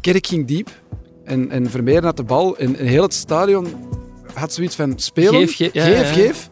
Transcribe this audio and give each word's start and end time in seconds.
Kerk 0.00 0.26
ging 0.26 0.46
diep 0.46 0.70
en, 1.24 1.50
en 1.50 1.70
Vermeer 1.70 2.04
had 2.04 2.16
de 2.16 2.22
bal. 2.22 2.56
En, 2.58 2.76
en 2.76 2.86
heel 2.86 3.02
het 3.02 3.14
stadion 3.14 3.66
had 4.34 4.52
zoiets 4.52 4.74
van 4.76 4.92
spelen. 4.96 5.48
Geef, 5.48 5.72
ja, 5.72 5.84
geef, 5.84 5.98
ja, 6.08 6.12
geef. 6.12 6.50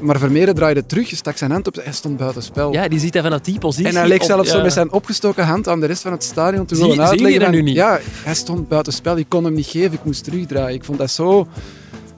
Maar 0.00 0.18
Vermeer 0.18 0.54
draaide 0.54 0.86
terug, 0.86 1.08
stak 1.08 1.36
zijn 1.36 1.50
hand 1.50 1.66
op. 1.66 1.74
Hij 1.74 1.92
stond 1.92 2.16
buiten 2.16 2.42
spel. 2.42 2.72
Ja, 2.72 2.88
die 2.88 2.98
ziet 2.98 3.14
hij 3.14 3.22
vanuit 3.22 3.44
die 3.44 3.58
positie. 3.58 3.88
En 3.88 3.96
hij 3.96 4.08
leek 4.08 4.22
zelfs 4.22 4.50
zo 4.50 4.62
met 4.62 4.72
zijn 4.72 4.92
opgestoken 4.92 5.44
hand 5.46 5.68
aan 5.68 5.80
de 5.80 5.86
rest 5.86 6.02
van 6.02 6.12
het 6.12 6.24
stadion 6.24 6.66
te 6.66 6.74
Zie- 6.74 6.84
willen 6.86 6.94
zie 6.96 7.04
je 7.04 7.10
uitleggen. 7.10 7.40
dat 7.40 7.48
van, 7.48 7.58
nu 7.58 7.62
niet? 7.62 7.74
Ja, 7.76 8.00
hij 8.24 8.34
stond 8.34 8.68
buiten 8.68 8.92
spel. 8.92 9.16
Ik 9.16 9.28
kon 9.28 9.44
hem 9.44 9.54
niet 9.54 9.66
geven, 9.66 9.92
ik 9.92 10.04
moest 10.04 10.24
terugdraaien. 10.24 10.74
Ik 10.74 10.84
vond 10.84 10.98
dat 10.98 11.10
zo... 11.10 11.46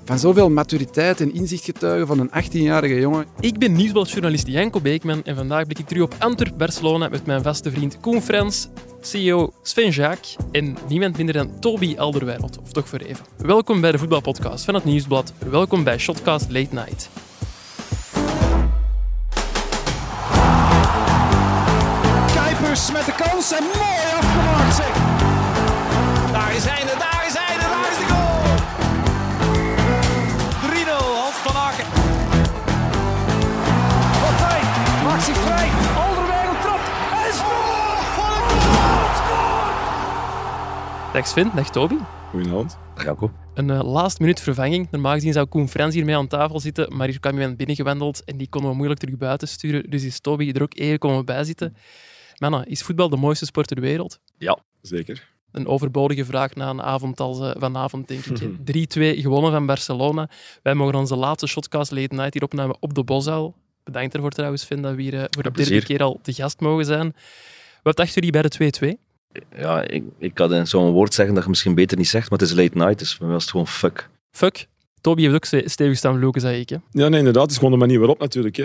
Van 0.07 0.19
zoveel 0.19 0.51
maturiteit 0.51 1.21
en 1.21 1.35
inzicht 1.35 1.65
getuigen 1.65 2.07
van 2.07 2.19
een 2.19 2.45
18-jarige 2.45 3.01
jongen. 3.01 3.27
Ik 3.41 3.59
ben 3.59 3.73
nieuwsbladjournalist 3.73 4.47
Janko 4.47 4.81
Beekman 4.81 5.25
en 5.25 5.37
vandaag 5.37 5.65
blik 5.65 5.79
ik 5.79 5.87
terug 5.87 6.03
op 6.03 6.15
Antwerp-Barcelona 6.19 7.09
met 7.09 7.27
mijn 7.27 7.43
vaste 7.43 7.71
vriend 7.71 8.01
Koen 8.01 8.23
Frans, 8.23 8.69
CEO 9.01 9.53
Sven 9.63 9.91
Jaak 9.91 10.19
en 10.53 10.77
niemand 10.89 11.17
minder 11.17 11.35
dan 11.35 11.59
Toby 11.61 11.95
Alderweireld, 11.99 12.59
of 12.63 12.73
toch 12.73 12.89
voor 12.89 12.99
even. 12.99 13.25
Welkom 13.37 13.81
bij 13.81 13.93
de 13.93 13.99
voetbalpodcast 13.99 14.65
van 14.65 14.75
het 14.75 14.85
Nieuwsblad. 14.85 15.33
Welkom 15.51 15.85
bij 15.85 15.99
Shotcast 15.99 16.51
Late 16.51 16.75
Night. 16.75 17.09
Kuipers 22.35 22.93
met 22.93 23.05
de 23.05 23.15
kans 23.17 23.53
en 23.53 23.63
mooi 23.63 24.17
afgemaakt 24.19 24.77
zeg. 24.77 25.16
Dag 41.17 41.27
Sven, 41.27 41.51
dag 41.55 41.71
Toby. 41.71 41.97
Goedenavond. 42.31 42.79
Janko. 43.05 43.31
Een 43.55 43.71
eh, 43.71 43.93
last 43.93 44.19
minuut 44.19 44.41
vervanging. 44.41 44.89
Normaal 44.91 45.13
gezien 45.13 45.33
zou 45.33 45.47
Koen 45.47 45.69
Frans 45.69 45.95
hiermee 45.95 46.17
aan 46.17 46.27
tafel 46.27 46.61
zitten, 46.61 46.97
maar 46.97 47.09
hier 47.09 47.21
kwam 47.21 47.33
iemand 47.33 47.57
binnengewandeld 47.57 48.25
en 48.25 48.37
die 48.37 48.49
konden 48.49 48.71
we 48.71 48.77
moeilijk 48.77 49.01
terug 49.01 49.17
buiten 49.17 49.49
sturen. 49.49 49.91
Dus 49.91 50.05
is 50.05 50.21
Toby 50.21 50.51
er 50.51 50.63
ook 50.63 50.79
even 50.79 50.99
komen 50.99 51.25
bijzitten. 51.25 51.77
Mannen, 52.39 52.67
is 52.67 52.83
voetbal 52.83 53.09
de 53.09 53.17
mooiste 53.17 53.45
sport 53.45 53.67
ter 53.67 53.81
wereld? 53.81 54.21
Zeker. 54.81 55.29
een 55.53 55.67
overbodige 55.67 56.25
vraag 56.25 56.55
na 56.55 56.71
een 56.71 56.83
avond 56.83 57.21
als 57.21 57.41
eh, 57.41 57.51
vanavond, 57.59 58.09
denk 58.09 58.25
ik. 58.25 59.17
3-2 59.17 59.21
gewonnen 59.21 59.53
van 59.53 59.67
Barcelona. 59.67 60.29
Wij 60.63 60.75
mogen 60.75 60.95
onze 60.95 61.17
laatste 61.17 61.47
shotcast 61.47 61.91
late 61.91 62.15
night 62.15 62.33
hier 62.33 62.43
opnemen 62.43 62.77
op 62.81 62.95
de 62.95 63.05
Bosuil. 63.05 63.55
Bedankt 63.85 64.15
ervoor 64.15 64.31
trouwens, 64.31 64.65
Finn, 64.65 64.83
dat 64.83 64.95
we 64.95 65.03
hier 65.03 65.15
eh, 65.15 65.25
voor 65.31 65.43
de 65.43 65.51
derde 65.51 65.83
keer 65.83 66.03
al 66.03 66.19
te 66.23 66.33
gast 66.33 66.61
mogen 66.61 66.85
zijn. 66.85 67.15
Wat 67.83 67.97
dachten 67.97 68.15
jullie 68.15 68.31
bij 68.31 68.43
de 68.43 68.97
2-2? 68.97 69.06
Ja, 69.57 69.89
ik, 69.89 70.03
ik 70.19 70.35
kan 70.35 70.55
in 70.55 70.67
zo'n 70.67 70.91
woord 70.93 71.15
zeggen 71.15 71.35
dat 71.35 71.43
je 71.45 71.49
misschien 71.51 71.75
beter 71.75 71.97
niet 71.97 72.09
zegt, 72.09 72.31
maar 72.31 72.39
het 72.39 72.49
is 72.49 72.55
late 72.55 72.77
night, 72.79 72.99
dus 72.99 73.15
voor 73.15 73.25
mij 73.25 73.35
was 73.35 73.43
het 73.43 73.51
gewoon 73.51 73.67
fuck. 73.67 74.09
Fuck. 74.31 74.67
Toby 75.01 75.23
heeft 75.23 75.35
ook 75.35 75.45
ste- 75.45 75.63
stevig 75.69 75.97
staan 75.97 76.19
vloeken, 76.19 76.41
zei 76.41 76.61
ik. 76.61 76.69
Hè? 76.69 76.77
Ja, 76.91 77.09
nee, 77.09 77.19
inderdaad. 77.19 77.43
Het 77.43 77.51
is 77.51 77.57
gewoon 77.57 77.73
de 77.73 77.79
manier 77.79 77.99
waarop 77.99 78.19
natuurlijk. 78.19 78.57
Hè. 78.57 78.65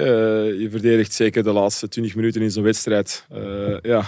Eh, 0.50 0.60
Je 0.60 0.70
verdedigt 0.70 1.14
zeker 1.14 1.44
de 1.44 1.52
laatste 1.52 1.88
20 1.88 2.16
minuten 2.16 2.42
in 2.42 2.52
zo'n 2.52 2.64
wedstrijd. 2.64 3.26
eh, 3.30 3.78
ja, 3.82 4.04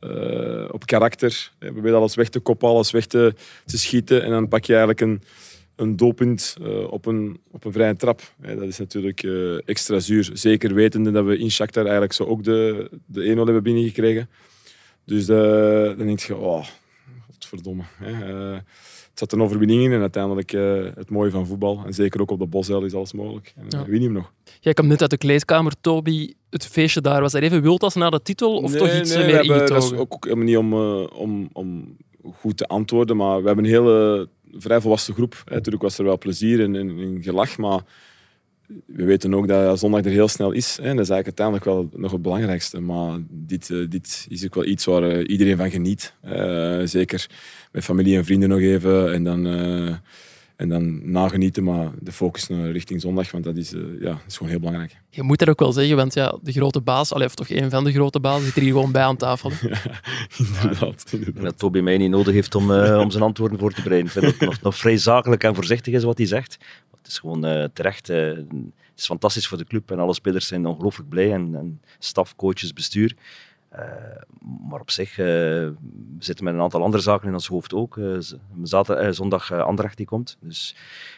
eh, 0.00 0.64
op 0.70 0.86
karakter. 0.86 1.50
Je 1.58 1.72
probeert 1.72 1.94
alles 1.94 2.14
weg 2.14 2.28
te 2.28 2.40
koppen, 2.40 2.68
alles 2.68 2.90
weg 2.90 3.06
te, 3.06 3.34
te 3.64 3.78
schieten. 3.78 4.22
En 4.22 4.30
dan 4.30 4.48
pak 4.48 4.64
je 4.64 4.72
eigenlijk 4.76 5.00
een, 5.00 5.22
een 5.76 5.96
doelpunt 5.96 6.56
eh, 6.62 6.92
op, 6.92 7.06
een, 7.06 7.40
op 7.50 7.64
een 7.64 7.72
vrije 7.72 7.96
trap. 7.96 8.20
Hè, 8.40 8.54
dat 8.56 8.68
is 8.68 8.78
natuurlijk 8.78 9.22
eh, 9.22 9.68
extra 9.68 9.98
zuur. 10.00 10.30
Zeker 10.32 10.74
wetende 10.74 11.10
dat 11.10 11.24
we 11.24 11.38
in 11.38 11.50
Shakhtar 11.50 11.82
eigenlijk 11.82 12.12
zo 12.12 12.24
ook 12.24 12.44
de, 12.44 12.88
de 13.06 13.20
1-0 13.32 13.36
hebben 13.36 13.62
binnengekregen. 13.62 14.28
Dus 15.08 15.28
eh, 15.28 15.96
dan 15.96 16.06
denk 16.06 16.20
je, 16.20 16.36
oh, 16.36 16.64
godverdomme. 17.26 17.82
Hè. 17.94 18.10
Eh, 18.10 18.58
het 19.10 19.18
zat 19.18 19.32
een 19.32 19.42
overwinning 19.42 19.82
in 19.82 19.92
en 19.92 20.00
uiteindelijk 20.00 20.52
eh, 20.52 20.84
het 20.94 21.10
mooie 21.10 21.30
van 21.30 21.46
voetbal. 21.46 21.82
En 21.86 21.94
zeker 21.94 22.20
ook 22.20 22.30
op 22.30 22.38
de 22.38 22.46
Bosuil 22.46 22.84
is 22.84 22.94
alles 22.94 23.12
mogelijk. 23.12 23.54
En 23.56 23.66
Ja. 23.68 23.84
win 23.84 24.02
hem 24.02 24.12
nog. 24.12 24.32
Jij 24.60 24.74
kwam 24.74 24.86
net 24.86 25.00
uit 25.00 25.10
de 25.10 25.16
kleedkamer, 25.16 25.72
Toby. 25.80 26.34
Het 26.50 26.66
feestje 26.66 27.00
daar, 27.00 27.20
was 27.20 27.34
er 27.34 27.42
even 27.42 27.62
wild 27.62 27.82
als 27.82 27.94
na 27.94 28.10
de 28.10 28.22
titel? 28.22 28.56
Of 28.56 28.72
toch 28.72 28.98
iets 28.98 29.16
we 29.16 29.22
meer 29.22 29.66
Dat 29.66 29.82
is 29.82 29.92
ook, 29.92 30.24
helemaal 30.24 30.44
niet 30.44 30.56
om, 30.56 30.74
om, 31.04 31.48
om 31.52 31.96
goed 32.34 32.56
te 32.56 32.66
antwoorden, 32.66 33.16
maar 33.16 33.40
we 33.40 33.46
hebben 33.46 33.64
een 33.64 33.70
hele 33.70 34.28
vrij 34.52 34.80
volwassen 34.80 35.14
groep. 35.14 35.42
Hè. 35.44 35.54
Natuurlijk 35.54 35.82
was 35.82 35.98
er 35.98 36.04
wel 36.04 36.18
plezier 36.18 36.60
en, 36.60 36.76
en, 36.76 36.98
en 36.98 37.22
gelach, 37.22 37.56
maar 37.56 37.80
we 38.86 39.04
weten 39.04 39.34
ook 39.34 39.48
dat 39.48 39.78
zondag 39.78 40.04
er 40.04 40.10
heel 40.10 40.28
snel 40.28 40.52
is. 40.52 40.76
Hè. 40.76 40.88
En 40.88 40.96
dat 40.96 41.04
is 41.04 41.10
eigenlijk 41.10 41.40
uiteindelijk 41.40 41.64
wel 41.64 42.00
nog 42.00 42.12
het 42.12 42.22
belangrijkste. 42.22 42.80
Maar 42.80 43.18
dit, 43.30 43.70
eh, 43.70 43.78
dit 43.88 44.26
is 44.28 44.44
ook 44.44 44.54
wel 44.54 44.64
iets 44.64 44.84
waar 44.84 45.02
eh, 45.02 45.28
iedereen 45.28 45.56
van 45.56 45.70
geniet. 45.70 46.14
Eh, 46.20 46.80
zeker 46.84 47.26
met 47.72 47.84
familie 47.84 48.16
en 48.16 48.24
vrienden 48.24 48.48
nog 48.48 48.60
even 48.60 49.12
en 49.12 49.24
dan, 49.24 49.46
eh, 49.46 49.94
en 50.56 50.68
dan 50.68 51.10
nagenieten, 51.10 51.64
maar 51.64 51.90
de 52.00 52.12
focus 52.12 52.48
naar 52.48 52.70
richting 52.70 53.00
zondag, 53.00 53.30
want 53.30 53.44
dat 53.44 53.56
is, 53.56 53.70
ja, 54.00 54.10
dat 54.10 54.22
is 54.26 54.36
gewoon 54.36 54.52
heel 54.52 54.60
belangrijk. 54.60 54.96
Je 55.10 55.22
moet 55.22 55.38
dat 55.38 55.48
ook 55.48 55.60
wel 55.60 55.72
zeggen, 55.72 55.96
want 55.96 56.14
ja, 56.14 56.38
de 56.42 56.52
grote 56.52 56.80
baas, 56.80 57.12
allee, 57.12 57.26
of 57.26 57.34
toch 57.34 57.50
een 57.50 57.70
van 57.70 57.84
de 57.84 57.92
grote 57.92 58.20
bazen, 58.20 58.44
zit 58.44 58.56
er 58.56 58.62
hier 58.62 58.72
gewoon 58.72 58.92
bij 58.92 59.02
aan 59.02 59.16
tafel. 59.16 59.50
hè. 59.50 59.68
inderdaad. 60.44 61.04
Dat 61.34 61.58
Toby 61.58 61.80
mij 61.80 61.96
niet 61.96 62.10
nodig 62.10 62.34
heeft 62.34 62.54
om, 62.54 62.70
om 62.72 63.10
zijn 63.10 63.22
antwoorden 63.22 63.58
voor 63.58 63.72
te 63.72 63.82
bereiden. 63.82 64.06
Ik 64.06 64.12
vind 64.12 64.24
dat 64.24 64.34
het 64.34 64.48
nog, 64.48 64.62
nog 64.62 64.76
vrij 64.76 64.96
zakelijk 64.96 65.44
en 65.44 65.54
voorzichtig 65.54 65.94
is 65.94 66.04
wat 66.04 66.18
hij 66.18 66.26
zegt. 66.26 66.58
Is 67.08 67.18
gewoon 67.18 67.44
eh, 67.44 67.64
terecht. 67.72 68.08
eh, 68.08 68.26
het 68.26 68.46
is 68.96 69.04
fantastisch 69.04 69.46
voor 69.46 69.58
de 69.58 69.64
club 69.64 69.90
en 69.90 69.98
alle 69.98 70.14
spelers 70.14 70.46
zijn 70.46 70.66
ongelooflijk 70.66 71.08
blij. 71.08 71.32
En, 71.32 71.54
en 71.54 71.80
staf, 71.98 72.36
coaches, 72.36 72.72
bestuur. 72.72 73.16
Eh, 73.68 73.82
maar 74.68 74.80
op 74.80 74.90
zich 74.90 75.16
we 75.16 75.74
zitten 76.18 76.44
met 76.44 76.54
een 76.54 76.60
aantal 76.60 76.82
andere 76.82 77.02
zaken 77.02 77.28
in 77.28 77.34
ons 77.34 77.46
hoofd 77.46 77.74
ook. 77.74 78.00
Zaterdag, 78.62 79.14
zondag 79.14 79.52
Anderlecht 79.52 79.96
die 79.96 80.06
komt. 80.06 80.36
Dus 80.40 80.74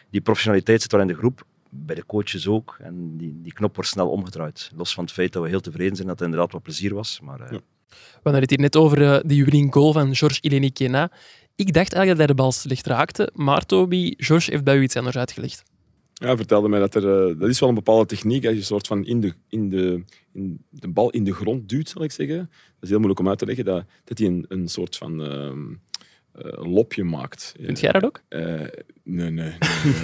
die 0.09 0.21
professionaliteit 0.21 0.81
zit 0.81 0.91
wel 0.91 1.01
in 1.01 1.07
de 1.07 1.15
groep. 1.15 1.45
Bij 1.69 1.95
de 1.95 2.05
coaches 2.05 2.47
ook. 2.47 2.77
En 2.79 3.17
die, 3.17 3.39
die 3.41 3.53
knop 3.53 3.75
wordt 3.75 3.89
snel 3.89 4.09
omgedraaid. 4.09 4.71
Los 4.75 4.93
van 4.93 5.03
het 5.03 5.13
feit 5.13 5.33
dat 5.33 5.43
we 5.43 5.49
heel 5.49 5.61
tevreden 5.61 5.95
zijn 5.95 6.07
dat 6.07 6.19
het 6.19 6.27
inderdaad 6.27 6.51
wat 6.51 6.63
plezier 6.63 6.93
was. 6.93 7.19
Maar 7.23 7.53
Ja. 7.53 7.59
We 7.91 8.19
hadden 8.23 8.41
het 8.41 8.49
hier 8.49 8.59
net 8.59 8.75
over 8.75 8.97
de 9.27 9.43
winning 9.43 9.73
goal 9.73 9.93
van 9.93 10.15
Georges 10.15 10.39
Ilenikena. 10.39 11.11
Ik 11.55 11.73
dacht 11.73 11.93
eigenlijk 11.93 12.07
dat 12.07 12.17
hij 12.17 12.27
de 12.27 12.33
bal 12.33 12.51
slecht 12.51 12.85
raakte, 12.87 13.31
maar 13.35 13.65
Toby, 13.65 14.13
Georges 14.17 14.47
heeft 14.47 14.63
bij 14.63 14.77
u 14.77 14.81
iets 14.81 14.95
anders 14.95 15.17
uitgelegd. 15.17 15.63
Ja, 16.21 16.27
hij 16.27 16.35
vertelde 16.37 16.69
mij 16.69 16.79
dat 16.79 16.95
er... 16.95 17.27
eh, 17.29 17.39
dat 17.39 17.49
is 17.49 17.59
wel 17.59 17.69
een 17.69 17.75
bepaalde 17.75 18.05
techniek. 18.05 18.43
Als 18.43 18.53
je 18.53 18.59
een 18.59 18.65
soort 18.65 18.87
van 18.87 19.05
in 19.05 19.21
de, 19.21 19.33
in 19.49 19.69
de, 19.69 20.03
in 20.33 20.63
de 20.69 20.87
bal 20.87 21.09
in 21.09 21.23
de 21.23 21.33
grond 21.33 21.69
duwt, 21.69 21.89
zal 21.89 22.03
ik 22.03 22.11
zeggen. 22.11 22.37
Dat 22.37 22.47
is 22.81 22.89
heel 22.89 22.97
moeilijk 22.97 23.19
om 23.19 23.29
uit 23.29 23.37
te 23.37 23.45
leggen. 23.45 23.65
Dat, 23.65 23.83
dat 24.03 24.17
hij 24.17 24.27
een, 24.27 24.45
een 24.47 24.67
soort 24.67 24.97
van 24.97 25.23
ehm, 25.23 25.59
eh, 26.31 26.73
lopje 26.73 27.03
maakt. 27.03 27.53
Vind 27.61 27.79
jij 27.79 27.91
dat 27.91 28.03
ook? 28.03 28.21
Eh, 28.27 28.41
nee, 29.03 29.03
nee. 29.03 29.31
nee, 29.31 29.53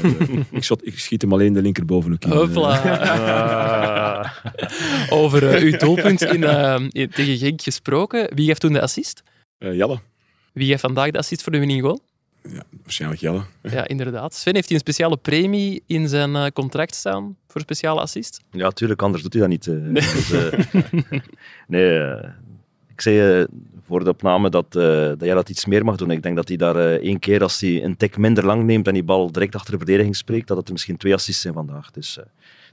nee, 0.03 0.27
nee. 0.27 0.45
ik, 0.51 0.63
shot, 0.63 0.85
ik 0.87 0.99
schiet 0.99 1.21
hem 1.21 1.33
alleen 1.33 1.53
de 1.53 1.61
linkerbovenhoek 1.61 2.23
in. 2.23 2.31
Hopla. 2.31 4.33
Over 5.09 5.61
uw 5.61 5.77
doelpunt 5.85 6.21
in, 6.21 6.43
in- 6.91 7.09
tegen 7.09 7.37
Genk 7.37 7.61
gesproken. 7.61 8.35
Wie 8.35 8.47
heeft 8.47 8.61
toen 8.61 8.73
de 8.73 8.81
assist? 8.81 9.23
Eh, 9.57 9.75
Jelle. 9.75 9.99
Wie 10.53 10.67
heeft 10.69 10.81
vandaag 10.81 11.11
de 11.11 11.17
assist 11.17 11.43
voor 11.43 11.51
de 11.51 11.59
winning 11.59 11.81
goal? 11.81 11.99
Ja, 12.53 12.61
waarschijnlijk 12.83 13.21
Jelle. 13.21 13.41
Ja, 13.61 13.87
inderdaad. 13.87 14.33
Sven, 14.33 14.53
heeft 14.55 14.65
hij 14.67 14.75
een 14.75 14.81
speciale 14.81 15.17
premie 15.17 15.83
in 15.85 16.07
zijn 16.07 16.35
eh, 16.35 16.45
contract 16.53 16.95
staan 16.95 17.35
voor 17.47 17.61
speciale 17.61 17.99
assist? 18.01 18.41
Ja, 18.51 18.69
tuurlijk, 18.69 19.01
anders 19.01 19.23
doet 19.23 19.33
hij 19.33 19.41
dat 19.41 19.49
niet. 19.51 19.67
eh. 19.67 19.93
Dus, 19.93 20.31
eh, 20.31 21.19
nee, 21.67 21.99
ik 22.93 23.01
zei 23.01 23.45
voor 23.85 24.03
de 24.03 24.09
opname 24.09 24.49
dat, 24.49 24.75
eh, 24.75 24.81
dat 24.91 25.21
jij 25.23 25.33
dat 25.33 25.49
iets 25.49 25.65
meer 25.65 25.85
mag 25.85 25.95
doen. 25.95 26.11
Ik 26.11 26.23
denk 26.23 26.35
dat 26.35 26.47
hij 26.47 26.57
daar 26.57 26.75
eh, 26.75 26.93
één 26.93 27.19
keer, 27.19 27.41
als 27.41 27.61
hij 27.61 27.83
een 27.83 27.97
tik 27.97 28.17
minder 28.17 28.45
lang 28.45 28.63
neemt 28.63 28.87
en 28.87 28.93
die 28.93 29.03
bal 29.03 29.31
direct 29.31 29.55
achter 29.55 29.71
de 29.71 29.77
verdediging 29.77 30.15
spreekt, 30.15 30.47
dat 30.47 30.57
het 30.57 30.65
er 30.67 30.73
misschien 30.73 30.97
twee 30.97 31.13
assists 31.13 31.41
zijn 31.41 31.53
vandaag. 31.53 31.91
Dus 31.91 32.17
eh, 32.17 32.23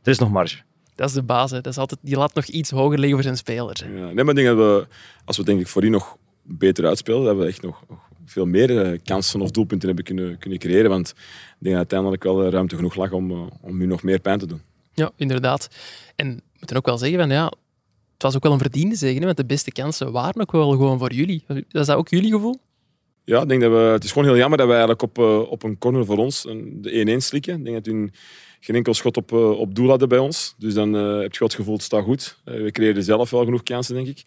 er 0.02 0.10
is 0.10 0.18
nog 0.18 0.30
marge. 0.30 0.56
Dat 0.94 1.08
is 1.08 1.14
de 1.14 1.22
baas. 1.22 1.50
hè. 1.50 1.60
Dat 1.60 1.72
is 1.72 1.78
altijd, 1.78 2.00
die 2.02 2.16
laat 2.16 2.34
nog 2.34 2.44
iets 2.46 2.70
hoger 2.70 2.98
liggen 2.98 3.12
voor 3.14 3.22
zijn 3.22 3.36
spelers. 3.36 3.80
hè. 3.80 3.86
Ja, 3.86 4.04
nee, 4.04 4.14
maar 4.24 4.28
ik 4.28 4.34
denk 4.44 4.46
dat 4.46 4.56
we, 4.56 4.86
als 5.24 5.36
we 5.36 5.44
denk 5.44 5.60
ik 5.60 5.68
voorin 5.68 5.90
nog 5.90 6.16
beter 6.42 6.86
uitspelen, 6.86 7.24
dat 7.24 7.36
we 7.36 7.44
echt 7.46 7.62
nog, 7.62 7.82
nog 7.88 7.98
veel 8.26 8.46
meer 8.46 8.82
eh, 8.82 8.98
kansen 9.04 9.40
of 9.40 9.50
doelpunten 9.50 9.86
hebben 9.86 10.04
kunnen, 10.04 10.38
kunnen 10.38 10.58
creëren. 10.58 10.90
Want 10.90 11.08
ik 11.08 11.16
denk 11.58 11.64
dat 11.70 11.76
uiteindelijk 11.76 12.22
wel 12.22 12.48
ruimte 12.50 12.76
genoeg 12.76 12.94
lag 12.94 13.12
om, 13.12 13.30
eh, 13.30 13.46
om 13.60 13.80
u 13.80 13.86
nog 13.86 14.02
meer 14.02 14.18
pijn 14.20 14.38
te 14.38 14.46
doen. 14.46 14.60
Ja, 14.94 15.10
inderdaad. 15.16 15.68
En 16.16 16.28
we 16.34 16.42
moeten 16.58 16.76
ook 16.76 16.86
wel 16.86 16.98
zeggen, 16.98 17.18
van, 17.18 17.30
ja, 17.30 17.44
het 18.12 18.22
was 18.22 18.36
ook 18.36 18.42
wel 18.42 18.52
een 18.52 18.58
verdiende 18.58 18.94
zege, 18.96 19.18
hè, 19.18 19.24
want 19.24 19.36
de 19.36 19.44
beste 19.44 19.72
kansen 19.72 20.12
waren 20.12 20.40
ook 20.40 20.52
wel 20.52 20.70
gewoon 20.70 20.98
voor 20.98 21.12
jullie. 21.12 21.44
Was 21.70 21.86
dat 21.86 21.96
ook 21.96 22.08
jullie 22.08 22.30
gevoel? 22.32 22.58
Ja, 23.24 23.42
ik 23.42 23.48
denk 23.48 23.60
dat 23.60 23.70
we, 23.70 23.76
het 23.76 24.04
is 24.04 24.12
gewoon 24.12 24.28
heel 24.28 24.36
jammer 24.36 24.58
dat 24.58 24.66
we 24.66 24.72
eigenlijk 24.72 25.02
op, 25.02 25.18
eh, 25.18 25.38
op 25.50 25.62
een 25.62 25.78
corner 25.78 26.04
voor 26.04 26.18
ons 26.18 26.44
een- 26.46 26.78
de 26.82 26.98
1-1 27.00 27.20
slikken. 27.22 27.58
Ik 27.58 27.64
denk 27.64 27.76
dat 27.76 27.86
hun 27.86 28.12
geen 28.60 28.76
enkel 28.76 28.94
schot 28.94 29.16
op, 29.16 29.32
op 29.32 29.74
doel 29.74 29.88
hadden 29.88 30.08
bij 30.08 30.18
ons. 30.18 30.54
Dus 30.58 30.74
dan 30.74 30.92
heb 30.92 31.32
je 31.32 31.38
wel 31.38 31.48
het 31.48 31.54
gevoel, 31.56 31.74
het 31.74 31.82
staat 31.82 32.04
goed. 32.04 32.38
We 32.44 32.70
creëerden 32.70 33.02
zelf 33.02 33.30
wel 33.30 33.44
genoeg 33.44 33.62
kansen, 33.62 33.94
denk 33.94 34.06
ik. 34.06 34.22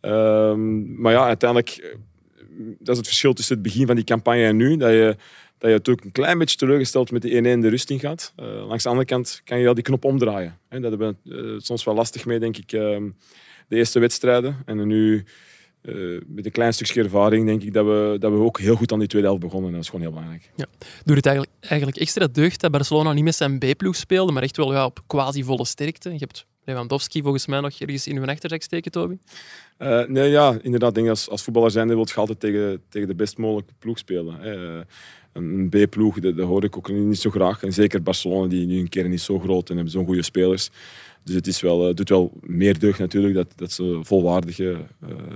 Ehm, 0.00 1.00
maar 1.00 1.12
ja, 1.12 1.26
uiteindelijk, 1.26 1.96
dat 2.78 2.88
is 2.88 2.96
het 2.96 3.06
verschil 3.06 3.32
tussen 3.32 3.54
het 3.54 3.62
begin 3.62 3.86
van 3.86 3.96
die 3.96 4.04
campagne 4.04 4.44
en 4.44 4.56
nu. 4.56 4.76
Dat 4.76 4.90
je, 4.90 5.16
dat 5.58 5.70
je 5.70 5.76
het 5.76 5.88
ook 5.88 6.04
een 6.04 6.12
klein 6.12 6.38
beetje 6.38 6.56
teleurgesteld 6.56 7.10
met 7.10 7.22
die 7.22 7.38
1-1 7.38 7.42
de 7.42 7.68
rust 7.68 7.90
in 7.90 7.98
gaat. 7.98 8.32
Eh, 8.36 8.66
langs 8.66 8.82
de 8.82 8.88
andere 8.88 9.06
kant 9.06 9.40
kan 9.44 9.58
je 9.58 9.64
wel 9.64 9.74
die 9.74 9.82
knop 9.82 10.04
omdraaien. 10.04 10.58
Hè, 10.68 10.80
dat 10.80 10.90
hebben 10.90 11.18
we 11.22 11.36
eh, 11.36 11.58
soms 11.58 11.84
wel 11.84 11.94
lastig 11.94 12.26
mee, 12.26 12.38
denk 12.38 12.56
ik, 12.56 12.72
ehm, 12.72 13.08
de 13.68 13.76
eerste 13.76 13.98
wedstrijden. 13.98 14.56
En 14.66 14.86
nu 14.86 15.24
eh, 15.82 15.94
met 16.26 16.44
een 16.44 16.52
klein 16.52 16.72
stukje 16.72 17.02
ervaring 17.02 17.46
denk 17.46 17.62
ik 17.62 17.72
dat 17.72 17.84
we, 17.84 18.16
dat 18.18 18.32
we 18.32 18.38
ook 18.38 18.60
heel 18.60 18.76
goed 18.76 18.92
aan 18.92 18.98
die 18.98 19.08
tweede 19.08 19.26
helft 19.26 19.42
begonnen. 19.42 19.68
En 19.68 19.74
dat 19.74 19.82
is 19.82 19.90
gewoon 19.90 20.04
heel 20.04 20.14
belangrijk. 20.14 20.50
Doet 21.04 21.16
het 21.16 21.26
eigenlijk, 21.26 21.56
eigenlijk 21.60 21.96
extra 21.96 22.26
deugd 22.26 22.60
dat 22.60 22.70
Barcelona 22.70 23.12
niet 23.12 23.24
met 23.24 23.34
zijn 23.34 23.58
B-ploeg 23.58 23.96
speelde, 23.96 24.32
maar 24.32 24.42
echt 24.42 24.56
wel 24.56 24.72
ja, 24.72 24.84
op 24.84 25.00
quasi 25.06 25.44
volle 25.44 25.64
sterkte. 25.64 26.10
Je 26.10 26.18
hebt 26.18 26.46
Lewandowski 26.64 27.22
volgens 27.22 27.46
mij 27.46 27.60
nog 27.60 27.80
ergens 27.80 28.06
in 28.06 28.16
hun 28.16 28.28
achterzak 28.28 28.62
steken, 28.62 28.90
Toby. 28.90 29.16
Uh, 29.78 30.06
nee, 30.06 30.30
ja, 30.30 30.58
inderdaad. 30.62 30.94
Denk 30.94 31.08
als, 31.08 31.28
als 31.28 31.42
voetballer 31.42 31.70
zijn 31.70 31.88
wil 31.88 32.06
je 32.08 32.14
altijd 32.14 32.40
tegen, 32.40 32.82
tegen 32.88 33.08
de 33.08 33.14
best 33.14 33.38
mogelijke 33.38 33.72
ploeg 33.78 33.98
spelen. 33.98 34.40
Hè. 34.40 34.76
Uh, 34.76 34.80
een 35.32 35.68
B-ploeg, 35.68 36.20
dat, 36.20 36.36
dat, 36.36 36.46
hoor 36.46 36.64
ik 36.64 36.76
ook 36.76 36.88
niet 36.88 37.18
zo 37.18 37.30
graag. 37.30 37.62
En 37.62 37.72
zeker 37.72 38.02
Barcelona, 38.02 38.48
die 38.48 38.66
nu 38.66 38.78
een 38.78 38.88
keer 38.88 39.08
niet 39.08 39.20
zo 39.20 39.38
groot 39.38 39.68
en 39.68 39.74
hebben 39.74 39.92
zo'n 39.92 40.06
goede 40.06 40.22
spelers. 40.22 40.70
Dus 41.24 41.34
het 41.34 41.46
is 41.46 41.60
wel, 41.60 41.88
uh, 41.88 41.94
doet 41.94 42.08
wel 42.08 42.32
meer 42.40 42.78
deugd 42.78 42.98
natuurlijk 42.98 43.34
dat, 43.34 43.46
dat 43.56 43.72
ze 43.72 44.00
volwaardig 44.02 44.58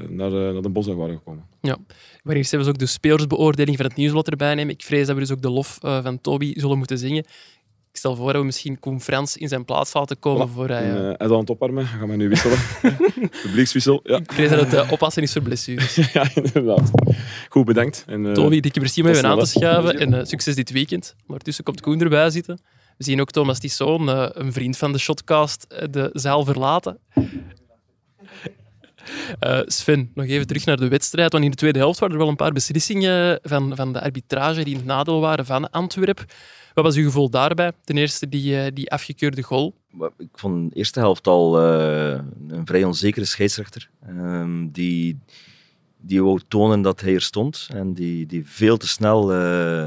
naar, 0.09 0.31
naar 0.31 0.63
de 0.63 0.69
Bosdag 0.69 0.97
waren 0.97 1.17
gekomen. 1.17 1.45
Ja, 1.61 1.77
maar 2.23 2.37
eerst 2.37 2.51
hebben 2.51 2.69
we 2.69 2.75
ook 2.75 2.81
de 2.81 2.87
spelersbeoordeling 2.87 3.77
van 3.77 3.87
het 3.87 3.97
nieuwsblad 3.97 4.29
erbij 4.29 4.55
nemen. 4.55 4.75
Ik 4.75 4.83
vrees 4.83 5.07
dat 5.07 5.15
we 5.15 5.21
dus 5.21 5.33
ook 5.33 5.43
de 5.43 5.51
lof 5.51 5.79
van 5.81 6.21
Toby 6.21 6.53
zullen 6.57 6.79
moeten 6.79 6.99
zingen. 6.99 7.25
Ik 7.97 8.03
stel 8.03 8.17
voor 8.17 8.33
dat 8.33 8.41
we 8.41 8.47
misschien 8.47 8.79
Koen 8.79 9.01
Frans 9.01 9.37
in 9.37 9.49
zijn 9.49 9.65
plaats 9.65 9.93
laten 9.93 10.19
komen. 10.19 10.49
Voilà. 10.49 10.53
Voor 10.53 10.69
hij, 10.69 10.91
en, 10.91 10.97
hij 10.97 11.15
is 11.19 11.31
aan 11.31 11.39
het 11.39 11.51
opwarmen. 11.51 11.87
Gaan 11.87 12.09
we 12.09 12.17
nu 12.17 12.29
wisselen. 12.29 12.59
Publiekswissel. 13.43 14.01
Ja. 14.05 14.17
Ik 14.17 14.33
vrees 14.33 14.51
dat 14.51 14.71
het 14.71 14.91
oppassen 14.91 15.23
is 15.23 15.33
voor 15.33 15.43
blessures. 15.43 15.95
ja, 16.13 16.31
inderdaad. 16.35 16.91
Goed, 17.49 17.65
bedankt. 17.65 18.05
En, 18.07 18.33
Toby, 18.33 18.61
dikke 18.61 18.81
merci 18.81 19.03
om 19.03 19.09
even 19.09 19.27
aan 19.27 19.39
te 19.39 19.47
schuiven. 19.47 19.99
En 19.99 20.27
succes 20.27 20.55
dit 20.55 20.71
weekend. 20.71 21.15
Ondertussen 21.27 21.65
komt 21.65 21.81
Koen 21.81 22.01
erbij 22.01 22.31
zitten. 22.31 22.61
We 22.97 23.05
zien 23.05 23.21
ook 23.21 23.31
Thomas 23.31 23.59
Tisson, 23.59 24.09
een 24.41 24.53
vriend 24.53 24.77
van 24.77 24.93
de 24.93 24.99
Shotcast, 24.99 25.67
de 25.91 26.11
zaal 26.13 26.45
verlaten. 26.45 26.99
Uh, 29.41 29.61
Sven, 29.65 30.11
nog 30.15 30.27
even 30.27 30.47
terug 30.47 30.65
naar 30.65 30.77
de 30.77 30.89
wedstrijd. 30.89 31.33
Want 31.33 31.45
in 31.45 31.51
de 31.51 31.57
tweede 31.57 31.79
helft 31.79 31.99
waren 31.99 32.15
er 32.15 32.21
wel 32.21 32.31
een 32.31 32.37
paar 32.37 32.53
beslissingen 32.53 33.39
van, 33.43 33.77
van 33.77 33.93
de 33.93 34.01
arbitrage 34.01 34.65
die 34.65 34.73
in 34.73 34.77
het 34.77 34.87
nadeel 34.87 35.21
waren 35.21 35.47
van 35.47 35.71
Antwerpen. 35.71 36.27
Wat 36.77 36.85
was 36.85 36.97
uw 36.97 37.05
gevoel 37.05 37.31
daarbij? 37.31 37.73
Ten 37.85 37.97
eerste 37.97 38.29
die, 38.29 38.73
die 38.73 38.91
afgekeurde 38.91 39.43
goal. 39.43 39.75
Ik 40.19 40.29
vond 40.35 40.71
de 40.71 40.77
eerste 40.77 40.99
helft 41.01 41.27
al 41.27 41.63
uh, 41.63 42.19
een 42.49 42.67
vrij 42.67 42.85
onzekere 42.85 43.25
scheidsrechter. 43.25 43.91
Um, 44.09 44.71
die, 44.71 45.19
die 46.01 46.23
wou 46.23 46.41
tonen 46.49 46.83
dat 46.83 47.01
hij 47.01 47.15
er 47.15 47.21
stond. 47.23 47.69
En 47.75 47.95
die, 47.95 48.27
die 48.27 48.47
veel 48.47 48.77
te 48.77 48.89
snel... 48.89 49.33
Uh, 49.35 49.87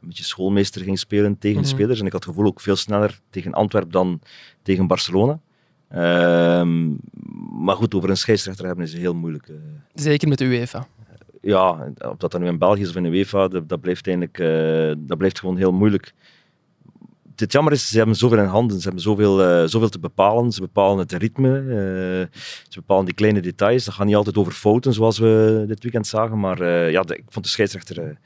een 0.00 0.08
beetje 0.08 0.24
schoolmeester 0.24 0.82
ging 0.82 0.98
spelen 0.98 1.38
tegen 1.38 1.62
de 1.62 1.66
Mhm. 1.68 1.76
spelers. 1.76 2.00
En 2.00 2.06
ik 2.06 2.12
had 2.12 2.24
het 2.24 2.34
gevoel 2.34 2.48
ook 2.50 2.60
veel 2.60 2.76
sneller 2.76 3.20
tegen 3.30 3.52
Antwerpen 3.52 3.90
dan 3.92 4.20
tegen 4.62 4.86
Barcelona. 4.86 5.40
Ehm, 5.88 6.88
maar 7.64 7.76
goed, 7.76 7.94
over 7.94 8.10
een 8.10 8.16
scheidsrechter 8.16 8.66
hebben 8.66 8.84
is 8.84 8.92
heel 8.94 9.14
moeilijk. 9.14 9.48
eh. 9.48 9.54
Zeker 9.94 10.28
met 10.28 10.38
de 10.38 10.44
UEFA. 10.44 10.86
Ja, 11.48 11.92
of 11.98 12.16
dat 12.16 12.30
dan 12.32 12.40
nu 12.40 12.46
in 12.46 12.58
België 12.58 12.80
is 12.82 12.88
of 12.88 12.96
in 12.96 13.02
de 13.02 13.08
UEFA, 13.08 13.48
dat, 13.48 13.68
dat 13.68 13.80
blijft 13.80 14.06
eigenlijk 14.06 14.38
eh, 14.38 14.94
dat 15.06 15.18
blijft 15.18 15.38
gewoon 15.38 15.56
heel 15.56 15.72
moeilijk. 15.72 16.12
Het 17.36 17.52
jammer 17.52 17.72
is, 17.72 17.88
ze 17.88 17.96
hebben 17.98 18.16
zoveel 18.16 18.38
in 18.38 18.44
handen, 18.44 18.76
ze 18.76 18.82
hebben 18.82 19.02
zoveel, 19.02 19.42
eh, 19.42 19.62
zoveel 19.66 19.88
te 19.88 19.98
bepalen. 19.98 20.52
Ze 20.52 20.60
bepalen 20.60 20.98
het 20.98 21.12
ritme, 21.12 21.58
eh, 21.58 22.38
ze 22.68 22.74
bepalen 22.80 23.04
die 23.04 23.14
kleine 23.14 23.40
details. 23.40 23.84
Dat 23.84 23.94
gaat 23.94 24.06
niet 24.06 24.14
altijd 24.16 24.36
over 24.36 24.52
fouten, 24.52 24.92
zoals 24.92 25.18
we 25.18 25.64
dit 25.68 25.82
weekend 25.82 26.06
zagen. 26.06 26.40
Maar 26.40 26.64
ja, 26.90 27.02
de- 27.02 27.16
ik 27.16 27.24
vond 27.28 27.44
de 27.44 27.50
scheidsrechter 27.50 28.18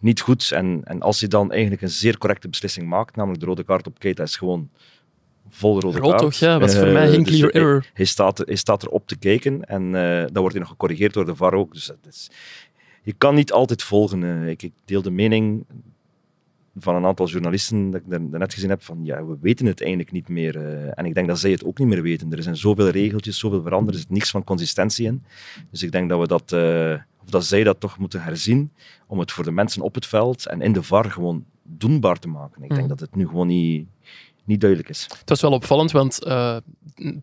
niet 0.00 0.20
goed. 0.20 0.50
En, 0.52 0.80
en 0.84 1.00
als 1.00 1.20
hij 1.20 1.28
dan 1.28 1.50
eigenlijk 1.52 1.82
een 1.82 1.90
zeer 1.90 2.18
correcte 2.18 2.48
beslissing 2.48 2.88
maakt, 2.88 3.16
namelijk 3.16 3.40
de 3.40 3.46
rode 3.46 3.64
kaart 3.64 3.86
op 3.86 3.98
Keita, 3.98 4.22
is 4.22 4.36
gewoon 4.36 4.70
vol 5.48 5.80
rode 5.80 5.98
Rood 5.98 6.08
kaart. 6.10 6.22
toch? 6.22 6.34
Ja, 6.34 6.58
was 6.58 6.76
voor 6.76 6.86
Eh, 6.86 6.92
mij 6.92 7.08
geen 7.10 7.22
dus 7.22 7.34
clear 7.36 7.52
hij- 7.52 7.60
error. 7.60 7.90
Hij 7.92 8.04
staat, 8.04 8.38
hij 8.38 8.56
staat 8.56 8.82
erop 8.82 9.06
te 9.06 9.16
kijken 9.16 9.62
en 9.64 9.92
dan 10.32 10.32
wordt 10.40 10.52
hij 10.52 10.60
nog 10.60 10.68
gecorrigeerd 10.68 11.12
door 11.14 11.26
de 11.26 11.34
VAR 11.36 11.52
ook. 11.54 11.72
Dus 11.72 11.86
dat 11.86 11.96
is, 12.08 12.30
je 13.06 13.12
kan 13.12 13.34
niet 13.34 13.52
altijd 13.52 13.82
volgen. 13.82 14.22
ik, 14.48 14.62
ik 14.62 14.72
deel 14.84 15.02
de 15.02 15.10
mening 15.10 15.64
van 16.78 16.94
een 16.94 17.04
aantal 17.04 17.26
journalisten 17.28 17.90
dat 17.90 18.00
ik 18.00 18.10
daar- 18.10 18.30
daarnet 18.30 18.54
gezien 18.54 18.68
heb 18.70 18.82
van 18.82 19.04
ja, 19.04 19.24
we 19.26 19.36
weten 19.40 19.66
het 19.66 19.80
eigenlijk 19.80 20.12
niet 20.12 20.28
meer. 20.28 20.56
eh. 20.56 20.98
en 20.98 21.04
ik 21.04 21.14
denk 21.14 21.26
dat 21.28 21.38
zij 21.38 21.50
het 21.50 21.64
ook 21.64 21.78
niet 21.78 21.88
meer 21.88 22.02
weten. 22.02 22.32
Er 22.32 22.42
zijn 22.42 22.56
zoveel 22.56 22.88
regeltjes, 22.88 23.38
zoveel 23.38 23.62
veranderd, 23.62 23.94
er 23.94 24.00
zit 24.00 24.10
niks 24.10 24.30
van 24.30 24.44
consistentie 24.44 25.06
in. 25.06 25.22
Dus 25.70 25.82
ik 25.82 25.92
denk 25.92 26.08
dat 26.08 26.20
we 26.20 26.26
dat, 26.26 26.52
eh, 26.52 26.94
of 27.22 27.30
dat 27.30 27.44
zij 27.44 27.64
dat 27.64 27.80
toch 27.80 27.98
moeten 27.98 28.22
herzien 28.22 28.70
om 29.06 29.18
het 29.18 29.32
voor 29.32 29.44
de 29.44 29.50
mensen 29.50 29.82
op 29.82 29.94
het 29.94 30.06
veld 30.06 30.46
en 30.46 30.60
in 30.60 30.72
de 30.72 30.82
VAR 30.82 31.10
gewoon 31.10 31.44
doenbaar 31.62 32.18
te 32.18 32.28
maken. 32.28 32.62
Ik 32.62 32.68
denk 32.68 32.80
Mhm. 32.80 32.88
dat 32.88 33.00
het 33.00 33.14
nu 33.16 33.26
gewoon 33.26 33.46
niet, 33.46 33.86
niet 34.46 34.60
duidelijk 34.60 34.90
is. 34.90 35.06
Het 35.18 35.28
was 35.28 35.40
wel 35.40 35.52
opvallend, 35.52 35.90
want 35.90 36.24
eh, 36.24 36.56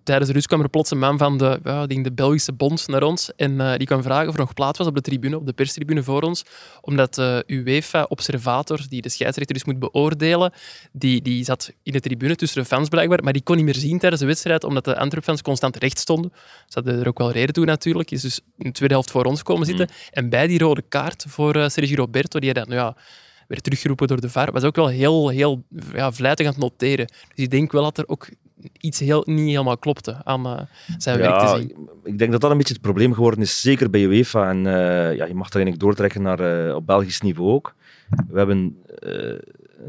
tijdens 0.04 0.28
de 0.28 0.34
rust 0.34 0.48
kwam 0.48 0.62
er 0.62 0.70
plots 0.70 0.92
een 0.92 1.00
man 1.00 1.18
van 1.18 1.38
de, 1.38 1.60
ja, 1.64 1.88
de 1.88 2.12
Belgische 2.14 2.54
bond 2.54 2.88
naar 2.88 3.04
ons 3.04 3.36
en 3.36 3.62
eh, 3.62 3.78
die 3.78 3.88
kwam 3.88 4.04
vragen 4.04 4.28
of 4.28 4.34
er 4.34 4.40
nog 4.40 4.54
plaats 4.54 4.78
was 4.78 4.88
op 4.88 4.96
de 4.96 5.02
tribune, 5.02 5.38
op 5.38 5.46
de 5.46 5.54
perstribune 5.54 6.04
voor 6.04 6.22
ons, 6.22 6.46
omdat 6.82 7.14
de 7.14 7.44
UEFA-observator, 7.48 8.80
die 8.90 9.02
de 9.02 9.10
scheidsrechter 9.10 9.56
dus 9.56 9.66
moet 9.66 9.80
beoordelen, 9.80 10.54
die, 10.92 11.22
die 11.22 11.44
zat 11.44 11.72
in 11.84 11.92
de 11.92 12.00
tribune 12.00 12.36
tussen 12.36 12.62
de 12.62 12.68
fans 12.68 12.90
blijkbaar, 12.90 13.24
maar 13.24 13.34
die 13.34 13.44
kon 13.44 13.56
niet 13.56 13.66
meer 13.66 13.76
zien 13.76 14.00
tijdens 14.00 14.22
de 14.22 14.28
wedstrijd, 14.28 14.64
omdat 14.64 14.86
de 14.86 14.98
Antwerp-fans 14.98 15.42
constant 15.42 15.78
recht 15.78 16.00
stonden. 16.00 16.32
Ze 16.68 16.80
hadden 16.80 17.00
er 17.00 17.08
ook 17.08 17.18
wel 17.18 17.32
reden 17.32 17.54
toe 17.54 17.66
natuurlijk. 17.66 18.12
Is 18.12 18.22
dus 18.22 18.40
in 18.58 18.66
de 18.66 18.72
tweede 18.72 18.94
helft 18.94 19.12
voor 19.12 19.26
ons 19.26 19.44
komen 19.44 19.66
zitten. 19.66 19.90
En 20.12 20.30
bij 20.30 20.48
die 20.48 20.60
rode 20.60 20.82
kaart 20.82 21.26
voor 21.28 21.56
eh, 21.56 21.70
Sergio 21.70 21.96
Roberto, 21.96 22.40
die 22.40 22.54
dan, 22.54 22.66
ja, 22.70 22.96
werd 23.48 23.64
teruggeroepen 23.64 24.08
door 24.08 24.22
de 24.22 24.30
VAR, 24.30 24.52
was 24.52 24.64
ook 24.64 24.76
wel 24.76 24.88
heel, 24.88 25.30
heel 25.30 25.64
ja, 25.94 26.12
vlijtig 26.12 26.46
aan 26.46 26.52
het 26.52 26.62
noteren. 26.62 27.08
Dus 27.08 27.44
ik 27.44 27.52
denk 27.52 27.72
wel 27.72 27.84
dat 27.84 27.98
er 27.98 28.08
ook 28.08 28.30
iets 28.80 29.00
heel, 29.00 29.24
niet 29.26 29.50
helemaal 29.50 29.78
klopte 29.78 30.22
aan 30.24 30.46
eh, 30.46 30.60
zijn 30.98 31.18
werk 31.18 31.40
te 31.40 31.48
zien. 31.58 31.90
Ik 32.04 32.18
denk 32.18 32.32
dat 32.32 32.42
dat 32.42 32.52
een 32.52 32.58
beetje 32.58 32.74
het 32.74 32.82
probleem 32.82 33.14
geworden 33.14 33.42
is, 33.42 33.62
zeker 33.62 33.90
bij 33.90 34.02
UEFA. 34.02 34.50
En 34.50 34.68
eh, 34.68 35.16
ja, 35.16 35.26
je 35.26 35.34
mag 35.34 35.50
dat 35.50 35.56
eigenlijk 35.56 35.80
doortrekken 35.80 36.22
naar 36.22 36.68
eh, 36.68 36.76
op 36.76 36.86
Belgisch 36.86 37.22
niveau 37.22 37.52
ook. 37.52 37.76
We 38.30 38.38
hebben 38.38 38.78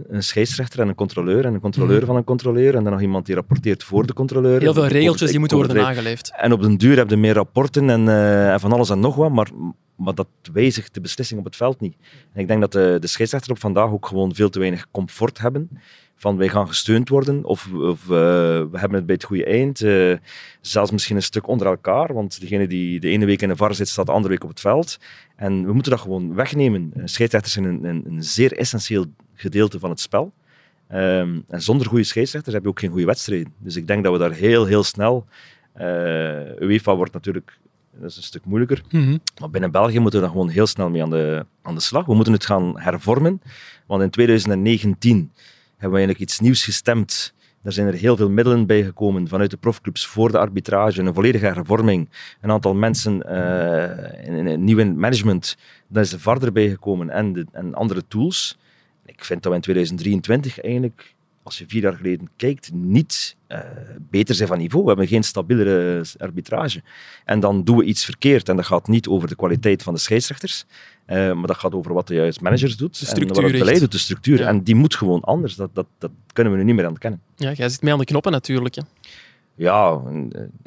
een 0.08 0.22
scheidsrechter 0.22 0.80
en 0.80 0.88
een 0.88 0.94
controleur 0.94 1.44
en 1.44 1.54
een 1.54 1.60
controleur 1.60 1.96
Mhm. 1.96 2.06
van 2.06 2.16
een 2.16 2.24
controleur 2.24 2.74
en 2.74 2.82
dan 2.84 2.92
nog 2.92 3.02
iemand 3.02 3.26
die 3.26 3.34
rapporteert 3.34 3.84
voor 3.84 4.06
de 4.06 4.12
controleur. 4.12 4.60
Heel 4.60 4.74
veel 4.74 4.86
regeltjes 4.86 5.30
die 5.30 5.38
moeten 5.38 5.56
worden 5.56 5.76
nageleefd. 5.76 6.32
En 6.36 6.52
op 6.52 6.62
den 6.62 6.76
duur 6.76 6.96
heb 6.96 7.10
je 7.10 7.16
meer 7.16 7.34
rapporten 7.34 7.90
en, 7.90 8.08
en 8.52 8.60
van 8.60 8.72
alles 8.72 8.90
en 8.90 9.00
nog 9.00 9.14
wat, 9.14 9.30
maar, 9.30 9.50
maar 9.96 10.14
dat 10.14 10.28
wijzigt 10.52 10.94
de 10.94 11.00
beslissing 11.00 11.38
op 11.40 11.44
het 11.46 11.56
veld 11.56 11.80
niet. 11.80 11.96
En 12.32 12.40
ik 12.40 12.48
denk 12.48 12.60
dat 12.60 12.72
de, 12.72 12.96
de 13.00 13.06
scheidsrechter 13.06 13.50
op 13.50 13.58
vandaag 13.58 13.90
ook 13.90 14.06
gewoon 14.06 14.34
veel 14.34 14.50
te 14.50 14.58
weinig 14.58 14.86
comfort 14.90 15.38
hebben. 15.38 15.68
Van 16.16 16.36
wij 16.36 16.48
gaan 16.48 16.68
gesteund 16.68 17.08
worden 17.08 17.44
of, 17.44 17.66
eh, 17.66 17.94
we 18.02 18.68
hebben 18.72 18.94
het 18.94 19.06
bij 19.06 19.14
het 19.14 19.24
goede 19.24 19.44
eind. 19.44 19.80
eh, 19.80 20.14
zelfs 20.60 20.90
misschien 20.90 21.16
een 21.16 21.22
stuk 21.22 21.46
onder 21.46 21.66
elkaar, 21.66 22.14
want 22.14 22.40
degene 22.40 22.66
die 22.66 23.00
de 23.00 23.08
ene 23.08 23.24
week 23.24 23.42
in 23.42 23.48
de 23.48 23.56
VAR 23.56 23.74
zit, 23.74 23.88
staat 23.88 24.06
de 24.06 24.12
andere 24.12 24.32
week 24.32 24.42
op 24.42 24.48
het 24.48 24.60
veld. 24.60 24.98
En 25.36 25.66
we 25.66 25.72
moeten 25.72 25.90
dat 25.92 26.00
gewoon 26.00 26.34
wegnemen. 26.34 26.90
Eh, 26.94 27.02
Scheidsrechters 27.04 27.52
zijn 27.52 27.64
een, 27.64 27.84
een, 27.84 28.04
een 28.06 28.22
zeer 28.22 28.52
essentieel 28.52 29.04
gedeelte 29.34 29.78
van 29.78 29.90
het 29.90 30.00
spel. 30.00 30.32
Ehm, 30.88 31.40
en 31.48 31.62
zonder 31.62 31.86
goede 31.86 32.04
scheidsrechters 32.04 32.54
heb 32.54 32.62
je 32.64 32.68
ook 32.70 32.80
geen 32.80 32.90
goede 32.90 33.06
wedstrijden. 33.06 33.52
Dus 33.58 33.76
ik 33.76 33.86
denk 33.86 34.04
dat 34.04 34.12
we 34.12 34.18
daar 34.18 34.32
heel, 34.32 34.66
heel 34.66 34.82
snel... 34.82 35.26
eh 35.72 36.60
UEFA 36.60 36.96
wordt 36.96 37.12
natuurlijk 37.12 37.58
dat 38.00 38.10
is 38.10 38.16
een 38.16 38.22
stuk 38.22 38.44
moeilijker. 38.44 38.82
Mhm. 38.90 39.16
Maar 39.40 39.50
binnen 39.50 39.70
België 39.70 39.98
moeten 39.98 40.20
we 40.20 40.26
daar 40.26 40.34
gewoon 40.34 40.48
heel 40.48 40.66
snel 40.66 40.90
mee 40.90 41.02
aan 41.02 41.10
de, 41.10 41.46
aan 41.62 41.74
de 41.74 41.80
slag. 41.80 42.06
We 42.06 42.14
moeten 42.14 42.32
het 42.32 42.46
gaan 42.46 42.80
hervormen. 42.80 43.42
Want 43.86 44.02
in 44.02 44.10
2019 44.10 45.32
hebben 45.70 45.90
we 45.90 45.96
eigenlijk 45.96 46.18
iets 46.18 46.40
nieuws 46.40 46.64
gestemd. 46.64 47.34
Daar 47.62 47.72
zijn 47.72 47.86
er 47.86 47.94
heel 47.94 48.16
veel 48.16 48.30
middelen 48.30 48.66
bij 48.66 48.84
gekomen 48.84 49.28
vanuit 49.28 49.50
de 49.50 49.56
profclubs 49.56 50.06
voor 50.06 50.30
de 50.30 50.38
arbitrage. 50.38 51.00
Een 51.00 51.14
volledige 51.14 51.46
hervorming. 51.46 52.08
Een 52.40 52.50
aantal 52.50 52.74
mensen 52.74 53.22
eh, 53.22 54.26
in, 54.26 54.34
in 54.34 54.46
een 54.46 54.64
nieuw 54.64 54.94
management. 54.94 55.56
Daar 55.88 56.02
is 56.02 56.10
de 56.10 56.18
VAR 56.18 56.42
erbij 56.42 56.68
gekomen 56.68 57.10
en, 57.10 57.32
de, 57.32 57.46
en 57.52 57.74
andere 57.74 58.06
tools. 58.08 58.58
Ik 59.06 59.24
vind 59.24 59.42
dat 59.42 59.50
we 59.50 59.56
in 59.56 59.64
2023 59.64 60.60
eigenlijk, 60.60 61.13
als 61.44 61.58
je 61.58 61.64
vier 61.68 61.82
jaar 61.82 61.94
geleden 61.96 62.28
kijkt, 62.36 62.72
niet 62.72 63.36
eh, 63.46 63.58
beter 64.10 64.34
zijn 64.34 64.48
van 64.48 64.58
niveau. 64.58 64.82
We 64.82 64.88
hebben 64.90 65.08
geen 65.08 65.22
stabielere 65.22 66.04
arbitrage. 66.18 66.82
En 67.24 67.40
dan 67.40 67.64
doen 67.64 67.76
we 67.76 67.84
iets 67.84 68.04
verkeerd. 68.04 68.48
En 68.48 68.56
dat 68.56 68.66
gaat 68.66 68.88
niet 68.88 69.08
over 69.08 69.28
de 69.28 69.36
kwaliteit 69.36 69.82
van 69.82 69.94
de 69.94 70.00
scheidsrechters, 70.00 70.64
eh, 71.06 71.32
maar 71.32 71.46
dat 71.46 71.56
gaat 71.56 71.74
over 71.74 71.92
wat 71.92 72.06
de 72.08 72.14
juiste 72.14 72.42
managers 72.42 72.76
doet. 72.76 72.92
De 72.92 73.06
en 73.06 73.06
wat 73.06 73.16
structuur 73.16 73.42
het 73.50 73.58
beleid 73.58 73.80
doet, 73.80 73.92
de 73.92 73.98
structuur. 73.98 74.38
Ja. 74.38 74.46
En 74.46 74.62
die 74.62 74.74
moet 74.74 74.94
gewoon 74.94 75.20
anders. 75.20 75.54
Dat, 75.54 75.74
dat, 75.74 75.86
dat 75.98 76.10
kunnen 76.32 76.52
we 76.52 76.58
nu 76.58 76.64
niet 76.64 76.74
meer 76.74 76.88
ontkennen. 76.88 77.20
Ja, 77.36 77.52
jij 77.52 77.68
zit 77.68 77.82
mee 77.82 77.92
aan 77.92 77.98
de 77.98 78.04
knoppen 78.04 78.32
natuurlijk. 78.32 78.74
Hè. 78.74 78.82
Ja, 79.56 80.00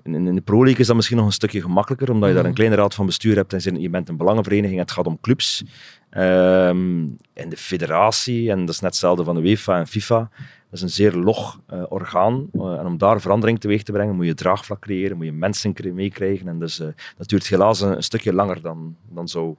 in, 0.04 0.36
de 0.36 0.42
Pro 0.42 0.64
League 0.64 0.80
is 0.82 0.88
dat 0.88 0.96
misschien 0.96 1.18
nog 1.18 1.26
een 1.26 1.32
stukje 1.32 1.62
gemakkelijker, 1.62 2.12
omdat 2.12 2.28
je 2.28 2.34
daar 2.34 2.44
Mhm. 2.44 2.52
een 2.52 2.58
kleine 2.58 2.76
raad 2.76 2.94
van 2.96 3.06
bestuur 3.06 3.36
hebt 3.36 3.54
en 3.54 3.82
je 3.82 3.90
bent 3.90 4.10
een 4.10 4.18
belangenvereniging, 4.18 4.80
het 4.80 4.92
gaat 4.92 5.06
om 5.06 5.18
clubs. 5.22 5.64
Ehm 6.10 7.06
en 7.34 7.50
de 7.50 7.58
federatie, 7.58 8.52
en 8.52 8.60
dat 8.60 8.70
is 8.70 8.80
net 8.80 8.90
hetzelfde 8.90 9.24
van 9.24 9.36
de 9.36 9.42
UEFA 9.42 9.80
en 9.80 9.88
FIFA, 9.88 10.30
dat 10.70 10.80
is 10.80 10.82
een 10.82 10.90
zeer 10.90 11.14
log 11.14 11.60
eh, 11.66 11.84
orgaan. 11.90 12.50
Eh, 12.54 12.80
en 12.80 12.86
om 12.86 12.98
daar 12.98 13.22
verandering 13.22 13.60
teweeg 13.60 13.84
te 13.84 13.92
brengen, 13.92 14.16
moet 14.16 14.26
je 14.26 14.34
draagvlak 14.34 14.80
creëren, 14.80 15.18
moet 15.18 15.26
je 15.26 15.32
mensen 15.32 15.74
meekrijgen. 15.94 16.48
En 16.48 16.60
dus, 16.60 16.80
eh, 16.80 16.88
dat 17.18 17.28
duurt 17.28 17.48
helaas 17.48 17.82
een, 17.82 17.96
een 17.96 18.04
stukje 18.04 18.34
langer 18.34 18.62
dan, 18.62 18.96
dan 19.10 19.28
zou 19.28 19.56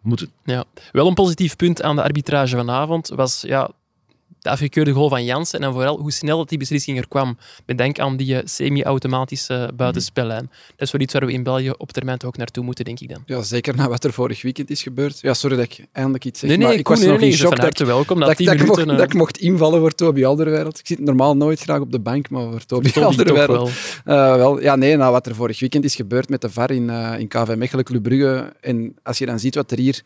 moeten. 0.00 0.30
Ja. 0.44 0.64
Wel 0.92 1.06
een 1.06 1.14
positief 1.14 1.56
punt 1.56 1.82
aan 1.82 1.96
de 1.96 2.02
arbitrage 2.02 2.56
vanavond 2.56 3.08
was 3.08 3.40
ja, 3.40 3.70
de 4.44 4.50
afgekeurde 4.50 4.92
goal 4.92 5.08
van 5.08 5.24
Jansen 5.24 5.58
en 5.58 5.64
dan 5.64 5.72
vooral 5.72 5.98
hoe 5.98 6.12
snel 6.12 6.38
dat 6.38 6.48
die 6.48 6.58
beslissing 6.58 6.98
er 6.98 7.08
kwam. 7.08 7.36
Bedenk 7.64 7.98
aan 7.98 8.16
die 8.16 8.36
eh, 8.36 8.42
semi-automatische 8.44 9.70
buitenspellijn. 9.76 10.50
Dat 10.76 10.86
is 10.86 10.90
wel 10.90 11.00
iets 11.00 11.12
waar 11.12 11.26
we 11.26 11.32
in 11.32 11.42
België 11.42 11.70
op 11.70 11.92
termijn 11.92 12.18
toch 12.18 12.28
ook 12.28 12.36
naartoe 12.36 12.64
moeten, 12.64 12.84
denk 12.84 13.00
ik 13.00 13.08
dan. 13.08 13.22
Ja, 13.26 13.42
zeker 13.42 13.76
na 13.76 13.88
wat 13.88 14.04
er 14.04 14.12
vorig 14.12 14.42
weekend 14.42 14.70
is 14.70 14.82
gebeurd. 14.82 15.20
Ja, 15.20 15.34
sorry 15.34 15.56
dat 15.56 15.64
ik 15.64 15.86
eindelijk 15.92 16.24
iets 16.24 16.40
zeg, 16.40 16.48
Nee, 16.48 16.58
nee, 16.58 16.66
maar 16.66 16.76
ik 16.76 16.88
was 16.88 16.98
nee, 16.98 17.08
nog 17.08 17.20
in 17.20 17.28
bent 17.28 17.38
shock 17.38 17.56
dat 17.56 17.80
ik, 17.80 17.86
welkom. 17.86 18.18
Na 18.18 18.26
dat, 18.26 18.36
dat, 18.36 18.46
ik 18.46 18.60
minuten... 18.60 18.66
mocht, 18.66 18.90
eh, 18.90 18.96
dat 18.96 19.06
ik 19.06 19.14
mocht 19.14 19.38
invallen 19.38 19.80
voor 19.80 19.92
Toby 19.92 20.24
Alderweireld. 20.24 20.78
Ik 20.78 20.86
zit 20.86 21.00
normaal 21.00 21.36
nooit 21.36 21.60
graag 21.60 21.80
op 21.80 21.92
de 21.92 22.00
bank, 22.00 22.30
maar 22.30 22.50
voor 22.50 22.64
Toby, 22.64 22.90
Toby 22.90 22.92
toch 22.92 23.04
Alderweireld... 23.04 23.70
wel. 24.04 24.16
Eh, 24.16 24.36
wel, 24.36 24.60
ja, 24.60 24.76
nee, 24.76 24.96
nou, 24.96 25.12
wat 25.12 25.26
er 25.26 25.34
vorig 25.34 25.60
weekend 25.60 25.84
is 25.84 25.94
gebeurd 25.94 26.28
met 26.28 26.40
de 26.40 26.50
VAR 26.50 26.70
in, 26.70 26.90
eh, 26.90 27.18
in 27.18 27.28
KV 27.28 27.54
Mechelen, 27.56 27.84
Club 27.84 28.02
Brugge. 28.02 28.52
En 28.60 28.96
als 29.02 29.18
je 29.18 29.26
dan 29.26 29.38
ziet 29.38 29.54
wat 29.54 29.70
er 29.70 29.78
hier 29.78 30.02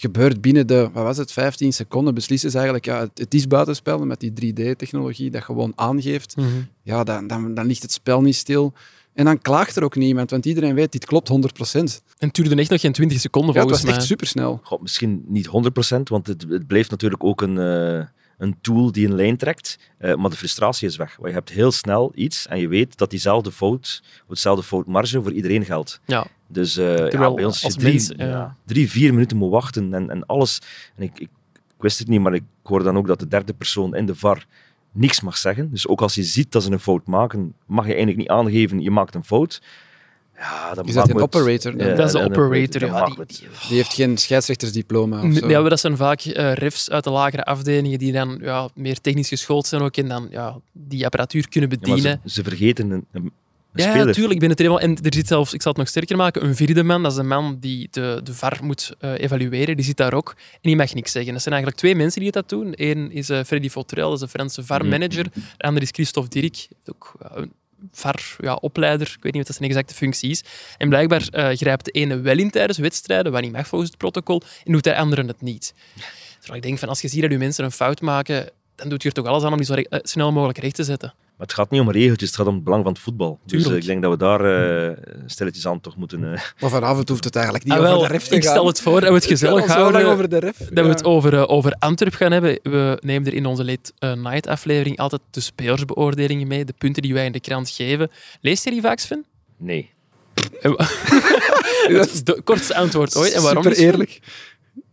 gebeurt 0.00 0.40
binnen 0.40 0.66
de, 0.66 0.90
wat 0.92 1.04
was 1.04 1.16
het, 1.16 1.32
15 1.32 1.72
seconden, 1.72 2.14
beslissen 2.14 2.50
ze 2.50 2.56
eigenlijk, 2.56 2.86
ja, 2.86 3.00
het, 3.00 3.18
het 3.18 3.34
is 3.34 3.46
buitenspel 3.46 4.06
met 4.06 4.20
die 4.20 4.32
3D-technologie 4.54 5.30
dat 5.30 5.42
gewoon 5.42 5.72
aangeeft. 5.74 6.36
Mhm. 6.36 6.48
Ja, 6.82 7.04
dan, 7.04 7.26
dan, 7.26 7.54
dan 7.54 7.66
ligt 7.66 7.82
het 7.82 7.92
spel 7.92 8.22
niet 8.22 8.36
stil. 8.36 8.72
En 9.14 9.24
dan 9.24 9.38
klaagt 9.38 9.76
er 9.76 9.84
ook 9.84 9.96
niemand, 9.96 10.30
want 10.30 10.46
iedereen 10.46 10.74
weet, 10.74 10.92
dit 10.92 11.04
klopt 11.04 11.30
100%. 11.30 11.32
En 11.72 11.90
het 12.18 12.34
duurde 12.34 12.54
echt 12.54 12.70
nog 12.70 12.80
geen 12.80 12.92
20 12.92 13.20
seconden 13.20 13.54
Ja, 13.54 13.60
het 13.60 13.68
volgens 13.68 13.82
was 13.82 13.90
mij. 13.90 14.00
echt 14.00 14.10
supersnel. 14.10 14.60
Goh, 14.62 14.82
misschien 14.82 15.24
niet 15.26 15.46
100%, 15.46 15.50
want 16.02 16.26
het, 16.26 16.44
het 16.48 16.66
blijft 16.66 16.90
natuurlijk 16.90 17.24
ook 17.24 17.42
een, 17.42 17.58
eh, 17.58 18.06
een 18.38 18.56
tool 18.60 18.92
die 18.92 19.06
een 19.06 19.14
lijn 19.14 19.36
trekt. 19.36 19.78
Eh, 19.98 20.14
maar 20.14 20.30
de 20.30 20.36
frustratie 20.36 20.88
is 20.88 20.96
weg. 20.96 21.16
Want 21.16 21.28
je 21.28 21.34
hebt 21.34 21.50
heel 21.50 21.72
snel 21.72 22.12
iets 22.14 22.46
en 22.46 22.60
je 22.60 22.68
weet 22.68 22.98
dat 22.98 23.10
diezelfde 23.10 23.52
fout, 23.52 24.02
of 24.22 24.28
hetzelfde 24.28 24.62
foutmarge 24.62 25.22
voor 25.22 25.32
iedereen 25.32 25.64
geldt. 25.64 26.00
Ja. 26.06 26.26
Dus 26.52 26.76
eh, 26.76 27.08
ja, 27.10 27.34
bij 27.34 27.44
ons 27.44 27.64
als 27.64 27.74
je 27.74 27.80
drie, 27.80 27.92
mens, 27.92 28.12
ja. 28.16 28.56
drie, 28.66 28.90
vier 28.90 29.12
minuten 29.12 29.36
moet 29.36 29.50
wachten 29.50 29.94
en, 29.94 30.10
en 30.10 30.26
alles. 30.26 30.60
En 30.96 31.02
ik, 31.02 31.10
ik, 31.18 31.28
ik 31.52 31.82
wist 31.82 31.98
het 31.98 32.08
niet, 32.08 32.20
maar 32.20 32.34
ik 32.34 32.42
hoor 32.62 32.82
dan 32.82 32.96
ook 32.96 33.06
dat 33.06 33.18
de 33.18 33.28
derde 33.28 33.52
persoon 33.54 33.94
in 33.94 34.06
de 34.06 34.14
VAR 34.14 34.46
niks 34.92 35.20
mag 35.20 35.36
zeggen. 35.36 35.70
Dus 35.70 35.88
ook 35.88 36.00
als 36.02 36.14
je 36.14 36.22
ziet 36.22 36.52
dat 36.52 36.62
ze 36.62 36.70
een 36.70 36.80
fout 36.80 37.06
maken, 37.06 37.54
mag 37.66 37.82
je 37.84 37.88
eigenlijk 37.90 38.18
niet 38.20 38.28
aangeven, 38.28 38.80
je 38.80 38.90
maakt 38.90 39.14
een 39.14 39.24
fout. 39.24 39.62
Ja, 40.36 40.74
dan 40.74 40.84
Is 40.86 40.94
dat 40.94 41.08
een 41.08 41.14
het- 41.14 41.22
operator? 41.22 41.76
Dat 41.78 41.98
is 41.98 42.12
de 42.12 42.24
operator, 42.24 42.84
ja, 42.86 43.04
die-. 43.04 43.24
Die 43.68 43.76
heeft 43.76 43.92
geen 43.94 44.16
scheidsrechtersdiploma 44.18 45.22
of 45.22 45.34
zo. 45.34 45.48
Ja, 45.48 45.60
maar 45.60 45.70
dat 45.70 45.80
zijn 45.80 45.96
vaak 45.96 46.20
eh 46.20 46.52
refs 46.52 46.90
uit 46.90 47.04
de 47.04 47.10
lagere 47.10 47.44
afdelingen 47.44 47.98
die 47.98 48.12
dan 48.12 48.38
ja, 48.42 48.68
meer 48.74 49.00
technisch 49.00 49.28
geschoold 49.28 49.66
zijn 49.66 49.82
ook 49.82 49.96
en 49.96 50.08
dan 50.08 50.26
ja, 50.30 50.60
die 50.72 51.04
apparatuur 51.04 51.48
kunnen 51.48 51.70
Ja, 51.70 51.76
bedienen. 51.78 52.20
ze, 52.24 52.30
ze 52.30 52.42
vergeten 52.42 52.90
een, 52.90 53.04
een, 53.12 53.32
een 53.72 53.84
Ja, 53.84 54.04
natuurlijk, 54.04 54.34
ik 54.34 54.40
ben 54.40 54.48
het 54.48 54.58
er 54.58 54.64
helemaal... 54.64 54.88
En 54.88 55.04
er 55.04 55.14
zit 55.14 55.26
zelfs, 55.26 55.52
ik 55.54 55.62
zal 55.62 55.70
het 55.70 55.80
nog 55.80 55.90
sterker 55.90 56.16
maken, 56.16 56.44
een 56.44 56.56
vierde 56.56 56.82
man, 56.82 57.02
dat 57.02 57.12
is 57.12 57.18
een 57.18 57.26
man 57.26 57.56
die 57.60 57.88
de, 57.90 58.20
de 58.24 58.34
VAR 58.34 58.58
moet 58.62 58.94
eh, 58.98 59.18
evalueren, 59.18 59.76
die 59.76 59.84
zit 59.84 59.96
daar 59.96 60.14
ook 60.14 60.34
en 60.36 60.58
die 60.60 60.76
mag 60.76 60.94
niks 60.94 61.12
zeggen. 61.12 61.32
Dat 61.32 61.42
zijn 61.42 61.54
eigenlijk 61.54 61.82
twee 61.82 61.96
mensen 61.96 62.20
die 62.20 62.30
dat 62.30 62.48
doen. 62.48 62.72
Eén 62.74 63.12
is 63.12 63.28
eh, 63.28 63.44
Freddy 63.44 63.68
Fautrel, 63.68 64.10
dat 64.10 64.14
is 64.14 64.20
de 64.20 64.28
Franse 64.28 64.64
VAR-manager. 64.64 65.24
De 65.32 65.64
andere 65.64 65.84
is 65.84 65.90
Christophe 65.92 66.40
Dirk, 66.40 66.68
ook 66.86 67.14
ja, 67.20 67.36
een 67.36 67.52
VAR-opleider. 67.92 69.14
ik 69.16 69.22
weet 69.22 69.32
niet 69.32 69.46
wat 69.46 69.56
zijn 69.56 69.68
exacte 69.68 69.94
functie 69.94 70.30
is. 70.30 70.44
En 70.78 70.88
blijkbaar 70.88 71.28
eh, 71.30 71.56
grijpt 71.56 71.84
de 71.84 71.90
ene 71.90 72.20
wel 72.20 72.38
in 72.38 72.50
tijdens 72.50 72.78
wedstrijden, 72.78 73.32
wat 73.32 73.42
niet 73.42 73.52
mag 73.52 73.66
volgens 73.66 73.90
het 73.90 73.98
protocol, 73.98 74.42
en 74.64 74.72
doet 74.72 74.84
de 74.84 74.96
andere 74.96 75.24
het 75.26 75.40
niet. 75.40 75.74
Terwijl 76.38 76.56
ik 76.56 76.62
denk, 76.62 76.78
van, 76.78 76.88
als 76.88 77.00
je 77.00 77.08
ziet 77.08 77.20
dat 77.20 77.30
je 77.30 77.38
mensen 77.38 77.64
een 77.64 77.72
fout 77.72 78.00
maken, 78.00 78.50
dan 78.74 78.88
doet 78.88 79.02
je 79.02 79.08
er 79.08 79.14
toch 79.14 79.26
alles 79.26 79.42
aan 79.42 79.52
om 79.52 79.56
die 79.56 79.66
zo 79.66 79.74
snel 79.88 80.32
mogelijk 80.32 80.58
recht 80.58 80.74
te 80.74 80.84
zetten. 80.84 81.14
Maar 81.40 81.48
het 81.48 81.58
gaat 81.58 81.70
niet 81.70 81.80
om 81.80 81.90
regeltjes, 81.90 82.28
het 82.28 82.38
gaat 82.38 82.46
om 82.46 82.54
het 82.54 82.64
belang 82.64 82.82
van 82.82 82.92
het 82.92 83.00
voetbal. 83.02 83.38
Dus 83.44 83.50
Tuurlijk. 83.62 83.70
eh, 83.74 83.80
ik 83.80 83.86
denk 83.86 84.02
dat 84.02 84.10
we 84.10 84.16
daar 84.16 84.44
eh 84.90 84.96
stilletjes 85.26 85.66
aan 85.66 85.80
toch 85.80 85.96
moeten... 85.96 86.24
eh, 86.24 86.40
Maar 86.60 86.70
vanavond 86.70 87.08
hoeft 87.08 87.24
het 87.24 87.34
eigenlijk 87.34 87.64
niet 87.64 87.74
Ah, 87.74 87.80
wel, 87.80 87.94
over 87.96 88.06
de 88.08 88.12
ref 88.12 88.26
te 88.26 88.34
ik 88.34 88.42
gaan. 88.44 88.52
stel 88.52 88.66
het 88.66 88.80
voor 88.80 89.00
dat 89.00 89.08
we 89.08 89.14
het 89.14 89.24
gezellig 89.26 89.66
zo 89.66 89.72
houden. 89.72 90.06
over 90.06 90.28
de 90.28 90.38
ref. 90.38 90.56
Dat 90.58 90.84
we 90.84 90.90
het 90.90 91.04
over, 91.04 91.48
over 91.48 91.72
Antwerp 91.78 92.14
gaan 92.14 92.32
hebben. 92.32 92.58
We 92.62 92.98
nemen 93.04 93.28
er 93.28 93.34
in 93.34 93.46
onze 93.46 93.64
Late 93.64 94.16
Night 94.16 94.46
aflevering 94.46 94.98
altijd 94.98 95.20
de 95.30 95.40
spelersbeoordelingen 95.40 96.46
mee, 96.46 96.64
de 96.64 96.74
punten 96.78 97.02
die 97.02 97.14
wij 97.14 97.26
in 97.26 97.32
de 97.32 97.40
krant 97.40 97.70
geven. 97.70 98.10
Leest 98.40 98.64
je 98.64 98.70
die 98.70 98.80
vaak, 98.80 98.98
Sven? 98.98 99.24
nee. 99.56 99.90
Dat 101.88 102.08
is 102.08 102.18
het 102.24 102.40
kortste 102.44 102.74
antwoord 102.74 103.16
ooit. 103.16 103.32
En 103.32 103.42
waarom? 103.42 103.62
Super 103.62 103.78
eerlijk. 103.78 104.20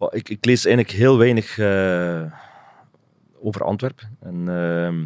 Ik, 0.10 0.30
ik 0.30 0.46
lees 0.46 0.66
eigenlijk 0.66 0.98
heel 0.98 1.18
weinig 1.18 1.58
eh, 1.58 2.22
over 3.42 3.64
Antwerpen. 3.64 4.18
En, 4.22 4.44
ehm, 4.48 5.06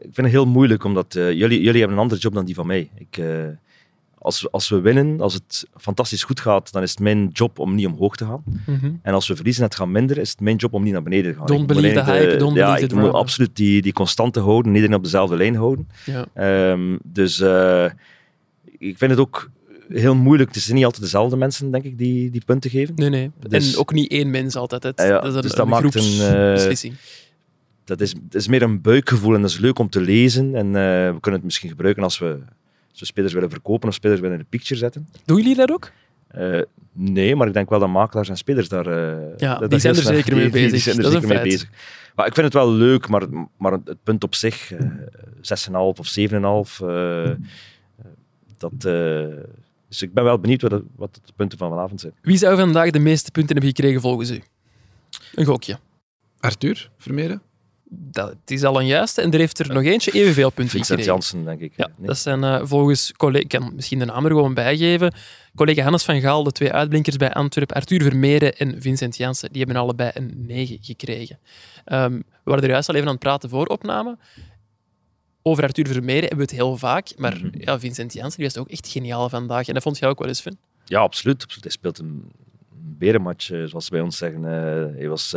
vind 0.00 0.16
het 0.16 0.30
heel 0.30 0.46
moeilijk, 0.46 0.84
omdat 0.84 1.14
eh, 1.14 1.32
jullie, 1.32 1.62
jullie 1.62 1.78
hebben 1.80 1.96
een 1.96 2.02
andere 2.02 2.20
job 2.20 2.34
dan 2.34 2.44
die 2.44 2.54
van 2.54 2.66
mij. 2.66 2.90
Ik, 2.94 3.16
eh, 3.16 3.26
als, 4.18 4.40
we, 4.40 4.50
als 4.50 4.68
we 4.68 4.80
winnen, 4.80 5.20
als 5.20 5.34
het 5.34 5.66
fantastisch 5.76 6.22
goed 6.22 6.40
gaat, 6.40 6.72
dan 6.72 6.82
is 6.82 6.90
het 6.90 7.00
mijn 7.00 7.28
job 7.32 7.58
om 7.58 7.74
niet 7.74 7.86
omhoog 7.86 8.16
te 8.16 8.24
gaan. 8.24 8.42
Mhm. 8.66 8.92
En 9.02 9.14
als 9.14 9.28
we 9.28 9.34
verliezen 9.34 9.62
en 9.62 9.68
het 9.68 9.78
gaat 9.78 9.88
minder, 9.88 10.18
is 10.18 10.30
het 10.30 10.40
mijn 10.40 10.56
job 10.56 10.72
om 10.72 10.82
niet 10.82 10.92
naar 10.92 11.02
beneden 11.02 11.32
te 11.32 11.38
gaan. 11.38 11.46
Don't 11.46 11.60
Ik 11.60 11.66
believe 11.66 11.94
the 11.94 12.10
hype, 12.10 12.36
don't 12.36 12.56
ja, 12.56 12.76
ik 12.76 12.94
moet 12.94 13.12
absoluut 13.12 13.56
die, 13.56 13.82
die 13.82 13.92
constante 13.92 14.40
houden, 14.40 14.74
iedereen 14.74 14.96
op 14.96 15.02
dezelfde 15.02 15.36
lijn 15.36 15.54
houden. 15.54 15.88
Ja. 16.04 16.26
Ehm, 16.34 16.96
dus 17.04 17.40
eh, 17.40 17.84
ik 18.78 18.98
vind 18.98 19.10
het 19.10 19.20
ook 19.20 19.50
heel 19.88 20.14
moeilijk. 20.14 20.54
Het 20.54 20.62
zijn 20.62 20.76
niet 20.76 20.84
altijd 20.84 21.02
dezelfde 21.02 21.36
mensen, 21.36 21.70
denk 21.70 21.84
ik, 21.84 21.98
die, 21.98 22.30
die 22.30 22.42
punten 22.46 22.70
geven. 22.70 22.94
Nee, 22.94 23.08
nee. 23.08 23.30
Dus- 23.48 23.72
en 23.72 23.78
ook 23.80 23.92
niet 23.92 24.10
één 24.10 24.30
mens 24.30 24.56
altijd. 24.56 24.82
Het, 24.82 24.98
Ja, 24.98 25.06
ja, 25.06 25.20
dat 25.20 25.26
is 25.26 25.34
een, 25.34 25.42
dus 25.42 25.50
dat 25.50 25.60
een 25.60 25.68
maakt 25.68 25.94
een. 25.94 26.96
Dat 27.90 28.00
is, 28.00 28.12
het 28.12 28.34
is 28.34 28.48
meer 28.48 28.62
een 28.62 28.80
buikgevoel 28.80 29.34
en 29.34 29.40
dat 29.40 29.50
is 29.50 29.58
leuk 29.58 29.78
om 29.78 29.88
te 29.88 30.00
lezen. 30.00 30.54
En 30.54 30.66
eh, 30.66 30.72
we 31.12 31.16
kunnen 31.20 31.32
het 31.40 31.44
misschien 31.44 31.68
gebruiken 31.70 32.02
als 32.02 32.18
we, 32.18 32.38
als 32.90 33.00
we 33.00 33.06
spelers 33.06 33.32
willen 33.32 33.50
verkopen 33.50 33.88
of 33.88 33.94
spelers 33.94 34.20
willen 34.20 34.36
in 34.36 34.42
de 34.42 34.48
picture 34.48 34.80
zetten. 34.80 35.08
Doen 35.24 35.36
jullie 35.36 35.56
dat 35.56 35.70
ook? 35.70 35.90
Eh, 36.28 36.60
nee, 36.92 37.36
maar 37.36 37.46
ik 37.46 37.52
denk 37.52 37.68
wel 37.70 37.78
dat 37.78 37.88
makelaars 37.88 38.28
en 38.28 38.36
spelers 38.36 38.68
daar... 38.68 38.86
eh, 38.86 39.38
Ja, 39.38 39.58
dat- 39.58 39.70
die 39.70 39.78
zijn 39.78 39.96
er 39.96 40.02
zeker 40.02 40.34
mee 40.36 40.50
die- 40.50 40.52
die- 40.60 40.60
die 40.62 40.70
bezig. 40.70 40.82
zijn 40.82 40.96
er 40.96 41.02
Dat 41.02 41.12
zeker 41.12 41.28
mee 41.28 41.42
bezig. 41.42 41.70
Maar 42.14 42.26
ik 42.26 42.34
vind 42.34 42.44
het 42.46 42.54
wel 42.54 42.72
leuk, 42.72 43.08
maar, 43.08 43.22
maar 43.56 43.72
het 43.72 44.02
punt 44.02 44.24
op 44.24 44.34
zich, 44.34 44.72
eh 44.72 44.80
6,5 45.42 45.72
of 45.98 46.06
7,5, 46.18 46.80
eh, 46.80 47.30
eh, 47.30 47.36
dat... 48.58 48.72
eh, 48.72 49.26
dus 49.88 50.02
ik 50.02 50.12
ben 50.14 50.24
wel 50.24 50.38
benieuwd 50.38 50.62
wat, 50.62 50.82
wat 50.96 51.14
de 51.24 51.32
punten 51.36 51.58
van 51.58 51.68
vanavond 51.70 52.00
zijn. 52.00 52.12
Wie 52.22 52.36
zou 52.36 52.56
vandaag 52.56 52.90
de 52.90 52.98
meeste 52.98 53.30
punten 53.30 53.56
hebben 53.56 53.74
gekregen 53.76 54.00
volgens 54.00 54.30
u? 54.30 54.40
Een 55.34 55.44
gokje. 55.44 55.78
Arthur 56.40 56.90
Vermeeren? 56.98 57.42
Dat 57.92 58.28
het 58.28 58.50
is 58.50 58.64
al 58.64 58.80
een 58.80 58.86
juiste. 58.86 59.20
En 59.22 59.30
er 59.32 59.38
heeft 59.38 59.58
er 59.58 59.72
nog 59.72 59.82
eentje 59.82 60.10
evenveel 60.12 60.50
punten 60.50 60.74
Vincent 60.76 60.86
gekregen. 61.00 61.12
Janssen, 61.12 61.44
denk 61.44 61.60
ik. 61.60 61.72
Ja, 61.76 61.90
Nee? 61.96 62.06
dat 62.06 62.18
zijn 62.18 62.44
eh, 62.44 62.60
volgens 62.62 63.12
collega, 63.16 63.42
ik 63.42 63.48
kan 63.48 63.74
misschien 63.74 63.98
de 63.98 64.04
naam 64.04 64.24
er 64.24 64.30
gewoon 64.30 64.54
bijgeven. 64.54 65.12
Collega 65.54 65.82
Hannes 65.82 66.02
van 66.04 66.20
Gaal, 66.20 66.42
de 66.44 66.52
twee 66.52 66.72
uitblinkers 66.72 67.16
bij 67.16 67.32
Antwerpen, 67.32 67.76
Arthur 67.76 68.02
Vermeeren 68.02 68.56
en 68.56 68.82
Vincent 68.82 69.16
Janssen, 69.16 69.52
die 69.52 69.62
hebben 69.64 69.82
allebei 69.82 70.10
een 70.14 70.32
9 70.46 70.78
gekregen. 70.80 71.38
Ehm, 71.84 72.12
we 72.14 72.22
waren 72.44 72.62
er 72.64 72.70
juist 72.70 72.88
al 72.88 72.94
even 72.94 73.06
aan 73.06 73.12
het 73.14 73.22
praten 73.22 73.48
voor 73.48 73.66
opname. 73.66 74.18
Over 75.42 75.62
Arthur 75.64 75.86
Vermeeren 75.86 76.20
hebben 76.28 76.36
we 76.38 76.42
het 76.52 76.52
heel 76.62 76.76
vaak, 76.76 77.12
maar 77.16 77.36
Mhm. 77.36 77.48
ja, 77.52 77.80
Vincent 77.80 78.12
Janssen 78.12 78.40
die 78.40 78.50
was 78.54 78.58
ook 78.62 78.68
echt 78.70 78.88
geniaal 78.88 79.28
vandaag. 79.28 79.68
En 79.68 79.74
dat 79.74 79.82
vond 79.82 79.98
jij 79.98 80.08
ook 80.08 80.18
wel 80.18 80.28
eens, 80.28 80.40
Vin? 80.42 80.58
Ja, 80.84 81.00
absoluut. 81.00 81.42
absoluut. 81.42 81.64
Hij 81.64 81.72
speelt 81.72 81.98
een 81.98 82.30
berenmatch, 82.98 83.50
eh, 83.50 83.64
zoals 83.64 83.84
ze 83.84 83.90
bij 83.90 84.00
ons 84.00 84.16
zeggen. 84.16 84.44
Eh, 84.44 84.96
hij 84.98 85.08
was 85.08 85.34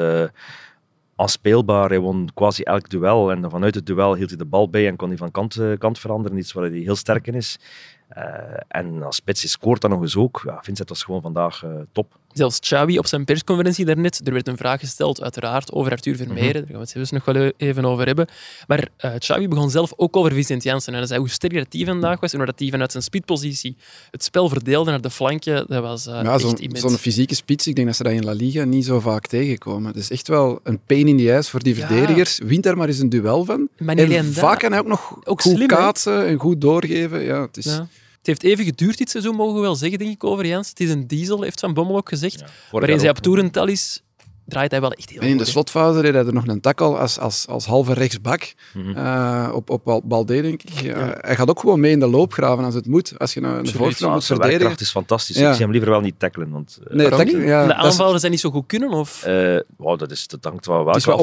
aanspeelbaar. 1.16 1.90
Hij 1.90 2.00
won 2.00 2.30
quasi 2.34 2.64
elk 2.64 2.90
duel. 2.90 3.32
En 3.32 3.50
vanuit 3.50 3.76
het 3.76 3.86
duel 3.86 4.16
hield 4.16 4.30
hij 4.30 4.38
de 4.38 4.46
bal 4.46 4.70
bij 4.70 4.88
en 4.88 4.96
kon 4.96 5.08
hij 5.08 5.18
van 5.18 5.32
kant, 5.32 5.56
eh, 5.56 5.78
kant 5.78 6.00
veranderen. 6.00 6.38
Iets 6.38 6.54
waar 6.54 6.70
hij 6.70 6.80
heel 6.80 6.96
sterk 6.96 7.28
in 7.28 7.34
is. 7.34 7.60
Eh, 8.08 8.24
en 8.68 9.04
als 9.04 9.16
spits 9.16 9.42
hij 9.42 9.50
scoort 9.50 9.82
dan 9.82 9.90
nog 9.90 10.02
eens 10.02 10.18
ook. 10.18 10.42
Ja, 10.46 10.60
Vincent 10.62 10.90
was 10.90 11.04
gewoon 11.04 11.22
vandaag 11.22 11.64
eh, 11.64 11.72
top. 11.92 12.16
Zelfs 12.34 12.60
Xavi 12.60 12.98
op 12.98 13.08
zijn 13.08 13.26
persconferentie 13.26 13.86
daarnet, 13.86 14.22
er 14.24 14.34
werd 14.34 14.48
een 14.48 14.58
vraag 14.58 14.80
gesteld, 14.80 15.22
uiteraard, 15.22 15.72
over 15.72 15.92
Arthur 15.92 16.16
Vermeeren. 16.16 16.46
Mhm. 16.46 16.54
Daar 16.54 16.64
gaan 16.66 16.74
we 16.76 16.80
het 16.82 16.90
zelfs 16.90 17.12
nog 17.12 17.26
wel 17.26 17.52
even 17.58 17.86
over 17.86 18.06
hebben. 18.06 18.28
Maar 18.68 18.88
eh 18.98 19.12
Xavi 19.18 19.48
begon 19.48 19.70
zelf 19.70 19.94
ook 19.96 20.16
over 20.18 20.32
Vincent 20.32 20.64
Janssen. 20.64 20.94
En 20.94 21.00
hij 21.00 21.08
zei 21.08 21.20
hoe 21.20 21.30
sterk 21.30 21.54
dat 21.54 21.66
hij 21.70 21.86
vandaag 21.86 22.20
was 22.20 22.32
en 22.32 22.38
hoe 22.38 22.46
dat 22.48 22.60
hij 22.60 22.70
vanuit 22.70 22.92
zijn 22.92 23.04
speedpositie 23.04 23.76
het 24.12 24.24
spel 24.24 24.50
verdeelde 24.50 24.90
naar 24.92 25.02
de 25.02 25.10
flanken. 25.10 25.66
Dat 25.68 25.82
was 25.82 26.08
eh, 26.08 26.14
Ja, 26.24 26.34
echt 26.34 26.42
zo'n 26.42 26.58
immens. 26.58 26.82
zo'n 26.82 26.98
fysieke 26.98 27.36
spits, 27.36 27.68
ik 27.68 27.76
denk 27.76 27.88
dat 27.88 27.96
ze 27.96 28.04
dat 28.04 28.12
in 28.12 28.24
La 28.26 28.32
Liga 28.34 28.64
niet 28.64 28.86
zo 28.86 29.00
vaak 29.00 29.28
tegenkomen. 29.28 29.88
Het 29.88 29.96
is 29.96 30.10
echt 30.12 30.28
wel 30.28 30.60
een 30.64 30.80
pain 30.86 31.08
in 31.08 31.18
the 31.18 31.34
ass 31.36 31.50
voor 31.50 31.64
die 31.64 31.76
Ja. 31.76 31.88
verdedigers. 31.88 32.40
Wint 32.44 32.64
daar 32.64 32.78
maar 32.78 32.88
eens 32.88 33.00
een 33.00 33.10
duel 33.10 33.46
van. 33.46 33.68
En 33.86 34.34
vaak 34.34 34.60
kan 34.60 34.72
hij 34.72 34.80
ook 34.80 34.88
nog 34.88 35.18
Ook 35.24 35.42
goed 35.42 35.56
slim, 35.56 35.68
kaatsen 35.68 36.26
en 36.28 36.40
goed 36.40 36.62
doorgeven. 36.62 37.22
Ja, 37.24 37.42
het 37.42 37.58
is... 37.58 37.66
Ja. 37.66 37.88
Het 38.24 38.28
heeft 38.42 38.44
even 38.44 38.66
geduurd 38.66 38.98
dit 38.98 39.10
seizoen, 39.10 39.36
mogen 39.36 39.56
we 39.56 39.62
wel 39.62 39.76
zeggen, 39.76 40.00
denk 40.00 40.12
ik, 40.12 40.24
over 40.24 40.46
Jans. 40.46 40.70
Het 40.70 40.80
is 40.80 40.90
een 40.90 41.08
diesel, 41.08 41.42
heeft 41.42 41.60
Van 41.60 41.74
Bommel 41.74 41.96
ook 41.96 42.10
gezegd. 42.10 42.36
Vorig 42.40 42.70
Waarin 42.72 42.96
ook. 43.00 43.02
op 43.10 43.18
toerental 43.20 43.68
is, 43.68 44.04
draait 44.46 44.72
hij 44.72 44.82
wel 44.82 44.92
echt 44.92 45.10
heel 45.10 45.22
En 45.22 45.28
in 45.28 45.38
de 45.38 45.46
slotfase 45.46 46.02
deed 46.02 46.14
hij 46.14 46.26
er 46.26 46.34
nog 46.34 46.48
een 46.48 46.62
tackle 46.62 46.98
als, 46.98 47.20
als, 47.20 47.48
als 47.48 47.66
halve 47.66 47.94
rechtsbak 47.94 48.54
Mhm. 48.74 48.98
eh, 48.98 49.52
op, 49.54 49.70
op 49.70 49.84
Bal- 49.84 50.02
Balde, 50.06 50.42
denk 50.42 50.64
ik. 50.64 50.70
Ja, 50.82 51.18
Hij 51.22 51.36
gaat 51.36 51.50
ook 51.50 51.60
gewoon 51.60 51.80
mee 51.80 51.92
in 51.92 52.00
de 52.00 52.08
loopgraven 52.08 52.64
als 52.64 52.74
het 52.74 52.88
moet. 52.88 53.20
Als 53.20 53.34
je 53.34 53.40
nou 53.42 53.58
een 53.58 53.68
voorsprong 53.68 54.14
moet 54.14 54.24
zijn 54.24 54.40
verdedigen. 54.40 54.78
is 54.80 54.90
fantastisch. 54.92 55.36
Ja. 55.38 55.48
Ik 55.48 55.54
zie 55.54 55.62
hem 55.64 55.72
liever 55.72 55.90
wel 55.90 56.02
niet 56.02 56.20
tackelen. 56.20 56.50
Want, 56.50 56.80
eh, 56.88 56.96
Nee, 56.96 57.10
niet? 57.26 57.48
ja, 57.48 57.62
de 57.62 57.68
dat 57.68 57.78
is- 57.78 57.84
aanvallers 57.84 58.20
zijn 58.20 58.32
niet 58.32 58.42
zo 58.42 58.50
goed 58.52 58.66
kunnen? 58.66 58.90
Of? 58.90 59.24
Eh, 59.24 59.60
wow, 59.78 60.00
dat, 60.00 60.12
is, 60.12 60.28
dat 60.28 60.44
hangt 60.44 60.66
wel 60.66 60.84
wel. 60.86 60.96
is 60.96 61.06
wel 61.06 61.18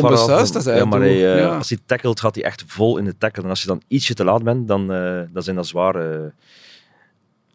hij 0.64 0.74
het 0.80 0.88
maar 0.88 0.98
doet, 0.98 1.08
hij, 1.08 1.34
eh, 1.34 1.40
ja. 1.40 1.56
als 1.56 1.68
hij 1.68 1.78
tackelt, 1.86 2.20
gaat 2.20 2.34
hij 2.34 2.44
echt 2.44 2.64
vol 2.66 2.96
in 2.98 3.04
de 3.04 3.14
tackle. 3.18 3.42
En 3.42 3.48
als 3.48 3.60
je 3.60 3.66
dan 3.66 3.82
ietsje 3.88 4.14
te 4.14 4.24
laat 4.24 4.42
bent, 4.42 4.68
dan, 4.68 4.92
eh, 4.92 5.20
dan 5.32 5.42
zijn 5.42 5.56
dat 5.56 5.66
zware, 5.66 6.32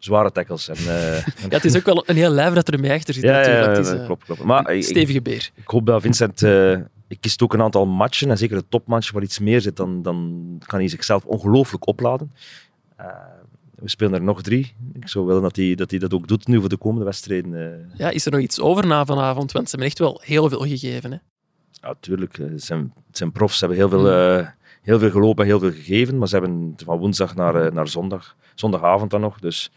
zware 0.06 0.32
tackles. 0.32 0.68
En, 0.68 0.76
eh, 0.76 1.16
Ja, 1.50 1.56
het 1.56 1.64
is 1.64 1.76
ook 1.76 1.84
wel 1.84 2.02
een 2.06 2.16
heel 2.16 2.30
lijf 2.30 2.54
dat 2.54 2.68
er 2.68 2.80
mee 2.80 2.92
achter 2.92 3.14
zit, 3.14 3.22
ja, 3.22 3.40
is, 3.70 3.90
eh, 3.90 4.04
klopt, 4.04 4.24
klopt. 4.24 4.42
Maar 4.42 4.76
stevige 4.82 5.22
beer. 5.22 5.50
ik 5.54 5.68
hoop 5.68 5.86
dat 5.86 6.02
Vincent 6.02 6.42
eh, 6.42 6.72
ik 7.08 7.20
kies 7.20 7.40
ook 7.40 7.54
een 7.54 7.62
aantal 7.62 7.86
matchen, 7.86 8.30
en 8.30 8.38
zeker 8.38 8.56
de 8.56 8.68
topmatchen 8.68 9.14
waar 9.14 9.22
iets 9.22 9.38
meer 9.38 9.60
zit, 9.60 9.76
dan, 9.76 10.02
dan 10.02 10.58
kan 10.66 10.78
hij 10.78 10.88
zichzelf 10.88 11.24
ongelooflijk 11.24 11.86
opladen. 11.86 12.32
We 13.74 13.88
spelen 13.88 14.14
er 14.14 14.22
nog 14.22 14.42
drie. 14.42 14.74
Ik 14.92 15.08
zou 15.08 15.26
willen 15.26 15.42
dat 15.42 15.56
hij 15.56 15.74
dat, 15.74 15.90
hij 15.90 16.00
dat 16.00 16.14
ook 16.14 16.28
doet 16.28 16.46
nu 16.46 16.60
voor 16.60 16.68
de 16.68 16.76
komende 16.76 17.04
wedstrijden. 17.04 17.90
Ja, 17.96 18.10
is 18.10 18.26
er 18.26 18.32
nog 18.32 18.40
iets 18.40 18.60
over 18.60 18.86
na 18.86 19.04
vanavond? 19.04 19.52
Want 19.52 19.64
ze 19.64 19.70
hebben 19.70 19.88
echt 19.88 19.98
wel 19.98 20.20
heel 20.24 20.48
veel 20.48 20.60
gegeven. 20.60 21.12
Hè? 21.12 21.18
Ja, 21.80 21.94
tuurlijk. 22.00 22.36
Het 22.36 22.62
zijn, 22.62 22.92
het 23.06 23.16
zijn 23.16 23.32
profs. 23.32 23.58
Ze 23.58 23.66
hebben 23.66 23.88
heel 23.88 23.98
veel, 23.98 24.38
uh, 24.38 24.46
heel 24.82 24.98
veel 24.98 25.10
gelopen 25.10 25.44
en 25.44 25.50
heel 25.50 25.58
veel 25.58 25.72
gegeven. 25.72 26.18
Maar 26.18 26.28
ze 26.28 26.36
hebben 26.36 26.74
van 26.76 26.98
woensdag 26.98 27.34
naar, 27.34 27.72
naar 27.72 27.88
zondag, 27.88 28.36
zondagavond 28.54 29.10
dan 29.10 29.20
nog. 29.20 29.38
Dus 29.38 29.70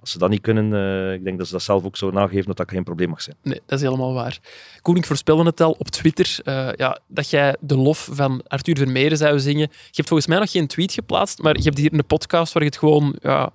als 0.00 0.10
ze 0.10 0.18
dat 0.18 0.30
niet 0.30 0.40
kunnen, 0.40 0.72
uh, 0.72 1.12
ik 1.12 1.24
denk 1.24 1.38
dat 1.38 1.46
ze 1.46 1.52
dat 1.52 1.62
zelf 1.62 1.84
ook 1.84 1.96
zo 1.96 2.10
nageven 2.10 2.46
dat 2.46 2.56
dat 2.56 2.70
geen 2.70 2.84
probleem 2.84 3.08
mag 3.08 3.22
zijn. 3.22 3.36
Nee, 3.42 3.60
dat 3.66 3.78
is 3.78 3.84
helemaal 3.84 4.12
waar. 4.12 4.38
Koen, 4.82 4.96
ik 4.96 5.06
voorspelde 5.06 5.44
het 5.44 5.60
al 5.60 5.76
op 5.78 5.88
Twitter 5.88 6.38
uh, 6.44 6.68
ja, 6.76 6.98
dat 7.06 7.30
jij 7.30 7.56
de 7.60 7.76
lof 7.76 8.08
van 8.12 8.42
Arthur 8.46 8.76
Vermeeren 8.76 9.16
zou 9.16 9.40
zingen. 9.40 9.68
Je 9.70 9.96
hebt 9.96 10.08
volgens 10.08 10.28
mij 10.28 10.38
nog 10.38 10.50
geen 10.50 10.66
tweet 10.66 10.92
geplaatst, 10.92 11.42
maar 11.42 11.56
je 11.56 11.62
hebt 11.62 11.78
hier 11.78 11.92
een 11.92 12.06
podcast 12.06 12.52
waar 12.52 12.62
je 12.62 12.68
het 12.68 12.78
gewoon 12.78 13.16
ja, 13.20 13.52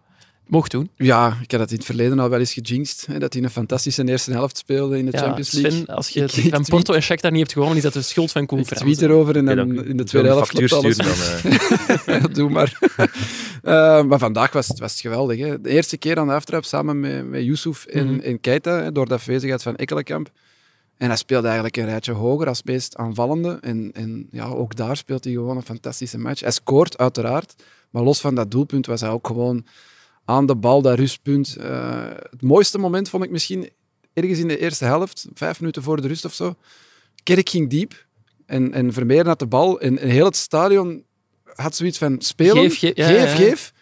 mocht 0.47 0.71
doen. 0.71 0.89
Ja, 0.95 1.37
ik 1.41 1.51
heb 1.51 1.59
dat 1.59 1.69
in 1.71 1.75
het 1.75 1.85
verleden 1.85 2.19
al 2.19 2.29
wel 2.29 2.39
eens 2.39 2.53
gejinxed. 2.53 3.05
Hè, 3.05 3.19
dat 3.19 3.33
hij 3.33 3.43
een 3.43 3.49
fantastische 3.49 4.07
eerste 4.07 4.31
helft 4.31 4.57
speelde 4.57 4.97
in 4.97 5.05
de 5.05 5.17
Champions 5.17 5.51
League. 5.51 5.71
Sven, 5.71 5.95
als 5.95 6.09
je 6.09 6.23
ik, 6.23 6.53
van 6.53 6.65
Porto 6.65 6.93
en 6.93 7.01
Shakhtar 7.01 7.31
niet 7.31 7.39
hebt 7.39 7.53
gewonnen, 7.53 7.77
is 7.77 7.83
dat 7.83 7.93
de 7.93 8.01
schuld 8.01 8.31
van 8.31 8.45
Koen 8.45 8.59
Ik 8.59 8.65
tweet 8.65 9.01
erover 9.01 9.35
en 9.35 9.45
dan, 9.45 9.85
in 9.85 9.97
de 9.97 10.03
tweede 10.03 10.27
helft 10.27 10.49
klopt 10.49 10.73
alles. 10.73 10.97
Dan, 10.97 11.07
uh... 11.07 11.57
ja, 12.05 12.27
doe 12.37 12.49
maar. 12.49 12.79
uh, 13.63 14.03
maar 14.09 14.19
vandaag 14.19 14.51
was, 14.51 14.67
was 14.67 14.91
het 14.91 15.01
geweldig. 15.01 15.39
Hè. 15.39 15.61
De 15.61 15.69
eerste 15.69 15.97
keer 15.97 16.19
aan 16.19 16.27
de 16.27 16.33
aftrap 16.33 16.63
samen 16.63 16.99
met, 16.99 17.29
met 17.29 17.43
Yusuf 17.43 17.85
en, 17.85 18.07
mm 18.07 18.19
-hmm. 18.19 18.39
Keita, 18.41 18.91
door 18.91 19.07
de 19.07 19.13
afwezigheid 19.13 19.63
van 19.63 19.75
Ekkelenkamp. 19.75 20.31
En 20.97 21.07
hij 21.07 21.17
speelde 21.17 21.45
eigenlijk 21.45 21.77
een 21.77 21.85
rijtje 21.85 22.11
hoger 22.11 22.47
als 22.47 22.63
meest 22.63 22.95
aanvallende. 22.95 23.57
En, 23.61 23.91
en 23.93 24.27
ja, 24.31 24.45
ook 24.45 24.75
daar 24.75 24.97
speelt 24.97 25.23
hij 25.23 25.33
gewoon 25.33 25.57
een 25.57 25.63
fantastische 25.63 26.17
match. 26.17 26.41
Hij 26.41 26.51
scoort 26.51 26.97
uiteraard, 26.97 27.55
maar 27.89 28.03
los 28.03 28.21
van 28.21 28.35
dat 28.35 28.51
doelpunt 28.51 28.85
was 28.85 29.01
hij 29.01 29.09
ook 29.09 29.27
gewoon 29.27 29.65
aan 30.25 30.45
de 30.45 30.55
bal, 30.55 30.81
dat 30.81 30.97
rustpunt. 30.97 31.55
Uh, 31.59 32.03
het 32.29 32.41
mooiste 32.41 32.77
moment 32.77 33.09
vond 33.09 33.23
ik 33.23 33.29
misschien 33.29 33.69
ergens 34.13 34.39
in 34.39 34.47
de 34.47 34.57
eerste 34.57 34.85
helft, 34.85 35.27
vijf 35.33 35.59
minuten 35.59 35.83
voor 35.83 36.01
de 36.01 36.07
rust 36.07 36.25
of 36.25 36.33
zo. 36.33 36.55
Kerk 37.23 37.49
ging 37.49 37.69
diep 37.69 38.05
en, 38.45 38.73
en 38.73 38.93
Vermeer 38.93 39.27
had 39.27 39.39
de 39.39 39.45
bal. 39.47 39.79
En, 39.79 39.99
en 39.99 40.09
heel 40.09 40.25
het 40.25 40.35
stadion 40.35 41.03
had 41.53 41.75
zoiets 41.75 41.97
van 41.97 42.15
spelen, 42.21 42.55
geef, 42.55 42.79
ge 42.79 42.91
ja, 42.95 43.07
geef, 43.07 43.21
ja. 43.21 43.35
geef. 43.35 43.73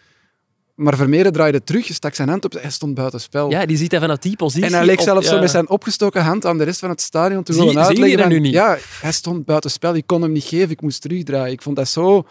Maar 0.74 0.96
Vermeer 0.96 1.32
draaide 1.32 1.64
terug, 1.64 1.86
stak 1.86 2.14
zijn 2.14 2.28
hand 2.28 2.44
op, 2.44 2.52
hij 2.52 2.70
stond 2.70 2.94
buiten 2.94 3.20
spel. 3.20 3.50
Ja, 3.50 3.66
die 3.66 3.76
ziet 3.76 3.90
hij 3.90 4.00
vanuit 4.00 4.22
die 4.22 4.36
positie. 4.36 4.66
En 4.66 4.72
hij 4.72 4.84
leek 4.84 5.00
zelfs 5.00 5.28
zo 5.28 5.40
met 5.40 5.50
zijn 5.50 5.68
opgestoken 5.68 6.22
hand 6.22 6.46
aan 6.46 6.58
de 6.58 6.64
rest 6.64 6.78
van 6.78 6.88
het 6.90 7.00
stadion 7.00 7.42
te 7.42 7.52
Zie- 7.52 7.60
willen 7.60 7.72
zie 7.74 7.82
je 7.82 7.88
uitleggen. 7.88 8.18
dat 8.18 8.26
van, 8.26 8.36
nu 8.36 8.40
niet? 8.40 8.52
Ja, 8.52 8.78
hij 9.00 9.12
stond 9.12 9.44
buiten 9.44 9.70
spel, 9.70 9.94
ik 9.94 10.06
kon 10.06 10.22
hem 10.22 10.32
niet 10.32 10.44
geven, 10.44 10.70
ik 10.70 10.80
moest 10.80 11.00
terugdraaien. 11.00 11.52
Ik 11.52 11.62
vond 11.62 11.76
dat 11.76 11.88
zo 11.88 12.26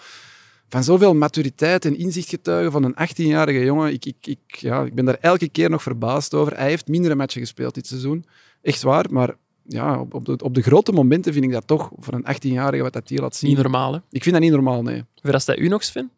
van 0.73 0.83
zoveel 0.83 1.13
maturiteit 1.13 1.85
en 1.85 1.97
inzicht 1.97 2.29
getuigen 2.29 2.71
van 2.71 2.83
een 2.83 2.93
18-jarige 2.93 3.63
jongen. 3.63 3.93
Ik, 3.93 4.05
ik, 4.05 4.15
ik, 4.21 4.55
ja, 4.55 4.83
ik 4.83 4.93
ben 4.93 5.05
daar 5.05 5.17
elke 5.21 5.49
keer 5.49 5.69
nog 5.69 5.83
verbaasd 5.83 6.33
over. 6.33 6.57
Hij 6.57 6.69
heeft 6.69 6.87
mindere 6.87 7.15
matchen 7.15 7.41
gespeeld 7.41 7.73
dit 7.73 7.87
seizoen. 7.87 8.25
Echt 8.61 8.81
waar, 8.81 9.05
maar 9.09 9.35
ja, 9.67 9.99
op, 9.99 10.13
op, 10.13 10.25
de, 10.25 10.37
op 10.43 10.53
de 10.53 10.61
grote 10.61 10.91
momenten 10.91 11.33
vind 11.33 11.45
ik 11.45 11.51
dat 11.51 11.67
toch 11.67 11.91
voor 11.97 12.13
een 12.13 12.25
18-jarige 12.35 12.83
wat 12.83 12.93
dat 12.93 13.09
hier 13.09 13.21
laat 13.21 13.35
zien. 13.35 13.49
Niet 13.49 13.59
normaal, 13.59 13.93
hè? 13.93 13.99
Ik 14.09 14.23
vind 14.23 14.35
dat 14.35 14.43
niet 14.43 14.51
normaal, 14.51 14.81
nee. 14.81 15.03
Verrast 15.21 15.45
dat 15.45 15.57
u 15.57 15.67
nog, 15.67 15.83
Sven? 15.83 16.11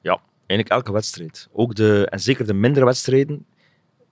Ja, 0.00 0.20
eigenlijk 0.46 0.68
elke 0.68 0.92
wedstrijd. 0.92 1.48
Ook 1.52 1.74
de, 1.74 2.06
en 2.10 2.20
zeker 2.20 2.46
de 2.46 2.54
mindere 2.54 2.84
wedstrijden 2.84 3.46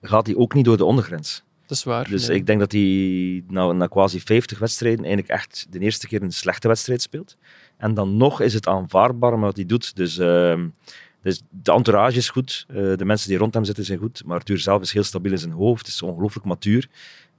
gaat 0.01 0.25
hij 0.25 0.35
ook 0.35 0.53
niet 0.53 0.65
door 0.65 0.77
de 0.77 0.85
ondergrens. 0.85 1.43
Dat 1.65 1.77
is 1.77 1.83
waar. 1.83 2.09
Dus 2.09 2.27
nee. 2.27 2.37
ik 2.37 2.45
denk 2.45 2.59
dat 2.59 2.71
hij 2.71 3.43
na, 3.47 3.71
na 3.71 3.87
quasi 3.87 4.19
50 4.19 4.59
wedstrijden 4.59 5.05
eigenlijk 5.05 5.33
echt 5.33 5.67
de 5.69 5.79
eerste 5.79 6.07
keer 6.07 6.21
een 6.21 6.31
slechte 6.31 6.67
wedstrijd 6.67 7.01
speelt. 7.01 7.37
En 7.77 7.93
dan 7.93 8.17
nog 8.17 8.41
is 8.41 8.53
het 8.53 8.67
aanvaardbaar 8.67 9.39
wat 9.39 9.55
hij 9.55 9.65
doet. 9.65 9.95
Dus, 9.95 10.17
uh, 10.17 10.61
dus 11.21 11.41
de 11.49 11.71
entourage 11.71 12.17
is 12.17 12.29
goed, 12.29 12.65
uh, 12.69 12.75
de 12.97 13.05
mensen 13.05 13.29
die 13.29 13.37
rond 13.37 13.53
hem 13.53 13.63
zitten 13.63 13.85
zijn 13.85 13.99
goed, 13.99 14.21
maar 14.25 14.37
Arthur 14.37 14.59
zelf 14.59 14.81
is 14.81 14.91
heel 14.91 15.03
stabiel 15.03 15.31
in 15.31 15.37
zijn 15.37 15.51
hoofd, 15.51 15.87
is 15.87 16.01
ongelooflijk 16.01 16.45
matuur. 16.45 16.89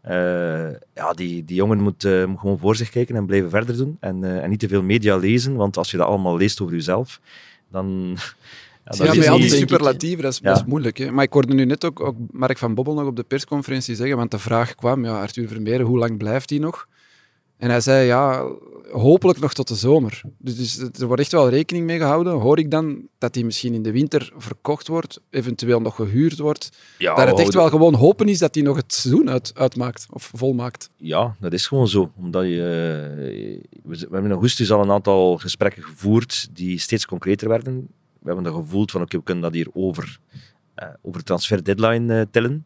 Uh, 0.09 0.71
ja, 0.95 1.13
die, 1.15 1.45
die 1.45 1.57
jongen 1.57 1.81
moet, 1.81 2.05
uh, 2.05 2.25
moet, 2.25 2.39
gewoon 2.39 2.59
voor 2.59 2.77
zich 2.77 2.91
kijken 2.91 3.17
en 3.17 3.27
blijven 3.27 3.51
verder 3.51 3.77
doen. 3.77 3.97
En, 4.01 4.43
en, 4.43 4.51
niet 4.51 4.59
te 4.59 4.69
veel 4.69 4.83
media 4.83 5.17
lezen, 5.17 5.57
want 5.57 5.77
als 5.77 5.91
je 5.91 5.97
dat 5.97 6.07
allemaal 6.07 6.37
leest 6.37 6.61
over 6.61 6.75
jezelf, 6.75 7.21
dan... 7.71 8.17
Ja, 8.91 9.05
ja 9.05 9.15
met 9.15 9.29
al 9.29 9.39
die 9.39 9.51
superlatieven, 9.51 10.23
dat 10.23 10.33
is, 10.33 10.39
ja. 10.39 10.49
dat 10.49 10.57
is 10.57 10.65
moeilijk. 10.65 10.99
Hè? 10.99 11.11
Maar 11.11 11.25
ik 11.25 11.33
hoorde 11.33 11.55
nu 11.55 11.65
net 11.65 11.85
ook, 11.85 12.01
ook 12.01 12.17
Mark 12.31 12.59
van 12.59 12.75
Bobbel 12.75 12.95
nog 12.95 13.07
op 13.07 13.17
de 13.17 13.23
persconferentie 13.23 13.95
zeggen, 13.95 14.17
want 14.17 14.31
de 14.31 14.39
vraag 14.39 14.75
kwam, 14.75 15.05
ja, 15.05 15.21
Arthur 15.21 15.49
Vermeer, 15.49 15.81
hoe 15.81 15.99
lang 15.99 16.19
blijft 16.19 16.51
hij 16.51 16.59
nog? 16.59 16.89
En 17.59 17.71
hij 17.71 17.81
zei, 17.81 18.07
ja, 18.07 18.47
hopelijk 18.91 19.39
nog 19.39 19.55
tot 19.55 19.69
de 19.69 19.75
zomer. 19.75 20.23
Dus, 20.39 20.57
dus, 20.57 21.01
er 21.01 21.07
wordt 21.07 21.23
echt 21.23 21.33
wel 21.33 21.49
rekening 21.49 21.87
mee 21.87 21.99
gehouden. 21.99 22.33
Hoor 22.33 22.59
ik 22.59 22.71
dan 22.71 23.09
dat 23.19 23.35
hij 23.35 23.45
misschien 23.45 23.75
in 23.75 23.83
de 23.83 23.93
winter 23.93 24.33
verkocht 24.37 24.89
wordt, 24.89 25.21
eventueel 25.31 25.81
nog 25.81 25.95
gehuurd 25.95 26.39
wordt? 26.39 26.71
Ja, 26.99 27.15
dat 27.15 27.29
het 27.29 27.39
echt 27.39 27.55
wel 27.55 27.69
gewoon 27.69 27.95
hopen 27.95 28.29
is 28.29 28.39
dat 28.39 28.55
hij 28.55 28.65
nog 28.65 28.77
het 28.77 28.93
seizoen 28.95 29.31
uit, 29.31 29.53
uitmaakt 29.55 30.07
of 30.11 30.31
volmaakt? 30.35 30.91
Ja, 30.97 31.37
dat 31.41 31.53
is 31.53 31.67
gewoon 31.67 31.89
zo. 31.89 32.11
Omdat 32.17 32.45
je, 32.45 33.61
we 33.83 33.97
hebben 33.99 34.25
in 34.25 34.31
augustus 34.31 34.73
al 34.73 34.83
een 34.83 34.91
aantal 34.91 35.39
gesprekken 35.39 35.83
gevoerd 35.83 36.49
die 36.53 36.79
steeds 36.79 37.07
concreter 37.07 37.49
werden. 37.49 37.89
We 38.19 38.27
hebben 38.33 38.45
dan 38.45 38.63
gevoeld 38.63 38.91
van, 38.91 39.03
oké, 39.03 39.17
okay, 39.17 39.19
we 39.19 39.25
kunnen 39.27 39.45
dat 39.45 39.55
hier 39.55 39.69
over, 39.73 40.19
uh, 40.83 40.89
over 41.03 41.23
transfer 41.23 41.65
deadline 41.65 42.15
uh, 42.15 42.23
tellen. 42.31 42.65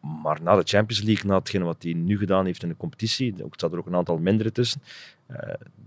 Maar 0.00 0.38
na 0.42 0.56
de 0.56 0.62
Champions 0.64 1.02
League, 1.02 1.30
na 1.30 1.38
hetgene 1.38 1.64
wat 1.64 1.82
hij 1.82 1.92
nu 1.92 2.18
gedaan 2.18 2.44
heeft 2.46 2.62
in 2.62 2.68
de 2.68 2.76
competitie, 2.76 3.34
ook 3.44 3.54
staat 3.54 3.72
er 3.72 3.78
ook 3.78 3.86
een 3.86 3.94
aantal 3.94 4.18
mindere 4.18 4.52
tussen, 4.52 4.82
uh, 5.30 5.36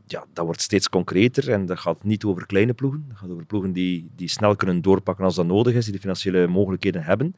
ja, 0.07 0.25
dat 0.33 0.45
wordt 0.45 0.61
steeds 0.61 0.89
concreter 0.89 1.51
en 1.51 1.65
dat 1.65 1.79
gaat 1.79 2.03
niet 2.03 2.23
over 2.23 2.45
kleine 2.45 2.73
ploegen. 2.73 3.05
Dat 3.07 3.17
gaat 3.17 3.29
over 3.29 3.45
ploegen 3.45 3.71
die, 3.71 4.09
die 4.15 4.27
snel 4.27 4.55
kunnen 4.55 4.81
doorpakken 4.81 5.25
als 5.25 5.35
dat 5.35 5.45
nodig 5.45 5.73
is, 5.73 5.83
die 5.83 5.93
de 5.93 5.99
financiële 5.99 6.47
mogelijkheden 6.47 7.03
hebben. 7.03 7.35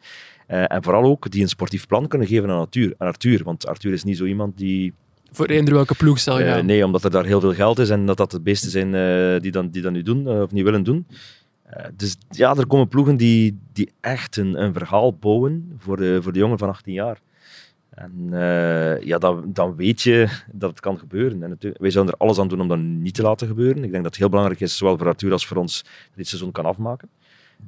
Uh, 0.47 0.71
en 0.71 0.83
vooral 0.83 1.03
ook 1.03 1.31
die 1.31 1.41
een 1.41 1.49
sportief 1.49 1.87
plan 1.87 2.07
kunnen 2.07 2.27
geven 2.27 2.49
aan 2.49 2.59
Arthur. 2.59 2.93
Aan 2.97 3.07
Arthur 3.07 3.43
want 3.43 3.67
Arthur 3.67 3.93
is 3.93 4.03
niet 4.03 4.17
zo 4.17 4.25
iemand 4.25 4.57
die... 4.57 4.93
Voor 5.31 5.45
eender 5.45 5.73
welke 5.73 5.95
ploeg 5.95 6.19
zal 6.19 6.39
je 6.39 6.45
uh, 6.45 6.63
Nee, 6.63 6.85
omdat 6.85 7.03
er 7.03 7.11
daar 7.11 7.25
heel 7.25 7.39
veel 7.39 7.53
geld 7.53 7.79
is 7.79 7.89
en 7.89 8.05
dat 8.05 8.17
dat 8.17 8.31
het 8.31 8.43
beste 8.43 8.69
zijn 8.69 8.91
die, 9.41 9.51
dan, 9.51 9.69
die 9.69 9.81
dat 9.81 9.91
nu 9.91 10.01
doen 10.01 10.27
of 10.27 10.51
niet 10.51 10.63
willen 10.63 10.83
doen. 10.83 11.05
Uh, 11.69 11.85
dus 11.93 12.17
ja, 12.29 12.55
er 12.55 12.67
komen 12.67 12.87
ploegen 12.87 13.17
die, 13.17 13.59
die 13.73 13.91
echt 14.01 14.37
een, 14.37 14.61
een 14.61 14.73
verhaal 14.73 15.13
bouwen 15.13 15.73
voor 15.77 15.97
de, 15.97 16.21
voor 16.21 16.33
de 16.33 16.39
jongen 16.39 16.57
van 16.57 16.69
18 16.69 16.93
jaar. 16.93 17.21
En 17.89 18.11
uh, 18.31 19.01
ja, 19.01 19.17
dan, 19.17 19.53
dan 19.53 19.75
weet 19.75 20.01
je 20.01 20.27
dat 20.51 20.69
het 20.69 20.79
kan 20.79 20.97
gebeuren. 20.97 21.43
En 21.43 21.49
het, 21.49 21.77
wij 21.77 21.89
zullen 21.89 22.07
er 22.07 22.17
alles 22.17 22.39
aan 22.39 22.47
doen 22.47 22.61
om 22.61 22.67
dat 22.67 22.79
niet 22.79 23.13
te 23.13 23.21
laten 23.21 23.47
gebeuren. 23.47 23.83
Ik 23.83 23.91
denk 23.91 24.03
dat 24.03 24.11
het 24.11 24.15
heel 24.15 24.29
belangrijk 24.29 24.59
is, 24.59 24.77
zowel 24.77 24.97
voor 24.97 25.07
Arthur 25.07 25.31
als 25.31 25.47
voor 25.47 25.57
ons, 25.57 25.81
dat 25.83 26.15
dit 26.15 26.27
seizoen 26.27 26.51
kan 26.51 26.65
afmaken. 26.65 27.09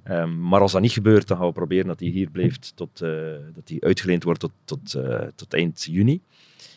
Um, 0.07 0.47
maar 0.47 0.61
als 0.61 0.71
dat 0.71 0.81
niet 0.81 0.91
gebeurt, 0.91 1.27
dan 1.27 1.37
gaan 1.37 1.47
we 1.47 1.53
proberen 1.53 1.87
dat 1.87 1.99
hij 1.99 2.09
hier 2.09 2.29
blijft, 2.29 2.71
tot, 2.75 3.01
uh, 3.01 3.09
dat 3.53 3.69
hij 3.69 3.77
uitgeleend 3.79 4.23
wordt 4.23 4.39
tot, 4.39 4.51
tot, 4.65 4.97
tot 5.35 5.53
eind 5.53 5.83
juni. 5.83 6.21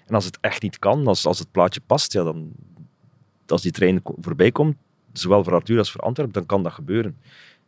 En 0.06 0.14
als 0.14 0.24
het 0.24 0.38
echt 0.40 0.62
niet 0.62 0.78
kan, 0.78 1.06
als, 1.06 1.26
als 1.26 1.38
het 1.38 1.50
plaatje 1.50 1.80
past, 1.86 2.12
ja, 2.12 2.22
dan, 2.24 2.52
als 3.46 3.62
die 3.62 3.72
trein 3.72 4.00
voorbij 4.20 4.50
komt, 4.50 4.76
zowel 5.12 5.44
voor 5.44 5.54
Arthur 5.54 5.78
als 5.78 5.90
voor 5.90 6.00
Antwerpen, 6.00 6.34
dan 6.34 6.46
kan 6.46 6.62
dat 6.62 6.72
gebeuren. 6.72 7.16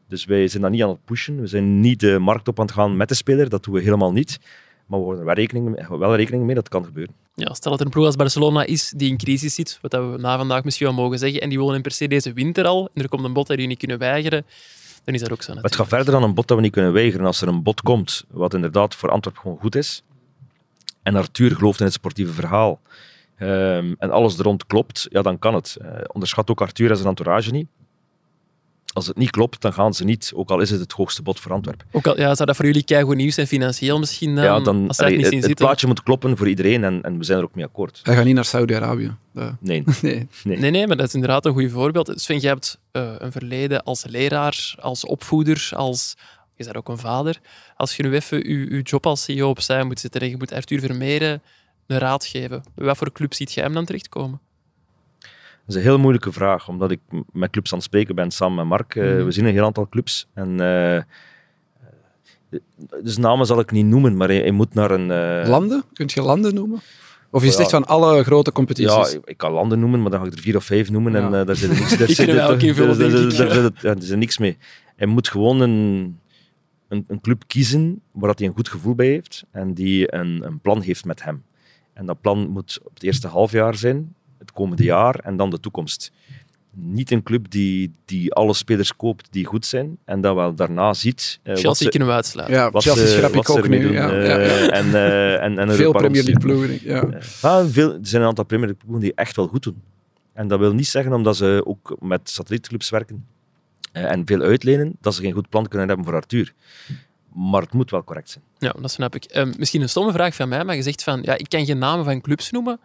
Dus 0.08 0.24
wij 0.24 0.48
zijn 0.48 0.62
dat 0.62 0.70
niet 0.70 0.82
aan 0.82 0.88
het 0.88 1.04
pushen. 1.04 1.40
We 1.40 1.46
zijn 1.46 1.80
niet 1.80 2.00
de 2.00 2.18
markt 2.18 2.48
op 2.48 2.58
aan 2.58 2.66
het 2.66 2.74
gaan 2.74 2.96
met 2.96 3.08
de 3.08 3.14
speler. 3.14 3.48
Dat 3.48 3.64
doen 3.64 3.74
we 3.74 3.80
helemaal 3.80 4.12
niet. 4.12 4.38
Maar 4.86 4.98
we 4.98 5.04
houden 5.04 5.18
er 5.18 5.24
wel 5.24 5.34
rekening 5.34 5.64
mee, 5.64 5.98
wel 5.98 6.16
rekening 6.16 6.44
mee 6.44 6.54
dat 6.54 6.64
het 6.64 6.72
kan 6.72 6.84
gebeuren. 6.84 7.14
Ja, 7.34 7.54
stel 7.54 7.70
dat 7.70 7.80
er 7.80 7.86
een 7.86 7.92
ploeg 7.92 8.06
als 8.06 8.16
Barcelona 8.16 8.64
is 8.64 8.92
die 8.96 9.10
in 9.10 9.16
crisis 9.16 9.54
zit, 9.54 9.78
wat 9.80 9.92
we 9.92 10.16
na 10.18 10.36
vandaag 10.36 10.64
misschien 10.64 10.86
wel 10.86 10.96
mogen 10.96 11.18
zeggen, 11.18 11.40
en 11.40 11.48
die 11.48 11.58
willen 11.58 11.74
in 11.74 11.82
per 11.82 11.90
se 11.90 12.08
deze 12.08 12.32
winter 12.32 12.64
al, 12.64 12.88
en 12.94 13.02
er 13.02 13.08
komt 13.08 13.24
een 13.24 13.32
bod 13.32 13.46
dat 13.46 13.56
die 13.56 13.66
niet 13.66 13.78
kunnen 13.78 13.98
weigeren, 13.98 14.46
dan 15.04 15.14
is 15.14 15.20
dat 15.20 15.32
ook 15.32 15.42
zo. 15.42 15.54
Natuurlijk. 15.54 15.74
Het 15.74 15.74
gaat 15.74 15.96
verder 15.96 16.12
dan 16.12 16.22
een 16.22 16.34
bod 16.34 16.48
dat 16.48 16.56
we 16.56 16.62
niet 16.62 16.72
kunnen 16.72 16.92
weigeren. 16.92 17.26
Als 17.26 17.40
er 17.40 17.48
een 17.48 17.62
bod 17.62 17.82
komt, 17.82 18.24
wat 18.30 18.54
inderdaad 18.54 18.94
voor 18.94 19.10
Antwerpen 19.10 19.42
gewoon 19.42 19.58
goed 19.58 19.74
is, 19.74 20.02
en 21.02 21.16
Arthur 21.16 21.56
gelooft 21.56 21.78
in 21.78 21.84
het 21.84 21.94
sportieve 21.94 22.32
verhaal, 22.32 22.80
Um, 23.42 23.94
en 23.98 24.10
alles 24.10 24.38
er 24.38 24.44
rond 24.44 24.66
klopt, 24.66 25.06
ja, 25.10 25.22
dan 25.22 25.38
kan 25.38 25.54
het. 25.54 25.76
Uh, 25.82 25.88
onderschat 26.06 26.50
ook 26.50 26.60
Arthur 26.60 26.90
en 26.90 26.96
zijn 26.96 27.08
entourage 27.08 27.50
niet. 27.50 27.66
Als 28.92 29.06
het 29.06 29.16
niet 29.16 29.30
klopt, 29.30 29.60
dan 29.60 29.72
gaan 29.72 29.94
ze 29.94 30.04
niet, 30.04 30.32
ook 30.34 30.50
al 30.50 30.60
is 30.60 30.70
het 30.70 30.80
het 30.80 30.92
hoogste 30.92 31.22
bod 31.22 31.40
voor 31.40 31.52
Antwerpen. 31.52 31.86
Ook 31.92 32.06
al 32.06 32.18
ja, 32.18 32.34
zou 32.34 32.46
dat 32.46 32.56
voor 32.56 32.64
jullie 32.64 32.82
keigoed 32.82 33.16
nieuws 33.16 33.34
zijn, 33.34 33.46
financieel 33.46 33.98
misschien? 33.98 34.34
Dan, 34.34 34.44
ja, 34.44 34.60
dan, 34.60 34.88
als 34.88 34.98
allee, 34.98 35.12
het, 35.12 35.22
niet 35.22 35.32
het, 35.32 35.44
zitten. 35.44 35.66
plaatje 35.66 35.86
moet 35.86 36.02
kloppen 36.02 36.36
voor 36.36 36.48
iedereen 36.48 36.84
en, 36.84 37.02
en, 37.02 37.18
we 37.18 37.24
zijn 37.24 37.38
er 37.38 37.44
ook 37.44 37.54
mee 37.54 37.64
akkoord. 37.64 38.00
Hij 38.02 38.14
gaat 38.14 38.24
niet 38.24 38.34
naar 38.34 38.44
Saudi-Arabië. 38.44 39.14
Nee. 39.32 39.52
nee. 40.02 40.28
Nee. 40.44 40.58
nee. 40.58 40.70
nee, 40.70 40.86
maar 40.86 40.96
dat 40.96 41.06
is 41.06 41.14
inderdaad 41.14 41.46
een 41.46 41.52
goed 41.52 41.70
voorbeeld. 41.70 42.12
Sven, 42.14 42.38
jij 42.38 42.50
hebt 42.50 42.78
uh, 42.92 43.12
een 43.18 43.32
verleden 43.32 43.82
als 43.82 44.04
leraar, 44.04 44.74
als 44.80 45.06
opvoeder, 45.06 45.70
als... 45.74 46.16
Je 46.56 46.64
bent 46.64 46.76
ook 46.76 46.88
een 46.88 46.98
vader. 46.98 47.40
Als 47.76 47.96
je 47.96 48.02
nu 48.02 48.14
even 48.14 48.38
je, 48.38 48.74
je 48.74 48.82
job 48.82 49.06
als 49.06 49.22
CEO 49.22 49.48
opzij 49.48 49.84
moet 49.84 50.00
zetten 50.00 50.20
en 50.20 50.28
je 50.28 50.36
moet 50.36 50.52
Arthur 50.52 50.80
Vermeeren 50.80 51.42
een 51.86 51.98
raad 51.98 52.24
geven. 52.26 52.62
Wat 52.74 52.96
voor 52.96 53.12
club 53.12 53.34
ziet 53.34 53.52
jij 53.52 53.64
hem 53.64 53.72
dan 53.72 53.84
terechtkomen? 53.84 54.40
Dat 55.20 55.30
is 55.66 55.74
een 55.74 55.82
heel 55.82 55.98
moeilijke 55.98 56.32
vraag, 56.32 56.68
omdat 56.68 56.90
ik 56.90 57.00
met 57.32 57.50
clubs 57.50 57.70
aan 57.72 57.78
het 57.78 57.86
spreken 57.86 58.14
ben, 58.14 58.30
Sam 58.30 58.58
en 58.58 58.66
Mark. 58.66 58.94
Uh, 58.94 59.18
mm. 59.18 59.24
We 59.24 59.30
zien 59.32 59.44
een 59.44 59.52
heel 59.52 59.64
aantal 59.64 59.88
clubs. 59.88 60.26
En, 60.34 60.48
uh, 60.60 61.00
dus 63.02 63.16
namen 63.16 63.46
zal 63.46 63.58
ik 63.60 63.70
niet 63.70 63.86
noemen, 63.86 64.16
maar 64.16 64.28
hij 64.28 64.50
moet 64.50 64.74
naar 64.74 64.90
een... 64.90 65.08
Uh... 65.42 65.48
Landen? 65.48 65.84
Kunt 65.92 66.12
je 66.12 66.22
landen 66.22 66.54
noemen? 66.54 66.80
Of 67.30 67.42
je 67.42 67.48
Ja. 67.48 67.54
zegt 67.54 67.70
van 67.70 67.84
alle 67.86 68.24
grote 68.24 68.50
Ja, 68.50 68.56
competities? 68.56 69.18
ik 69.24 69.36
kan 69.36 69.52
landen 69.52 69.78
noemen, 69.80 70.02
maar 70.02 70.10
dan 70.10 70.20
ga 70.20 70.26
ik 70.26 70.32
er 70.32 70.38
vier 70.38 70.56
of 70.56 70.64
vijf 70.64 70.90
noemen 70.90 71.14
en 71.14 71.30
Ja. 71.30 71.40
eh, 71.40 71.46
daar 71.46 71.56
zit 71.56 71.70
er 71.70 71.76
niks, 71.78 71.90
daar 71.98 72.06
Die 72.06 72.14
zit 72.16 72.28
er- 72.28 72.34
daar- 72.34 73.62
zit 73.80 73.80
ja, 73.80 74.10
Er 74.12 74.16
niks 74.18 74.38
mee. 74.38 74.56
Hij 74.96 75.06
moet 75.06 75.28
gewoon 75.28 75.60
een, 75.60 76.18
een, 76.88 77.04
een 77.08 77.20
club 77.20 77.42
kiezen 77.46 78.00
waar 78.12 78.28
dat 78.28 78.38
hij 78.38 78.48
een 78.48 78.54
goed 78.54 78.68
gevoel 78.68 78.94
bij 78.94 79.06
heeft 79.06 79.44
en 79.50 79.74
die 79.74 80.14
een, 80.14 80.42
een 80.46 80.60
plan 80.60 80.80
heeft 80.80 81.04
met 81.04 81.22
hem. 81.24 81.42
En 81.92 82.06
dat 82.06 82.20
plan 82.20 82.48
moet 82.48 82.78
op 82.82 82.94
het 82.94 83.02
eerste 83.02 83.28
halfjaar 83.28 83.74
zijn, 83.74 84.14
het 84.38 84.52
komende 84.52 84.82
jaar 84.82 85.14
en 85.14 85.36
dan 85.36 85.50
de 85.50 85.60
toekomst. 85.60 86.12
Niet 86.74 87.10
een 87.10 87.22
club 87.22 87.50
die, 87.50 87.92
die 88.04 88.32
alle 88.32 88.54
spelers 88.54 88.96
koopt 88.96 89.28
die 89.30 89.44
goed 89.44 89.66
zijn 89.66 89.98
en 90.04 90.20
dat 90.20 90.34
wel 90.34 90.54
daarna 90.54 90.94
ziet 90.94 91.40
eh, 91.42 91.54
Chelsea 91.54 91.84
ze, 91.84 91.88
kunnen 91.88 92.08
we 92.08 92.14
uitsluiten. 92.14 92.56
Ja, 92.56 92.70
wat 92.70 92.82
Chelsea 92.82 93.06
schrap 93.06 93.34
ik 93.34 93.50
ook 93.50 93.68
nu. 93.68 93.80
doen. 93.80 93.92
Ja, 93.92 94.10
eh, 94.10 94.26
ja, 94.26 94.38
ja. 94.38 94.70
En, 94.70 94.94
eh, 94.94 95.42
en, 95.42 95.58
en 95.58 95.68
er 95.68 95.74
Veel 95.74 95.92
Premier 95.92 96.22
League 96.22 96.42
ploegen. 96.42 96.78
Ja. 96.82 97.08
Ah, 97.40 97.66
veel, 97.68 97.92
er 97.92 97.98
zijn 98.02 98.22
een 98.22 98.28
aantal 98.28 98.44
Premier 98.44 98.66
League 98.66 98.84
ploegen 98.84 99.04
die 99.04 99.14
echt 99.14 99.36
wel 99.36 99.46
goed 99.46 99.62
doen. 99.62 99.82
En 100.32 100.48
dat 100.48 100.58
wil 100.58 100.72
niet 100.72 100.88
zeggen 100.88 101.12
omdat 101.12 101.36
ze 101.36 101.62
ook 101.64 101.96
met 102.00 102.30
satellietclubs 102.30 102.90
werken 102.90 103.26
eh, 103.92 104.10
en 104.10 104.26
veel 104.26 104.40
uitlenen, 104.40 104.96
dat 105.00 105.14
ze 105.14 105.22
geen 105.22 105.32
goed 105.32 105.48
plan 105.48 105.68
kunnen 105.68 105.88
hebben 105.88 106.06
voor 106.06 106.14
Arthur. 106.14 106.54
Maar 107.34 107.62
het 107.62 107.72
moet 107.72 107.90
wel 107.90 108.04
correct 108.04 108.30
zijn. 108.30 108.44
Ja, 108.58 108.74
dat 108.80 108.90
snap 108.90 109.14
ik. 109.14 109.24
Ehm, 109.24 109.52
misschien 109.58 109.82
een 109.82 109.88
stomme 109.88 110.12
vraag 110.12 110.34
van 110.34 110.48
mij, 110.48 110.64
maar 110.64 110.76
je 110.76 110.82
zegt 110.82 111.02
van, 111.02 111.22
ja, 111.22 111.36
ik 111.38 111.48
kan 111.48 111.64
geen 111.66 111.78
namen 111.78 112.04
van 112.04 112.20
clubs 112.20 112.50
noemen. 112.50 112.80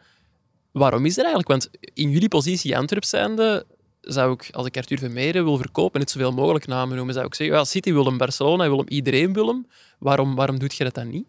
Waarom 0.71 1.05
is 1.05 1.15
dat 1.15 1.25
eigenlijk? 1.25 1.47
Want 1.47 1.69
in 1.93 2.09
jullie 2.09 2.27
positie 2.27 2.77
Antwerp 2.77 3.03
zijnde, 3.03 3.65
zou 4.01 4.31
ik, 4.33 4.49
als 4.51 4.65
ik 4.65 4.77
Arthur 4.77 4.97
Vermeeren 4.99 5.43
wil 5.43 5.57
verkopen, 5.57 5.99
net 5.99 6.09
zoveel 6.11 6.31
mogelijk 6.31 6.67
namen 6.67 6.95
noemen, 6.95 7.13
zou 7.13 7.25
ik 7.25 7.35
zeggen, 7.35 7.55
ja, 7.57 7.63
City 7.63 7.91
wil 7.93 8.05
hem, 8.05 8.17
Barcelona 8.17 8.63
wil 8.67 8.77
hem, 8.77 8.87
iedereen 8.87 9.33
wil 9.33 9.47
hem. 9.47 9.67
Waarom, 9.99 10.35
waarom 10.35 10.59
doet 10.59 10.75
je 10.75 10.83
dat 10.83 10.93
dan 10.93 11.09
niet? 11.09 11.25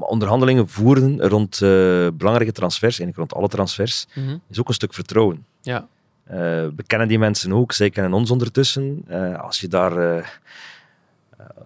Onderhandelingen 0.00 0.68
voeren 0.68 1.20
rond 1.28 1.54
eh, 1.62 1.68
belangrijke 2.14 2.52
transfers, 2.52 2.98
eigenlijk 2.98 3.16
rond 3.16 3.34
alle 3.34 3.48
transfers, 3.48 4.06
Mhm. 4.14 4.36
is 4.48 4.60
ook 4.60 4.68
een 4.68 4.74
stuk 4.74 4.94
vertrouwen. 4.94 5.44
Ja, 5.62 5.88
Eh, 6.24 6.36
we 6.76 6.82
kennen 6.86 7.08
die 7.08 7.18
mensen 7.18 7.52
ook, 7.52 7.72
zij 7.72 7.90
kennen 7.90 8.12
ons 8.12 8.30
ondertussen. 8.30 9.02
Eh, 9.06 9.40
als 9.40 9.60
je 9.60 9.68
daar... 9.68 10.40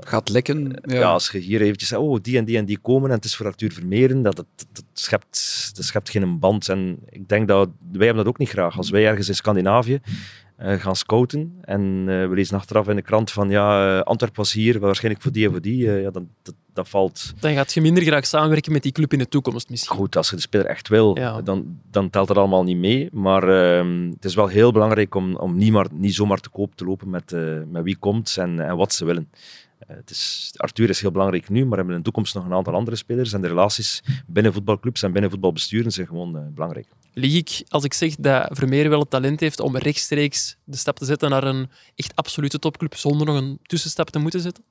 Gaat 0.01 0.29
lekken. 0.29 0.77
Ja. 0.83 0.95
Ja. 0.95 1.13
als 1.13 1.31
je 1.31 1.39
hier 1.39 1.61
eventjes 1.61 1.89
zegt, 1.89 2.01
oh, 2.01 2.19
die 2.23 2.39
en 2.39 2.45
die 2.45 2.57
en 2.57 2.65
die 2.65 2.79
komen 2.79 3.11
en 3.11 3.17
het 3.17 3.25
is 3.25 3.37
voor 3.37 3.47
Arthur 3.47 3.73
Vermeeren, 3.73 4.23
dat, 4.23 4.37
dat, 4.37 4.47
dat, 4.73 4.85
schept, 4.93 5.71
dat 5.75 5.85
schept 5.85 6.11
geen 6.11 6.39
band. 6.39 6.69
En 6.69 6.99
ik 7.09 7.29
denk 7.29 7.49
dat 7.49 7.69
wij 7.93 8.07
hebben 8.07 8.25
dat 8.25 8.33
ook 8.33 8.39
niet 8.39 8.49
graag. 8.49 8.77
Als 8.77 8.91
wij 8.91 9.07
ergens 9.07 9.29
in 9.29 9.35
Scandinavië 9.35 10.01
eh, 10.57 10.81
gaan 10.81 10.97
scouten 10.97 11.59
en 11.61 12.05
eh, 12.09 12.29
we 12.29 12.35
lezen 12.35 12.57
achteraf 12.57 12.89
in 12.89 12.97
de 12.97 13.03
krant 13.03 13.31
van 13.31 13.51
ja, 13.51 13.97
eh, 13.99 14.03
Antwerp 14.03 14.37
was 14.37 14.53
hier, 14.53 14.79
waarschijnlijk 14.79 15.23
voor 15.23 15.33
die 15.33 15.45
en 15.47 15.51
voor 15.53 15.61
die, 15.61 15.91
eh, 15.91 16.03
ja, 16.03 16.11
dan, 16.11 16.29
dat, 16.43 16.55
dat 16.73 16.89
valt 16.89 17.33
dan 17.41 17.55
gaat 17.55 17.73
je 17.73 17.81
minder 17.81 18.03
graag 18.03 18.27
samenwerken 18.27 18.73
met 18.73 18.83
die 18.83 18.93
club 18.93 19.13
in 19.13 19.19
de 19.19 19.29
toekomst 19.29 19.71
misschien. 19.71 19.97
goed. 19.97 20.17
Als 20.17 20.31
je 20.31 20.37
de 20.37 20.43
speler 20.43 20.67
echt 20.67 20.89
wil, 20.89 21.19
Ja. 21.19 21.43
dan, 21.43 21.79
dan 21.91 22.11
telt 22.11 22.29
dat 22.29 22.37
allemaal 22.37 22.63
niet 22.63 22.77
mee. 22.77 23.09
Maar 23.13 23.49
ehm, 23.49 24.11
het 24.11 24.25
is 24.25 24.35
wel 24.35 24.47
heel 24.47 24.73
belangrijk 24.73 25.15
om, 25.15 25.37
om 25.37 25.57
niet, 25.57 25.73
maar, 25.73 25.87
niet 25.93 26.15
zomaar 26.15 26.41
te 26.41 26.49
koop 26.49 26.75
te 26.75 26.85
lopen 26.85 27.11
met, 27.11 27.33
eh, 27.33 27.59
met 27.69 27.83
wie 27.85 27.97
komt 27.97 28.37
en, 28.39 28.61
en 28.61 28.77
wat 28.77 28.93
ze 28.93 29.05
willen. 29.05 29.29
Eh, 29.87 29.97
het 29.97 30.11
is, 30.11 30.53
Arthur 30.57 30.89
is 30.89 31.01
heel 31.01 31.11
belangrijk 31.11 31.49
nu, 31.49 31.61
maar 31.61 31.71
we 31.71 31.77
hebben 31.77 31.95
in 31.95 31.99
de 31.99 32.05
toekomst 32.05 32.35
nog 32.35 32.45
een 32.45 32.53
aantal 32.53 32.75
andere 32.75 32.97
spelers. 32.97 33.33
En 33.33 33.41
de 33.41 33.49
relaties 33.49 34.03
binnen 34.27 34.53
voetbalclubs 34.53 35.03
en 35.03 35.13
binnen 35.13 35.31
voetbalbesturen 35.31 35.91
zijn 35.91 36.07
gewoon 36.07 36.37
eh, 36.37 36.43
belangrijk. 36.55 36.87
Lieg 37.13 37.35
ik 37.35 37.65
als 37.69 37.85
ik 37.85 37.93
zeg 37.93 38.15
dat 38.15 38.49
Vermeer 38.51 38.89
wel 38.89 39.01
het 39.01 39.11
talent 39.11 39.41
heeft 39.41 39.61
om 39.61 39.77
rechtstreeks 39.77 40.57
de 40.65 40.77
stap 40.77 40.97
te 40.99 41.05
zetten 41.05 41.31
naar 41.31 41.45
een 41.45 41.71
echt 41.95 42.17
absolute 42.17 42.59
topclub 42.59 42.95
zonder 42.95 43.27
nog 43.27 43.37
een 43.37 43.59
tussenstap 43.63 44.11
te 44.11 44.19
moeten 44.19 44.41
zetten? 44.41 44.65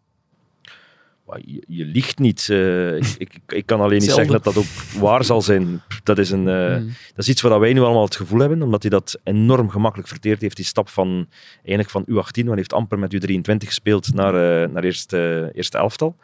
Je, 1.46 1.64
je 1.68 1.86
liegt 1.86 2.20
niet. 2.20 2.48
eh, 2.50 2.96
ik, 3.02 3.16
ik, 3.18 3.40
ik 3.48 3.66
kan 3.66 3.80
alleen 3.82 4.00
niet 4.00 4.12
zeggen 4.12 4.32
dat 4.32 4.44
dat 4.44 4.58
ook 4.58 5.00
waar 5.00 5.24
zal 5.24 5.42
zijn. 5.42 5.82
Dat 6.04 6.18
is, 6.18 6.30
een, 6.32 6.48
eh, 6.48 6.76
Hmm. 6.76 6.88
dat 6.88 7.26
is 7.26 7.30
iets 7.30 7.42
waar 7.42 7.60
wij 7.60 7.74
nu 7.74 7.80
allemaal 7.82 8.04
het 8.04 8.16
gevoel 8.16 8.40
hebben, 8.40 8.62
omdat 8.62 8.82
hij 8.82 8.92
dat 8.92 9.20
enorm 9.24 9.70
gemakkelijk 9.70 10.10
verteerd 10.10 10.42
heeft. 10.42 10.56
Die 10.56 10.66
stap 10.66 10.90
van, 10.90 11.28
eigenlijk 11.56 11.90
van 11.90 12.04
U18, 12.04 12.14
want 12.16 12.48
hij 12.48 12.56
heeft 12.56 12.74
amper 12.74 13.00
met 13.00 13.14
U23 13.16 13.68
gespeeld, 13.68 14.14
naar, 14.14 14.64
eh, 14.64 14.70
naar 14.70 14.84
eerste, 14.84 15.50
eerste 15.54 15.78
elftal. 15.78 16.16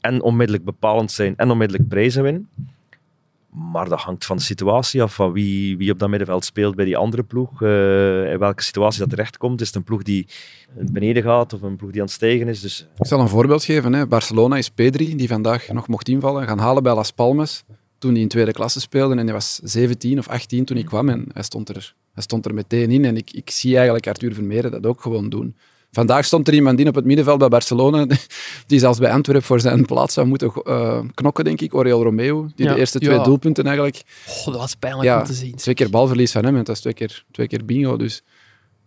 En 0.00 0.22
onmiddellijk 0.22 0.64
bepalend 0.64 1.12
zijn 1.12 1.36
en 1.36 1.50
onmiddellijk 1.50 1.88
prijzen 1.88 2.22
winnen. 2.22 2.48
Maar 3.52 3.88
dat 3.88 4.00
hangt 4.00 4.24
van 4.24 4.36
de 4.36 4.42
situatie 4.42 5.02
af, 5.02 5.14
van 5.14 5.32
wie, 5.32 5.76
wie 5.76 5.92
op 5.92 5.98
dat 5.98 6.08
middenveld 6.08 6.44
speelt 6.44 6.74
bij 6.74 6.84
die 6.84 6.96
andere 6.96 7.22
ploeg. 7.22 7.62
eh, 7.62 8.30
in 8.32 8.38
welke 8.38 8.62
situatie 8.62 9.00
dat 9.00 9.10
terechtkomt. 9.10 9.60
Is 9.60 9.66
het 9.66 9.76
een 9.76 9.84
ploeg 9.84 10.02
die 10.02 10.26
beneden 10.74 11.22
gaat 11.22 11.52
of 11.52 11.62
een 11.62 11.76
ploeg 11.76 11.90
die 11.90 12.00
aan 12.00 12.06
het 12.06 12.14
stijgen 12.14 12.48
is? 12.48 12.60
Dus 12.60 12.86
Ik 12.98 13.06
zal 13.06 13.20
een 13.20 13.28
voorbeeld 13.28 13.64
geven. 13.64 13.92
Hè. 13.92 14.06
Barcelona 14.06 14.56
is 14.56 14.68
Pedri, 14.68 15.16
die 15.16 15.28
vandaag 15.28 15.68
nog 15.68 15.88
mocht 15.88 16.08
invallen, 16.08 16.46
gaan 16.46 16.58
halen 16.58 16.82
bij 16.82 16.94
Las 16.94 17.10
Palmas. 17.10 17.64
Toen 17.98 18.12
hij 18.12 18.20
in 18.20 18.28
tweede 18.28 18.52
klasse 18.52 18.80
speelde 18.80 19.14
en 19.16 19.24
hij 19.24 19.32
was 19.32 19.60
17 19.62 20.18
of 20.18 20.28
18 20.28 20.64
toen 20.64 20.76
hij 20.76 20.86
kwam. 20.86 21.08
En 21.08 21.26
hij 21.32 21.42
stond 21.42 21.68
er, 21.68 21.94
hij 22.14 22.22
stond 22.22 22.46
er 22.46 22.54
meteen 22.54 22.90
in. 22.90 23.04
En 23.04 23.16
ik, 23.16 23.30
ik 23.32 23.50
zie 23.50 23.74
eigenlijk 23.74 24.06
Arthur 24.06 24.34
Vermeeren 24.34 24.70
dat 24.70 24.86
ook 24.86 25.00
gewoon 25.00 25.28
doen. 25.28 25.56
Vandaag 25.94 26.24
stond 26.24 26.48
er 26.48 26.54
iemand 26.54 26.80
in 26.80 26.88
op 26.88 26.94
het 26.94 27.04
middenveld 27.04 27.38
bij 27.38 27.48
Barcelona, 27.48 28.06
die 28.66 28.78
zelfs 28.78 28.98
bij 28.98 29.12
Antwerpen 29.12 29.44
voor 29.44 29.60
zijn 29.60 29.84
plaats 29.84 30.14
zou 30.14 30.26
moeten 30.26 30.52
eh, 30.64 31.00
knokken, 31.14 31.44
denk 31.44 31.60
ik. 31.60 31.74
Oriol 31.74 32.02
Romeo, 32.02 32.48
die 32.54 32.66
Ja, 32.66 32.72
de 32.72 32.78
eerste 32.78 32.98
twee 32.98 33.16
ja. 33.16 33.22
doelpunten 33.22 33.64
eigenlijk... 33.64 34.02
Oh, 34.26 34.44
dat 34.44 34.56
was 34.56 34.74
pijnlijk 34.74 35.04
Ja, 35.04 35.18
om 35.18 35.24
te 35.24 35.32
zien. 35.32 35.54
twee 35.54 35.74
keer 35.74 35.90
balverlies 35.90 36.32
van 36.32 36.44
hem 36.44 36.56
en 36.56 36.64
dat 36.64 36.74
is 36.74 36.80
twee 36.80 36.94
keer, 36.94 37.24
twee 37.30 37.46
keer 37.46 37.64
bingo. 37.64 37.96
Dus 37.96 38.22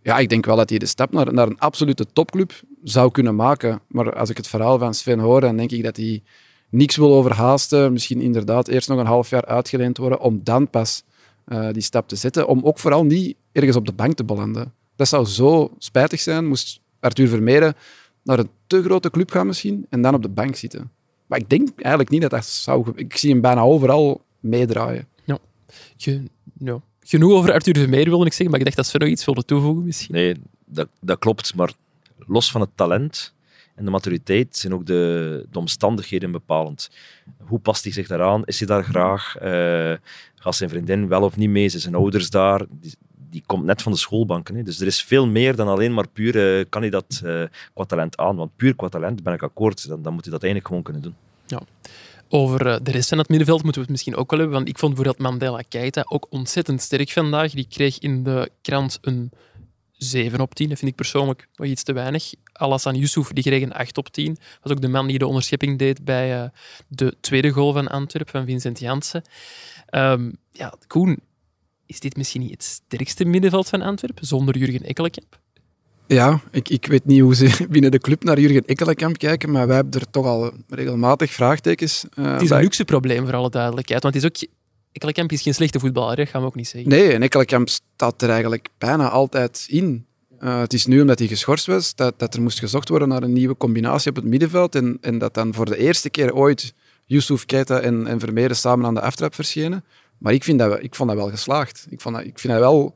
ja, 0.02 0.18
ik 0.18 0.30
denk 0.30 0.46
wel 0.46 0.56
dat 0.56 0.70
hij 0.70 0.78
de 0.78 0.86
stap 0.86 1.12
naar, 1.12 1.34
naar 1.34 1.48
een 1.48 1.60
absolute 1.60 2.06
topclub 2.14 2.52
zou 2.84 3.12
kunnen 3.12 3.36
maken. 3.36 3.82
Maar 3.88 4.16
als 4.16 4.30
ik 4.30 4.38
het 4.38 4.48
verhaal 4.48 4.78
van 4.78 4.94
Sven 4.94 5.20
hoor, 5.20 5.42
dan 5.42 5.58
denk 5.58 5.72
ik 5.72 5.84
dat 5.84 5.98
hij 5.98 6.24
niks 6.70 6.96
wil 6.96 7.14
overhaasten. 7.14 7.92
Misschien 7.94 8.22
inderdaad 8.22 8.68
eerst 8.68 8.90
nog 8.90 9.00
een 9.00 9.06
half 9.06 9.30
jaar 9.30 9.46
uitgeleend 9.46 9.98
worden 9.98 10.20
om 10.20 10.40
dan 10.44 10.70
pas 10.70 11.04
eh, 11.46 11.70
die 11.72 11.82
stap 11.82 12.08
te 12.08 12.16
zetten. 12.16 12.48
Om 12.48 12.62
ook 12.64 12.80
vooral 12.80 13.04
niet 13.04 13.36
ergens 13.52 13.76
op 13.76 13.86
de 13.86 13.94
bank 13.94 14.14
te 14.14 14.24
belanden. 14.24 14.74
Dat 14.96 15.08
zou 15.08 15.26
zo 15.26 15.72
spijtig 15.78 16.20
zijn, 16.20 16.48
moest 16.48 16.84
Arthur 17.06 17.28
Vermeeren 17.28 17.76
naar 18.24 18.40
een 18.40 18.50
te 18.68 18.84
grote 18.84 19.10
club 19.10 19.32
gaan 19.32 19.48
misschien 19.48 19.86
en 19.90 20.02
dan 20.02 20.14
op 20.14 20.22
de 20.22 20.30
bank 20.30 20.56
zitten. 20.56 20.92
Maar 21.26 21.40
ik 21.40 21.50
denk 21.50 21.82
eigenlijk 21.82 22.10
niet 22.10 22.22
dat 22.22 22.32
dat 22.32 22.46
zou... 22.46 22.92
Ik 22.96 23.18
zie 23.18 23.32
hem 23.32 23.42
bijna 23.42 23.62
overal 23.62 24.22
meedraaien. 24.40 25.08
Ja. 25.98 26.82
Genoeg 27.00 27.32
over 27.32 27.54
Arthur 27.54 27.78
Vermeer 27.78 28.10
wilde 28.10 28.26
ik 28.26 28.34
zeggen, 28.34 28.50
maar 28.50 28.60
ik 28.60 28.66
dacht 28.66 28.78
dat 28.78 28.86
Sven 28.86 29.00
nog 29.00 29.10
iets 29.10 29.26
wilde 29.26 29.46
toevoegen 29.46 29.84
misschien. 29.86 30.16
Nee, 30.16 30.36
dat, 30.66 30.88
dat 31.02 31.20
klopt. 31.20 31.56
Maar 31.56 31.74
los 32.28 32.52
van 32.52 32.62
het 32.62 32.70
talent 32.76 33.34
en 33.76 33.86
de 33.86 33.92
maturiteit 33.92 34.56
zijn 34.58 34.74
ook 34.74 34.86
de, 34.86 35.46
de 35.52 35.60
omstandigheden 35.60 36.32
bepalend. 36.32 36.90
Hoe 37.38 37.60
past 37.60 37.84
hij 37.84 37.94
zich 37.94 38.08
daaraan? 38.08 38.46
Is 38.46 38.60
hij 38.60 38.68
daar 38.68 38.84
graag? 38.84 39.36
Eh, 39.38 39.94
gaat 40.36 40.56
zijn 40.56 40.70
vriendin 40.70 41.08
wel 41.08 41.22
of 41.22 41.38
niet 41.38 41.50
mee? 41.50 41.70
Zijn 41.70 41.82
zijn 41.82 41.96
ouders 41.96 42.30
daar? 42.30 42.66
Die, 42.70 42.94
die 43.36 43.44
komt 43.46 43.64
net 43.64 43.82
van 43.82 43.92
de 43.92 43.98
schoolbanken. 43.98 44.56
Hè. 44.56 44.64
Dus 44.64 44.80
er 44.80 44.88
is 44.88 45.04
veel 45.04 45.28
meer 45.28 45.56
dan 45.56 45.68
alleen 45.68 45.94
maar 45.94 46.08
puur 46.08 46.66
kan 46.70 46.82
hij 46.82 46.90
dat 46.90 47.22
eh, 47.24 47.44
qua 47.74 47.84
talent 47.84 48.18
aan. 48.18 48.36
Want 48.36 48.56
puur 48.56 48.76
qua 48.76 48.90
talent 48.90 49.24
ben 49.24 49.34
ik 49.34 49.44
akkoord. 49.44 49.88
Dan, 49.88 50.02
dan 50.02 50.14
moet 50.14 50.24
hij 50.24 50.32
dat 50.32 50.44
eigenlijk 50.44 50.68
gewoon 50.68 50.84
kunnen 50.84 51.02
doen. 51.02 51.16
Over 52.30 52.68
eh, 52.68 52.78
de 52.84 52.92
rest 52.92 53.10
van 53.10 53.18
het 53.18 53.30
middenveld 53.30 53.64
moeten 53.64 53.82
we 53.82 53.88
het 53.88 53.96
misschien 53.96 54.16
ook 54.16 54.30
wel 54.30 54.40
hebben, 54.40 54.58
want 54.58 54.70
ik 54.70 54.78
vond 54.78 54.96
bijvoorbeeld 54.96 55.28
Mandela 55.30 55.62
Keita 55.70 56.06
ook 56.10 56.28
ontzettend 56.30 56.82
sterk 56.82 57.10
vandaag. 57.10 57.52
Die 57.52 57.68
kreeg 57.70 58.00
in 58.00 58.24
de 58.24 58.50
krant 58.62 58.98
een 59.02 59.32
7 59.92 60.40
op 60.40 60.56
10, 60.56 60.70
dat 60.70 60.78
vind 60.78 60.92
ik 60.92 60.98
persoonlijk 60.98 61.48
wel 61.56 61.68
iets 61.68 61.84
te 61.84 61.94
weinig. 61.94 62.34
Alassane 62.54 62.98
Youssouf 62.98 63.30
die 63.30 63.44
kreeg 63.44 63.62
een 63.62 63.74
8 63.74 63.98
op 63.98 64.10
10. 64.10 64.38
was 64.62 64.72
ook 64.72 64.82
de 64.82 64.88
man 64.88 65.08
die 65.08 65.18
de 65.18 65.28
onderschepping 65.28 65.78
deed 65.80 66.06
bij 66.06 66.42
eh, 66.42 66.50
de 66.88 67.16
tweede 67.20 67.50
goal 67.50 67.74
van 67.74 67.88
Antwerpen, 67.88 68.32
van 68.32 68.46
Vincent 68.46 68.80
Janssen. 68.80 69.24
Ehm, 69.86 70.32
ja, 70.52 70.74
Koen, 70.88 71.20
is 71.86 72.00
dit 72.00 72.18
misschien 72.18 72.42
niet 72.42 72.52
het 72.52 72.64
sterkste 72.64 73.26
middenveld 73.26 73.70
van 73.70 73.82
Antwerpen, 73.82 74.28
zonder 74.28 74.58
Jurgen 74.58 74.84
Ekkelenkamp? 74.84 75.40
Ja, 76.08 76.42
ik, 76.52 76.70
ik 76.70 76.86
weet 76.86 77.06
niet 77.06 77.22
hoe 77.22 77.36
ze 77.36 77.66
binnen 77.70 77.92
de 77.92 78.00
club 78.00 78.24
naar 78.24 78.40
Jurgen 78.40 78.66
Ekkelenkamp 78.66 79.18
kijken, 79.18 79.52
maar 79.52 79.68
wij 79.68 79.76
hebben 79.76 80.02
er 80.02 80.10
toch 80.10 80.26
al 80.26 80.54
regelmatig 80.70 81.32
vraagtekens 81.32 82.06
eh, 82.14 82.32
Het 82.32 82.42
is 82.42 82.50
een 82.50 82.62
luxe 82.62 82.86
probleem, 82.86 83.26
voor 83.26 83.36
alle 83.36 83.50
duidelijkheid. 83.50 84.04
Want 84.04 84.16
het 84.16 84.24
is 84.24 84.30
ook... 84.30 84.50
Ekkelenkamp 84.92 85.32
is 85.32 85.42
geen 85.42 85.54
slechte 85.54 85.80
voetballer, 85.80 86.16
dat 86.16 86.30
gaan 86.30 86.42
we 86.42 86.48
ook 86.48 86.56
niet 86.56 86.68
zeggen. 86.68 86.90
Nee, 86.90 87.12
en 87.14 87.22
Ekkelenkamp 87.22 87.70
staat 87.70 88.22
er 88.22 88.30
eigenlijk 88.30 88.68
bijna 88.78 89.10
altijd 89.10 89.66
in. 89.70 90.06
Eh, 90.40 90.60
het 90.60 90.74
is 90.74 90.86
nu 90.86 91.02
omdat 91.02 91.20
hij 91.20 91.28
geschorst 91.28 91.66
was, 91.66 91.96
dat, 91.96 92.20
dat 92.20 92.34
er 92.34 92.42
moest 92.42 92.60
gezocht 92.60 92.90
worden 92.90 93.08
naar 93.08 93.24
een 93.24 93.34
nieuwe 93.34 93.58
combinatie 93.58 94.10
op 94.10 94.16
het 94.16 94.26
middenveld 94.26 94.76
en, 94.76 94.98
en 95.02 95.18
dat 95.18 95.34
dan 95.34 95.54
voor 95.54 95.66
de 95.66 95.78
eerste 95.78 96.10
keer 96.10 96.34
ooit 96.34 96.74
Yusuf 97.06 97.46
Keita 97.46 97.80
en, 97.80 98.08
en 98.08 98.20
Vermeeren 98.20 98.56
samen 98.56 98.86
aan 98.86 98.94
de 98.94 99.02
aftrap 99.02 99.36
verschenen. 99.36 99.84
Maar 100.18 100.34
ik, 100.34 100.44
vind 100.44 100.60
dat, 100.60 100.84
ik 100.84 100.96
vond 100.96 101.10
dat 101.10 101.18
wel 101.18 101.30
geslaagd. 101.30 101.88
Ik, 101.90 102.02
vond 102.02 102.16
dat, 102.16 102.26
ik 102.26 102.40
vind 102.40 102.54
dat 102.54 102.62
wel 102.62 102.96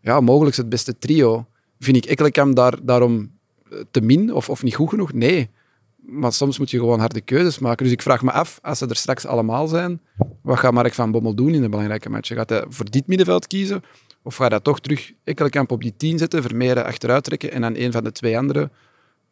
ja, 0.00 0.20
mogelijk 0.20 0.56
het 0.56 0.68
beste 0.68 0.98
trio. 0.98 1.46
Vind 1.78 1.96
ik 1.96 2.04
Ekkelenkamp 2.04 2.56
daar, 2.56 2.74
daarom 2.82 3.30
eh, 3.70 3.78
te 3.90 4.00
min 4.00 4.34
of, 4.34 4.48
of 4.48 4.62
niet 4.62 4.74
goed 4.74 4.88
genoeg? 4.88 5.12
Nee. 5.12 5.50
Maar 5.96 6.32
soms 6.32 6.58
moet 6.58 6.70
je 6.70 6.78
gewoon 6.78 6.98
harde 6.98 7.20
keuzes 7.20 7.58
maken. 7.58 7.84
Dus 7.84 7.92
ik 7.92 8.02
vraag 8.02 8.22
me 8.22 8.32
af, 8.32 8.58
als 8.62 8.78
ze 8.78 8.86
er 8.86 8.96
straks 8.96 9.26
allemaal 9.26 9.66
zijn, 9.66 10.00
wat 10.42 10.58
gaat 10.58 10.72
Mark 10.72 10.94
van 10.94 11.10
Bommel 11.10 11.34
doen 11.34 11.54
in 11.54 11.60
de 11.60 11.68
belangrijke 11.68 12.10
matchen? 12.10 12.36
Gaat 12.36 12.50
hij 12.50 12.64
voor 12.68 12.90
dit 12.90 13.06
middenveld 13.06 13.46
kiezen? 13.46 13.82
Of 14.22 14.36
gaat 14.36 14.50
hij 14.50 14.60
toch 14.60 14.80
terug 14.80 15.12
Ekkelenkamp 15.24 15.70
op 15.70 15.82
die 15.82 15.94
10 15.96 16.18
zetten, 16.18 16.42
Vermeeren 16.42 16.84
achteruit 16.84 17.24
trekken 17.24 17.52
en 17.52 17.60
dan 17.60 17.76
een 17.76 17.92
van 17.92 18.04
de 18.04 18.12
twee 18.12 18.38
anderen, 18.38 18.72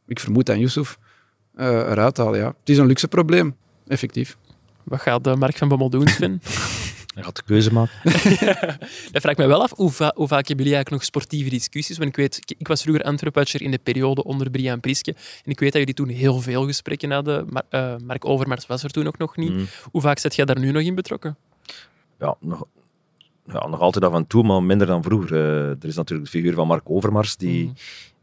ik 0.07 0.21
vermoed 0.21 0.51
aan 0.51 0.59
Yusuf, 0.59 0.99
eh, 1.55 1.67
eruit 1.67 2.17
halen? 2.17 2.39
Ja. 2.39 2.47
Het 2.47 2.69
is 2.69 2.79
een 2.79 2.87
luxe 2.87 3.09
probleem, 3.09 3.57
effectief. 3.87 4.37
Wat 4.83 5.01
gaat 5.01 5.25
de 5.25 5.37
Mark 5.37 5.57
van 5.57 5.69
Bommel 5.69 5.91
doen, 5.91 6.09
Sven? 6.09 6.41
Hij 7.17 7.25
gaat 7.25 7.37
de 7.37 7.43
keuze 7.43 7.73
maken. 7.73 7.95
Dat 9.13 9.23
vraagt 9.23 9.37
mij 9.37 9.47
wel 9.49 9.63
af, 9.63 9.73
hoe, 9.77 9.91
va- 9.91 10.13
hoe 10.15 10.27
vaak 10.29 10.47
hebben 10.49 10.65
jullie 10.67 10.75
eigenlijk 10.75 10.91
nog 10.91 11.05
sportieve 11.05 11.51
discussies? 11.51 11.97
Want 11.99 12.09
ik 12.11 12.17
weet, 12.17 12.37
ik- 12.37 12.55
ik 12.59 12.69
was 12.69 12.83
vroeger 12.83 13.05
Antwerpatcher 13.05 13.63
in 13.63 13.71
de 13.71 13.79
periode 13.79 14.25
onder 14.25 14.51
Brian 14.51 14.81
Priske. 14.81 15.11
En 15.45 15.51
ik 15.51 15.61
weet 15.61 15.71
dat 15.73 15.81
jullie 15.81 15.95
toen 15.95 16.09
heel 16.09 16.41
veel 16.41 16.67
gesprekken 16.67 17.11
hadden. 17.11 17.47
Maar, 17.51 17.63
eh, 17.69 17.95
Mark 18.05 18.25
Overmars 18.25 18.67
was 18.67 18.83
er 18.83 18.91
toen 18.91 19.07
ook 19.07 19.19
nog 19.19 19.37
niet. 19.37 19.53
Mm. 19.53 19.67
Hoe 19.91 20.01
vaak 20.01 20.19
zit 20.19 20.35
jij 20.35 20.45
daar 20.45 20.59
nu 20.59 20.71
nog 20.71 20.83
in 20.83 20.95
betrokken? 20.95 21.37
ja, 22.21 22.37
nog, 22.41 22.65
ja, 23.47 23.67
nog 23.69 23.81
altijd 23.81 24.05
af 24.05 24.15
en 24.15 24.27
toe, 24.27 24.43
maar 24.43 24.63
minder 24.63 24.87
dan 24.87 25.03
vroeger. 25.03 25.33
Eh, 25.33 25.69
er 25.71 25.85
is 25.85 25.97
natuurlijk 25.97 26.31
de 26.33 26.39
figuur 26.39 26.55
van 26.55 26.67
Mark 26.67 26.91
Overmars, 26.91 27.37
die, 27.37 27.65
Mm. 27.65 27.75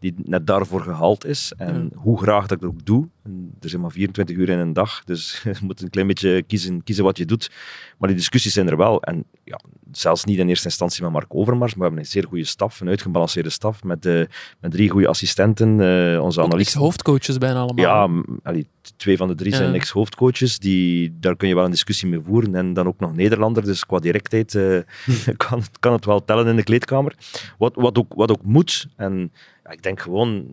Die 0.03 0.13
net 0.23 0.47
daarvoor 0.47 0.81
gehaald 0.81 1.25
is. 1.25 1.53
En 1.57 1.91
hoe 1.95 2.21
graag 2.21 2.41
dat 2.41 2.51
ik 2.51 2.59
dat 2.59 2.69
ook 2.69 2.85
doe. 2.85 3.07
En 3.23 3.53
er 3.61 3.69
zijn 3.69 3.81
maar 3.81 3.91
24 3.91 4.35
uur 4.35 4.49
in 4.49 4.59
een 4.59 4.73
dag, 4.73 5.03
dus 5.03 5.41
je 5.43 5.53
moet 5.61 5.81
een 5.81 5.89
klein 5.89 6.07
beetje 6.07 6.41
kiezen, 6.41 6.83
kiezen 6.83 7.03
wat 7.03 7.17
je 7.17 7.25
doet. 7.25 7.51
Maar 7.97 8.07
die 8.09 8.17
discussies 8.17 8.53
zijn 8.53 8.67
er 8.69 8.77
wel. 8.77 9.01
En 9.01 9.23
ja, 9.43 9.59
zelfs 9.91 10.23
niet 10.23 10.37
in 10.39 10.47
eerste 10.49 10.65
instantie 10.67 11.03
met 11.03 11.11
Mark 11.11 11.35
Overmars, 11.35 11.71
maar 11.71 11.79
we 11.79 11.83
hebben 11.83 11.99
een 11.99 12.11
zeer 12.11 12.27
goede 12.27 12.45
staf, 12.45 12.81
een 12.81 12.87
uitgebalanceerde 12.87 13.49
staf, 13.49 13.83
met, 13.83 14.05
eh, 14.05 14.23
met 14.59 14.71
drie 14.71 14.89
goede 14.89 15.07
assistenten. 15.07 15.79
eh, 15.81 16.23
onze 16.23 16.39
Ook 16.39 16.45
analisten. 16.45 16.79
hoofdcoaches 16.79 17.37
bijna 17.37 17.59
allemaal. 17.59 17.85
Ja, 17.85 18.23
allee, 18.43 18.67
twee 18.97 19.17
van 19.17 19.27
de 19.27 19.35
drie 19.35 19.55
zijn 19.55 19.73
ex-hoofdcoaches. 19.73 20.59
Die, 20.59 21.17
daar 21.19 21.35
kun 21.35 21.47
je 21.47 21.55
wel 21.55 21.65
een 21.65 21.71
discussie 21.71 22.09
mee 22.09 22.19
voeren. 22.19 22.55
En 22.55 22.73
dan 22.73 22.87
ook 22.87 22.99
nog 22.99 23.15
Nederlander. 23.15 23.63
Dus 23.63 23.85
qua 23.85 23.99
directheid 23.99 24.55
eh, 24.55 24.79
kan, 25.47 25.59
het, 25.59 25.79
kan 25.79 25.93
het 25.93 26.05
wel 26.05 26.25
tellen 26.25 26.47
in 26.47 26.55
de 26.55 26.63
kleedkamer. 26.63 27.15
Wat, 27.57 27.75
wat, 27.75 27.97
ook, 27.97 28.13
wat 28.13 28.31
ook 28.31 28.43
moet. 28.43 28.87
En 28.95 29.31
ik 29.73 29.83
denk 29.83 29.99
gewoon. 29.99 30.45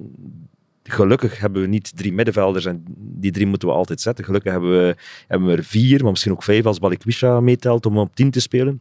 Gelukkig 0.83 1.38
hebben 1.38 1.62
we 1.62 1.68
niet 1.68 1.96
drie 1.96 2.12
middenvelders 2.12 2.64
en 2.64 2.85
die 2.96 3.30
drie 3.30 3.46
moeten 3.46 3.68
we 3.68 3.74
altijd 3.74 4.00
zetten. 4.00 4.24
Gelukkig 4.24 4.52
hebben 4.52 4.70
we, 4.70 4.96
hebben 5.26 5.48
we 5.48 5.56
er 5.56 5.64
vier, 5.64 6.02
maar 6.02 6.11
misschien 6.11 6.33
ook 6.33 6.42
vijf 6.42 6.66
als 6.66 6.78
Balikwisha 6.78 7.40
meetelt 7.40 7.87
om 7.87 7.98
op 7.98 8.14
tien 8.14 8.30
te 8.30 8.40
spelen. 8.40 8.80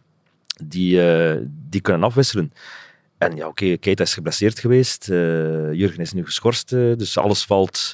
Die, 0.64 1.12
eh, 1.12 1.42
die 1.70 1.82
kunnen 1.82 2.04
afwisselen. 2.04 2.52
En 3.18 3.36
ja, 3.36 3.48
oké, 3.48 3.78
Keita 3.78 4.04
is 4.04 4.14
geblesseerd 4.14 4.60
geweest. 4.60 5.10
eh, 5.10 5.74
Jurgen 5.74 6.00
is 6.00 6.14
nu 6.14 6.26
geschorst, 6.26 6.74
eh, 6.74 6.96
dus 6.96 7.18
alles 7.18 7.46
valt 7.46 7.94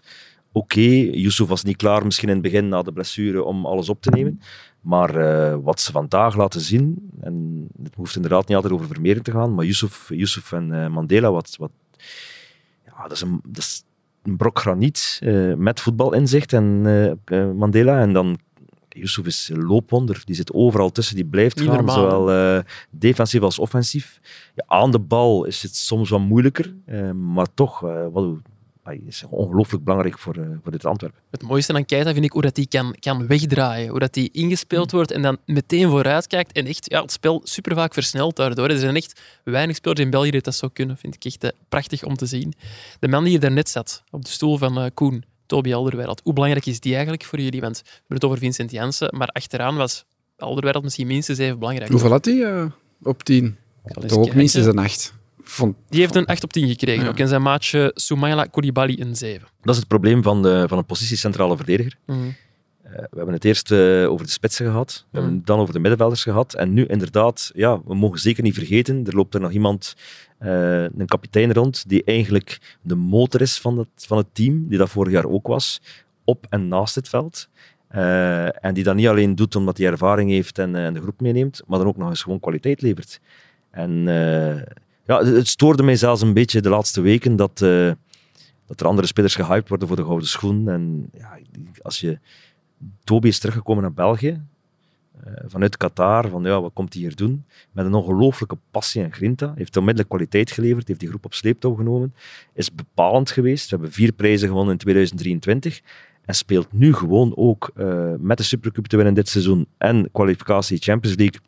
oké. 0.52 0.80
Yusuf 1.12 1.48
was 1.48 1.64
niet 1.64 1.78
klaar 1.78 2.06
misschien 2.06 2.28
in 2.28 2.34
het 2.34 2.44
begin 2.44 2.68
na 2.68 2.82
de 2.82 2.92
blessure 2.94 3.44
om 3.44 3.66
alles 3.66 3.90
op 3.90 4.02
te 4.02 4.10
nemen. 4.10 4.42
Maar 4.82 5.62
wat 5.62 5.80
ze 5.82 5.92
vandaag 5.92 6.36
laten 6.36 6.62
zien, 6.62 7.10
en 7.22 7.68
het 7.84 7.96
hoeft 7.96 8.16
inderdaad 8.16 8.48
niet 8.48 8.56
altijd 8.56 8.74
over 8.74 8.88
Vermeeren 8.88 9.24
te 9.24 9.32
gaan, 9.32 9.56
maar 9.56 9.66
Yusuf, 9.66 10.10
Yusuf 10.10 10.52
en 10.52 10.92
Mandela, 10.92 11.32
wat, 11.32 11.56
wat, 11.58 11.72
ja, 12.98 13.02
dat, 13.02 13.12
is 13.12 13.22
een, 13.22 13.40
dat 13.44 13.64
is 13.64 13.84
een 14.24 14.38
brok 14.38 14.60
graniet 14.60 15.20
eh, 15.24 15.54
met 15.54 15.80
voetbalinzicht 15.80 16.54
en 16.54 16.82
eh, 16.86 17.40
eh, 17.42 17.52
Mandela. 17.56 18.00
En 18.00 18.14
dan 18.14 18.40
Yusuf 18.90 19.26
is 19.26 19.50
een 19.54 19.64
loopwonder, 19.64 20.22
die 20.26 20.36
zit 20.36 20.54
overal 20.54 20.92
tussen, 20.92 21.16
die 21.16 21.26
blijft 21.26 21.60
Niet 21.60 21.68
gaan, 21.68 21.76
normaal. 21.76 21.96
zowel 21.96 22.64
defensief 22.90 23.42
als 23.42 23.60
offensief. 23.60 24.20
Ja, 24.56 24.64
aan 24.68 24.92
de 24.92 25.00
bal 25.00 25.46
is 25.46 25.62
het 25.62 25.76
soms 25.76 26.10
wat 26.10 26.20
moeilijker, 26.20 26.76
maar 27.14 27.48
toch 27.54 27.80
wat, 28.12 28.38
is 28.94 29.24
ongelooflijk 29.30 29.84
belangrijk 29.84 30.20
voor, 30.20 30.36
eh, 30.36 30.48
voor 30.64 30.72
dit 30.72 30.86
Antwerpen. 30.86 31.20
Het 31.32 31.42
mooiste 31.42 31.74
aan 31.74 31.86
Keita 31.86 32.14
vind 32.14 32.26
ik 32.26 32.32
hoe 32.32 32.42
dat 32.42 32.56
hij 32.56 32.66
kan, 32.66 32.96
kan 33.00 33.28
wegdraaien. 33.28 33.90
Hoe 33.90 34.00
dat 34.00 34.16
hij 34.16 34.30
ingespeeld 34.32 34.92
wordt 34.92 35.12
en 35.12 35.22
dan 35.22 35.38
meteen 35.46 35.90
vooruit 35.90 36.28
kijkt. 36.28 36.52
En 36.52 36.66
echt 36.66 36.92
ja, 36.92 37.02
het 37.02 37.12
spel 37.12 37.42
super 37.44 37.76
vaak 37.76 37.94
versnelt 37.94 38.36
daardoor. 38.36 38.70
Er 38.70 38.78
zijn 38.78 38.96
echt 38.96 39.22
weinig 39.44 39.76
spelers 39.76 40.00
in 40.00 40.10
België 40.10 40.32
die 40.32 40.42
dat 40.42 40.56
zo 40.56 40.68
kunnen. 40.68 40.98
Vind 40.98 41.16
ik 41.16 41.26
echt 41.26 41.44
eh, 41.44 41.50
prachtig 41.70 42.04
om 42.04 42.16
te 42.16 42.26
zien. 42.26 42.54
De 43.00 43.08
man 43.08 43.22
die 43.22 43.32
hier 43.32 43.40
daarnet 43.40 43.70
zat, 43.70 44.04
op 44.12 44.26
de 44.26 44.32
stoel 44.32 44.58
van 44.58 44.78
eh, 44.78 44.86
Koen, 44.94 45.24
Toby 45.46 45.74
Alderweireld. 45.74 46.22
Hoe 46.24 46.34
belangrijk 46.34 46.66
is 46.66 46.80
die 46.80 46.94
eigenlijk 46.94 47.24
voor 47.24 47.40
jullie? 47.40 47.62
Want 47.62 47.82
we 47.84 47.90
hebben 47.90 48.18
het 48.18 48.26
over 48.26 48.38
Vincent 48.38 48.72
Janssen, 48.72 49.18
maar 49.18 49.28
achteraan 49.28 49.76
was 49.76 50.06
Alderweireld 50.38 50.84
misschien 50.84 51.08
minstens 51.08 51.38
even 51.38 51.60
belangrijk. 51.60 51.92
Hoeveel 51.92 52.10
had 52.10 52.26
hij 52.26 52.72
op 53.04 53.24
10? 53.24 53.58
eens 53.86 54.08
Toch 54.08 54.18
ook 54.18 54.34
minstens 54.34 54.66
een 54.66 54.78
8. 54.78 55.15
Vond, 55.48 55.76
Die 55.90 56.00
heeft 56.00 56.16
een 56.16 56.26
8 56.26 56.44
op 56.44 56.54
10 56.54 56.68
gekregen. 56.68 57.04
Ja. 57.04 57.10
Ook 57.10 57.18
in 57.20 57.28
zijn 57.28 57.42
maatje 57.42 57.92
Soumaila 57.96 58.46
Koulibaly 58.46 58.98
een 59.00 59.16
7. 59.16 59.48
Dat 59.62 59.74
is 59.74 59.80
het 59.80 59.88
probleem 59.88 60.24
van, 60.24 60.42
de, 60.42 60.66
van 60.68 60.78
een 60.78 60.86
positiecentrale 60.86 61.56
verdediger. 61.56 61.98
Mhm. 62.06 62.20
Eh, 62.84 62.92
we 62.92 63.16
hebben 63.16 63.34
het 63.34 63.46
eerst 63.46 63.72
eh, 63.72 64.10
over 64.12 64.26
de 64.26 64.32
spitsen 64.32 64.66
gehad, 64.66 64.94
we 64.94 65.04
Mm. 65.04 65.10
hebben 65.20 65.38
het 65.38 65.48
dan 65.48 65.60
over 65.60 65.74
de 65.74 65.80
middenvelders 65.80 66.24
gehad. 66.24 66.54
En 66.54 66.74
nu 66.74 66.86
inderdaad, 66.86 67.52
ja, 67.54 67.82
we 67.86 67.96
mogen 67.96 68.20
zeker 68.20 68.44
niet 68.44 68.54
vergeten, 68.54 69.06
er 69.06 69.16
loopt 69.16 69.34
er 69.34 69.40
nog 69.40 69.52
iemand, 69.52 69.96
eh, 70.38 70.84
een 70.84 71.06
kapitein 71.06 71.54
rond, 71.54 71.90
die 71.90 72.04
eigenlijk 72.04 72.78
de 72.82 72.96
motor 72.96 73.42
is 73.42 73.60
van 73.60 73.78
het, 73.78 73.88
van 73.96 74.18
het 74.18 74.28
team, 74.32 74.68
die 74.68 74.78
dat 74.78 74.90
vorig 74.90 75.12
jaar 75.14 75.26
ook 75.26 75.48
was, 75.48 75.82
op 76.24 76.46
en 76.50 76.68
naast 76.68 76.96
het 76.96 77.10
veld. 77.10 77.50
En 78.62 78.74
die 78.74 78.84
dat 78.84 78.96
niet 78.96 79.08
alleen 79.08 79.36
doet 79.36 79.56
omdat 79.56 79.78
hij 79.78 79.88
ervaring 79.88 80.30
heeft 80.30 80.60
en, 80.60 80.76
en 80.76 80.94
de 80.94 81.02
groep 81.02 81.22
meeneemt, 81.22 81.62
maar 81.68 81.80
dan 81.80 81.88
ook 81.88 81.98
nog 81.98 82.10
eens 82.10 82.22
gewoon 82.24 82.40
kwaliteit 82.40 82.82
levert. 82.82 83.20
En 83.72 84.08
ja, 85.06 85.24
het, 85.24 85.48
stoorde 85.48 85.84
mij 85.84 85.96
zelfs 85.96 86.22
een 86.22 86.34
beetje 86.34 86.62
de 86.62 86.70
laatste 86.70 87.02
weken 87.02 87.36
dat, 87.36 87.62
eh, 87.62 87.92
dat 88.66 88.80
er 88.80 88.88
andere 88.88 89.08
spelers 89.08 89.36
gehyped 89.36 89.70
worden 89.70 89.88
voor 89.88 89.98
de 89.98 90.04
gouden 90.04 90.28
schoen. 90.28 90.70
En 90.70 91.10
ja, 91.14 91.40
als 91.82 92.00
je 92.00 92.20
Toby 93.04 93.28
is 93.28 93.40
teruggekomen 93.40 93.84
naar 93.84 93.94
België, 93.94 94.42
eh, 95.24 95.34
vanuit 95.46 95.78
Qatar, 95.78 96.30
van 96.30 96.44
ja, 96.44 96.62
wat 96.62 96.74
komt 96.74 96.94
hij 96.94 97.02
hier 97.02 97.16
doen? 97.16 97.46
Met 97.72 97.86
een 97.86 97.94
ongelooflijke 97.94 98.58
passie 98.72 99.04
en 99.04 99.14
grinta. 99.14 99.54
Heeft 99.56 99.78
onmiddellijk 99.78 100.10
kwaliteit 100.10 100.52
geleverd, 100.52 100.88
heeft 100.88 101.00
die 101.00 101.10
groep 101.10 101.26
op 101.26 101.34
sleeptouw 101.34 101.74
genomen. 101.74 102.14
Is 102.54 102.76
bepalend 102.76 103.32
geweest. 103.32 103.70
We 103.70 103.76
hebben 103.76 103.94
vier 103.94 104.12
prijzen 104.12 104.48
gewonnen 104.48 104.72
in 104.72 104.80
2023. 104.80 105.82
En 106.26 106.36
speelt 106.36 106.74
nu 106.74 106.94
gewoon 106.94 107.36
ook 107.36 107.72
eh, 107.76 108.14
met 108.18 108.38
de 108.38 108.44
Supercup 108.44 108.86
te 108.86 108.96
winnen 108.96 109.14
dit 109.14 109.30
seizoen 109.30 109.68
en 109.78 110.10
kwalificatie 110.12 110.78
Champions 110.78 111.18
League 111.18 111.40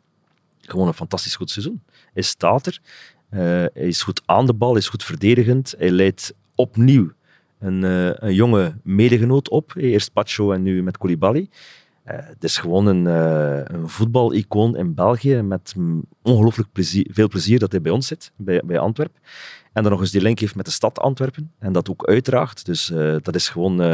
gewoon 0.60 0.86
een 0.86 0.94
fantastisch 0.94 1.36
goed 1.36 1.50
seizoen. 1.50 1.82
Hij 2.12 2.22
staat 2.22 2.66
er, 2.66 2.80
hij 3.28 3.70
is 3.72 4.02
goed 4.02 4.22
aan 4.24 4.46
de 4.46 4.54
bal, 4.54 4.76
is 4.76 4.88
goed 4.88 5.04
verdedigend. 5.04 5.74
Hij 5.78 5.90
leidt 5.90 6.34
opnieuw 6.54 7.12
een, 7.58 7.84
eh, 7.84 8.10
een 8.14 8.34
jonge 8.34 8.76
medegenoot 8.82 9.48
op. 9.48 9.72
Eerst 9.76 10.12
Pacho 10.12 10.52
en 10.52 10.62
nu 10.62 10.82
met 10.82 10.98
Koulibaly. 10.98 11.48
Eh, 12.02 12.16
het 12.20 12.44
is 12.44 12.56
gewoon 12.56 12.86
een, 12.86 13.06
eh 13.06 13.60
een 13.64 13.88
voetbalicoon 13.88 14.76
in 14.76 14.94
België 14.94 15.42
met 15.42 15.74
ongelooflijk 16.22 16.68
veel 17.10 17.28
plezier 17.28 17.58
dat 17.58 17.72
hij 17.72 17.80
bij 17.80 17.92
ons 17.92 18.06
zit, 18.06 18.32
bij, 18.36 18.62
bij 18.64 18.78
Antwerpen. 18.78 19.20
En 19.72 19.82
dan 19.82 19.92
nog 19.92 20.00
eens 20.00 20.10
die 20.10 20.20
link 20.20 20.38
heeft 20.38 20.54
met 20.54 20.64
de 20.64 20.70
stad 20.70 20.98
Antwerpen 20.98 21.52
en 21.58 21.72
dat 21.72 21.90
ook 21.90 22.06
uitdraagt. 22.06 22.66
Dus 22.66 22.90
eh, 22.90 23.16
dat 23.22 23.34
is 23.34 23.48
gewoon, 23.48 23.80
eh, 23.82 23.88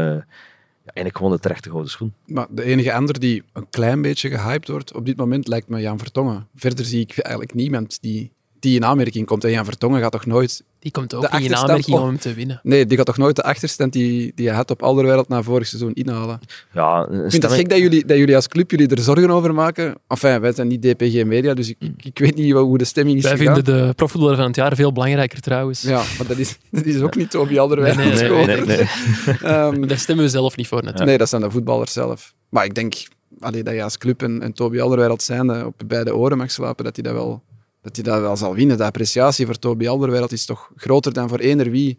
eigenlijk 0.84 1.16
gewoon 1.16 1.32
de 1.32 1.38
terechte 1.38 1.68
gouden 1.68 1.90
schoen. 1.90 2.12
maar 2.26 2.46
de 2.50 2.62
enige 2.62 2.92
ander 2.92 3.20
die 3.20 3.42
een 3.52 3.68
klein 3.70 4.02
beetje 4.02 4.30
gehyped 4.30 4.68
wordt 4.68 4.94
op 4.94 5.06
dit 5.06 5.16
moment 5.16 5.48
lijkt 5.48 5.68
me 5.68 5.80
Jan 5.80 5.98
Vertongen. 5.98 6.48
Verder 6.54 6.84
zie 6.84 7.00
ik 7.00 7.18
eigenlijk 7.18 7.54
niemand 7.54 7.98
die, 8.02 8.32
die 8.64 8.77
in 8.77 8.85
aanmerking 8.85 9.27
komt. 9.27 9.44
En 9.44 9.50
Jan 9.50 9.64
Vertongen 9.64 10.00
gaat 10.00 10.12
toch 10.12 10.27
nooit... 10.27 10.64
Die 10.79 10.92
komt 10.92 11.14
ook 11.14 11.31
De 11.31 11.37
niet 11.38 11.46
in 11.50 11.57
aanmerking 11.57 11.96
op- 11.96 12.03
om 12.03 12.09
hem 12.09 12.18
te 12.18 12.35
winnen. 12.35 12.61
Nee, 12.62 12.87
die 12.87 12.96
gaat 12.96 13.07
toch 13.07 13.16
nooit 13.16 13.37
de 13.37 13.42
achterstand 13.42 13.92
die, 13.92 14.33
die 14.35 14.46
hij 14.46 14.57
had 14.57 14.70
op 14.70 14.83
Alderwereld 14.83 15.29
na 15.29 15.42
vorig 15.42 15.66
seizoen 15.66 15.92
inhalen. 15.94 16.40
Ja, 16.72 17.09
Ik 17.11 17.31
vind 17.31 17.42
het 17.42 17.53
gek 17.53 17.68
dat 17.68 17.79
jullie, 17.79 18.05
dat 18.07 18.16
jullie 18.16 18.35
als 18.37 18.48
club 18.48 18.70
jullie 18.70 18.88
er 18.88 18.98
zorgen 18.98 19.31
over 19.31 19.55
maken. 19.55 19.94
Enfin, 20.09 20.40
wij 20.40 20.53
zijn 20.53 20.68
niet 20.68 20.83
DPG 20.83 21.24
Media, 21.24 21.55
dus 21.55 21.68
ik, 21.68 21.77
ik, 21.81 22.05
ik 22.05 22.18
weet 22.18 22.35
niet 22.37 22.53
wat- 22.53 22.62
hoe 22.64 22.79
de 22.79 22.85
stemming 22.85 23.16
is 23.16 23.22
Wij 23.22 23.37
gegaan. 23.37 23.55
vinden 23.55 23.87
de 23.87 23.94
profvoetballer 23.94 24.37
van 24.37 24.46
het 24.46 24.57
jaar 24.57 24.74
veel 24.74 24.92
belangrijker 24.92 25.40
trouwens. 25.40 25.83
Ja, 25.83 26.03
maar 26.18 26.27
dat 26.27 26.38
is, 26.38 26.59
dat 26.70 26.85
is 26.85 27.00
ook 27.00 27.16
niet 27.16 27.31
Toby 27.31 27.59
Alderweireld. 27.59 28.20
Nee, 28.20 28.31
nee, 28.31 28.46
nee, 28.46 28.64
nee. 28.66 28.79
Ehm, 29.53 29.87
Daar 29.87 29.98
stemmen 29.98 30.24
we 30.24 30.31
zelf 30.31 30.57
niet 30.57 30.68
voor 30.68 30.79
natuurlijk. 30.79 31.09
Nee, 31.09 31.18
dat 31.18 31.29
zijn 31.29 31.42
de 31.42 31.50
voetballers 31.50 31.92
zelf. 31.92 32.35
Maar 32.48 32.64
ik 32.64 32.74
denk 32.74 32.94
allee, 33.40 33.62
dat 33.62 33.74
je 33.74 33.83
als 33.83 33.98
club 33.98 34.22
en, 34.22 34.42
en 34.42 34.53
Toby 34.53 34.81
Alderweireld 34.81 35.22
zijn 35.22 35.64
op 35.66 35.83
beide 35.87 36.16
oren 36.16 36.38
mag 36.38 36.50
slapen, 36.50 36.85
dat 36.85 36.94
hij 36.96 37.05
dat 37.05 37.14
wel, 37.14 37.42
dat 37.84 37.96
hij 37.96 38.04
dat 38.04 38.20
wel 38.20 38.36
zal 38.36 38.54
winnen. 38.54 38.76
De 38.76 38.84
appreciatie 38.84 39.46
voor 39.46 39.58
Toby 39.58 39.88
Alderweireld 39.88 40.32
is 40.32 40.44
toch 40.44 40.70
groter 40.76 41.12
dan 41.12 41.28
voor 41.28 41.38
eender 41.38 41.70
wie. 41.70 41.98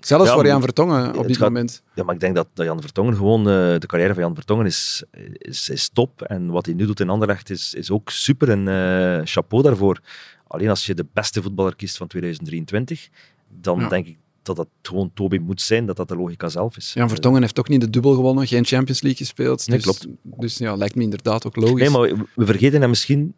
Zelfs 0.00 0.28
Ja, 0.28 0.34
voor 0.34 0.46
Jan 0.46 0.60
Vertongen 0.60 1.16
op 1.16 1.26
dit 1.26 1.36
gaat- 1.36 1.48
moment. 1.48 1.82
Ja, 1.94 2.02
maar 2.04 2.14
ik 2.14 2.20
denk 2.20 2.34
dat, 2.34 2.48
dat 2.54 2.66
Jan 2.66 2.80
Vertongen 2.80 3.16
gewoon... 3.16 3.40
eh, 3.40 3.54
de 3.78 3.86
carrière 3.86 4.14
van 4.14 4.22
Jan 4.22 4.34
Vertongen 4.34 4.66
is, 4.66 5.02
is, 5.32 5.68
is 5.68 5.88
top. 5.92 6.22
En 6.22 6.50
wat 6.50 6.66
hij 6.66 6.74
nu 6.74 6.86
doet 6.86 7.00
in 7.00 7.08
Anderlecht 7.08 7.50
is, 7.50 7.74
is 7.74 7.90
ook 7.90 8.10
super. 8.10 8.48
En 8.50 8.68
eh, 8.68 9.20
chapeau 9.24 9.62
daarvoor. 9.62 10.00
Alleen 10.46 10.68
als 10.68 10.86
je 10.86 10.94
de 10.94 11.06
beste 11.12 11.42
voetballer 11.42 11.76
kiest 11.76 11.96
van 11.96 12.06
2023, 12.06 13.08
dan 13.60 13.80
Ja. 13.80 13.88
denk 13.88 14.06
ik 14.06 14.16
dat 14.42 14.56
dat 14.56 14.68
gewoon 14.82 15.10
Toby 15.14 15.38
moet 15.38 15.60
zijn, 15.60 15.86
dat 15.86 15.96
dat 15.96 16.08
de 16.08 16.16
logica 16.16 16.48
zelf 16.48 16.76
is. 16.76 16.92
Jan 16.92 17.08
Vertongen 17.08 17.40
heeft 17.40 17.54
toch 17.54 17.68
niet 17.68 17.80
de 17.80 17.90
dubbel 17.90 18.14
gewonnen, 18.14 18.46
geen 18.46 18.64
Champions 18.64 19.00
League 19.02 19.18
gespeeld. 19.26 19.66
Nee, 19.68 19.76
dus, 19.76 19.84
klopt. 19.84 20.06
Dus 20.22 20.58
ja, 20.58 20.74
lijkt 20.76 20.94
me 20.94 21.02
inderdaad 21.02 21.46
ook 21.46 21.56
logisch. 21.56 21.80
Nee, 21.80 21.90
maar 21.90 22.00
we- 22.00 22.24
we 22.34 22.44
vergeten 22.44 22.80
hem 22.80 22.90
misschien 22.90 23.34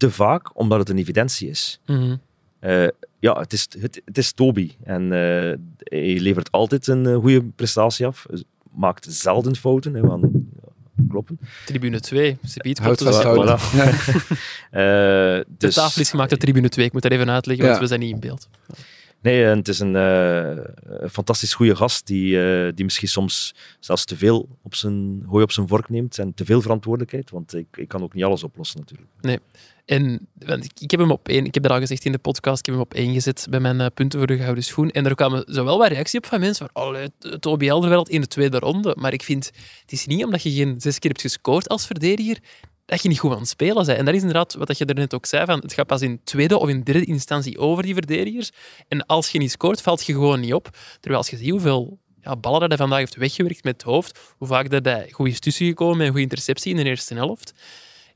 te 0.00 0.10
vaak, 0.10 0.58
omdat 0.58 0.78
het 0.78 0.88
een 0.88 0.98
evidentie 0.98 1.48
is. 1.48 1.80
Mhm. 1.86 2.16
Eh, 2.58 2.86
ja, 3.18 3.38
het 3.40 3.52
is, 3.52 3.66
het, 3.78 4.02
het 4.04 4.18
is 4.18 4.32
Toby. 4.32 4.70
En 4.82 5.02
eh, 5.02 5.54
hij 5.78 6.18
levert 6.20 6.50
altijd 6.50 6.86
een 6.86 7.06
eh, 7.06 7.14
goede 7.16 7.42
prestatie 7.56 8.06
af. 8.06 8.26
Maakt 8.70 9.06
zelden 9.08 9.56
fouten. 9.56 9.94
Hè, 9.94 10.00
want, 10.00 10.22
ja, 10.62 10.68
kloppen. 11.08 11.38
Tribune 11.66 12.00
2. 12.00 12.38
Sepiet 12.42 12.78
Houd 12.78 12.96
komt 12.96 13.08
dus- 13.08 13.22
vast, 13.22 13.36
Voilà. 13.36 13.44
houden. 13.44 13.58
Ja. 13.72 13.92
Eh, 14.70 14.80
De 14.80 15.46
dus, 15.58 15.74
tafel 15.74 16.00
is 16.00 16.10
gemaakt 16.10 16.30
uit 16.30 16.40
tribune 16.40 16.68
2. 16.68 16.86
Ik 16.86 16.92
moet 16.92 17.02
dat 17.02 17.12
even 17.12 17.30
uitleggen, 17.30 17.66
want 17.66 17.78
we 17.78 17.86
zijn 17.86 18.00
niet 18.00 18.12
in 18.12 18.20
beeld. 18.20 18.48
Nee, 19.22 19.44
en 19.44 19.58
het 19.58 19.68
is 19.68 19.78
een, 19.78 19.94
uh, 19.94 20.58
fantastisch 21.10 21.54
goede 21.54 21.76
gast 21.76 22.06
die, 22.06 22.36
uh, 22.36 22.72
die 22.74 22.84
misschien 22.84 23.08
soms 23.08 23.54
zelfs 23.80 24.04
te 24.04 24.16
veel 24.16 24.48
op 24.62 24.74
zijn, 24.74 25.22
hooi 25.26 25.42
op 25.44 25.52
zijn 25.52 25.68
vork 25.68 25.88
neemt 25.88 26.18
en 26.18 26.34
te 26.34 26.44
veel 26.44 26.60
verantwoordelijkheid, 26.60 27.30
want 27.30 27.54
ik, 27.54 27.66
ik 27.76 27.88
kan 27.88 28.02
ook 28.02 28.14
niet 28.14 28.24
alles 28.24 28.44
oplossen 28.44 28.80
natuurlijk. 28.80 29.10
Nee. 29.20 29.38
En 29.90 30.28
ik 30.78 30.90
heb 30.90 31.00
hem 31.00 31.10
op 31.10 31.28
één, 31.28 31.44
ik 31.44 31.54
heb 31.54 31.62
dat 31.62 31.72
al 31.72 31.78
gezegd 31.78 32.04
in 32.04 32.12
de 32.12 32.18
podcast, 32.18 32.58
ik 32.58 32.66
heb 32.66 32.74
hem 32.74 32.84
op 32.84 32.94
één 32.94 33.12
gezet 33.12 33.46
bij 33.50 33.60
mijn 33.60 33.80
uh, 33.80 33.86
punten 33.94 34.18
voor 34.18 34.28
de 34.28 34.36
gouden 34.36 34.64
schoen. 34.64 34.90
En 34.90 35.06
er 35.06 35.14
kwamen 35.14 35.42
zowel 35.46 35.78
wat 35.78 35.88
reactie 35.88 36.18
op 36.18 36.26
van 36.26 36.40
mensen 36.40 36.68
van, 36.72 36.84
oh, 36.84 37.04
Toby 37.40 37.68
Elderwereld 37.68 38.08
in 38.08 38.20
de 38.20 38.26
tweede 38.26 38.58
ronde. 38.58 38.96
Maar 38.98 39.12
ik 39.12 39.22
vind, 39.22 39.50
het 39.80 39.92
is 39.92 40.06
niet 40.06 40.24
omdat 40.24 40.42
je 40.42 40.50
geen 40.50 40.80
zes 40.80 40.98
keer 40.98 41.10
hebt 41.10 41.22
gescoord 41.22 41.68
als 41.68 41.86
verdediger, 41.86 42.38
dat 42.86 43.02
je 43.02 43.08
niet 43.08 43.18
goed 43.18 43.32
aan 43.32 43.38
het 43.38 43.48
spelen 43.48 43.86
bent. 43.86 43.98
En 43.98 44.04
dat 44.04 44.14
is 44.14 44.20
inderdaad 44.20 44.54
wat 44.54 44.78
je 44.78 44.84
er 44.84 44.94
net 44.94 45.14
ook 45.14 45.26
zei, 45.26 45.44
van, 45.44 45.58
het 45.58 45.72
gaat 45.72 45.86
pas 45.86 46.02
in 46.02 46.20
tweede 46.24 46.58
of 46.58 46.68
in 46.68 46.82
derde 46.82 47.04
instantie 47.04 47.58
over 47.58 47.82
die 47.82 47.94
verdedigers. 47.94 48.50
En 48.88 49.06
als 49.06 49.30
je 49.30 49.38
niet 49.38 49.50
scoort, 49.50 49.82
valt 49.82 50.06
je 50.06 50.12
gewoon 50.12 50.40
niet 50.40 50.54
op. 50.54 50.68
Terwijl 50.92 51.22
als 51.22 51.30
je 51.30 51.36
ziet 51.36 51.50
hoeveel 51.50 51.98
ja, 52.20 52.36
ballen 52.36 52.60
dat 52.60 52.68
hij 52.68 52.78
vandaag 52.78 52.98
heeft 52.98 53.16
weggewerkt 53.16 53.64
met 53.64 53.72
het 53.72 53.82
hoofd, 53.82 54.18
hoe 54.38 54.48
vaak 54.48 54.70
dat 54.70 54.84
hij 54.84 55.08
goed 55.10 55.28
is 55.28 55.40
tussengekomen 55.40 55.96
met 55.96 56.06
een 56.06 56.12
goede 56.12 56.28
interceptie 56.28 56.70
in 56.70 56.76
de 56.76 56.84
eerste 56.84 57.14
helft, 57.14 57.52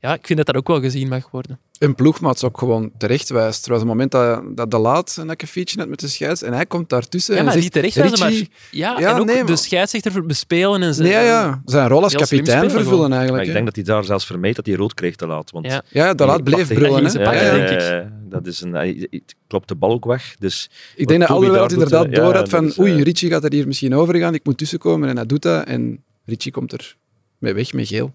ja, 0.05 0.13
ik 0.13 0.25
vind 0.25 0.37
dat 0.37 0.47
dat 0.47 0.55
ook 0.55 0.67
wel 0.67 0.81
gezien 0.81 1.07
mag 1.07 1.29
worden. 1.31 1.59
Een 1.79 1.95
ploegmaat 1.95 2.43
ook 2.43 2.57
gewoon 2.57 2.91
terecht 2.97 3.29
wijst. 3.29 3.65
Er 3.65 3.71
was 3.71 3.81
een 3.81 3.87
moment 3.87 4.11
dat, 4.11 4.41
dat 4.57 4.71
de 4.71 4.77
laat 4.77 5.17
een 5.19 5.29
akkefietje 5.29 5.77
net 5.77 5.89
met 5.89 5.99
de 5.99 6.07
scheids 6.07 6.41
en 6.41 6.53
hij 6.53 6.65
komt 6.65 6.89
daartussen 6.89 7.35
ja, 7.35 7.43
maar 7.43 7.53
en 7.53 7.59
zegt, 7.59 7.73
terecht 7.73 7.95
wijzen, 7.95 8.19
maar 8.19 8.31
ja, 8.71 8.99
ja, 8.99 9.13
en 9.13 9.19
ook 9.19 9.25
nee, 9.25 9.43
de 9.43 9.55
scheidsrechter 9.55 10.25
bespelen 10.25 10.83
en 10.83 10.93
zijn, 10.93 11.07
nee, 11.07 11.23
ja, 11.23 11.61
zijn 11.65 11.87
rol 11.87 12.03
als 12.03 12.15
kapitein 12.15 12.71
vervullen 12.71 13.11
eigenlijk. 13.11 13.31
Maar 13.31 13.45
ik 13.45 13.53
denk 13.53 13.65
dat 13.65 13.75
hij 13.75 13.83
daar 13.83 14.03
zelfs 14.03 14.25
vermijdt 14.25 14.55
dat 14.55 14.65
hij 14.65 14.75
rood 14.75 14.93
kreeg 14.93 15.15
te 15.15 15.27
laat. 15.27 15.51
Want 15.51 15.65
ja, 15.65 15.83
ja 15.89 16.13
de 16.13 16.25
laat 16.25 16.43
bleef 16.43 16.67
brullen. 16.67 17.05
Hè? 17.05 17.23
Pakken, 17.23 17.51
denk 17.53 17.69
ik. 17.69 18.07
Dat 18.29 18.47
is 18.47 18.61
een, 18.61 19.09
klopt 19.47 19.67
de 19.67 19.75
bal 19.75 19.91
ook 19.91 20.05
weg. 20.05 20.35
Dus 20.39 20.69
ik 20.95 21.07
denk 21.07 21.19
dat 21.19 21.29
Alderweireld 21.29 21.71
inderdaad 21.71 22.15
door 22.15 22.35
had 22.35 22.49
van 22.49 22.73
oei, 22.79 23.03
Richie 23.03 23.29
gaat 23.29 23.43
er 23.43 23.53
hier 23.53 23.67
misschien 23.67 23.95
over 23.95 24.15
gaan, 24.15 24.33
ik 24.33 24.45
moet 24.45 24.57
tussenkomen 24.57 25.09
en 25.09 25.15
hij 25.15 25.25
doet 25.25 25.41
dat 25.41 25.65
en 25.65 26.03
Richie 26.25 26.51
komt 26.51 26.73
er 26.73 26.95
mee 27.37 27.53
weg 27.53 27.73
met 27.73 27.87
geel. 27.87 28.13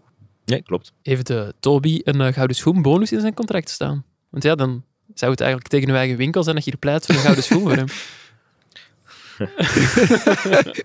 Nee, 0.51 0.63
klopt. 0.63 0.93
Heeft 1.03 1.27
de 1.27 1.55
Toby 1.61 2.01
een 2.05 2.21
uh, 2.21 2.33
gouden 2.33 2.57
schoenbonus 2.57 3.13
in 3.13 3.21
zijn 3.21 3.35
contract 3.35 3.71
staan? 3.71 4.05
Want 4.31 4.43
ja, 4.43 4.55
dan 4.55 4.85
zou 5.15 5.31
het 5.31 5.41
eigenlijk 5.41 5.71
tegen 5.71 5.89
uw 5.89 5.95
eigen 5.95 6.17
winkel 6.17 6.43
zijn 6.43 6.55
dat 6.55 6.65
je 6.65 6.71
hier 6.71 6.81
pleit 6.81 7.07
voor 7.07 7.15
een 7.15 7.21
gouden 7.21 7.45
schoen 7.45 7.61
voor 7.61 7.77
hem. 7.77 7.87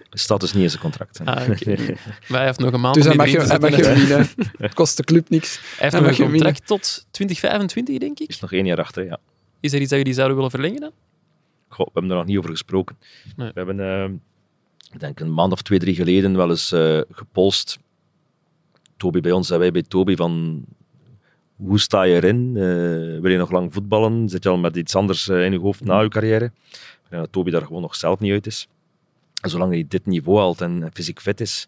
staat 0.10 0.40
dus 0.46 0.54
niet 0.54 0.64
in 0.64 0.70
zijn 0.70 0.82
contract. 0.82 1.20
Ah, 1.24 1.50
okay. 1.50 1.98
Maar 2.28 2.38
hij 2.38 2.46
heeft 2.46 2.60
nog 2.60 2.74
een 2.74 2.82
maand 2.82 2.96
Dus 2.96 3.06
hij 3.06 3.16
mag, 3.16 3.30
je, 3.30 3.42
hij 3.42 3.60
mag 3.60 3.76
je 3.76 3.84
verdienen. 3.84 4.28
Het 4.58 4.74
kost 4.74 4.98
de 4.98 5.04
club 5.04 5.30
niks. 5.30 5.60
Hij 5.78 5.90
heeft 5.90 6.04
nog 6.04 6.20
een 6.20 6.32
contract 6.32 6.68
tot 6.68 7.06
2025, 7.12 7.98
denk 7.98 8.20
ik. 8.20 8.30
Is 8.30 8.40
nog 8.40 8.52
één 8.52 8.66
jaar 8.66 8.80
achter, 8.80 9.06
ja. 9.06 9.20
Is 9.60 9.74
er 9.74 9.82
iets 9.82 9.90
dat 9.90 9.98
jullie 9.98 10.14
zouden 10.14 10.36
willen 10.36 10.52
verlengen 10.52 10.82
dan? 10.82 10.92
Goh, 11.68 11.86
we 11.86 11.92
hebben 11.94 12.12
er 12.12 12.18
nog 12.18 12.26
niet 12.26 12.38
over 12.38 12.50
gesproken. 12.50 12.98
Nee. 13.36 13.52
We 13.54 13.62
hebben, 13.64 13.80
uh, 13.80 14.18
ik 14.92 15.00
denk 15.00 15.20
een 15.20 15.34
maand 15.34 15.52
of 15.52 15.62
twee, 15.62 15.80
drie 15.80 15.96
geleden 15.96 16.36
wel 16.36 16.50
eens 16.50 16.72
uh, 16.72 17.02
gepolst 17.12 17.78
Toby 18.98 19.20
bij 19.20 19.32
ons 19.32 19.50
en 19.50 19.60
wij 19.60 19.72
bij 19.72 19.84
Toby 19.84 20.16
van 20.16 20.64
hoe 21.56 21.80
sta 21.80 22.04
je 22.04 22.16
erin? 22.16 22.56
Uh, 22.56 23.22
wil 23.22 23.32
je 23.32 23.38
nog 23.38 23.52
lang 23.52 23.74
voetballen? 23.74 24.30
Zit 24.30 24.44
je 24.44 24.50
al 24.50 24.58
met 24.58 24.76
iets 24.76 24.96
anders 24.96 25.28
uh, 25.28 25.46
in 25.46 25.52
je 25.52 25.60
hoofd 25.60 25.84
na 25.84 26.00
je 26.00 26.10
carrière? 26.10 26.46
Ik 26.46 26.52
dat 27.10 27.32
Toby 27.32 27.52
daar 27.52 27.62
gewoon 27.62 27.82
nog 27.82 27.96
zelf 27.96 28.20
niet 28.20 28.32
uit 28.32 28.48
is. 28.48 28.68
En 29.42 29.50
zolang 29.50 29.72
hij 29.72 29.86
dit 29.88 30.06
niveau 30.06 30.40
haalt 30.40 30.62
en 30.62 30.90
fysiek 30.94 31.22
fit 31.22 31.42
is, 31.42 31.68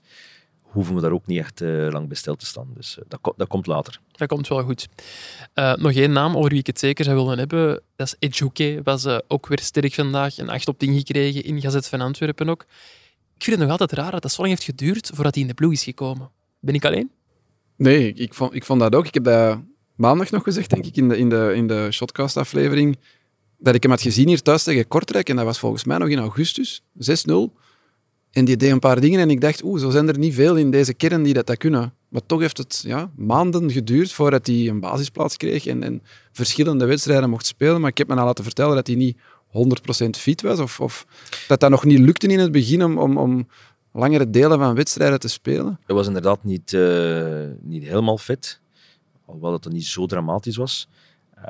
hoeven 0.62 0.96
we 0.96 1.02
daar 1.02 1.12
ook 1.12 1.26
niet 1.26 1.40
echt 1.40 1.62
uh, 1.62 1.88
lang 1.92 2.08
bij 2.08 2.18
stil 2.18 2.36
te 2.36 2.46
staan. 2.46 2.68
Dus 2.76 2.98
dat, 3.08 3.34
dat, 3.38 3.48
komt 3.48 3.68
later. 3.68 4.00
Dat 4.12 4.28
komt 4.28 4.48
wel 4.48 4.63
goed. 4.63 4.88
nog 5.54 5.92
één 5.92 6.12
naam 6.12 6.38
over 6.38 6.50
wie 6.50 6.60
ik 6.60 6.68
het 6.68 6.80
zeker 6.80 7.06
zou 7.06 7.18
willen 7.18 7.38
hebben. 7.38 7.82
Dat 7.96 8.08
is 8.08 8.30
Ejuke. 8.30 8.80
Was 8.84 9.08
ook 9.28 9.48
weer 9.48 9.60
sterk 9.60 9.94
vandaag. 9.94 10.38
Een 10.38 10.50
8 10.50 10.68
op 10.68 10.78
10 10.78 10.98
gekregen 10.98 11.44
in 11.44 11.62
Gazet 11.62 11.88
van 11.88 12.02
Antwerpen 12.02 12.50
ook. 12.50 12.66
Ik 13.36 13.44
vind 13.44 13.60
het 13.60 13.68
nog 13.68 13.80
altijd 13.80 13.92
raar 14.00 14.12
dat 14.12 14.22
dat 14.22 14.32
zo 14.32 14.42
lang 14.42 14.54
heeft 14.54 14.70
geduurd 14.70 15.12
voordat 15.13 15.34
hij 15.34 15.44
in 15.44 15.50
de 15.50 15.56
ploeg 15.56 15.72
is 15.72 15.84
gekomen. 15.84 16.30
Ben 16.60 16.76
ik 16.76 16.86
alleen? 16.86 17.12
Nee, 17.78 18.13
ik 18.13 18.34
vond, 18.34 18.54
ik 18.54 18.66
vond 18.66 18.80
dat 18.80 18.96
ook. 18.96 19.08
Ik 19.08 19.13
heb 19.13 19.24
dat 19.24 19.60
maandag 19.96 20.32
nog 20.32 20.44
gezegd, 20.44 20.70
denk 20.70 20.86
ik, 20.86 20.96
in 20.96 21.10
de, 21.10 21.18
in 21.18 21.30
de, 21.30 21.52
in 21.56 21.68
de 21.68 21.88
Shotcast-aflevering, 21.92 22.98
dat 23.58 23.76
ik 23.76 23.82
hem 23.82 23.92
had 23.92 24.02
gezien 24.02 24.28
hier 24.28 24.42
thuis 24.42 24.63
tegen 24.63 24.88
Kortrijk, 24.88 25.30
en 25.30 25.36
dat 25.36 25.46
was 25.46 25.60
volgens 25.60 25.84
mij 25.84 25.98
nog 25.98 26.10
in 26.10 26.20
augustus, 26.20 26.82
6-0. 27.00 27.34
En 28.32 28.46
die 28.46 28.58
deed 28.58 28.72
een 28.72 28.80
paar 28.80 29.00
dingen 29.00 29.20
en 29.20 29.30
ik 29.30 29.42
dacht, 29.42 29.63
oeh, 29.63 29.80
zo 29.80 29.90
zijn 29.90 30.08
er 30.08 30.18
niet 30.18 30.34
veel 30.34 30.56
in 30.56 30.72
deze 30.72 30.94
kern 30.94 31.24
die 31.24 31.34
dat, 31.34 31.48
dat 31.48 31.58
kunnen. 31.58 31.94
Maar 32.10 32.22
toch 32.26 32.40
heeft 32.40 32.58
het 32.58 32.84
ja, 32.86 33.12
maanden 33.16 33.72
geduurd 33.72 34.12
voordat 34.12 34.48
hij 34.48 34.68
een 34.68 34.80
basisplaats 34.80 35.38
kreeg 35.38 35.66
en, 35.66 35.84
en 35.84 36.02
verschillende 36.32 36.86
wedstrijden 36.86 37.30
mocht 37.30 37.46
spelen. 37.46 37.82
Maar 37.82 37.90
ik 37.90 37.98
heb 37.98 38.08
me 38.08 38.16
al 38.16 38.26
laten 38.26 38.44
vertellen 38.44 38.76
dat 38.76 38.88
hij 38.88 38.96
niet 38.96 39.18
100% 39.48 40.10
fit 40.10 40.42
was, 40.42 40.60
of, 40.60 40.80
of 40.80 41.06
dat 41.48 41.60
dat 41.60 41.70
nog 41.70 41.84
niet 41.84 42.00
lukte 42.00 42.28
in 42.28 42.40
het 42.40 42.52
begin 42.52 42.84
om, 42.84 42.98
om, 42.98 43.18
om 43.18 43.48
langere 43.97 44.29
delen 44.29 44.60
van 44.60 44.75
wedstrijden 44.75 45.19
te 45.19 45.27
spelen. 45.27 45.79
Hij 45.86 45.95
was 45.95 46.07
inderdaad 46.07 46.43
niet, 46.43 46.71
uh, 46.71 47.45
niet 47.62 47.83
helemaal 47.83 48.17
fit, 48.17 48.62
alhoewel 49.25 49.51
dat 49.51 49.63
het 49.63 49.73
niet 49.73 49.86
zo 49.86 50.05
dramatisch 50.05 50.55
was. 50.55 50.88
Uh, 51.38 51.43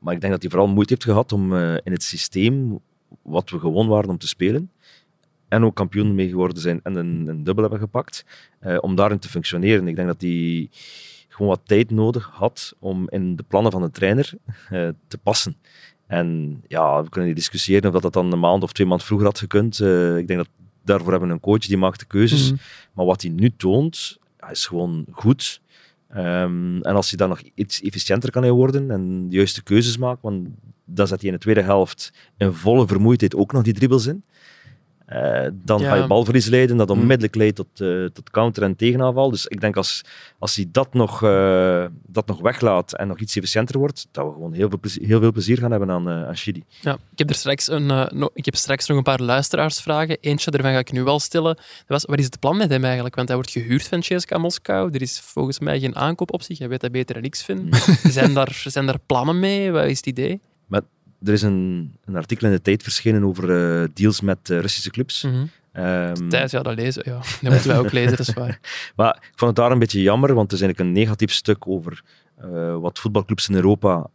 maar 0.00 0.14
ik 0.14 0.20
denk 0.20 0.32
dat 0.32 0.42
hij 0.42 0.50
vooral 0.50 0.68
moeite 0.68 0.92
heeft 0.92 1.04
gehad 1.04 1.32
om 1.32 1.52
uh, 1.52 1.74
in 1.74 1.92
het 1.92 2.02
systeem 2.02 2.78
wat 3.22 3.50
we 3.50 3.58
gewoon 3.58 3.88
waren 3.88 4.10
om 4.10 4.18
te 4.18 4.28
spelen, 4.28 4.70
en 5.48 5.64
ook 5.64 5.74
kampioen 5.74 6.14
mee 6.14 6.28
geworden 6.28 6.62
zijn 6.62 6.80
en 6.82 6.94
een, 6.94 7.28
een 7.28 7.44
dubbel 7.44 7.62
hebben 7.62 7.80
gepakt, 7.80 8.24
om 8.80 8.94
daarin 8.94 9.18
te 9.18 9.28
functioneren. 9.28 9.88
Ik 9.88 9.96
denk 9.96 10.08
dat 10.08 10.20
hij 10.20 10.68
gewoon 11.28 11.48
wat 11.48 11.60
tijd 11.64 11.90
nodig 11.90 12.30
had 12.32 12.74
om 12.78 13.08
in 13.10 13.36
de 13.36 13.42
plannen 13.42 13.72
van 13.72 13.82
de 13.82 13.90
trainer 13.90 14.32
te 15.08 15.18
passen. 15.22 15.56
En 16.06 16.60
ja, 16.68 17.02
we 17.02 17.08
kunnen 17.08 17.34
discussiëren 17.34 17.86
of 17.86 17.92
dat, 17.92 18.02
dat 18.02 18.12
dan 18.12 18.32
een 18.32 18.38
maand 18.38 18.62
of 18.62 18.72
twee 18.72 18.86
maanden 18.86 19.06
vroeger 19.06 19.26
had 19.26 19.38
gekund. 19.38 19.80
ik 20.18 20.26
denk 20.26 20.38
dat 20.38 20.48
daarvoor 20.84 21.10
hebben 21.10 21.28
we 21.28 21.34
een 21.34 21.40
coach 21.40 21.66
die 21.66 21.76
maakt 21.76 21.98
de 21.98 22.06
keuzes. 22.06 22.50
Mhm. 22.50 22.60
Maar 22.92 23.06
wat 23.06 23.22
hij 23.22 23.30
nu 23.30 23.56
toont, 23.56 24.18
is 24.50 24.66
gewoon 24.66 25.04
goed. 25.10 25.62
Um, 26.16 26.82
en 26.82 26.94
als 26.94 27.08
hij 27.08 27.18
dan 27.18 27.28
nog 27.28 27.40
iets 27.54 27.80
efficiënter 27.80 28.30
kan 28.30 28.48
worden 28.50 28.90
en 28.90 29.28
de 29.28 29.36
juiste 29.36 29.62
keuzes 29.62 29.96
maakt, 29.96 30.22
want 30.22 30.48
dan 30.84 31.06
zet 31.06 31.20
hij 31.20 31.28
in 31.28 31.34
de 31.34 31.40
tweede 31.40 31.62
helft 31.62 32.12
in 32.36 32.52
volle 32.52 32.86
vermoeidheid 32.86 33.34
ook 33.34 33.52
nog 33.52 33.62
die 33.62 33.72
dribbles 33.72 34.06
in. 34.06 34.24
Uh, 35.12 35.46
dan 35.52 35.80
ga 35.80 35.94
je 35.94 36.06
balverlies 36.06 36.46
leiden, 36.46 36.76
dat 36.76 36.90
onmiddellijk 36.90 37.34
leidt 37.34 37.56
tot, 37.56 37.80
uh, 37.80 38.06
tot 38.06 38.30
counter- 38.30 38.62
en 38.62 38.76
tegenaanval. 38.76 39.30
Dus 39.30 39.46
ik 39.46 39.60
denk 39.60 39.76
als, 39.76 40.04
als 40.38 40.56
hij 40.56 40.66
dat 40.72 40.94
nog, 40.94 41.22
uh, 41.22 41.84
dat 42.06 42.26
nog 42.26 42.40
weglaat 42.40 42.94
en 42.94 43.08
nog 43.08 43.18
iets 43.18 43.36
efficiënter 43.36 43.78
wordt, 43.78 44.08
dat 44.10 44.26
we 44.26 44.32
gewoon 44.32 44.52
heel 44.52 44.68
veel 44.68 44.78
plezier, 44.78 45.06
heel 45.06 45.20
veel 45.20 45.32
plezier 45.32 45.58
gaan 45.58 45.70
hebben 45.70 45.90
aan, 45.90 46.08
aan 46.08 46.36
Chili. 46.36 46.64
Ja, 46.80 46.92
ik 46.92 47.18
heb 47.18 47.28
er 47.28 47.34
straks, 47.34 47.70
een, 47.70 47.86
no, 47.86 48.28
ik 48.34 48.44
heb 48.44 48.54
straks 48.54 48.86
nog 48.86 48.96
een 48.96 49.02
paar 49.02 49.20
luisteraarsvragen. 49.20 50.16
Eentje 50.20 50.50
daarvan 50.50 50.72
ga 50.72 50.78
ik 50.78 50.92
nu 50.92 51.02
wel 51.02 51.20
stellen. 51.20 51.54
Dat 51.54 51.64
was, 51.86 52.04
wat 52.04 52.18
is 52.18 52.24
het 52.24 52.40
plan 52.40 52.56
met 52.56 52.70
hem 52.70 52.84
eigenlijk? 52.84 53.14
Want 53.14 53.28
hij 53.28 53.36
wordt 53.36 53.52
gehuurd 53.52 53.88
van 53.88 54.00
CSKA 54.00 54.38
Moskou. 54.38 54.90
Er 54.92 55.02
is 55.02 55.20
volgens 55.20 55.58
mij 55.58 55.80
geen 55.80 55.96
aankoop 55.96 56.32
op 56.32 56.42
zich. 56.42 56.58
Hij 56.58 56.68
weet 56.68 56.80
dat 56.80 56.92
beter 56.92 57.14
dan 57.14 57.24
ik 57.24 57.36
vind. 57.36 57.76
zijn, 58.02 58.34
daar, 58.34 58.62
zijn 58.66 58.86
daar 58.86 58.98
plannen 59.06 59.38
mee? 59.38 59.70
Wat 59.70 59.84
is 59.84 59.96
het 59.96 60.06
idee? 60.06 60.40
Er 61.24 61.32
is 61.32 61.42
een, 61.42 61.92
een, 62.04 62.16
artikel 62.16 62.46
in 62.46 62.52
de 62.52 62.60
tijd 62.60 62.82
verschenen 62.82 63.24
over 63.24 63.50
uh, 63.82 63.88
deals 63.94 64.20
met 64.20 64.48
uh, 64.48 64.60
Russische 64.60 64.90
clubs. 64.90 65.22
Mm 65.22 65.30
-hmm. 65.30 65.84
um, 65.84 66.28
Thijs, 66.28 66.50
ja, 66.50 66.62
dat 66.62 66.74
lezen. 66.74 67.02
Ja. 67.06 67.16
Dat 67.40 67.52
moeten 67.52 67.68
wij 67.68 67.78
ook 67.78 67.92
lezen, 67.92 68.16
dat 68.16 68.28
is 68.28 68.34
waar. 68.34 68.60
maar 68.96 69.16
ik 69.16 69.32
vond 69.34 69.50
het 69.50 69.56
daar 69.56 69.70
een 69.70 69.78
beetje 69.78 70.02
jammer, 70.02 70.34
want 70.34 70.48
er 70.48 70.56
is 70.56 70.62
eigenlijk 70.62 70.90
een 70.90 71.00
negatief 71.02 71.32
stuk 71.32 71.68
over 71.68 72.02
uh, 72.44 72.76
wat 72.76 72.98
voetbalclubs 72.98 73.48
in 73.48 73.54
Europa 73.54 74.06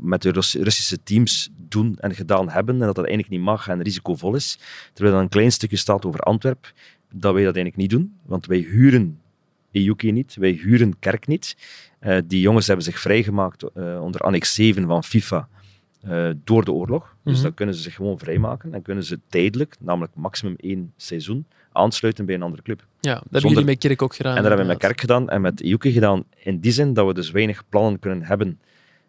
met 0.00 0.22
de 0.22 0.30
Russ 0.30 0.54
Russische 0.54 1.02
teams 1.02 1.50
doen 1.68 1.96
en 1.98 2.14
gedaan 2.14 2.48
hebben, 2.48 2.74
en 2.74 2.86
dat 2.86 2.94
dat 2.94 3.04
eigenlijk 3.06 3.34
niet 3.34 3.44
mag 3.44 3.68
en 3.68 3.82
risicovol 3.82 4.34
is. 4.34 4.58
Terwijl 4.92 5.16
er 5.16 5.22
een 5.22 5.28
klein 5.28 5.52
stukje 5.52 5.76
staat 5.76 6.04
over 6.04 6.20
Antwerp, 6.20 6.72
dat 7.12 7.34
wij 7.34 7.44
dat 7.44 7.56
eigenlijk 7.56 7.76
niet 7.76 7.90
doen, 7.90 8.16
want 8.26 8.46
wij 8.46 8.58
huren 8.58 9.18
EUK 9.72 10.02
niet, 10.02 10.34
wij 10.34 10.50
huren 10.50 10.98
Kerk 10.98 11.26
niet. 11.26 11.56
die 12.26 12.40
jongens 12.40 12.66
hebben 12.66 12.84
zich 12.84 13.00
vrijgemaakt 13.00 13.72
onder 14.00 14.20
annex 14.20 14.54
7 14.54 14.86
van 14.86 15.04
FIFA 15.04 15.48
uh, 16.04 16.30
door 16.44 16.64
de 16.64 16.72
oorlog. 16.72 17.16
Dus 17.24 17.34
mhm. 17.34 17.42
dan 17.42 17.54
kunnen 17.54 17.74
ze 17.74 17.80
zich 17.80 17.94
gewoon 17.94 18.18
vrijmaken 18.18 18.74
en 18.74 18.82
kunnen 18.82 19.04
ze 19.04 19.18
tijdelijk, 19.28 19.76
namelijk 19.80 20.14
maximum 20.14 20.54
één 20.56 20.92
seizoen, 20.96 21.46
aansluiten 21.72 22.24
bij 22.24 22.34
een 22.34 22.42
andere 22.42 22.62
club. 22.62 22.86
Ja, 23.00 23.14
dat 23.14 23.22
hebben 23.30 23.50
jullie 23.50 23.64
met 23.64 23.78
Kerk 23.78 24.02
ook 24.02 24.14
gedaan. 24.14 24.36
En 24.36 24.42
dat 24.42 24.48
hebben 24.48 24.66
we 24.66 24.72
met 24.72 24.82
Kerk 24.82 25.00
gedaan 25.00 25.28
en 25.28 25.40
met 25.40 25.60
Juke 25.64 25.92
gedaan. 25.92 26.24
In 26.36 26.60
die 26.60 26.72
zin 26.72 26.94
dat 26.94 27.06
we 27.06 27.14
dus 27.14 27.30
weinig 27.30 27.68
plannen 27.68 27.98
kunnen 27.98 28.22
hebben 28.22 28.58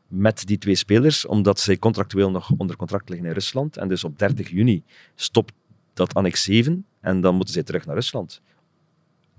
met 0.08 0.48
die 0.48 0.58
twee 0.58 0.76
spelers, 0.76 1.26
omdat 1.26 1.60
zij 1.60 1.78
contractueel 1.78 2.32
nog 2.32 2.52
onder 2.58 2.76
contract 2.76 3.10
liggen 3.10 3.28
in 3.28 3.34
Rusland. 3.34 3.78
En 3.78 3.88
dus 3.88 4.04
op 4.04 4.20
30 4.20 4.50
juni 4.50 4.84
stopt 5.16 5.54
dat 5.94 6.14
annex 6.14 6.44
7 6.44 6.86
en 7.00 7.22
dan 7.22 7.36
moeten 7.36 7.54
zij 7.54 7.64
terug 7.64 7.86
naar 7.86 7.96
Rusland. 7.96 8.42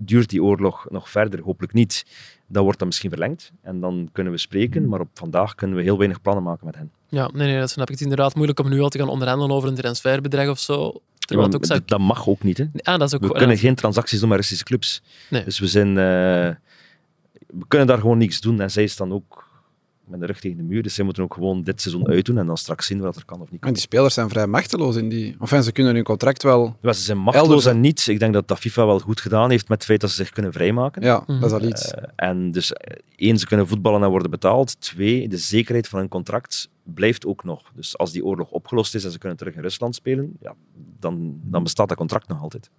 Duurt 0.05 0.29
die 0.29 0.43
oorlog 0.43 0.85
nog 0.89 1.09
verder? 1.09 1.41
Hopelijk 1.41 1.73
niet. 1.73 2.05
Dan 2.47 2.63
wordt 2.63 2.79
dat 2.79 2.87
misschien 2.87 3.09
verlengd 3.09 3.51
en 3.61 3.79
dan 3.79 4.09
kunnen 4.11 4.33
we 4.33 4.39
spreken, 4.39 4.87
maar 4.87 4.99
op 4.99 5.09
vandaag 5.13 5.55
kunnen 5.55 5.77
we 5.77 5.83
heel 5.83 5.97
weinig 5.97 6.21
plannen 6.21 6.43
maken 6.43 6.65
met 6.65 6.75
hen. 6.75 6.91
Ja, 7.07 7.29
nee, 7.33 7.47
nee, 7.47 7.59
dat 7.59 7.69
snap 7.69 7.83
ik. 7.83 7.91
Het 7.91 7.99
is 7.99 8.05
inderdaad 8.05 8.35
moeilijk 8.35 8.59
om 8.59 8.69
nu 8.69 8.81
al 8.81 8.89
te 8.89 8.97
gaan 8.97 9.09
onderhandelen 9.09 9.55
over 9.55 9.69
een 9.69 9.75
transferbedrag 9.75 10.47
of 10.47 10.59
zo. 10.59 11.01
Ja, 11.17 11.37
ook 11.37 11.87
Dat 11.87 11.99
mag 11.99 12.27
ook 12.27 12.43
niet. 12.43 12.57
Hè. 12.57 12.65
Ah, 12.73 12.99
dat 12.99 13.07
is 13.07 13.15
ook 13.15 13.21
we 13.21 13.37
kunnen 13.37 13.57
geen 13.57 13.75
transacties 13.75 14.19
doen 14.19 14.29
met 14.29 14.37
Russische 14.37 14.63
clubs. 14.63 15.01
Nee. 15.29 15.43
Dus 15.43 15.59
we 15.59 15.67
zijn... 15.67 15.87
Uh, 15.87 15.95
we 17.47 17.67
kunnen 17.67 17.87
daar 17.87 17.99
gewoon 17.99 18.17
niks 18.17 18.41
doen. 18.41 18.61
En 18.61 18.71
zij 18.71 18.83
is 18.83 18.95
dan 18.95 19.13
ook 19.13 19.47
met 20.13 20.27
de 20.27 20.33
rug 20.33 20.39
tegen 20.39 20.57
de 20.57 20.63
muur. 20.63 20.83
Dus 20.83 20.93
zij 20.93 21.05
moeten 21.05 21.23
ook 21.23 21.33
gewoon 21.33 21.63
dit 21.63 21.81
seizoen 21.81 22.07
uitdoen 22.07 22.37
en 22.37 22.45
dan 22.45 22.57
straks 22.57 22.85
zien 22.85 22.99
wat 22.99 23.15
er 23.15 23.25
kan 23.25 23.41
of 23.41 23.51
niet 23.51 23.59
kan. 23.59 23.67
En 23.67 23.73
die 23.73 23.83
spelers 23.83 24.13
zijn 24.13 24.29
vrij 24.29 24.47
machteloos 24.47 24.95
in 24.95 25.09
die... 25.09 25.35
Enfin, 25.39 25.63
ze 25.63 25.71
kunnen 25.71 25.95
hun 25.95 26.03
contract 26.03 26.43
wel... 26.43 26.77
Ja, 26.81 26.93
ze 26.93 27.01
zijn 27.01 27.17
machteloos 27.17 27.47
Elders- 27.47 27.65
en 27.65 27.79
niet. 27.79 28.07
Ik 28.07 28.19
denk 28.19 28.33
dat 28.33 28.47
dat 28.47 28.59
FIFA 28.59 28.85
wel 28.85 28.99
goed 28.99 29.21
gedaan 29.21 29.49
heeft 29.49 29.69
met 29.69 29.77
het 29.77 29.87
feit 29.87 30.01
dat 30.01 30.09
ze 30.09 30.15
zich 30.15 30.29
kunnen 30.29 30.53
vrijmaken. 30.53 31.01
Ja, 31.01 31.23
dat 31.27 31.43
is 31.43 31.51
al 31.51 31.63
iets. 31.63 31.91
Eh, 31.91 32.03
en 32.15 32.51
dus 32.51 32.73
eh, 32.73 32.97
één, 33.15 33.37
ze 33.37 33.45
kunnen 33.45 33.67
voetballen 33.67 34.03
en 34.03 34.09
worden 34.09 34.31
betaald. 34.31 34.81
Twee, 34.81 35.27
de 35.27 35.37
zekerheid 35.37 35.87
van 35.87 35.99
hun 35.99 36.09
contract 36.09 36.69
blijft 36.83 37.25
ook 37.25 37.43
nog. 37.43 37.71
Dus 37.75 37.97
als 37.97 38.11
die 38.11 38.25
oorlog 38.25 38.51
opgelost 38.51 38.95
is 38.95 39.05
en 39.05 39.11
ze 39.11 39.17
kunnen 39.17 39.37
terug 39.37 39.55
in 39.55 39.61
Rusland 39.61 39.95
spelen, 39.95 40.37
ja, 40.39 40.55
dan, 40.99 41.39
dan 41.43 41.63
bestaat 41.63 41.87
dat 41.87 41.97
contract 41.97 42.27
nog 42.27 42.41
altijd. 42.41 42.69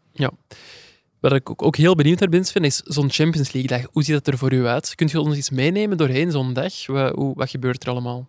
Waar 1.25 1.35
ik 1.35 1.63
ook, 1.63 1.77
heel 1.77 1.95
benieuwd 1.95 2.21
naar 2.21 2.29
ben, 2.29 2.45
Sven, 2.45 2.65
is 2.65 2.77
zo'n 2.77 3.11
Champions 3.11 3.53
League 3.53 3.79
dag. 3.79 3.89
Hoe 3.93 4.03
ziet 4.03 4.15
dat 4.15 4.27
er 4.27 4.39
voor 4.39 4.53
u 4.53 4.67
uit? 4.67 4.95
Kunt 4.95 5.11
je 5.11 5.21
ons 5.21 5.37
iets 5.37 5.51
meenemen 5.51 5.97
doorheen 5.97 6.31
zo'n 6.31 6.53
dag? 6.53 6.87
Wa- 6.87 7.13
hoe, 7.15 7.35
wat 7.35 7.51
gebeurt 7.51 7.83
er 7.83 7.89
allemaal? 7.91 8.29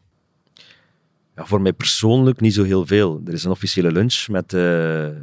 Ja, 1.36 1.46
voor 1.46 1.62
mij 1.62 1.74
persoonlijk 1.74 2.40
niet 2.40 2.54
zo 2.54 2.64
heel 2.64 2.86
veel. 2.86 3.22
Er 3.26 3.34
is 3.34 3.44
een 3.44 3.52
officiële 3.52 3.92
lunch 3.92 4.28
met, 4.28 4.54
eh, 4.54 4.62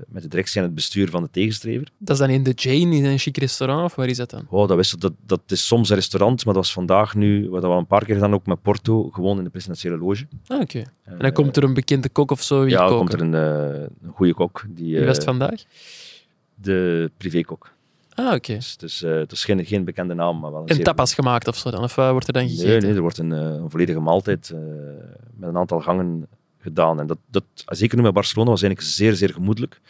met 0.09 0.23
de 0.23 0.29
directie 0.29 0.61
en 0.61 0.67
het 0.67 0.75
bestuur 0.75 1.11
van 1.11 1.23
de 1.23 1.29
tegenstrever. 1.31 1.89
Dat 1.99 2.11
is 2.17 2.19
dan 2.27 2.31
in 2.31 2.43
de 2.43 2.53
Jane, 2.55 2.97
in 2.97 3.05
een 3.05 3.19
chic 3.19 3.37
restaurant, 3.37 3.85
of 3.85 3.95
waar 3.95 4.09
is 4.09 4.17
dat 4.17 4.31
dan? 4.31 4.47
Oh, 4.51 4.69
dat, 4.69 4.77
wist, 4.77 5.01
dat, 5.01 5.13
dat 5.27 5.41
is 5.47 5.67
soms 5.67 5.89
een 5.89 5.97
restaurant, 5.97 6.45
maar 6.45 6.55
dat 6.55 6.63
was 6.63 6.73
vandaag 6.73 7.15
nu, 7.15 7.49
wat 7.51 7.63
we 7.63 7.69
al 7.69 7.79
een 7.79 7.87
paar 7.87 8.05
keer 8.05 8.15
gedaan, 8.15 8.35
ook 8.35 8.47
met 8.47 8.63
Porto, 8.63 9.11
gewoon 9.11 9.39
in 9.39 9.45
de 9.45 9.51
presidentiële 9.51 9.99
loge. 9.99 10.27
Ah, 10.47 10.61
oké. 10.61 10.83
En 11.05 11.19
dan 11.19 11.33
komt 11.33 11.57
er 11.57 11.65
een 11.65 11.75
bekende 11.75 12.09
kok 12.09 12.31
of 12.31 12.43
zo 12.43 12.67
ja, 12.67 12.79
dan 12.79 12.89
koken. 12.89 12.97
komt 12.97 13.13
er 13.13 13.21
een, 13.21 13.35
eh, 13.75 13.81
een 14.03 14.13
goede 14.15 14.35
kok. 14.35 14.65
Die, 14.69 14.87
Wie 14.87 15.01
eh, 15.01 15.07
was 15.07 15.17
het 15.17 15.25
vandaag? 15.25 15.63
De 16.63 17.11
privékok. 17.17 17.73
Ah, 18.15 18.35
oké. 18.35 18.55
Dus 18.55 18.73
het 18.73 18.83
is, 18.83 19.03
eh, 19.03 19.15
het 19.15 19.33
is 19.33 19.45
geen, 19.45 19.65
geen 19.65 19.85
bekende 19.85 20.15
naam, 20.15 20.39
maar 20.41 20.53
wel 20.53 20.63
een 20.67 20.75
zeer- 20.75 20.85
tapas 20.85 21.15
gemaakt 21.15 21.49
of 21.49 21.57
zo 21.57 21.71
dan? 21.71 21.83
Of 21.83 21.95
wat 21.95 22.11
wordt 22.11 22.27
er 22.27 22.33
dan 22.33 22.49
gegeten? 22.49 22.69
Nee, 22.69 22.81
nee, 22.81 22.95
er 22.95 23.01
wordt 23.01 23.19
een, 23.19 23.33
eh, 23.33 23.39
een 23.41 23.71
volledige 23.71 24.01
maaltijd 24.01 24.51
eh, 24.51 24.59
met 25.37 25.49
een 25.49 25.57
aantal 25.57 25.81
gangen 25.81 26.27
gedaan. 26.59 27.01
En 27.01 27.07
dat, 27.07 27.19
dat, 27.31 27.45
zeker 27.67 27.97
nu 27.97 28.03
met 28.03 28.13
Barcelona, 28.13 28.51
was 28.51 28.63
eigenlijk 28.63 28.93
zeer, 28.95 29.15
zeer 29.15 29.33
gemoedelijk. 29.33 29.81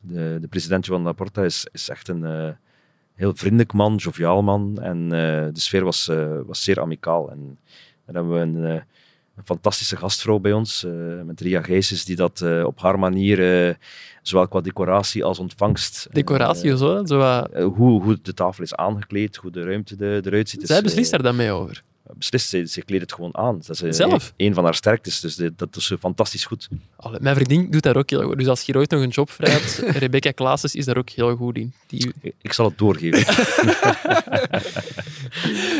De, 0.00 0.38
de 0.40 0.48
president 0.48 0.86
Joan 0.86 1.02
Laporta 1.02 1.42
is, 1.44 1.66
is 1.72 1.88
echt 1.88 2.08
een 2.08 2.24
eh, 2.24 2.48
heel 3.14 3.32
vriendelijk 3.34 3.72
man, 3.72 3.94
joviaal 3.96 4.42
man. 4.42 4.78
En 4.80 5.02
eh, 5.04 5.46
de 5.52 5.60
sfeer 5.60 5.84
was, 5.84 6.08
eh, 6.08 6.38
was 6.46 6.62
zeer 6.62 6.80
amicaal. 6.80 7.30
En 7.30 7.58
dan 8.06 8.14
hebben 8.14 8.32
we 8.32 8.40
een, 8.40 8.76
eh, 8.76 8.82
een 9.36 9.44
fantastische 9.44 9.96
gastvrouw 9.96 10.38
bij 10.38 10.52
ons, 10.52 10.84
eh, 10.84 10.92
met 11.24 11.40
Ria 11.40 11.62
Gijsens, 11.62 12.04
die 12.04 12.16
dat 12.16 12.40
eh, 12.40 12.64
op 12.64 12.80
haar 12.80 12.98
manier, 12.98 13.66
eh, 13.68 13.74
zowel 14.22 14.48
qua 14.48 14.60
decoratie 14.60 15.24
als 15.24 15.38
ontvangst... 15.38 16.08
Decoratie 16.12 16.72
of 16.72 16.78
zo? 16.78 17.04
zo 17.04 17.16
wat- 17.18 17.52
hoe, 17.54 18.02
hoe 18.02 18.18
de 18.22 18.34
tafel 18.34 18.62
is 18.64 18.74
aangekleed, 18.74 19.36
hoe 19.36 19.50
de 19.50 19.62
ruimte 19.62 20.20
eruit 20.24 20.48
ziet. 20.48 20.66
Zij 20.66 20.76
is, 20.76 20.82
beslist 20.82 21.10
daar 21.10 21.22
dan 21.22 21.36
mee 21.36 21.50
over. 21.50 21.82
Beslist. 22.16 22.48
Ze, 22.48 22.66
ze 22.66 22.82
kleedt 22.82 23.02
het 23.02 23.12
gewoon 23.12 23.36
aan. 23.36 23.62
Dat 23.66 23.82
is 23.82 23.98
een 24.36 24.54
van 24.54 24.64
haar 24.64 24.74
sterktes. 24.74 25.20
Dus 25.20 25.36
dat 25.56 25.76
is 25.76 25.92
fantastisch 26.00 26.44
goed. 26.44 26.68
Allee, 26.96 27.20
mijn 27.20 27.34
vriendin 27.34 27.70
doet 27.70 27.82
daar 27.82 27.96
ook 27.96 28.10
heel 28.10 28.22
goed. 28.22 28.38
Dus 28.38 28.46
als 28.46 28.62
je 28.62 28.74
ooit 28.74 28.90
nog 28.90 29.02
een 29.02 29.08
job 29.08 29.30
vrijt, 29.30 29.82
Rebecca 30.04 30.30
Klaassen 30.30 30.70
is 30.72 30.84
daar 30.84 30.96
ook 30.96 31.10
heel 31.10 31.36
goed 31.36 31.56
in. 31.56 31.72
Die 31.86 32.12
Ik, 32.20 32.34
ik 32.42 32.52
zal 32.52 32.64
het 32.64 32.78
doorgeven. 32.78 33.24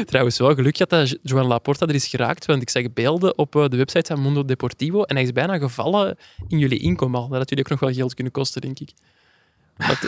trouwens 0.06 0.38
wel 0.38 0.54
geluk 0.54 0.78
had 0.78 0.90
dat 0.90 1.18
Joan 1.22 1.46
Laporta 1.46 1.86
er 1.86 1.94
is 1.94 2.06
geraakt, 2.06 2.46
want 2.46 2.62
ik 2.62 2.70
zag 2.70 2.92
beelden 2.92 3.38
op 3.38 3.56
eh, 3.56 3.68
de 3.68 3.76
website 3.76 4.14
van 4.14 4.22
Mundo 4.22 4.44
Deportivo 4.44 5.02
en 5.02 5.14
hij 5.14 5.24
is 5.24 5.32
bijna 5.32 5.58
gevallen 5.58 6.16
in 6.48 6.58
jullie 6.58 6.78
inkomen 6.78 7.20
al. 7.20 7.28
Dat 7.28 7.38
had 7.38 7.48
jullie 7.48 7.64
ook 7.64 7.70
nog 7.70 7.80
wel 7.80 7.92
geld 7.92 8.14
kunnen 8.14 8.32
kosten, 8.32 8.60
denk 8.60 8.78
ik. 8.78 8.90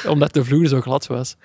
Omdat 0.06 0.32
de 0.32 0.44
vloer 0.44 0.66
zo 0.66 0.80
glad 0.80 1.06
was. 1.06 1.36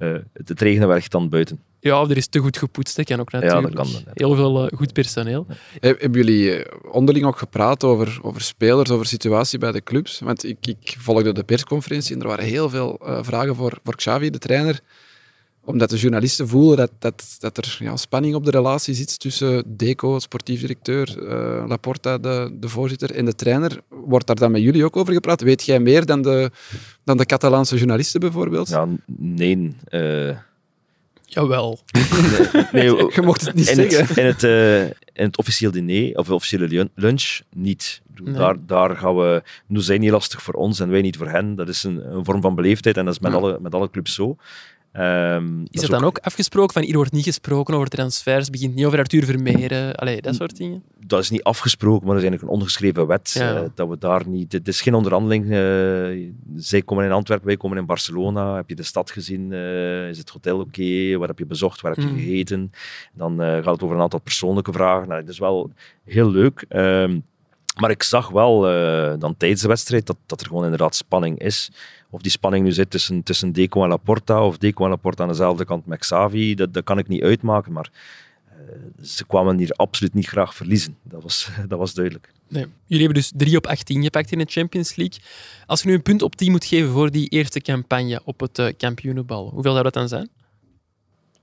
Eh, 0.00 0.12
het, 0.32 0.60
regenen 0.60 0.88
werkt 0.88 1.10
dan 1.10 1.28
buiten. 1.28 1.60
Ja, 1.80 2.00
er 2.02 2.16
is 2.16 2.26
te 2.26 2.38
goed 2.38 2.58
gepoetst, 2.58 2.96
dat 2.96 3.06
kan 3.06 3.20
ook 3.20 3.30
dat 3.30 3.42
natuurlijk. 3.42 3.74
kan 3.74 3.84
dan, 3.92 4.02
ja. 4.04 4.10
Heel 4.14 4.34
veel 4.34 4.66
eh, 4.68 4.76
goed 4.78 4.92
personeel. 4.92 5.46
Heb- 5.80 6.00
Hebben 6.00 6.24
jullie 6.24 6.54
eh, 6.64 6.92
onderling 6.92 7.26
ook 7.26 7.38
gepraat 7.38 7.84
over, 7.84 8.18
over 8.22 8.40
spelers, 8.40 8.90
over 8.90 9.06
situatie 9.06 9.58
bij 9.58 9.72
de 9.72 9.82
clubs? 9.82 10.18
Want 10.20 10.44
ik, 10.44 10.66
ik 10.66 10.94
volgde 10.98 11.32
de 11.32 11.42
persconferentie 11.44 12.14
en 12.14 12.20
er 12.20 12.28
waren 12.28 12.44
heel 12.44 12.68
veel 12.70 12.98
eh, 13.04 13.18
vragen 13.22 13.54
voor, 13.56 13.78
voor 13.84 13.96
Xavi, 13.96 14.30
de 14.30 14.38
trainer. 14.38 14.80
Omdat 15.70 15.90
de 15.90 15.96
journalisten 15.96 16.48
voelen 16.48 16.76
dat, 16.76 16.90
dat, 16.98 17.36
dat 17.38 17.56
er 17.56 17.76
ja, 17.78 17.96
spanning 17.96 18.34
op 18.34 18.44
de 18.44 18.50
relatie 18.50 18.94
zit 18.94 19.20
tussen 19.20 19.76
Deco, 19.76 20.18
sportief 20.18 20.60
directeur, 20.60 21.28
eh, 21.28 21.64
Laporta, 21.68 22.18
de, 22.18 22.56
de 22.60 22.68
voorzitter, 22.68 23.10
en 23.14 23.24
de 23.24 23.34
trainer. 23.34 23.80
Wordt 23.88 24.26
daar 24.26 24.36
dan 24.36 24.50
met 24.50 24.62
jullie 24.62 24.84
ook 24.84 24.96
over 24.96 25.12
gepraat? 25.12 25.40
Weet 25.40 25.62
jij 25.64 25.80
meer 25.80 26.06
dan 26.06 26.22
de, 26.22 26.50
dan 27.04 27.16
de 27.16 27.26
Catalaanse 27.26 27.76
journalisten 27.76 28.20
bijvoorbeeld? 28.20 28.68
Ja, 28.68 28.88
nee. 29.16 29.76
eh, 29.84 30.36
Jawel. 31.24 31.78
nee 32.72 32.84
Je 33.14 33.20
mocht 33.24 33.40
het 33.46 33.54
niet 33.54 33.68
in, 33.68 33.74
zeggen. 33.90 34.06
het, 34.06 34.16
in, 34.16 34.26
het, 34.26 34.42
eh, 34.44 34.82
in 34.84 35.26
het 35.26 35.38
officieel 35.38 35.70
diner, 35.70 36.16
of 36.16 36.30
officiële 36.30 36.68
lun- 36.68 36.90
lunch, 36.94 37.40
niet. 37.54 38.00
Nee. 38.22 38.34
Daar, 38.34 38.56
daar 38.66 38.96
gaan 38.96 39.16
we... 39.16 39.42
Nu 39.66 39.80
zijn 39.80 40.00
niet 40.00 40.10
lastig 40.10 40.42
voor 40.42 40.54
ons 40.54 40.80
en 40.80 40.88
wij 40.90 41.00
niet 41.00 41.16
voor 41.16 41.28
hen. 41.28 41.54
Dat 41.54 41.68
is 41.68 41.84
een, 41.84 42.14
een 42.16 42.24
vorm 42.24 42.40
van 42.40 42.54
beleefdheid 42.54 42.96
en 42.96 43.04
dat 43.04 43.14
is 43.14 43.20
met, 43.20 43.32
Ja. 43.32 43.38
alle, 43.38 43.58
met 43.60 43.74
alle 43.74 43.90
clubs 43.90 44.14
zo. 44.14 44.36
Ehm, 44.92 45.62
Is 45.70 45.82
het 45.82 45.90
dan 45.90 46.04
ook 46.04 46.18
afgesproken 46.18 46.72
van 46.72 46.82
hier 46.82 46.94
wordt 46.96 47.12
niet 47.12 47.24
gesproken 47.24 47.74
over 47.74 47.88
transfers, 47.88 48.50
begint 48.50 48.74
niet 48.74 48.84
over 48.86 48.98
Arthur 48.98 49.24
Vermeeren, 49.24 49.94
allee, 49.94 50.20
dat 50.22 50.34
soort 50.34 50.56
dingen? 50.56 50.82
dat 51.06 51.20
is 51.22 51.30
niet 51.30 51.42
afgesproken, 51.42 52.06
maar 52.06 52.14
dat 52.14 52.22
is 52.24 52.28
eigenlijk 52.28 52.52
een 52.52 52.60
ongeschreven 52.60 53.06
wet. 53.06 53.30
Ja. 53.32 53.54
eh, 53.56 53.62
dat 53.74 53.88
we 53.88 53.98
daar 53.98 54.28
niet... 54.28 54.52
Het 54.52 54.68
is 54.68 54.80
geen 54.80 54.94
onderhandeling. 54.94 55.44
eh, 55.44 56.30
zij 56.56 56.82
komen 56.82 57.04
in 57.04 57.12
Antwerpen, 57.12 57.46
wij 57.46 57.56
komen 57.56 57.78
in 57.78 57.86
Barcelona. 57.86 58.54
Heb 58.56 58.68
je 58.68 58.74
de 58.74 58.82
stad 58.82 59.10
gezien? 59.10 59.52
Eh, 59.52 60.08
is 60.08 60.18
het 60.18 60.30
hotel 60.30 60.58
oké? 60.60 61.16
Waar 61.18 61.28
heb 61.28 61.38
je 61.38 61.46
bezocht? 61.46 61.80
Waar 61.80 61.92
heb 61.94 62.04
je 62.04 62.08
Mm. 62.10 62.18
gegeten? 62.18 62.72
Dan 63.14 63.38
gaat 63.38 63.64
het 63.64 63.82
over 63.82 63.96
een 63.96 64.02
aantal 64.02 64.20
persoonlijke 64.20 64.72
vragen. 64.72 65.08
Nou, 65.08 65.20
dat 65.20 65.30
is 65.30 65.38
wel 65.38 65.72
heel 66.04 66.30
leuk. 66.30 66.64
Ehm, 66.68 67.18
maar 67.80 67.90
ik 67.90 68.02
zag 68.02 68.28
wel 68.28 68.60
dan 69.18 69.36
tijdens 69.36 69.60
de 69.62 69.68
wedstrijd 69.68 70.06
dat, 70.06 70.16
dat 70.26 70.40
er 70.40 70.46
gewoon 70.46 70.64
inderdaad 70.64 70.94
spanning 70.94 71.38
is. 71.38 71.70
Of 72.10 72.22
die 72.22 72.30
spanning 72.30 72.64
nu 72.64 72.72
zit 72.72 72.90
tussen, 72.90 73.22
tussen 73.22 73.52
Deco 73.52 73.82
en 73.82 73.88
Laporta, 73.88 74.44
of 74.44 74.58
Deco 74.58 74.84
en 74.84 74.90
Laporta 74.90 75.22
aan 75.22 75.28
dezelfde 75.28 75.64
kant 75.64 75.86
met 75.86 75.98
Xavi, 75.98 76.54
dat, 76.54 76.74
dat 76.74 76.84
kan 76.84 76.98
ik 76.98 77.08
niet 77.08 77.22
uitmaken. 77.22 77.72
Maar 77.72 77.90
eh, 78.46 78.56
ze 79.02 79.26
kwamen 79.26 79.58
hier 79.58 79.70
absoluut 79.70 80.14
niet 80.14 80.26
graag 80.26 80.54
verliezen. 80.54 80.96
Dat 81.02 81.22
was, 81.22 81.48
dat 81.68 81.78
was 81.78 81.94
duidelijk. 81.94 82.32
Nee. 82.48 82.66
Jullie 82.86 83.04
hebben 83.04 83.22
dus 83.22 83.32
3 83.36 83.56
op 83.56 83.66
18 83.66 84.02
gepakt 84.02 84.32
in 84.32 84.38
de 84.38 84.46
Champions 84.48 84.96
League. 84.96 85.20
Als 85.66 85.82
je 85.82 85.88
nu 85.88 85.94
een 85.94 86.02
punt 86.02 86.22
op 86.22 86.36
10 86.36 86.50
moet 86.50 86.64
geven 86.64 86.90
voor 86.90 87.10
die 87.10 87.28
eerste 87.28 87.60
campagne 87.60 88.20
op 88.24 88.40
het 88.40 88.58
eh, 88.58 88.72
kampioenenbal, 88.76 89.50
hoeveel 89.50 89.72
zou 89.72 89.82
dat 89.82 89.94
dan 89.94 90.08
zijn? 90.08 90.28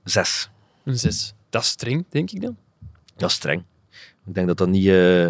Zes. 0.04 0.48
Een 0.84 0.98
6. 0.98 1.34
Dat 1.50 1.62
is 1.62 1.68
streng, 1.68 2.04
denk 2.08 2.30
ik 2.30 2.40
dan. 2.40 2.56
Dat 3.16 3.28
is 3.30 3.36
streng. 3.36 3.62
Ik 4.26 4.34
denk 4.34 4.46
dat 4.46 4.56
dat 4.56 4.68
niet, 4.68 4.86
eh, 4.86 5.28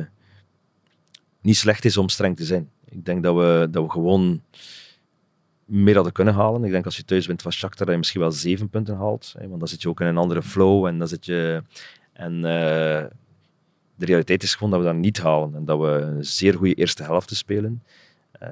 niet 1.41 1.57
slecht 1.57 1.85
is 1.85 1.97
om 1.97 2.09
streng 2.09 2.37
te 2.37 2.45
zijn. 2.45 2.71
Ik 2.89 3.05
denk 3.05 3.23
dat 3.23 3.35
we, 3.35 3.69
dat 3.71 3.85
we 3.85 3.91
gewoon 3.91 4.43
meer 5.69 5.95
hadden 5.95 6.13
kunnen 6.13 6.35
halen. 6.35 6.65
Ik 6.65 6.71
denk 6.71 6.85
als 6.85 6.97
je 6.97 7.05
thuis 7.05 7.27
bent 7.27 7.43
van 7.43 7.53
Shakhtar, 7.53 7.87
dat 7.87 7.95
je 7.95 7.99
misschien 8.01 8.21
wel 8.21 8.31
zeven 8.31 8.69
punten 8.69 8.97
haalt. 8.97 9.35
Hè, 9.39 9.49
want 9.49 9.59
dan 9.59 9.69
zit 9.69 9.83
je 9.83 9.89
ook 9.89 10.01
in 10.01 10.07
een 10.07 10.17
andere 10.17 10.43
flow. 10.43 10.87
En, 10.87 10.99
dan 10.99 11.09
zit 11.09 11.27
je, 11.27 11.63
en 12.13 12.35
eh, 12.35 13.05
de 13.95 14.07
realiteit 14.07 14.43
is 14.43 14.55
gewoon 14.55 14.71
dat 14.71 14.81
we 14.81 14.87
dat 14.87 14.95
niet 14.95 15.19
halen. 15.19 15.55
En 15.55 15.65
dat 15.65 15.79
we 15.79 15.87
een 15.87 16.25
zeer 16.25 16.55
goede 16.55 16.75
eerste 16.75 17.03
helft 17.03 17.37
spelen. 17.37 17.83
Eh, 18.31 18.49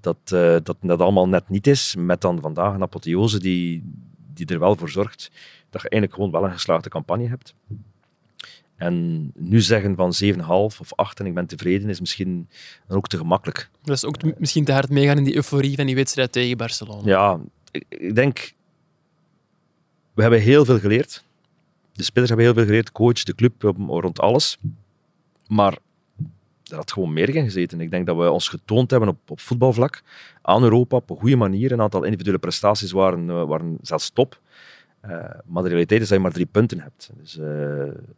dat, 0.00 0.18
eh, 0.24 0.56
dat 0.62 0.76
dat 0.80 1.00
allemaal 1.00 1.28
net 1.28 1.48
niet 1.48 1.66
is. 1.66 1.94
Met 1.98 2.20
dan 2.20 2.40
vandaag 2.40 2.74
een 2.74 2.82
apotheose 2.82 3.40
die, 3.40 3.82
die 4.34 4.46
er 4.46 4.58
wel 4.58 4.76
voor 4.76 4.90
zorgt 4.90 5.30
dat 5.70 5.82
je 5.82 5.88
eigenlijk 5.88 6.14
gewoon 6.14 6.30
wel 6.40 6.44
een 6.44 6.56
geslaagde 6.56 6.88
campagne 6.88 7.28
hebt. 7.28 7.54
En 8.80 9.30
nu 9.34 9.60
zeggen 9.60 9.96
van 9.96 10.12
7,5 10.24 10.42
of 10.48 10.94
8 10.94 11.20
en 11.20 11.26
ik 11.26 11.34
ben 11.34 11.46
tevreden 11.46 11.88
is 11.88 12.00
misschien 12.00 12.48
dan 12.86 12.96
ook 12.96 13.06
te 13.06 13.16
gemakkelijk. 13.16 13.70
Dat 13.82 13.96
is 13.96 14.04
ook 14.04 14.38
misschien 14.38 14.64
te 14.64 14.72
hard 14.72 14.90
meegaan 14.90 15.16
in 15.16 15.24
die 15.24 15.34
euforie 15.34 15.76
van 15.76 15.86
die 15.86 15.94
wedstrijd 15.94 16.32
tegen 16.32 16.56
Barcelona. 16.56 17.08
Ja, 17.08 17.40
ik, 17.70 17.84
ik 17.88 18.14
denk, 18.14 18.52
we 20.14 20.22
hebben 20.22 20.40
heel 20.40 20.64
veel 20.64 20.78
geleerd. 20.78 21.24
De 21.92 22.02
spelers 22.02 22.28
hebben 22.28 22.46
heel 22.46 22.56
veel 22.56 22.64
geleerd, 22.64 22.86
de 22.86 22.92
coach, 22.92 23.22
de 23.22 23.34
club, 23.34 23.62
rond 23.86 24.20
alles. 24.20 24.58
Maar 25.46 25.78
er 26.64 26.76
had 26.76 26.92
gewoon 26.92 27.12
meer 27.12 27.34
in 27.34 27.44
gezeten. 27.44 27.80
Ik 27.80 27.90
denk 27.90 28.06
dat 28.06 28.16
we 28.16 28.30
ons 28.30 28.48
getoond 28.48 28.90
hebben 28.90 29.08
op, 29.08 29.30
op 29.30 29.40
voetbalvlak, 29.40 30.02
aan 30.42 30.62
Europa, 30.62 30.96
op 30.96 31.10
een 31.10 31.16
goede 31.16 31.36
manier. 31.36 31.72
Een 31.72 31.80
aantal 31.80 32.04
individuele 32.04 32.38
prestaties 32.38 32.92
waren, 32.92 33.30
eh, 33.30 33.44
waren 33.44 33.78
zelfs 33.82 34.10
top. 34.10 34.40
Eh, 35.00 35.10
maar 35.46 35.62
de 35.62 35.68
realiteit 35.68 36.00
is 36.00 36.08
dat 36.08 36.16
je 36.16 36.22
maar 36.22 36.32
drie 36.32 36.46
punten 36.46 36.80
hebt. 36.80 37.10
Dus 37.20 37.38
eh, 37.38 37.48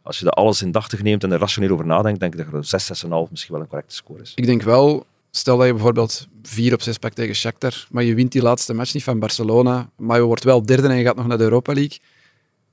als 0.01 0.19
je 0.19 0.25
dat 0.25 0.33
alles 0.33 0.61
indachtig 0.61 1.01
neemt 1.03 1.23
en 1.23 1.31
er 1.31 1.39
rationeel 1.39 1.71
over 1.71 1.85
nadenkt, 1.85 2.19
denk 2.19 2.33
ik 2.35 2.45
dat 2.45 2.53
er 2.53 2.65
6, 2.65 3.03
6,5 3.05 3.09
misschien 3.29 3.53
wel 3.53 3.61
een 3.61 3.67
correcte 3.69 3.95
score 3.95 4.21
is. 4.21 4.31
Ik 4.35 4.45
denk 4.45 4.61
wel, 4.61 5.05
stel 5.31 5.57
dat 5.57 5.65
je 5.65 5.73
bijvoorbeeld 5.73 6.27
4 6.41 6.73
op 6.73 6.81
6 6.81 6.97
pakt 6.97 7.15
tegen 7.15 7.35
Shakhtar, 7.35 7.87
maar 7.91 8.03
je 8.03 8.15
wint 8.15 8.31
die 8.31 8.41
laatste 8.41 8.73
match 8.73 8.93
niet 8.93 9.03
van 9.03 9.19
Barcelona, 9.19 9.89
maar 9.97 10.17
je 10.17 10.23
wordt 10.23 10.43
wel 10.43 10.65
derde 10.65 10.87
en 10.87 10.97
je 10.97 11.03
gaat 11.03 11.15
nog 11.15 11.27
naar 11.27 11.37
de 11.37 11.43
Europa 11.43 11.73
League. 11.73 11.99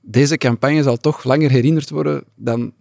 Deze 0.01 0.37
campagne 0.37 0.83
zal 0.83 0.97
toch 0.97 1.23
langer 1.23 1.49
herinnerd 1.51 1.89
worden 1.89 2.23
dan 2.35 2.73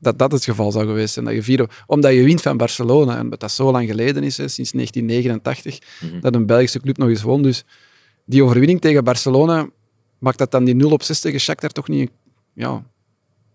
dat 0.00 0.18
dat 0.18 0.32
het 0.32 0.44
geval 0.44 0.72
zou 0.72 0.86
geweest 0.86 1.12
zijn. 1.14 1.24
Dat 1.24 1.34
je 1.34 1.42
vier, 1.42 1.82
omdat 1.86 2.12
je 2.14 2.22
wint 2.22 2.42
van 2.42 2.56
Barcelona, 2.56 3.16
en 3.18 3.30
dat 3.30 3.40
dat 3.40 3.50
zo 3.52 3.70
lang 3.70 3.88
geleden 3.88 4.22
is, 4.22 4.36
hè, 4.36 4.48
sinds 4.48 4.72
1989, 4.72 5.78
Mhm. 6.00 6.20
dat 6.20 6.34
een 6.34 6.46
Belgische 6.46 6.80
club 6.80 6.96
nog 6.96 7.08
eens 7.08 7.22
won. 7.22 7.42
Dus 7.42 7.64
die 8.24 8.42
overwinning 8.44 8.80
tegen 8.80 9.04
Barcelona, 9.04 9.68
maakt 10.18 10.38
dat 10.38 10.50
dan 10.50 10.64
die 10.64 10.74
0 10.74 10.90
op 10.90 11.02
6 11.02 11.20
tegen 11.20 11.40
Shakhtar 11.40 11.70
toch 11.70 11.88
niet... 11.88 12.10
Ja, 12.52 12.82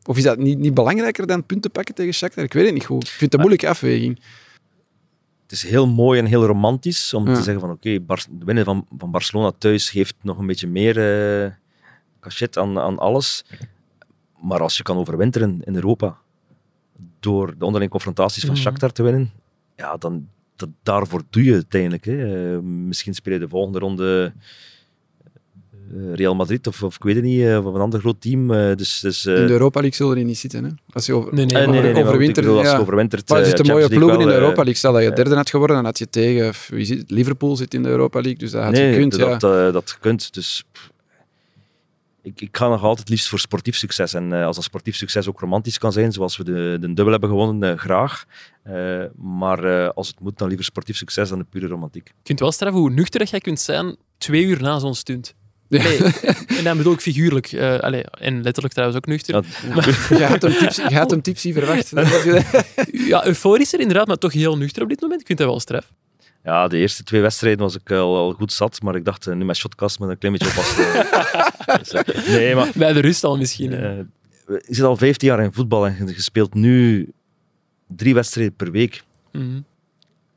Of 0.05 0.17
is 0.17 0.23
dat 0.23 0.37
niet, 0.37 0.57
niet 0.59 0.73
belangrijker 0.73 1.27
dan 1.27 1.45
punten 1.45 1.71
pakken 1.71 1.95
tegen 1.95 2.13
Shakhtar? 2.13 2.43
Ik 2.43 2.53
weet 2.53 2.65
het 2.65 2.73
niet 2.73 2.85
goed. 2.85 3.03
Ik 3.03 3.07
vind 3.09 3.21
het 3.21 3.33
een 3.33 3.39
moeilijke 3.39 3.67
afweging. 3.69 4.21
Het 5.43 5.51
is 5.51 5.63
heel 5.63 5.87
mooi 5.87 6.19
en 6.19 6.25
heel 6.25 6.45
romantisch 6.45 7.13
om 7.13 7.27
Ja. 7.27 7.33
te 7.35 7.41
zeggen 7.41 7.61
van 7.61 7.71
oké, 7.71 7.99
Bar- 7.99 8.25
winnen 8.39 8.65
van, 8.65 8.87
van 8.97 9.11
Barcelona 9.11 9.51
thuis 9.57 9.89
geeft 9.89 10.15
nog 10.21 10.37
een 10.37 10.45
beetje 10.47 10.67
meer 10.67 10.97
eh 11.45 11.51
cachet 12.19 12.57
aan, 12.57 12.79
aan 12.79 12.97
alles. 12.99 13.45
Maar 14.41 14.61
als 14.61 14.77
je 14.77 14.83
kan 14.83 14.97
overwinteren 14.97 15.61
in 15.63 15.75
Europa 15.75 16.17
door 17.19 17.47
de 17.57 17.65
onderlinge 17.65 17.91
confrontaties 17.91 18.43
van 18.43 18.53
Mhm. 18.53 18.61
Shakhtar 18.61 18.91
te 18.91 19.03
winnen, 19.03 19.31
ja, 19.75 19.97
dan 19.97 20.27
dat, 20.55 20.69
daarvoor 20.83 21.21
doe 21.29 21.43
je 21.43 21.51
het 21.53 21.61
uiteindelijk. 21.73 22.05
Hè. 22.05 22.53
Eh, 22.55 22.59
misschien 22.61 23.13
speel 23.13 23.33
je 23.33 23.39
de 23.39 23.49
volgende 23.49 23.79
ronde 23.79 24.33
Real 26.13 26.35
Madrid 26.35 26.67
of, 26.67 26.83
of 26.83 26.95
ik 26.95 27.03
weet 27.03 27.15
het 27.15 27.23
niet, 27.23 27.41
eh, 27.41 27.65
of 27.65 27.73
een 27.73 27.81
ander 27.81 27.99
groot 27.99 28.21
team. 28.21 28.51
eh, 28.51 28.75
dus, 28.75 28.99
dus, 28.99 29.25
eh, 29.25 29.39
In 29.39 29.47
de 29.47 29.51
Europa 29.53 29.79
League 29.79 29.97
zullen 29.97 30.15
die 30.15 30.25
niet 30.25 30.37
zitten. 30.37 30.63
Hè? 30.63 30.69
Als 30.93 31.05
je 31.05 31.13
over, 31.13 31.33
Nee, 31.33 31.45
nee, 31.45 31.61
eh, 31.63 31.69
nee, 31.69 32.03
overwintert, 32.03 32.45
bedoel, 32.45 32.57
als 32.59 32.67
je 32.67 32.73
ja. 32.73 32.79
overwintert, 32.79 33.29
Maar 33.29 33.37
er 33.37 33.43
eh, 33.43 33.49
zitten 33.49 33.65
ja, 33.67 33.73
mooie 33.73 33.87
ploegen 33.89 34.19
in 34.19 34.27
de 34.27 34.33
Europa 34.33 34.49
eh, 34.51 34.55
League. 34.57 34.75
Stel 34.75 34.93
dat 34.93 35.01
je 35.01 35.09
eh, 35.09 35.15
derde 35.15 35.35
had 35.35 35.49
geworden, 35.49 35.75
dan 35.75 35.85
had 35.85 35.97
je 35.97 36.09
tegen... 36.09 36.53
Wie 36.69 36.85
zit, 36.85 37.11
Liverpool 37.11 37.55
zit 37.55 37.73
in 37.73 37.83
de 37.83 37.89
Europa 37.89 38.19
League, 38.21 38.39
dus 38.39 38.51
dat 38.51 38.63
had 38.63 38.71
nee, 38.71 38.91
je 38.93 38.97
kunt. 38.99 39.17
dat, 39.17 39.41
ja. 39.41 39.67
eh, 39.67 39.73
dat 39.73 39.97
kunt. 39.99 40.33
Dus 40.33 40.63
ik, 42.21 42.41
ik 42.41 42.57
ga 42.57 42.67
nog 42.67 42.81
altijd 42.81 42.99
het 42.99 43.09
liefst 43.09 43.27
voor 43.27 43.39
sportief 43.39 43.75
succes. 43.75 44.13
En 44.13 44.33
eh, 44.33 44.45
als 44.45 44.55
dat 44.55 44.65
sportief 44.65 44.95
succes 44.95 45.27
ook 45.27 45.39
romantisch 45.39 45.77
kan 45.77 45.91
zijn, 45.91 46.11
zoals 46.11 46.37
we 46.37 46.43
de, 46.43 46.77
de 46.79 46.87
dubbel 46.93 47.11
hebben 47.11 47.29
gewonnen, 47.29 47.71
eh, 47.71 47.77
graag. 47.77 48.25
Eh, 48.63 49.03
maar 49.15 49.63
eh, 49.63 49.89
als 49.89 50.07
het 50.07 50.19
moet, 50.19 50.37
dan 50.37 50.47
liever 50.47 50.65
sportief 50.65 50.95
succes 50.97 51.29
dan 51.29 51.37
de 51.39 51.45
pure 51.49 51.67
romantiek. 51.67 52.07
Je 52.07 52.13
kunt 52.23 52.39
wel 52.39 52.51
straffen 52.51 52.79
hoe 52.79 52.89
nuchter 52.89 53.23
jij 53.23 53.39
kunt 53.39 53.59
zijn 53.59 53.95
twee 54.17 54.43
uur 54.43 54.61
na 54.61 54.79
zo'n 54.79 54.95
stunt. 54.95 55.33
Ja. 55.67 55.83
Nee, 55.83 55.97
en 56.57 56.63
dan 56.63 56.77
bedoel 56.77 56.93
ik 56.93 56.99
figuurlijk. 56.99 57.51
eh, 57.51 57.79
allee, 57.79 58.03
en 58.03 58.41
letterlijk 58.41 58.73
trouwens 58.73 58.99
ook 58.99 59.05
nuchter. 59.05 59.35
Ja, 59.35 59.77
Je 60.17 60.23
had 60.25 60.41
hem 60.41 60.51
tipsy, 60.57 60.81
je 60.89 60.95
had 60.97 61.11
hem 61.11 61.21
tipsy 61.31 61.53
verwacht. 61.53 61.91
Ja, 62.91 63.25
euforisch 63.25 63.73
er 63.73 63.79
inderdaad, 63.79 64.07
maar 64.07 64.17
toch 64.17 64.33
heel 64.33 64.57
nuchter 64.57 64.83
op 64.83 64.89
dit 64.89 65.01
moment. 65.01 65.19
Ik 65.21 65.27
vind 65.27 65.39
dat 65.39 65.47
wel 65.47 65.59
straf. 65.59 65.91
Ja, 66.43 66.67
de 66.67 66.77
eerste 66.77 67.03
twee 67.03 67.21
wedstrijden 67.21 67.59
was 67.61 67.75
ik 67.75 67.91
al, 67.91 68.17
al 68.17 68.31
goed 68.33 68.53
zat, 68.53 68.81
maar 68.81 68.95
ik 68.95 69.05
dacht, 69.05 69.27
eh, 69.27 69.35
nu 69.35 69.45
met 69.45 69.55
shotcast 69.55 69.99
moet 69.99 70.07
ik 70.07 70.13
een 70.13 70.19
klein 70.19 70.33
beetje 70.33 70.49
oppassen. 70.49 70.85
Dus, 71.79 71.91
eh, 71.91 72.27
nee, 72.27 72.55
maar 72.55 72.71
Bij 72.75 72.93
de 72.93 72.99
rust 72.99 73.23
al 73.23 73.37
misschien. 73.37 73.73
eh, 73.73 73.97
je 74.47 74.61
zit 74.75 74.83
al 74.83 74.97
15 74.97 75.27
jaar 75.27 75.43
in 75.43 75.53
voetbal 75.53 75.87
en 75.87 76.07
je 76.07 76.21
speelt 76.21 76.53
nu 76.53 77.11
drie 77.87 78.13
wedstrijden 78.13 78.55
per 78.55 78.71
week. 78.71 79.03
Mhm. 79.31 79.59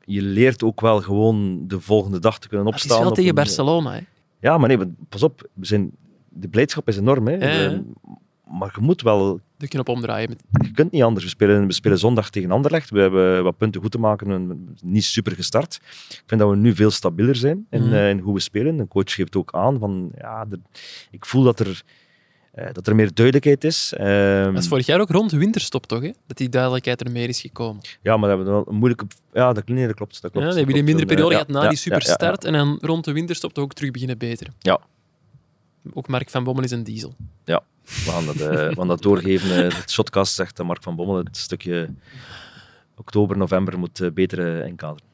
Je 0.05 0.21
leert 0.21 0.63
ook 0.63 0.81
wel 0.81 1.01
gewoon 1.01 1.67
de 1.67 1.79
volgende 1.79 2.19
dag 2.19 2.39
te 2.39 2.47
kunnen 2.47 2.65
Het 2.67 2.75
is 2.75 2.81
opstaan. 2.81 2.99
wel 3.01 3.09
op 3.09 3.15
tegen 3.15 3.29
een- 3.29 3.35
Barcelona. 3.35 3.93
Hè. 3.93 3.99
Ja, 4.39 4.57
maar 4.57 4.67
nee, 4.67 4.77
pas 5.09 5.23
op. 5.23 5.49
We 5.53 5.65
zijn, 5.65 5.91
de 6.29 6.47
blijdschap 6.47 6.87
is 6.87 6.97
enorm. 6.97 7.27
Hè. 7.27 7.33
Ja, 7.33 7.61
ja. 7.61 7.71
Eh, 7.71 7.79
Maar 8.51 8.71
je 8.75 8.81
moet 8.81 9.01
wel... 9.01 9.39
De 9.57 9.67
knop 9.67 9.89
omdraaien. 9.89 10.35
Je 10.61 10.71
kunt 10.71 10.91
niet 10.91 11.03
anders. 11.03 11.23
We 11.25 11.29
spelen, 11.31 11.67
we 11.67 11.73
spelen 11.73 11.97
zondag 11.99 12.29
tegen 12.29 12.51
Anderlecht. 12.51 12.89
We 12.89 12.99
hebben 12.99 13.43
wat 13.43 13.57
punten 13.57 13.81
goed 13.81 13.91
te 13.91 13.99
maken. 13.99 14.27
We 14.47 14.55
zijn 14.75 14.91
niet 14.91 15.03
super 15.03 15.31
gestart. 15.31 15.79
Ik 16.09 16.23
vind 16.25 16.41
dat 16.41 16.49
we 16.49 16.55
nu 16.55 16.75
veel 16.75 16.91
stabieler 16.91 17.35
zijn 17.35 17.65
in, 17.69 17.93
in 17.93 18.19
hoe 18.19 18.33
we 18.33 18.39
spelen. 18.39 18.77
De 18.77 18.87
coach 18.87 19.13
geeft 19.13 19.35
ook 19.35 19.53
aan 19.53 19.79
van... 19.79 20.11
Ja, 20.17 20.45
er- 20.51 20.59
ik 21.11 21.25
voel 21.25 21.43
dat 21.43 21.59
er, 21.59 21.83
dat 22.73 22.87
er 22.87 22.95
meer 22.95 23.13
duidelijkheid 23.13 23.63
is. 23.63 23.93
Ehm, 23.97 24.53
Dat 24.53 24.63
is 24.63 24.67
vorig 24.67 24.85
jaar 24.85 24.99
ook 24.99 25.09
rond 25.09 25.29
de 25.29 25.37
winterstop, 25.37 25.85
toch? 25.85 26.01
Hè? 26.01 26.11
Dat 26.27 26.37
die 26.37 26.49
duidelijkheid 26.49 27.01
er 27.01 27.11
meer 27.11 27.29
is 27.29 27.41
gekomen. 27.41 27.81
Ja, 28.01 28.17
maar 28.17 28.29
we 28.29 28.35
hebben 28.35 28.53
wel 28.53 28.65
een 28.67 28.75
moeilijke... 28.75 29.05
Ja, 29.33 29.53
dat, 29.53 29.67
nee, 29.67 29.85
dat 29.87 29.95
klopt. 29.95 30.21
Dat 30.21 30.31
klopt 30.31 30.35
Ja, 30.35 30.53
dan 30.53 30.65
dat 30.65 30.75
heb 30.75 30.85
je 30.85 30.91
een 30.93 30.99
eh, 30.99 31.05
periode 31.05 31.33
ja, 31.35 31.39
gehad 31.39 31.47
na 31.53 31.63
ja, 31.63 31.69
die 31.69 31.77
ja, 31.83 31.83
ja, 31.85 31.95
ja. 31.95 31.99
superstart. 32.01 32.43
En 32.43 32.53
dan 32.53 32.77
rond 32.81 33.05
de 33.05 33.11
winterstop 33.11 33.53
toch 33.53 33.63
ook 33.63 33.73
terug 33.73 33.91
beginnen 33.91 34.17
beteren. 34.17 34.53
Ja. 34.59 34.79
Ook 35.93 36.07
Mark 36.07 36.29
van 36.29 36.43
Bommel 36.43 36.63
is 36.63 36.71
een 36.71 36.83
diesel. 36.83 37.15
We 37.45 38.11
gaan 38.11 38.25
dat, 38.25 38.35
eh, 38.35 38.49
we 38.49 38.73
gaan 38.75 38.87
dat 38.87 39.01
doorgeven. 39.01 39.65
Eh, 39.65 39.77
Het 39.77 39.91
shotcast 39.91 40.33
zegt 40.33 40.57
dat 40.57 40.65
Mark 40.65 40.83
van 40.83 40.95
Bommel 40.95 41.15
het 41.17 41.37
stukje 41.37 41.89
oktober, 42.95 43.37
november 43.37 43.79
moet 43.79 43.99
eh, 43.99 44.11
beter 44.11 44.59
eh, 44.61 44.67
inkaderen. 44.67 45.05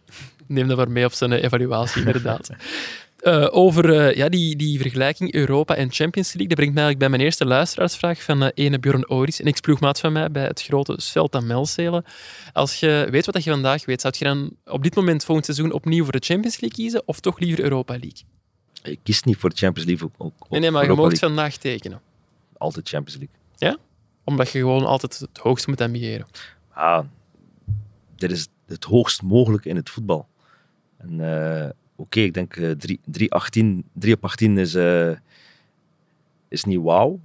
Neem 0.48 0.68
dat 0.68 0.78
maar 0.78 0.91
mee 0.91 1.06
op 1.06 1.14
zijn 1.14 1.32
eh, 1.32 1.44
evaluatie, 1.44 2.06
inderdaad. 2.06 2.50
Eh, 3.24 3.47
over 3.51 3.93
eh, 3.99 4.15
ja, 4.15 4.30
die, 4.30 4.55
die 4.55 4.80
vergelijking 4.80 5.34
Europa 5.34 5.76
en 5.76 5.91
Champions 5.91 6.28
League, 6.34 6.47
dat 6.47 6.57
brengt 6.57 6.74
mij 6.74 6.84
eigenlijk 6.84 6.99
bij 6.99 7.09
mijn 7.09 7.21
eerste 7.21 7.45
luisteraarsvraag 7.45 8.24
van 8.24 8.43
eh, 8.43 8.49
ene 8.53 8.80
Björn 8.80 9.09
Oris, 9.09 9.39
een 9.39 9.45
ex-ploegmaat 9.45 9.99
van 9.99 10.11
mij 10.13 10.32
bij 10.32 10.43
het 10.43 10.61
grote 10.61 10.97
aan 11.30 11.47
Melzelen. 11.47 12.03
Als 12.53 12.80
je 12.80 13.07
weet 13.11 13.26
wat 13.26 13.43
je 13.43 13.49
vandaag 13.49 13.86
weet, 13.86 14.01
zou 14.01 14.13
je 14.17 14.26
dan 14.26 14.55
op 14.65 14.84
dit 14.84 14.95
moment 14.95 15.24
volgend 15.26 15.45
seizoen 15.45 15.71
opnieuw 15.71 16.03
voor 16.03 16.11
de 16.11 16.26
Champions 16.26 16.59
League 16.59 16.78
kiezen 16.80 17.03
of 17.05 17.19
toch 17.19 17.39
liever 17.39 17.63
Europa 17.63 17.93
League? 17.93 18.24
Ik 18.84 18.99
kies 19.03 19.24
niet 19.24 19.38
voor 19.38 19.49
de 19.49 19.55
Champions 19.55 19.89
League. 19.89 20.09
Ook, 20.17 20.34
ook, 20.39 20.49
Nee, 20.49 20.59
nee, 20.59 20.71
maar 20.71 20.82
je 20.82 20.88
Europa 20.88 21.09
mag 21.09 21.11
League. 21.11 21.30
vandaag 21.30 21.57
tekenen. 21.57 22.01
Altijd 22.57 22.89
Champions 22.89 23.19
League. 23.59 23.80
Omdat 24.24 24.51
je 24.51 24.59
gewoon 24.59 24.86
altijd 24.86 25.19
het 25.19 25.38
hoogste 25.38 25.69
moet 25.69 25.82
ambiëren. 25.82 26.26
Ah, 26.74 27.05
dit 28.15 28.32
is 28.32 28.47
het 28.67 28.84
hoogst 28.84 29.21
mogelijke 29.21 29.69
in 29.69 29.76
het 29.76 29.89
voetbal. 29.89 30.28
En 30.97 31.19
eh, 31.96 32.04
oké, 32.04 32.20
ik 32.20 32.34
denk 32.34 32.56
eh 32.56 32.72
3, 32.72 33.00
3, 33.06 33.32
18, 33.32 33.86
3 33.94 34.14
op 34.14 34.24
18 34.24 34.58
is, 34.58 34.76
eh, 34.76 35.12
is 36.48 36.64
niet 36.64 36.82
wauw. 36.82 37.20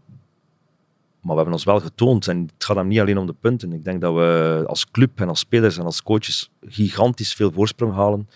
Maar 1.20 1.36
we 1.36 1.42
hebben 1.42 1.52
ons 1.52 1.64
wel 1.64 1.80
getoond. 1.80 2.28
En 2.28 2.40
het 2.54 2.64
gaat 2.64 2.76
hem 2.76 2.88
niet 2.88 3.00
alleen 3.00 3.18
om 3.18 3.26
de 3.26 3.34
punten. 3.40 3.72
Ik 3.72 3.84
denk 3.84 4.00
dat 4.00 4.14
we 4.14 4.64
als 4.66 4.90
club 4.90 5.20
en 5.20 5.28
als 5.28 5.38
spelers 5.38 5.78
en 5.78 5.84
als 5.84 6.02
coaches 6.02 6.50
gigantisch 6.60 7.34
veel 7.34 7.52
voorsprong 7.52 7.94
halen 7.94 8.28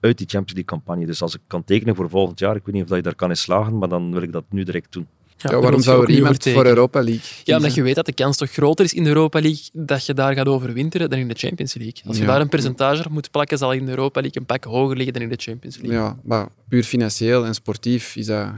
uit 0.00 0.18
die 0.18 0.26
Champions 0.26 0.52
League 0.52 0.64
campagne. 0.64 1.06
Dus 1.06 1.22
als 1.22 1.34
ik 1.34 1.40
kan 1.46 1.64
tekenen 1.64 1.94
voor 1.96 2.10
volgend 2.10 2.38
jaar, 2.38 2.56
ik 2.56 2.64
weet 2.64 2.74
niet 2.74 2.90
of 2.90 2.96
je 2.96 3.02
daar 3.02 3.14
kan 3.14 3.30
in 3.30 3.36
slagen, 3.36 3.78
maar 3.78 3.88
dan 3.88 4.12
wil 4.12 4.22
ik 4.22 4.32
dat 4.32 4.44
nu 4.48 4.62
direct 4.62 4.92
doen. 4.92 5.06
Ja, 5.38 5.60
waarom 5.60 5.82
zou 5.82 6.00
er 6.02 6.08
niet 6.08 6.16
iemand 6.16 6.38
over 6.38 6.52
voor. 6.52 6.66
Europa 6.66 6.98
League 7.02 7.20
kiezen? 7.20 7.42
Ja, 7.44 7.56
omdat 7.56 7.74
je 7.74 7.82
weet 7.82 7.94
dat 7.94 8.06
de 8.06 8.12
kans 8.12 8.36
toch 8.36 8.50
groter 8.50 8.84
is 8.84 8.94
in 8.94 9.02
de 9.02 9.08
Europa 9.08 9.40
League 9.40 9.62
dat 9.72 10.06
je 10.06 10.14
daar 10.14 10.34
gaat 10.34 10.46
overwinteren 10.48 11.10
dan 11.10 11.18
in 11.18 11.28
de 11.28 11.34
Champions 11.34 11.74
League. 11.74 12.02
Als 12.06 12.16
je 12.16 12.22
Ja. 12.22 12.28
daar 12.28 12.40
een 12.40 12.48
percentage 12.48 13.04
op 13.04 13.10
moet 13.10 13.30
plakken, 13.30 13.58
zal 13.58 13.72
in 13.72 13.84
de 13.84 13.90
Europa 13.90 14.20
League 14.20 14.40
een 14.40 14.46
pak 14.46 14.64
hoger 14.64 14.96
liggen 14.96 15.12
dan 15.14 15.22
in 15.22 15.28
de 15.28 15.36
Champions 15.38 15.76
League. 15.76 15.98
Ja, 15.98 16.18
maar 16.24 16.48
puur 16.68 16.82
financieel 16.82 17.44
en 17.44 17.54
sportief 17.54 18.16
is 18.16 18.26
dat 18.26 18.48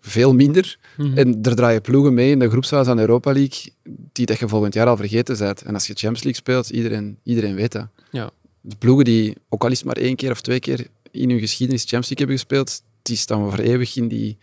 veel 0.00 0.34
minder. 0.34 0.78
Mhm. 0.96 1.18
En 1.18 1.38
er 1.42 1.54
draaien 1.54 1.80
ploegen 1.80 2.14
mee 2.14 2.30
in 2.30 2.38
de 2.38 2.48
groepsfase 2.50 2.90
aan 2.90 2.96
de 2.96 3.02
Europa 3.02 3.32
League 3.32 3.72
die 4.12 4.26
dat 4.26 4.38
je 4.38 4.48
volgend 4.48 4.74
jaar 4.74 4.86
al 4.86 4.96
vergeten 4.96 5.38
bent. 5.38 5.62
En 5.62 5.74
als 5.74 5.86
je 5.86 5.92
Champions 5.92 6.22
League 6.22 6.40
speelt, 6.40 6.70
iedereen, 6.70 7.18
iedereen 7.22 7.54
weet 7.54 7.72
dat. 7.72 7.86
Ja. 8.10 8.30
De 8.60 8.76
ploegen 8.78 9.04
die, 9.04 9.34
ook 9.48 9.64
al 9.64 9.70
is 9.70 9.76
het 9.76 9.86
maar 9.86 9.96
één 9.96 10.16
keer 10.16 10.30
of 10.30 10.40
twee 10.40 10.60
keer 10.60 10.86
in 11.10 11.30
hun 11.30 11.38
geschiedenis 11.38 11.80
Champions 11.82 12.08
League 12.08 12.26
hebben 12.26 12.36
gespeeld, 12.36 12.82
die 13.02 13.16
staan 13.16 13.50
voor 13.50 13.58
eeuwig 13.58 13.96
in 13.96 14.08
die, 14.08 14.38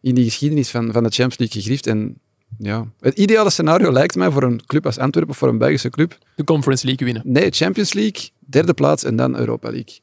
in 0.00 0.14
die 0.14 0.24
geschiedenis 0.24 0.70
van, 0.70 0.92
van 0.92 1.02
de 1.02 1.10
Champions 1.10 1.38
League 1.38 1.60
gegrift. 1.62 1.86
En 1.86 2.18
ja, 2.58 2.86
het 3.00 3.18
ideale 3.18 3.50
scenario 3.50 3.92
lijkt 3.92 4.14
mij 4.16 4.30
voor 4.30 4.42
een 4.42 4.60
club 4.66 4.86
als 4.86 4.98
Antwerpen, 4.98 5.34
voor 5.34 5.48
een 5.48 5.58
Belgische 5.58 5.90
club, 5.90 6.18
De 6.36 6.44
Conference 6.44 6.86
League 6.86 7.06
winnen. 7.06 7.32
nee, 7.32 7.50
Champions 7.50 7.92
League, 7.92 8.28
derde 8.38 8.74
plaats 8.74 9.04
en 9.04 9.16
dan 9.16 9.36
Europa 9.38 9.70
League. 9.70 9.98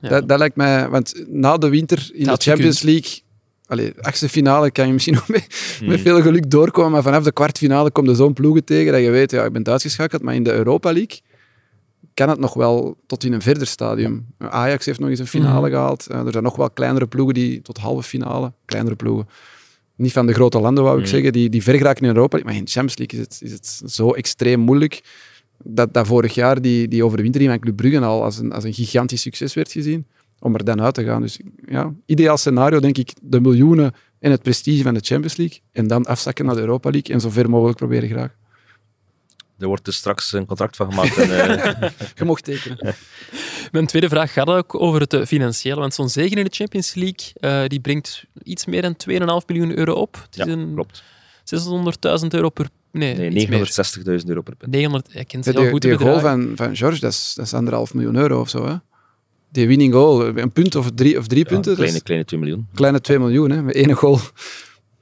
Ja. 0.00 0.08
Dat, 0.08 0.28
dat 0.28 0.38
lijkt 0.38 0.56
mij, 0.56 0.88
want 0.88 1.24
na 1.28 1.56
de 1.56 1.68
winter 1.68 2.10
in 2.12 2.24
de 2.24 2.36
Champions 2.36 2.82
League, 2.82 3.10
allee, 3.66 3.92
achtste 4.00 4.28
finale 4.28 4.70
kan 4.70 4.86
je 4.86 4.92
misschien 4.92 5.14
nog 5.20 5.28
met, 5.28 5.46
Hmm. 5.78 5.88
met 5.88 6.00
veel 6.00 6.22
geluk 6.22 6.50
doorkomen, 6.50 6.90
maar 6.90 7.02
vanaf 7.02 7.24
de 7.24 7.32
kwartfinale 7.32 7.90
komt 7.90 8.08
er 8.08 8.16
zo'n 8.16 8.32
ploegen 8.32 8.64
tegen 8.64 8.92
dat 8.92 9.02
je 9.02 9.10
weet, 9.10 9.30
ja, 9.30 9.44
ik 9.44 9.52
ben 9.52 9.64
uitgeschakeld, 9.66 10.22
maar 10.22 10.34
in 10.34 10.42
de 10.42 10.52
Europa 10.52 10.92
League 10.92 11.20
kan 12.14 12.28
het 12.28 12.38
nog 12.38 12.54
wel 12.54 12.96
tot 13.06 13.24
in 13.24 13.32
een 13.32 13.42
verder 13.42 13.66
stadium. 13.66 14.26
Ajax 14.38 14.86
heeft 14.86 14.98
nog 15.00 15.08
eens 15.08 15.18
een 15.18 15.26
finale 15.26 15.60
Mhm. 15.68 15.70
gehaald. 15.76 16.06
Eh, 16.06 16.24
er 16.26 16.32
zijn 16.32 16.44
nog 16.44 16.56
wel 16.56 16.70
kleinere 16.70 17.06
ploegen 17.06 17.34
die 17.34 17.62
tot 17.62 17.78
halve 17.78 18.02
finale, 18.08 18.52
kleinere 18.64 18.96
ploegen. 18.96 19.28
Niet 19.96 20.12
van 20.12 20.26
de 20.26 20.32
grote 20.32 20.60
landen, 20.60 20.84
wou 20.84 20.96
ik 20.96 21.02
Mhm. 21.02 21.12
zeggen, 21.12 21.32
die, 21.32 21.48
die 21.48 21.62
ver 21.62 21.76
geraken 21.76 22.02
in 22.02 22.08
Europa. 22.08 22.38
Maar 22.44 22.54
in 22.54 22.64
de 22.64 22.70
Champions 22.70 22.98
League 22.98 23.18
is 23.18 23.24
het, 23.24 23.40
is 23.42 23.52
het 23.82 23.92
zo 23.92 24.10
extreem 24.12 24.60
moeilijk 24.60 25.02
dat, 25.64 25.94
dat 25.94 26.06
vorig 26.06 26.34
jaar 26.34 26.60
die, 26.62 26.88
die 26.88 27.04
overwintering 27.04 27.50
van 27.50 27.58
Club 27.60 27.76
Brugge 27.76 28.00
al 28.00 28.24
als 28.24 28.38
een, 28.38 28.52
als 28.52 28.64
een 28.64 28.74
gigantisch 28.74 29.22
succes 29.22 29.54
werd 29.54 29.72
gezien, 29.72 30.06
om 30.38 30.54
er 30.54 30.64
dan 30.64 30.80
uit 30.80 30.94
te 30.94 31.04
gaan. 31.04 31.20
Dus 31.20 31.40
ja, 31.66 31.92
ideaal 32.06 32.36
scenario 32.36 32.80
denk 32.80 32.98
ik 32.98 33.12
de 33.22 33.40
miljoenen 33.40 33.92
en 34.18 34.30
het 34.30 34.42
prestige 34.42 34.82
van 34.82 34.94
de 34.94 35.00
Champions 35.02 35.36
League 35.36 35.58
en 35.72 35.86
dan 35.86 36.04
afzakken 36.04 36.44
naar 36.44 36.54
de 36.54 36.60
Europa 36.60 36.90
League 36.90 37.14
en 37.14 37.20
zo 37.20 37.30
ver 37.30 37.50
mogelijk 37.50 37.76
proberen 37.78 38.08
graag. 38.08 38.36
Er 39.60 39.66
wordt 39.66 39.84
dus 39.84 39.96
straks 39.96 40.32
een 40.32 40.46
contract 40.46 40.76
van 40.76 40.90
gemaakt. 40.90 41.16
En, 41.16 41.30
eh, 41.54 41.90
Je 42.18 42.24
mocht 42.24 42.44
tekenen. 42.44 42.94
Mijn 43.72 43.86
tweede 43.86 44.08
vraag 44.08 44.32
gaat 44.32 44.46
ook 44.48 44.80
over 44.80 45.00
het 45.00 45.12
eh, 45.12 45.24
financiële. 45.24 45.80
Want 45.80 45.94
zo'n 45.94 46.08
zegen 46.08 46.36
in 46.36 46.44
de 46.44 46.50
Champions 46.54 46.94
League 46.94 47.32
eh, 47.34 47.68
die 47.68 47.80
brengt 47.80 48.24
iets 48.42 48.66
meer 48.66 48.82
dan 48.82 48.96
2,5 49.42 49.46
miljoen 49.46 49.78
euro 49.78 49.92
op. 49.92 50.14
Het 50.14 50.36
ja, 50.36 50.44
is 50.46 50.52
een 50.52 50.70
klopt. 50.74 51.02
600.000 52.22 52.26
euro 52.28 52.48
per... 52.48 52.68
Nee, 52.92 53.14
Nee, 53.14 53.30
iets 53.30 53.46
meer. 53.46 54.20
960.000 54.20 54.26
euro 54.26 54.40
per 54.42 54.56
punt. 54.56 54.72
900, 54.72 55.14
ik 55.14 55.28
ken 55.28 55.42
ze 55.42 55.52
Ja, 55.52 55.60
heel 55.60 55.70
goed, 55.70 55.82
de 55.82 55.88
die 55.88 55.96
goal 55.98 56.20
van, 56.20 56.52
van 56.54 56.76
George, 56.76 57.00
dat 57.00 57.12
is, 57.12 57.32
dat 57.36 57.46
is 57.46 57.54
anderhalf 57.54 57.94
miljoen 57.94 58.16
euro 58.16 58.40
of 58.40 58.48
zo. 58.48 58.66
Hè? 58.66 58.74
Die 59.52 59.66
winning 59.66 59.92
goal, 59.92 60.26
een 60.38 60.52
punt 60.52 60.74
of 60.74 60.90
drie, 60.94 61.18
of 61.18 61.26
drie 61.26 61.44
Ja, 61.44 61.50
punten, 61.50 61.74
kleine, 61.74 62.00
kleine 62.02 62.24
2 62.24 62.40
miljoen. 62.40 62.66
kleine 62.74 63.00
2 63.00 63.18
miljoen. 63.18 63.50
Hè? 63.50 63.62
Met 63.62 63.74
één 63.74 63.92
goal 63.92 64.18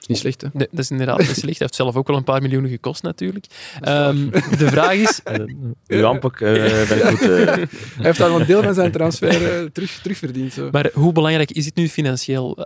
niet 0.08 0.18
slecht, 0.18 0.40
hè? 0.40 0.48
Nee, 0.52 0.68
dat 0.70 0.78
is 0.78 0.90
inderdaad 0.90 1.18
niet 1.18 1.26
slecht. 1.26 1.42
Hij 1.42 1.54
heeft 1.58 1.74
zelf 1.74 1.96
ook 1.96 2.06
wel 2.06 2.16
een 2.16 2.24
paar 2.24 2.42
miljoenen 2.42 2.70
gekost, 2.70 3.02
natuurlijk. 3.02 3.46
Ehm, 3.80 4.30
de 4.30 4.66
vraag 4.66 4.92
is... 4.92 5.20
Uh, 5.24 5.44
uw 5.98 6.06
aanpak 6.06 6.40
uh, 6.40 6.88
ben 6.88 7.00
goed. 7.00 7.28
Uh... 7.28 7.46
Hij 7.46 7.66
heeft 7.96 8.20
al 8.20 8.40
een 8.40 8.46
deel 8.46 8.62
van 8.62 8.74
zijn 8.74 8.92
transfer 8.92 9.62
uh, 9.62 9.70
terug, 9.70 10.00
terugverdiend. 10.02 10.52
Zo. 10.52 10.68
Maar 10.72 10.90
hoe 10.92 11.12
belangrijk 11.12 11.50
is 11.50 11.64
het 11.64 11.76
nu 11.76 11.88
financieel 11.88 12.56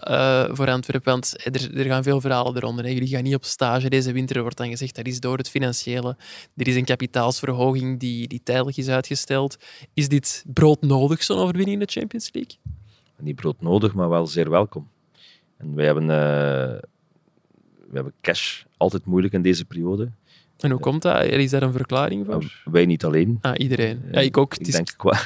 voor 0.52 0.70
Antwerpen? 0.70 1.12
Want 1.12 1.34
er, 1.44 1.78
er, 1.78 1.84
gaan 1.84 2.02
veel 2.02 2.20
verhalen 2.20 2.56
eronder. 2.56 2.84
Hè. 2.84 2.90
Jullie 2.90 3.08
gaan 3.08 3.22
niet 3.22 3.34
op 3.34 3.44
stage 3.44 3.88
deze 3.88 4.12
winter, 4.12 4.36
er 4.36 4.42
wordt 4.42 4.56
dan 4.56 4.68
gezegd 4.68 4.96
dat 4.96 5.06
is 5.06 5.20
door 5.20 5.36
het 5.36 5.48
financiële. 5.48 6.16
Er 6.56 6.68
is 6.68 6.76
een 6.76 6.84
kapitaalsverhoging 6.84 8.00
die, 8.00 8.28
die 8.28 8.40
tijdelijk 8.42 8.76
is 8.76 8.88
uitgesteld. 8.88 9.56
Is 9.94 10.08
dit 10.08 10.44
broodnodig, 10.46 11.22
zo'n 11.22 11.38
overwinning 11.38 11.80
in 11.80 11.86
de 11.86 11.92
Champions 11.92 12.30
League? 12.32 12.56
Niet 13.22 13.36
broodnodig, 13.36 13.94
maar 13.94 14.08
wel 14.08 14.26
zeer 14.26 14.50
welkom. 14.50 14.88
En 15.56 15.74
wij 15.74 15.84
hebben, 15.84 16.04
uh, 16.04 16.78
we 17.92 17.98
hebben 17.98 18.14
cash 18.20 18.62
altijd 18.76 19.04
moeilijk 19.04 19.34
in 19.34 19.42
deze 19.42 19.64
periode. 19.64 20.10
En 20.58 20.70
hoe 20.70 20.80
komt 20.80 21.02
dat? 21.02 21.24
Is 21.24 21.50
daar 21.50 21.62
een 21.62 21.72
verklaring 21.72 22.26
voor? 22.26 22.42
Uh, 22.42 22.48
wij 22.64 22.86
niet 22.86 23.04
alleen. 23.04 23.38
Ah, 23.40 23.52
iedereen. 23.56 24.02
Ja, 24.10 24.20
ik 24.20 24.36
ook. 24.36 24.54
Ik 24.54 24.66
is... 24.66 24.74
denk 24.74 24.94
qua, 24.96 25.18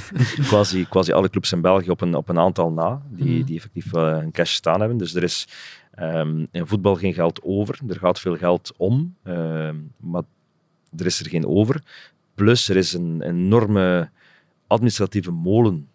quasi, 0.48 0.86
quasi 0.88 1.12
alle 1.12 1.30
clubs 1.30 1.52
in 1.52 1.60
België 1.60 1.90
op 1.90 2.00
een, 2.00 2.14
op 2.14 2.28
een 2.28 2.38
aantal 2.38 2.72
na, 2.72 3.02
die, 3.10 3.38
mm. 3.38 3.44
die 3.44 3.56
effectief 3.56 3.94
uh, 3.94 4.18
een 4.20 4.30
cash 4.30 4.52
staan 4.52 4.80
hebben. 4.80 4.98
Dus 4.98 5.14
er 5.14 5.22
is 5.22 5.48
um, 5.98 6.46
in 6.50 6.66
voetbal 6.66 6.94
geen 6.94 7.14
geld 7.14 7.40
over. 7.42 7.78
Er 7.88 7.98
gaat 7.98 8.20
veel 8.20 8.36
geld 8.36 8.72
om, 8.76 9.16
maar 9.96 10.22
er 10.96 11.06
is 11.06 11.20
er 11.20 11.28
geen 11.28 11.46
over. 11.46 11.82
Plus, 12.34 12.68
er 12.68 12.76
is 12.76 12.92
een 12.92 13.22
enorme 13.22 14.10
administratieve 14.66 15.30
molen 15.30 15.88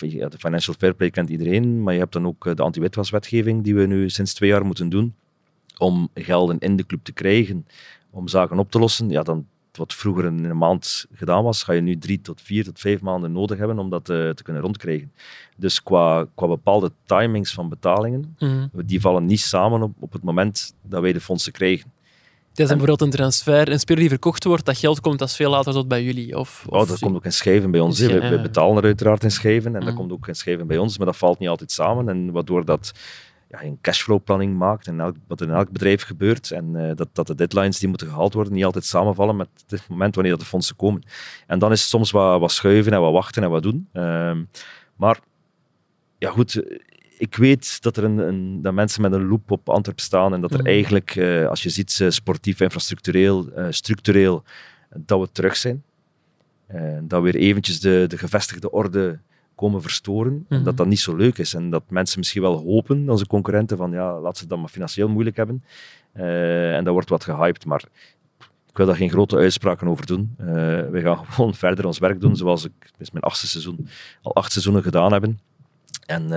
de 0.09 0.37
financial 0.37 0.75
fair 0.79 0.93
play 0.93 1.09
kent 1.09 1.29
iedereen, 1.29 1.83
maar 1.83 1.93
je 1.93 1.99
hebt 1.99 2.13
dan 2.13 2.25
ook 2.25 2.45
eh, 2.45 2.55
de 2.55 2.63
anti-witwaswetgeving 2.63 3.63
die 3.63 3.75
we 3.75 3.85
nu 3.85 4.09
sinds 4.09 4.33
twee 4.33 4.49
jaar 4.49 4.65
moeten 4.65 4.89
doen 4.89 5.15
om 5.77 6.09
gelden 6.13 6.59
in 6.59 6.75
de 6.75 6.85
club 6.85 7.03
te 7.03 7.11
krijgen, 7.11 7.67
om 8.09 8.27
zaken 8.27 8.59
op 8.59 8.71
te 8.71 8.79
lossen. 8.79 9.09
Ja, 9.09 9.23
dan, 9.23 9.47
wat 9.71 9.93
vroeger 9.93 10.25
in 10.25 10.43
een 10.43 10.57
maand 10.57 11.05
gedaan 11.13 11.43
was, 11.43 11.63
ga 11.63 11.73
je 11.73 11.81
nu 11.81 11.97
drie 11.97 12.21
tot 12.21 12.41
vier 12.41 12.63
tot 12.63 12.79
vijf 12.79 13.01
maanden 13.01 13.31
nodig 13.31 13.57
hebben 13.57 13.79
om 13.79 13.89
dat 13.89 14.05
te, 14.05 14.27
eh, 14.27 14.33
te 14.33 14.43
kunnen 14.43 14.61
rondkrijgen. 14.61 15.11
Dus 15.57 15.83
qua, 15.83 16.27
qua 16.35 16.47
bepaalde 16.47 16.91
timings 17.05 17.53
van 17.53 17.69
betalingen, 17.69 18.35
mm. 18.39 18.69
die 18.85 19.01
vallen 19.01 19.25
niet 19.25 19.39
samen 19.39 19.81
op, 19.81 19.93
op 19.99 20.13
het 20.13 20.23
moment 20.23 20.75
dat 20.81 21.01
wij 21.01 21.13
de 21.13 21.21
fondsen 21.21 21.51
krijgen. 21.51 21.91
Dat 22.61 22.69
is 22.69 22.83
bijvoorbeeld 22.85 23.13
een 23.13 23.17
transfer, 23.17 23.71
een 23.71 23.79
speler 23.79 24.01
die 24.01 24.09
verkocht 24.09 24.43
wordt, 24.43 24.65
dat 24.65 24.77
geld 24.77 24.99
komt 24.99 25.19
dat 25.19 25.35
veel 25.35 25.49
later 25.49 25.73
tot 25.73 25.87
bij 25.87 26.03
jullie? 26.03 26.37
Of, 26.37 26.63
of... 26.67 26.81
Oh, 26.81 26.87
dat 26.87 26.99
komt 26.99 27.15
ook 27.15 27.25
in 27.25 27.33
schijven 27.33 27.71
bij 27.71 27.79
ons. 27.79 27.99
We, 27.99 28.29
we, 28.29 28.41
betalen 28.41 28.77
er 28.77 28.83
uiteraard 28.83 29.23
in 29.23 29.31
schijven 29.31 29.75
en 29.75 29.85
dat 29.85 29.93
komt 29.93 30.11
ook 30.11 30.27
in 30.27 30.35
schijven 30.35 30.67
bij 30.67 30.77
ons, 30.77 30.97
maar 30.97 31.05
dat 31.05 31.17
valt 31.17 31.39
niet 31.39 31.49
altijd 31.49 31.71
samen. 31.71 32.09
En 32.09 32.31
waardoor 32.31 32.65
dat 32.65 32.91
ja, 33.49 33.63
een 33.63 33.77
cashflow-planning 33.81 34.57
maakt 34.57 34.87
en 34.87 34.99
elk, 34.99 35.15
wat 35.27 35.41
in 35.41 35.49
elk 35.49 35.71
bedrijf 35.71 36.03
gebeurt 36.03 36.51
en 36.51 36.73
uh, 36.75 36.91
dat, 36.95 37.07
dat 37.13 37.27
de 37.27 37.35
deadlines 37.35 37.79
die 37.79 37.89
moeten 37.89 38.07
gehaald 38.07 38.33
worden 38.33 38.53
niet 38.53 38.65
altijd 38.65 38.85
samenvallen 38.85 39.35
met 39.35 39.47
het 39.67 39.87
moment 39.87 40.15
wanneer 40.15 40.33
dat 40.33 40.41
de 40.41 40.47
fondsen 40.47 40.75
komen. 40.75 41.03
En 41.47 41.59
dan 41.59 41.71
is 41.71 41.79
het 41.79 41.89
soms 41.89 42.11
wat, 42.11 42.39
wat 42.39 42.51
schuiven 42.51 42.93
en 42.93 43.01
wat 43.01 43.13
wachten 43.13 43.43
en 43.43 43.49
wat 43.49 43.63
doen. 43.63 43.89
Uh, 43.93 44.31
maar 44.95 45.19
ja, 46.17 46.29
goed, 46.29 46.63
ik 47.21 47.35
weet 47.35 47.81
dat 47.81 47.97
er 47.97 48.03
een, 48.03 48.17
een, 48.17 48.61
dat 48.61 48.73
mensen 48.73 49.01
met 49.01 49.11
een 49.11 49.27
loop 49.27 49.51
op 49.51 49.69
Antwerp 49.69 49.99
staan 49.99 50.33
en 50.33 50.41
dat 50.41 50.51
er 50.51 50.59
mhm. 50.59 50.67
eigenlijk, 50.67 51.15
uh, 51.15 51.47
als 51.47 51.63
je 51.63 51.69
ziet, 51.69 51.99
uh, 52.01 52.09
sportief, 52.09 52.59
infrastructureel, 52.59 53.49
uh, 53.57 53.67
structureel, 53.69 54.43
dat 54.95 55.19
we 55.19 55.29
terug 55.31 55.55
zijn. 55.55 55.83
dat 57.01 57.21
we 57.21 57.31
weer 57.31 57.35
eventjes 57.35 57.79
de, 57.79 58.05
de 58.07 58.17
gevestigde 58.17 58.71
orde 58.71 59.19
komen 59.55 59.81
verstoren. 59.81 60.33
En 60.33 60.57
dat 60.57 60.65
mhm. 60.65 60.75
dat 60.75 60.87
niet 60.87 60.99
zo 60.99 61.15
leuk 61.15 61.37
is. 61.37 61.53
En 61.53 61.69
dat 61.69 61.83
mensen 61.89 62.19
misschien 62.19 62.41
wel 62.41 62.57
hopen, 62.57 63.09
onze 63.09 63.27
concurrenten, 63.27 63.77
van 63.77 63.91
ja, 63.91 64.19
laat 64.19 64.37
ze 64.37 64.47
dan 64.47 64.59
maar 64.59 64.69
financieel 64.69 65.09
moeilijk 65.09 65.35
hebben. 65.35 65.63
en 66.13 66.83
dat 66.83 66.93
wordt 66.93 67.09
wat 67.09 67.23
gehyped, 67.23 67.65
maar 67.65 67.83
ik 68.69 68.77
wil 68.77 68.85
daar 68.85 68.95
geen 68.95 69.09
grote 69.09 69.37
uitspraken 69.37 69.87
over 69.87 70.05
doen. 70.05 70.33
we 70.91 70.99
gaan 71.03 71.25
gewoon 71.33 71.53
verder 71.53 71.85
ons 71.85 71.99
werk 71.99 72.21
doen, 72.21 72.35
zoals 72.35 72.65
ik, 72.65 72.73
dit 72.79 73.01
is 73.07 73.11
mijn 73.11 73.23
achtste 73.23 73.47
seizoen, 73.47 73.87
al 74.21 74.35
acht 74.35 74.51
seizoenen 74.51 74.83
gedaan 74.83 75.11
hebben. 75.11 75.39
En 76.05 76.29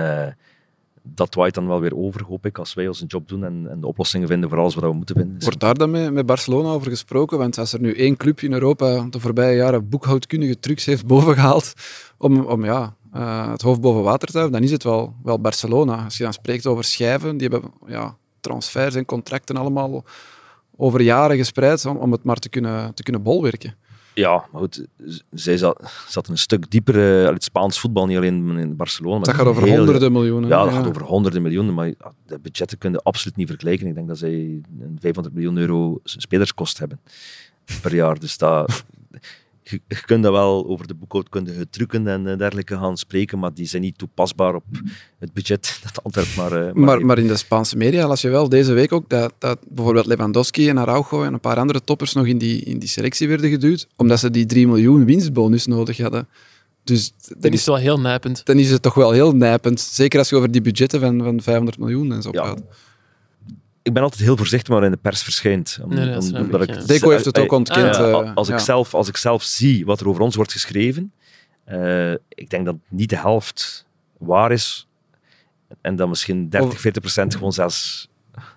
dat 1.13 1.35
waait 1.35 1.53
dan 1.53 1.67
wel 1.67 1.79
weer 1.79 1.95
over, 1.95 2.23
hoop 2.23 2.45
ik, 2.45 2.57
als 2.57 2.73
wij 2.73 2.87
onze 2.87 3.05
job 3.05 3.27
doen 3.27 3.43
en, 3.43 3.67
en 3.69 3.81
de 3.81 3.87
oplossingen 3.87 4.27
vinden 4.27 4.49
voor 4.49 4.59
alles 4.59 4.75
wat 4.75 4.83
we 4.83 4.93
moeten 4.93 5.15
vinden. 5.15 5.43
Wordt 5.43 5.59
daar 5.59 5.77
dan 5.77 6.13
met, 6.13 6.25
Barcelona 6.25 6.69
over 6.69 6.89
gesproken? 6.89 7.37
Want 7.37 7.57
als 7.57 7.73
er 7.73 7.81
nu 7.81 7.93
één 7.93 8.17
club 8.17 8.39
in 8.39 8.53
Europa 8.53 9.07
de 9.09 9.19
voorbije 9.19 9.55
jaren 9.55 9.89
boekhoudkundige 9.89 10.59
trucs 10.59 10.85
heeft 10.85 11.05
bovengehaald 11.05 11.73
om, 12.17 12.39
om 12.39 12.65
ja, 12.65 12.95
uh, 13.15 13.51
het 13.51 13.61
hoofd 13.61 13.81
boven 13.81 14.03
water 14.03 14.27
te 14.27 14.37
houden, 14.37 14.59
dan 14.59 14.67
is 14.67 14.71
het 14.73 14.83
wel, 14.83 15.13
wel 15.23 15.39
Barcelona. 15.39 16.03
Als 16.03 16.17
je 16.17 16.23
dan 16.23 16.33
spreekt 16.33 16.65
over 16.65 16.83
schijven, 16.83 17.37
die 17.37 17.47
hebben 17.49 17.71
ja, 17.87 18.17
transfers 18.39 18.95
en 18.95 19.05
contracten 19.05 19.57
allemaal 19.57 20.03
over 20.77 21.01
jaren 21.01 21.37
gespreid 21.37 21.85
om, 21.85 21.97
om 21.97 22.11
het 22.11 22.23
maar 22.23 22.39
te 22.39 22.49
kunnen, 22.49 22.93
te 22.93 23.03
kunnen 23.03 23.23
bolwerken. 23.23 23.75
Ja, 24.15 24.45
maar 24.51 24.61
goed, 24.61 24.85
zij 25.29 25.57
zat, 25.57 25.91
zat 26.07 26.27
een 26.27 26.37
stuk 26.37 26.71
dieper 26.71 27.23
uh, 27.23 27.29
het 27.29 27.43
Spaans 27.43 27.79
voetbal, 27.79 28.05
niet 28.05 28.17
alleen 28.17 28.57
in 28.57 28.75
Barcelona. 28.75 29.23
Dat 29.23 29.35
gaat 29.35 29.45
over 29.45 29.69
honderden 29.69 30.11
miljoenen. 30.11 30.49
Ja, 30.49 30.63
dat 30.63 30.73
gaat 30.73 30.87
over 30.87 31.03
honderden 31.03 31.41
miljoenen, 31.41 31.73
maar 31.73 31.93
de 32.25 32.39
budgetten 32.39 32.77
kunnen 32.77 33.03
absoluut 33.03 33.37
niet 33.37 33.47
vergelijken. 33.47 33.87
Ik 33.87 33.95
denk 33.95 34.07
dat 34.07 34.17
zij 34.17 34.31
een 34.79 34.97
500 34.99 35.35
miljoen 35.35 35.57
euro 35.57 35.99
spelerskost 36.03 36.77
hebben 36.77 36.99
per 37.81 37.95
jaar. 37.95 38.19
Dus 38.19 38.37
dat, 38.37 38.85
je, 39.69 39.81
je 39.87 40.01
kunt 40.05 40.23
dat 40.23 40.31
wel 40.31 40.67
over 40.67 40.87
de 40.87 40.93
boekhoudkundige 40.93 41.69
trucken 41.69 42.07
en 42.07 42.27
eh, 42.27 42.37
dergelijke 42.37 42.77
gaan 42.77 42.97
spreken, 42.97 43.39
maar 43.39 43.53
die 43.53 43.65
zijn 43.65 43.81
niet 43.81 43.97
toepasbaar 43.97 44.55
op 44.55 44.63
het 45.19 45.33
budget 45.33 45.79
dat 45.83 46.03
Antwerp 46.03 46.35
maar, 46.35 46.67
uh, 46.67 46.73
maar, 46.73 47.05
maar... 47.05 47.17
in 47.17 47.27
de 47.27 47.37
Spaanse 47.37 47.77
media 47.77 48.07
las 48.07 48.21
je 48.21 48.29
wel 48.29 48.49
deze 48.49 48.73
week 48.73 48.91
ook 48.91 49.09
dat, 49.09 49.33
dat 49.37 49.59
bijvoorbeeld 49.69 50.05
Lewandowski 50.05 50.69
en 50.69 50.77
Araujo 50.77 51.23
en 51.23 51.33
een 51.33 51.39
paar 51.39 51.57
andere 51.57 51.81
toppers 51.81 52.13
nog 52.13 52.25
in 52.25 52.37
die, 52.37 52.61
in 52.61 52.79
die 52.79 52.89
selectie 52.89 53.27
werden 53.27 53.49
geduwd, 53.49 53.87
omdat 53.95 54.19
ze 54.19 54.31
die 54.31 54.45
3 54.45 54.67
miljoen 54.67 55.05
winstbonus 55.05 55.65
nodig 55.65 55.97
hadden. 55.97 56.27
Dus 56.83 57.13
dat 57.37 57.53
is 57.53 57.65
wel 57.65 57.75
heel 57.75 57.99
nijpend. 57.99 58.45
Dan 58.45 58.59
is 58.59 58.71
het 58.71 58.81
toch 58.81 58.93
wel 58.93 59.11
heel 59.11 59.35
nijpend. 59.35 59.79
Zeker 59.79 60.19
als 60.19 60.29
je 60.29 60.35
over 60.35 60.51
die 60.51 60.61
budgetten 60.61 60.99
van, 60.99 61.23
van 61.23 61.41
500 61.41 61.77
miljoen 61.77 62.13
en 62.13 62.21
zo 62.21 62.29
ja. 62.31 62.55
Ik 63.85 63.93
ben 63.93 64.03
altijd 64.03 64.21
heel 64.21 64.37
voorzichtig 64.37 64.73
waar 64.73 64.83
in 64.83 64.91
de 64.91 64.97
pers 64.97 65.23
verschijnt. 65.23 65.79
Om, 65.83 65.93
nee, 65.93 66.15
omdat 66.15 66.61
ik, 66.61 66.75
ik 66.75 66.87
Deco 66.87 67.09
heeft 67.09 67.25
het 67.25 67.39
ook 67.39 67.51
ontkend. 67.51 67.99
Uh, 67.99 68.33
als, 68.35 68.49
ik 68.49 68.59
zelf, 68.59 68.93
als 68.93 69.07
ik 69.07 69.17
zelf 69.17 69.43
zie 69.43 69.85
wat 69.85 69.99
er 69.99 70.07
over 70.07 70.21
ons 70.21 70.35
wordt 70.35 70.51
geschreven, 70.51 71.11
uh, 71.71 72.11
ik 72.11 72.49
denk 72.49 72.65
dat 72.65 72.75
niet 72.89 73.09
de 73.09 73.17
helft 73.17 73.87
waar 74.17 74.51
is. 74.51 74.87
En 75.81 75.95
dan 75.95 76.09
misschien 76.09 76.49
30, 76.49 76.69
over, 76.69 76.79
40 76.79 77.01
procent 77.01 77.35
gewoon 77.35 77.53
zelfs... 77.53 78.09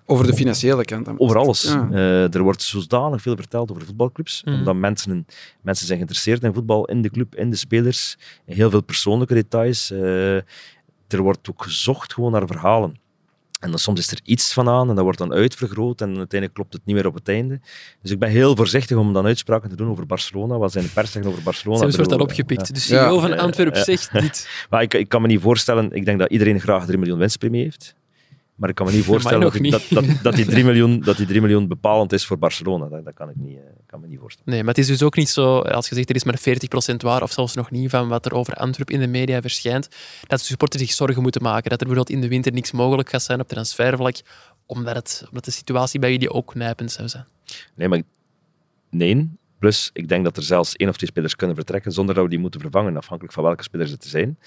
Over 0.05 0.27
de 0.27 0.33
financiële 0.33 0.85
kant. 0.85 1.09
Over 1.17 1.37
alles. 1.37 1.63
Ja. 1.63 1.87
Uh, 1.91 2.33
er 2.33 2.41
wordt 2.41 2.61
zodanig 2.61 3.21
veel 3.21 3.35
verteld 3.35 3.71
over 3.71 3.85
voetbalclubs, 3.85 4.41
mm. 4.45 4.53
omdat 4.53 4.75
mensen, 4.75 5.25
mensen 5.61 5.85
zijn 5.85 5.97
geïnteresseerd 5.97 6.43
in 6.43 6.53
voetbal, 6.53 6.85
in 6.85 7.01
de 7.01 7.09
club, 7.09 7.35
in 7.35 7.49
de 7.49 7.55
spelers, 7.55 8.17
in 8.45 8.55
heel 8.55 8.69
veel 8.69 8.83
persoonlijke 8.83 9.33
details. 9.33 9.91
er 9.91 11.21
wordt 11.21 11.49
ook 11.49 11.63
gezocht 11.63 12.13
gewoon 12.13 12.31
naar 12.31 12.47
verhalen. 12.47 13.07
En 13.59 13.69
dan 13.69 13.79
soms 13.79 13.99
is 13.99 14.11
er 14.11 14.19
iets 14.23 14.53
van 14.53 14.69
aan 14.69 14.89
en 14.89 14.95
dat 14.95 15.03
wordt 15.03 15.17
dan 15.17 15.33
uitvergroot 15.33 16.01
en 16.01 16.07
uiteindelijk 16.07 16.53
klopt 16.53 16.73
het 16.73 16.81
niet 16.85 16.95
meer 16.95 17.07
op 17.07 17.13
het 17.13 17.27
einde. 17.27 17.59
Dus 18.01 18.11
ik 18.11 18.19
ben 18.19 18.29
heel 18.29 18.55
voorzichtig 18.55 18.97
om 18.97 19.13
dan 19.13 19.25
uitspraken 19.25 19.69
te 19.69 19.75
doen 19.75 19.89
over 19.89 20.05
Barcelona. 20.05 20.57
Wat 20.57 20.71
zijn 20.71 20.83
de 20.83 20.91
pers 20.91 21.11
zeggen 21.11 21.31
over 21.31 21.43
Barcelona? 21.43 21.89
Ze 21.89 21.95
wordt 21.95 22.09
daarop 22.09 22.31
gepikt. 22.31 22.73
De 22.73 22.79
CEO 22.79 23.19
van 23.19 23.37
Antwerpen 23.37 23.83
zegt 23.83 24.13
niet. 24.13 24.49
Maar 24.69 24.81
ik, 24.81 24.93
ik 24.93 25.09
kan 25.09 25.21
me 25.21 25.27
niet 25.27 25.41
voorstellen, 25.41 25.91
ik 25.91 26.05
denk 26.05 26.19
dat 26.19 26.29
iedereen 26.31 26.59
graag 26.59 26.85
3 26.85 26.97
miljoen 26.97 27.17
winstpremie 27.17 27.63
heeft. 27.63 27.95
Maar 28.59 28.69
ik 28.69 28.75
kan 28.75 28.85
me 28.85 28.91
niet 28.91 29.03
voorstellen 29.03 29.41
dat, 29.41 29.59
niet. 29.59 29.71
Dat, 29.71 29.83
dat, 29.89 30.05
dat, 30.21 30.35
die 30.35 30.45
3 30.45 30.63
miljoen, 30.69 30.99
dat 30.99 31.17
die 31.17 31.25
3 31.25 31.41
miljoen 31.41 31.67
bepalend 31.67 32.13
is 32.13 32.25
voor 32.25 32.37
Barcelona. 32.37 32.87
Dat, 32.87 33.05
dat 33.05 33.13
kan 33.13 33.29
ik 33.29 33.35
niet, 33.35 33.55
uh, 33.55 33.61
kan 33.85 33.99
me 33.99 34.07
niet 34.07 34.19
voorstellen. 34.19 34.51
Nee, 34.51 34.59
maar 34.59 34.73
het 34.73 34.83
is 34.83 34.87
dus 34.87 35.03
ook 35.03 35.15
niet 35.15 35.29
zo, 35.29 35.59
als 35.59 35.89
je 35.89 35.95
zegt 35.95 36.09
er 36.09 36.15
is 36.15 36.23
maar 36.23 36.39
40% 36.93 36.95
waar, 36.95 37.21
of 37.21 37.31
zelfs 37.31 37.55
nog 37.55 37.71
niet, 37.71 37.89
van 37.89 38.07
wat 38.07 38.25
er 38.25 38.33
over 38.33 38.53
Antwerp 38.53 38.89
in 38.89 38.99
de 38.99 39.07
media 39.07 39.41
verschijnt, 39.41 39.89
dat 40.27 40.39
de 40.39 40.45
supporters 40.45 40.83
zich 40.83 40.91
zorgen 40.91 41.21
moeten 41.21 41.41
maken. 41.41 41.69
Dat 41.69 41.81
er 41.81 41.87
bijvoorbeeld 41.87 42.15
in 42.17 42.21
de 42.21 42.27
winter 42.27 42.51
niks 42.51 42.71
mogelijk 42.71 43.09
gaat 43.09 43.23
zijn 43.23 43.39
op 43.39 43.47
transfervlak, 43.47 44.15
omdat, 44.65 44.95
het, 44.95 45.23
omdat 45.27 45.45
de 45.45 45.51
situatie 45.51 45.99
bij 45.99 46.11
jullie 46.11 46.31
ook 46.31 46.55
nijpend 46.55 46.91
zou 46.91 47.07
zijn. 47.07 47.25
Nee, 47.75 47.87
maar 47.87 48.01
nee, 48.89 49.29
Plus, 49.59 49.89
ik 49.93 50.07
denk 50.07 50.23
dat 50.23 50.37
er 50.37 50.43
zelfs 50.43 50.75
één 50.75 50.89
of 50.89 50.97
twee 50.97 51.09
spelers 51.09 51.35
kunnen 51.35 51.55
vertrekken 51.55 51.91
zonder 51.91 52.15
dat 52.15 52.23
we 52.23 52.29
die 52.29 52.39
moeten 52.39 52.61
vervangen, 52.61 52.97
afhankelijk 52.97 53.33
van 53.33 53.43
welke 53.43 53.63
spelers 53.63 53.91
het 53.91 54.05
zijn. 54.05 54.37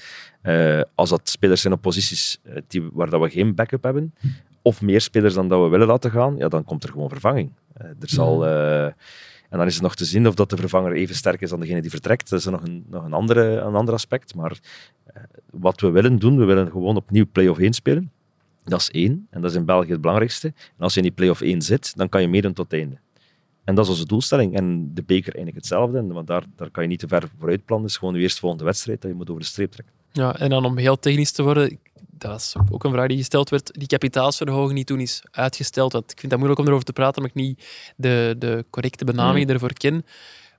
Uh, 0.43 0.81
als 0.95 1.11
dat 1.11 1.29
spelers 1.29 1.61
zijn 1.61 1.73
op 1.73 1.81
posities 1.81 2.39
uh, 2.45 2.57
die, 2.67 2.89
waar 2.93 3.11
dat 3.11 3.21
we 3.21 3.31
geen 3.31 3.55
backup 3.55 3.83
hebben, 3.83 4.15
of 4.63 4.81
meer 4.81 5.01
spelers 5.01 5.35
dan 5.35 5.49
dat 5.49 5.63
we 5.63 5.69
willen 5.69 5.87
laten 5.87 6.11
gaan, 6.11 6.37
ja, 6.37 6.49
dan 6.49 6.65
komt 6.65 6.83
er 6.83 6.91
gewoon 6.91 7.09
vervanging. 7.09 7.51
Uh, 7.81 7.87
er 7.87 8.09
zal, 8.09 8.47
en 8.47 9.59
dan 9.59 9.67
is 9.67 9.75
het 9.75 9.83
nog 9.83 9.95
te 9.95 10.05
zien 10.05 10.27
of 10.27 10.35
dat 10.35 10.51
de 10.51 10.57
vervanger 10.57 10.93
even 10.93 11.15
sterk 11.15 11.41
is 11.41 11.51
dan 11.51 11.61
degene 11.61 11.81
die 11.81 11.91
vertrekt. 11.91 12.31
Dat 12.31 12.39
is 12.39 12.45
nog 12.45 12.63
een, 12.63 12.85
nog 12.89 13.05
een, 13.05 13.13
andere, 13.13 13.43
een 13.43 13.75
ander 13.75 13.95
aspect. 13.95 14.35
Maar 14.35 14.59
wat 15.51 15.81
we 15.81 15.91
willen 15.91 16.19
doen, 16.19 16.39
we 16.39 16.45
willen 16.45 16.71
gewoon 16.71 16.97
opnieuw 16.97 17.27
play-off 17.33 17.59
1 17.59 17.73
spelen. 17.73 18.11
Dat 18.65 18.81
is 18.81 18.91
één, 18.91 19.27
en 19.31 19.41
dat 19.41 19.51
is 19.51 19.57
in 19.57 19.65
België 19.65 19.91
het 19.91 20.01
belangrijkste. 20.01 20.47
En 20.47 20.79
als 20.79 20.93
je 20.95 21.01
in 21.01 21.07
die 21.07 21.15
play-off 21.15 21.41
1 21.41 21.63
zit, 21.63 21.97
dan 21.97 22.09
kan 22.09 22.21
je 22.21 22.29
meedoen 22.29 22.53
tot 22.53 22.71
het 22.71 22.81
einde. 22.81 22.97
En 23.65 23.75
dat 23.75 23.85
is 23.85 23.91
onze 23.91 24.07
doelstelling. 24.07 24.57
En 24.57 24.95
de 24.95 25.03
beker 25.03 25.35
eigenlijk 25.35 25.57
hetzelfde. 25.57 26.07
Want 26.07 26.27
daar, 26.27 26.45
daar 26.57 26.71
kan 26.71 26.83
je 26.83 26.89
niet 26.89 26.99
te 26.99 27.09
ver 27.09 27.31
vooruit 27.39 27.65
plannen. 27.65 27.87
Het 27.87 27.95
is 27.95 28.01
gewoon 28.01 28.15
de 28.15 28.21
eerste 28.21 28.41
volgende 28.41 28.65
wedstrijd 28.65 29.01
dat 29.01 29.11
je 29.11 29.17
moet 29.17 29.29
over 29.29 29.43
de 29.43 29.49
streep 29.49 29.71
trekken. 29.71 29.95
Ja, 30.13 30.37
en 30.39 30.51
dan 30.51 30.65
om 30.65 30.77
heel 30.77 30.99
technisch 30.99 31.33
te 31.33 31.43
worden, 31.43 31.79
dat 32.11 32.31
was 32.31 32.55
ook 32.71 32.85
een 32.85 32.93
vraag 32.93 33.09
die 33.09 33.17
gesteld 33.17 33.51
werd, 33.51 33.73
die 33.79 33.87
kapitaalsverhoging 33.87 34.75
die 34.75 34.85
toen 34.85 35.01
is 35.01 35.23
uitgesteld. 35.31 35.93
Want 35.93 36.13
ik 36.13 36.19
vind 36.19 36.31
dat 36.31 36.39
moeilijk 36.39 36.61
om 36.61 36.67
erover 36.67 36.87
te 36.87 36.93
praten, 36.93 37.23
omdat 37.23 37.37
ik 37.37 37.43
niet 37.43 37.65
de, 37.97 38.35
de 38.39 38.65
correcte 38.71 39.05
benaming 39.05 39.45
Hmm. 39.45 39.55
ervoor 39.55 39.73
ken. 39.73 40.05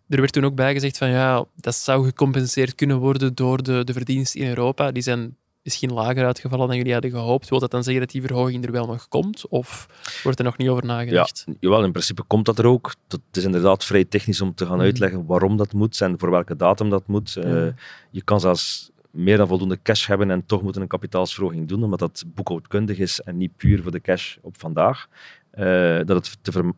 Er 0.10 0.20
werd 0.20 0.34
toen 0.34 0.46
ook 0.46 0.56
bijgezegd 0.56 0.98
van 0.98 1.10
ja, 1.10 1.46
dat 1.56 1.76
zou 1.76 2.06
gecompenseerd 2.06 2.76
kunnen 2.76 2.98
worden 2.98 3.36
door 3.36 3.64
de, 3.64 3.84
de 3.84 3.94
verdiensten 3.94 4.42
in 4.42 4.48
Europa. 4.48 4.92
Die 4.92 5.04
zijn 5.04 5.38
misschien 5.64 5.94
lager 5.94 6.26
uitgevallen 6.26 6.68
dan 6.68 6.78
jullie 6.78 6.94
hadden 6.94 7.12
gehoopt. 7.12 7.50
Wil 7.50 7.60
dat 7.60 7.72
dan 7.72 7.84
zeggen 7.84 8.02
dat 8.02 8.12
die 8.12 8.22
verhoging 8.22 8.66
er 8.66 8.72
wel 8.72 8.86
nog 8.86 9.08
komt? 9.08 9.48
Of 9.48 9.88
wordt 10.24 10.40
er 10.40 10.46
nog 10.46 10.58
niet 10.58 10.70
over 10.70 10.86
Ja, 10.86 10.94
nagedacht? 10.94 11.46
jawel, 11.60 11.84
in 11.84 11.92
principe 11.92 12.24
komt 12.28 12.46
dat 12.46 12.60
er 12.60 12.66
ook. 12.66 12.94
Het 13.08 13.20
is 13.38 13.44
inderdaad 13.44 13.86
vrij 13.86 14.06
technisch 14.06 14.42
om 14.42 14.54
te 14.56 14.66
gaan 14.66 14.76
Mhm. 14.76 14.84
uitleggen 14.86 15.26
waarom 15.26 15.58
dat 15.58 15.74
moet 15.74 16.02
en 16.02 16.20
voor 16.20 16.32
welke 16.32 16.56
datum 16.56 16.90
dat 16.90 17.08
moet. 17.08 17.36
Eh, 17.36 17.52
Ja. 17.66 17.74
je 18.12 18.22
kan 18.24 18.40
zelfs 18.40 18.92
meer 19.12 19.38
dan 19.38 19.48
voldoende 19.48 19.80
cash 19.84 20.08
hebben 20.08 20.32
en 20.32 20.46
toch 20.46 20.62
moeten 20.62 20.82
een 20.82 20.88
kapitaalsverhoging 20.88 21.68
doen, 21.68 21.84
omdat 21.84 22.00
dat 22.00 22.24
boekhoudkundig 22.28 22.98
is 22.98 23.20
en 23.22 23.38
niet 23.38 23.58
puur 23.58 23.82
voor 23.82 23.92
de 23.92 24.02
cash 24.02 24.36
op 24.42 24.56
vandaag. 24.60 25.08
Eh, 25.52 25.66
dat 26.06 26.10
het 26.28 26.38
te 26.42 26.52
ver- 26.52 26.72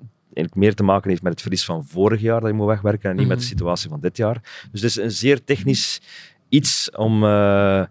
meer 0.53 0.75
te 0.75 0.83
maken 0.83 1.09
heeft 1.09 1.21
met 1.21 1.31
het 1.31 1.41
verlies 1.41 1.65
van 1.65 1.86
vorig 1.86 2.21
jaar 2.21 2.39
dat 2.39 2.49
je 2.49 2.55
moet 2.55 2.67
wegwerken 2.67 3.09
en 3.09 3.15
niet 3.15 3.27
met 3.27 3.38
de 3.38 3.43
Mhm. 3.43 3.53
situatie 3.53 3.89
van 3.89 3.99
dit 3.99 4.17
jaar. 4.17 4.67
Dus 4.71 4.81
het 4.81 4.89
is 4.89 4.95
een 4.95 5.11
zeer 5.11 5.43
technisch 5.43 6.01
iets 6.49 6.89
om, 6.91 7.23
eh, 7.23 7.83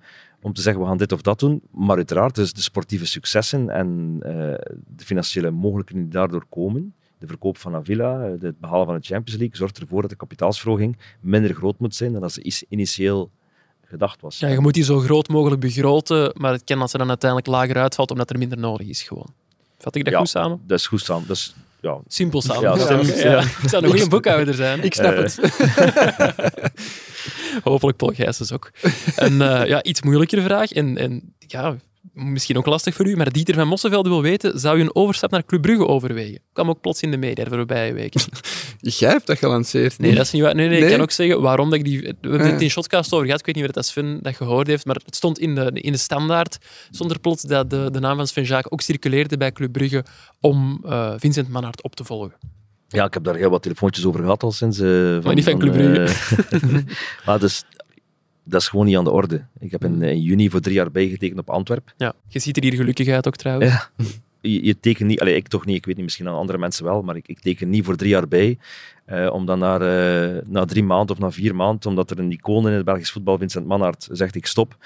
om 0.45 0.53
te 0.53 0.61
zeggen 0.63 0.83
we 0.83 0.89
gaan 0.89 0.97
dit 0.97 1.13
of 1.13 1.23
dat 1.23 1.39
doen. 1.39 1.63
Maar 1.71 1.97
uiteraard, 1.97 2.35
dus 2.35 2.53
de 2.53 2.61
sportieve 2.63 3.07
successen 3.07 3.71
en 3.71 4.17
eh, 4.21 4.33
de 4.97 5.05
financiële 5.05 5.51
mogelijkheden 5.51 6.03
die 6.05 6.13
daardoor 6.13 6.45
komen, 6.49 6.95
de 7.19 7.27
verkoop 7.27 7.59
van 7.59 7.75
Avila, 7.75 8.25
eh, 8.25 8.33
het 8.41 8.59
behalen 8.61 8.87
van 8.87 8.95
de 8.95 9.03
Champions 9.07 9.39
League, 9.41 9.57
zorgt 9.57 9.79
ervoor 9.79 10.01
dat 10.01 10.11
de 10.11 10.17
kapitaalsverhoging 10.17 10.99
minder 11.21 11.55
groot 11.55 11.79
moet 11.79 11.95
zijn 11.95 12.13
dan 12.13 12.21
dat 12.21 12.33
ze 12.33 12.43
is- 12.43 12.65
initieel 12.69 13.31
gedacht 13.85 14.21
was. 14.21 14.39
Ja, 14.39 14.49
je 14.49 14.61
moet 14.61 14.75
die 14.75 14.85
zo 14.85 14.99
groot 14.99 15.29
mogelijk 15.29 15.61
begroten, 15.61 16.31
maar 16.41 16.53
het 16.53 16.65
kan 16.65 16.79
dat 16.79 16.91
ze 16.91 16.99
dan 16.99 17.09
uiteindelijk 17.09 17.51
lager 17.51 17.77
uitvalt 17.77 18.11
omdat 18.11 18.31
er 18.31 18.39
minder 18.39 18.59
nodig 18.59 18.87
is 18.89 19.03
gewoon. 19.03 19.29
Vat 19.79 19.95
ik 19.95 20.05
dat 20.05 20.13
Ja. 20.13 20.19
goed 20.19 20.29
samen? 20.29 20.61
Dat 20.67 20.79
is 20.79 20.87
goed 20.87 21.01
samen. 21.01 21.27
Dat 21.27 21.37
is, 21.37 21.55
ja, 21.81 21.99
Simpel 22.07 22.43
samen. 22.43 22.63
Ja, 22.63 22.77
Ja, 22.77 23.31
ja. 23.31 23.41
Ik 23.41 23.69
zou 23.69 23.85
een 23.85 23.91
goede 23.91 24.09
boekhouder 24.09 24.55
zijn. 24.55 24.83
Ik 24.83 24.95
snap 24.95 25.13
Eh, 25.13 25.19
het. 25.23 25.39
Hopelijk 27.63 27.97
Paul 27.97 28.13
Gijsens 28.15 28.53
ook. 28.53 28.71
En 29.17 29.41
eh, 29.41 29.67
ja, 29.69 29.83
iets 29.83 30.03
moeilijkere 30.03 30.43
vraag. 30.43 30.73
En, 30.73 30.97
en 30.99 31.35
ja, 31.39 31.77
misschien 32.13 32.57
ook 32.57 32.67
lastig 32.67 32.95
voor 32.95 33.07
u, 33.07 33.17
maar 33.17 33.33
Dieter 33.33 33.55
van 33.55 33.69
Mosselvelde 33.69 34.09
wil 34.09 34.23
weten, 34.23 34.59
zou 34.61 34.79
u 34.79 34.81
een 34.81 34.95
overstap 34.95 35.31
naar 35.31 35.45
Club 35.45 35.63
Brugge 35.63 35.87
overwegen? 35.87 36.41
Kwam 36.53 36.69
ook 36.69 36.81
plots 36.81 37.01
in 37.01 37.11
de 37.11 37.17
media 37.17 37.45
de 37.45 37.51
voorbije 37.51 37.93
weken. 37.93 38.21
Jij 38.79 39.11
hebt 39.11 39.27
dat 39.27 39.39
gelanceerd. 39.39 39.99
Nee, 39.99 40.15
dat 40.15 40.25
is 40.27 40.33
niet 40.33 40.43
waar. 40.43 40.55
Nee, 40.55 40.69
nee, 40.69 40.81
ik 40.83 40.89
kan 40.91 41.01
ook 41.01 41.11
zeggen 41.11 41.41
waarom 41.41 41.71
dat 41.71 41.79
ik 41.79 41.85
die... 41.85 42.01
We 42.01 42.07
hebben 42.21 42.47
Ja. 42.47 42.53
het 42.53 42.63
in 42.63 42.71
Shotcast 42.71 43.13
over 43.13 43.25
gehad, 43.25 43.41
ik 43.41 43.47
weet 43.47 43.55
niet 43.55 43.65
of 43.65 43.71
dat 43.71 43.87
Sven 43.87 44.19
dat 44.23 44.37
gehoord 44.37 44.67
heeft, 44.67 44.85
maar 44.87 45.01
het 45.05 45.17
stond 45.17 45.39
in 45.39 45.55
de, 45.55 45.71
in 45.75 45.93
de 45.93 45.99
standaard, 45.99 46.59
stond 46.91 47.11
er 47.11 47.19
plots 47.21 47.43
dat 47.43 47.71
de, 47.71 47.89
de 47.93 48.01
naam 48.01 48.17
van 48.17 48.27
Sven 48.27 48.45
Jaak 48.45 48.67
ook 48.73 48.81
circuleerde 48.81 49.37
bij 49.37 49.53
Club 49.53 49.73
Brugge 49.73 50.05
om 50.41 50.81
eh, 50.87 51.13
Vincent 51.17 51.49
Manhart 51.49 51.83
op 51.83 51.97
te 51.97 52.05
volgen. 52.05 52.35
Ja, 52.95 53.05
ik 53.05 53.15
heb 53.15 53.25
daar 53.25 53.35
heel 53.35 53.51
wat 53.51 53.63
telefoontjes 53.63 54.05
over 54.07 54.21
gehad 54.21 54.43
al 54.43 54.53
sinds. 54.53 54.79
eh, 54.79 55.19
Maar 55.23 55.35
niet 55.35 55.45
van 55.45 55.59
Club 55.59 55.75
eh, 55.75 56.79
maar 57.27 57.39
dus, 57.41 57.65
dat 58.45 58.61
is 58.61 58.69
gewoon 58.69 58.87
niet 58.87 58.97
aan 58.97 59.05
de 59.05 59.11
orde. 59.11 59.45
Ik 59.59 59.71
heb 59.71 59.85
in, 59.85 60.03
in 60.03 60.21
juni 60.21 60.51
voor 60.51 60.61
drie 60.61 60.75
jaar 60.75 60.91
bijgetekend 60.91 61.39
op 61.41 61.51
Antwerpen. 61.51 61.93
Ja, 61.97 62.13
je 62.29 62.39
ziet 62.39 62.57
er 62.57 62.63
hier 62.63 62.75
gelukkig 62.75 63.09
uit 63.09 63.27
ook 63.27 63.37
trouwens. 63.37 63.71
Ja. 63.73 63.91
Je, 64.51 64.65
je 64.65 64.81
tekent 64.81 65.09
niet, 65.09 65.21
allee, 65.21 65.37
ik 65.37 65.49
toch 65.49 65.65
niet, 65.67 65.77
ik 65.77 65.85
weet 65.87 65.95
niet, 65.95 66.05
misschien 66.05 66.29
aan 66.29 66.35
andere 66.35 66.59
mensen 66.59 66.85
wel, 66.85 67.03
maar 67.03 67.17
ik, 67.17 67.29
ik 67.29 67.41
teken 67.41 67.69
niet 67.71 67.85
voor 67.85 67.97
drie 67.97 68.11
jaar 68.11 68.29
bij. 68.29 68.59
eh, 69.05 69.33
om 69.33 69.47
dan 69.47 69.59
na, 69.59 69.79
eh, 69.79 70.43
na 70.47 70.65
drie 70.65 70.85
maanden 70.85 71.17
of 71.17 71.23
na 71.23 71.31
vier 71.31 71.55
maanden, 71.55 71.91
omdat 71.91 72.11
er 72.11 72.19
een 72.19 72.33
icoon 72.33 72.67
in 72.67 72.73
het 72.73 72.85
Belgisch 72.85 73.11
voetbal, 73.11 73.39
Vincent 73.39 73.67
Manhart, 73.67 74.09
zegt 74.11 74.35
ik 74.35 74.47
stop, 74.47 74.77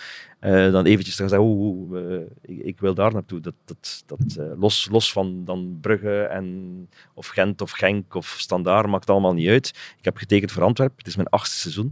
eh, 0.40 0.72
dan 0.72 0.84
eventjes 0.84 1.16
te 1.16 1.22
gaan 1.22 1.30
zeggen, 1.30 2.66
ik, 2.66 2.80
wil 2.80 2.94
daar 2.94 3.12
naartoe. 3.12 3.40
Dat, 3.40 3.54
dat, 3.64 4.02
dat, 4.06 4.38
los, 4.58 4.88
los 4.90 5.12
van 5.12 5.44
dan 5.44 5.78
Brugge 5.80 6.22
en, 6.22 6.88
of 7.14 7.26
Gent 7.26 7.60
of 7.60 7.70
Genk 7.70 8.14
of 8.14 8.34
Standaard, 8.38 8.86
maakt 8.86 9.10
allemaal 9.10 9.34
niet 9.34 9.48
uit. 9.48 9.68
Ik 9.98 10.04
heb 10.04 10.16
getekend 10.16 10.52
voor 10.52 10.62
Antwerpen, 10.62 10.98
het 10.98 11.06
is 11.06 11.16
mijn 11.16 11.28
achtste 11.28 11.58
seizoen. 11.58 11.90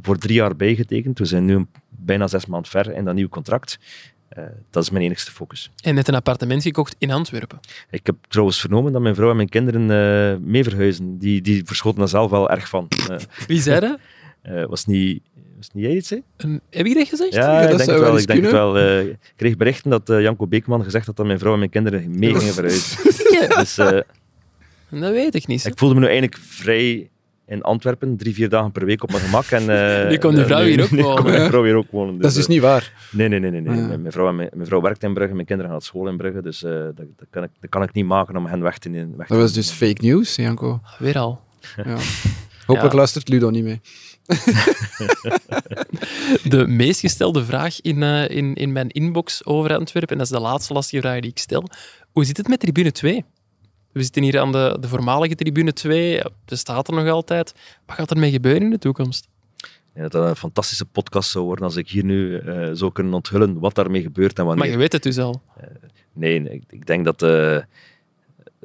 Voor 0.00 0.18
drie 0.18 0.34
jaar 0.34 0.56
bijgetekend. 0.56 1.18
We 1.18 1.24
zijn 1.24 1.44
nu 1.44 1.66
bijna 1.88 2.26
zes 2.26 2.46
maanden 2.46 2.70
ver 2.70 2.92
in 2.92 3.04
dat 3.04 3.14
nieuwe 3.14 3.30
contract. 3.30 3.78
Eh, 4.28 4.44
dat 4.70 4.82
is 4.82 4.90
mijn 4.90 5.04
enigste 5.04 5.30
focus. 5.32 5.70
En 5.82 5.94
net 5.94 6.08
een 6.08 6.14
appartement 6.14 6.62
gekocht 6.62 6.94
in 6.98 7.10
Antwerpen. 7.10 7.60
Ik 7.90 8.06
heb 8.06 8.16
trouwens 8.28 8.60
vernomen 8.60 8.92
dat 8.92 9.02
mijn 9.02 9.14
vrouw 9.14 9.30
en 9.30 9.36
mijn 9.36 9.48
kinderen 9.48 9.90
eh, 9.90 10.38
mee 10.46 10.64
verhuizen. 10.64 11.18
Die, 11.18 11.40
die 11.40 11.62
verschoten 11.64 11.98
daar 11.98 12.08
zelf 12.08 12.30
wel 12.30 12.50
erg 12.50 12.68
van. 12.68 12.88
Eh, 13.10 13.16
Wie 13.46 13.60
zei 13.60 13.80
dat? 13.80 13.98
was, 14.70 14.86
niet, 14.86 15.22
was 15.56 15.68
niet 15.72 15.84
jij 15.84 15.94
iets, 15.96 16.10
hè? 16.10 16.18
Een- 16.36 16.60
Heb 16.70 16.86
je 16.86 16.94
dat 16.94 17.08
gezegd? 17.08 17.34
Ja, 17.34 17.60
dat 17.66 17.80
ik 17.80 17.86
denk 17.86 17.98
wel 17.98 18.18
Ik, 18.18 18.26
denk 18.26 18.42
het 18.42 18.50
wel 18.52 18.78
ik 19.00 19.16
kreeg 19.36 19.56
berichten 19.56 19.90
dat 19.90 20.02
Janko 20.06 20.46
Beekman 20.46 20.84
gezegd 20.84 21.06
had 21.06 21.16
dat 21.16 21.26
mijn 21.26 21.38
vrouw 21.38 21.52
en 21.52 21.58
mijn 21.58 21.70
kinderen 21.70 22.18
mee 22.18 22.34
gingen 22.34 22.54
verhuizen. 22.54 22.98
Ja, 23.40 23.46
Dus 23.60 23.74
dat 25.00 25.10
weet 25.12 25.34
ik 25.34 25.46
niet. 25.46 25.64
ik 25.66 25.78
voelde 25.78 25.94
me 25.94 26.00
nu 26.00 26.06
eigenlijk 26.06 26.36
vrij 26.42 27.10
in 27.46 27.62
Antwerpen, 27.62 28.16
drie, 28.16 28.34
vier 28.34 28.48
dagen 28.48 28.72
per 28.72 28.84
week 28.84 29.02
op 29.02 29.10
mijn 29.10 29.22
gemak. 29.22 29.44
En, 29.44 29.70
eh, 30.02 30.08
Nu 30.08 30.18
komt 30.18 30.36
die 30.36 30.44
vrouw 30.44 30.64
hier 30.64 30.82
ook 30.82 30.88
wonen. 30.88 31.24
mijn 31.24 31.48
vrouw 31.48 31.64
hier 31.64 31.74
ook 31.74 31.90
wonen. 31.90 32.18
Dat 32.18 32.30
is 32.30 32.36
dus 32.36 32.44
eh, 32.44 32.50
niet 32.50 32.60
waar. 32.60 32.92
Nee, 33.10 33.28
nee, 33.28 33.40
nee. 33.40 33.50
nee, 33.50 33.60
nee. 33.60 33.82
Ah, 33.82 33.90
ja. 33.90 33.96
Mijn, 33.96 34.12
vrouw, 34.12 34.32
mijn, 34.32 34.48
mijn 34.54 34.66
vrouw 34.66 34.80
werkt 34.80 35.02
in 35.02 35.14
Brugge, 35.14 35.34
mijn 35.34 35.46
kinderen 35.46 35.70
gaan 35.70 35.80
naar 35.80 35.88
school 35.88 36.08
in 36.08 36.16
Brugge, 36.16 36.42
dus 36.42 36.62
eh, 36.62 36.70
dat, 36.72 36.94
dat, 36.96 37.26
kan 37.30 37.42
ik, 37.42 37.50
dat 37.60 37.70
kan 37.70 37.82
ik 37.82 37.92
niet 37.92 38.04
maken 38.06 38.36
om 38.36 38.46
hen 38.46 38.62
weg 38.62 38.78
te 38.78 38.88
nemen. 38.88 39.16
weg 39.16 39.26
te 39.26 39.32
Dat 39.32 39.42
was 39.42 39.52
dus 39.52 39.70
fake 39.70 40.04
news, 40.06 40.36
Janko. 40.36 40.80
Weer 40.98 41.18
al. 41.18 41.40
Ja. 41.76 41.82
Hopelijk 42.66 42.92
Ja. 42.92 42.98
luistert 42.98 43.28
Ludo 43.28 43.50
niet 43.50 43.64
mee. 43.64 43.80
De 46.44 46.66
meest 46.66 47.00
gestelde 47.00 47.44
vraag 47.44 47.80
in, 47.80 48.02
eh, 48.02 48.28
in, 48.28 48.54
in 48.54 48.72
mijn 48.72 48.88
inbox 48.88 49.44
over 49.44 49.76
Antwerpen, 49.76 50.10
en 50.12 50.18
dat 50.18 50.26
is 50.26 50.32
de 50.32 50.40
laatste 50.40 50.72
lastige 50.72 51.02
vraag 51.02 51.20
die 51.20 51.30
ik 51.30 51.38
stel. 51.38 51.64
Hoe 52.12 52.24
zit 52.24 52.36
het 52.36 52.48
met 52.48 52.60
tribune 52.60 52.92
2? 52.92 53.24
We 53.96 54.02
zitten 54.02 54.22
hier 54.22 54.40
aan 54.40 54.52
de, 54.52 54.76
de 54.80 54.88
voormalige 54.88 55.34
tribune 55.34 55.72
2. 55.72 56.20
Ze 56.46 56.56
staat 56.56 56.88
er 56.88 56.94
nog 56.94 57.08
altijd. 57.08 57.54
Wat 57.86 57.96
gaat 57.96 58.10
ermee 58.10 58.30
gebeuren 58.30 58.62
in 58.62 58.70
de 58.70 58.78
toekomst? 58.78 59.28
Denk 59.92 60.10
dat 60.10 60.12
dat 60.12 60.30
een 60.30 60.36
fantastische 60.36 60.84
podcast 60.84 61.30
zou 61.30 61.44
worden 61.44 61.64
als 61.64 61.76
ik 61.76 61.88
hier 61.88 62.04
nu 62.04 62.38
eh, 62.38 62.68
zou 62.72 62.92
kunnen 62.92 63.14
onthullen 63.14 63.58
wat 63.58 63.74
daarmee 63.74 64.02
gebeurt 64.02 64.38
en 64.38 64.44
wanneer. 64.44 64.64
Maar 64.64 64.72
je 64.72 64.78
weet 64.78 64.92
het 64.92 65.02
dus 65.02 65.18
al. 65.18 65.42
Nee, 66.12 66.38
nee, 66.38 66.54
ik, 66.54 66.62
ik 66.68 66.86
denk 66.86 67.04
dat 67.04 67.22
eh, 67.22 67.58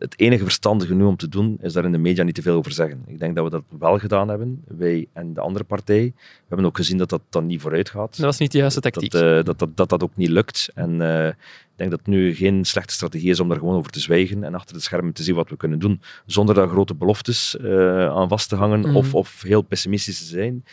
het 0.01 0.19
enige 0.19 0.43
verstandige 0.43 0.93
nu 0.93 1.03
om 1.03 1.15
te 1.15 1.27
doen, 1.29 1.57
is 1.61 1.73
daar 1.73 1.85
in 1.85 1.91
de 1.91 1.97
media 1.97 2.23
niet 2.23 2.35
te 2.35 2.41
veel 2.41 2.55
over 2.55 2.71
zeggen. 2.71 3.03
Ik 3.07 3.19
denk 3.19 3.35
dat 3.35 3.43
we 3.43 3.49
dat 3.49 3.63
wel 3.79 3.97
gedaan 3.99 4.27
hebben, 4.27 4.63
wij 4.67 5.07
en 5.13 5.33
de 5.33 5.41
andere 5.41 5.63
partij. 5.63 6.13
We 6.15 6.47
hebben 6.47 6.65
ook 6.65 6.75
gezien 6.75 6.97
dat 6.97 7.09
dat 7.09 7.21
dan 7.29 7.45
niet 7.45 7.61
vooruit 7.61 7.89
gaat. 7.89 8.17
Dat 8.17 8.25
was 8.25 8.37
niet 8.37 8.51
de 8.51 8.57
juiste 8.57 8.79
tactiek. 8.79 9.11
Dat, 9.11 9.21
eh, 9.21 9.43
dat, 9.43 9.59
dat, 9.59 9.77
dat 9.77 9.89
dat 9.89 10.03
ook 10.03 10.15
niet 10.15 10.29
lukt. 10.29 10.71
En 10.75 11.01
eh, 11.01 11.27
ik 11.27 11.75
denk 11.75 11.89
dat 11.89 11.99
het 11.99 12.07
nu 12.07 12.35
geen 12.35 12.65
slechte 12.65 12.93
strategie 12.93 13.29
is 13.29 13.39
om 13.39 13.47
daar 13.49 13.57
gewoon 13.57 13.75
over 13.75 13.91
te 13.91 13.99
zwijgen 13.99 14.43
en 14.43 14.55
achter 14.55 14.75
de 14.75 14.81
schermen 14.81 15.13
te 15.13 15.23
zien 15.23 15.35
wat 15.35 15.49
we 15.49 15.57
kunnen 15.57 15.79
doen, 15.79 16.01
zonder 16.25 16.55
daar 16.55 16.67
grote 16.67 16.95
beloftes 16.95 17.57
eh, 17.57 18.07
aan 18.07 18.29
vast 18.29 18.49
te 18.49 18.55
hangen 18.55 18.79
Mhm. 18.79 18.95
of, 18.95 19.15
of 19.15 19.41
heel 19.41 19.61
pessimistisch 19.61 20.19
te 20.19 20.25
zijn. 20.25 20.65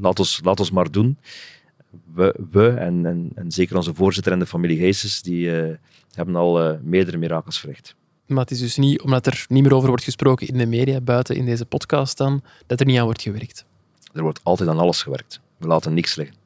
Laat, 0.00 0.18
ons, 0.18 0.40
laat 0.44 0.60
ons 0.60 0.70
maar 0.70 0.90
doen. 0.90 1.18
We, 2.14 2.34
we 2.50 2.68
en, 2.68 3.06
en, 3.06 3.30
en 3.34 3.50
zeker 3.52 3.76
onze 3.76 3.94
voorzitter 3.94 4.32
en 4.32 4.38
de 4.38 4.46
familie 4.46 4.78
Geeses, 4.78 5.22
die 5.22 5.50
hebben 6.12 6.36
al 6.36 6.78
meerdere 6.82 7.16
mirakels 7.16 7.60
verricht. 7.60 7.96
Maar 8.26 8.40
het 8.40 8.50
is 8.50 8.58
dus 8.58 8.76
niet, 8.76 9.02
omdat 9.02 9.26
er 9.26 9.44
niet 9.48 9.62
meer 9.62 9.74
over 9.74 9.88
wordt 9.88 10.04
gesproken 10.04 10.46
in 10.46 10.58
de 10.58 10.66
media, 10.66 11.00
buiten 11.00 11.36
in 11.36 11.44
deze 11.44 11.64
podcast 11.64 12.16
dan, 12.16 12.42
dat 12.66 12.80
er 12.80 12.86
niet 12.86 12.98
aan 12.98 13.04
wordt 13.04 13.22
gewerkt. 13.22 13.64
Er 14.12 14.22
wordt 14.22 14.40
altijd 14.42 14.68
aan 14.68 14.78
alles 14.78 15.02
gewerkt. 15.02 15.40
We 15.56 15.66
laten 15.66 15.94
niks 15.94 16.14
liggen. 16.14 16.36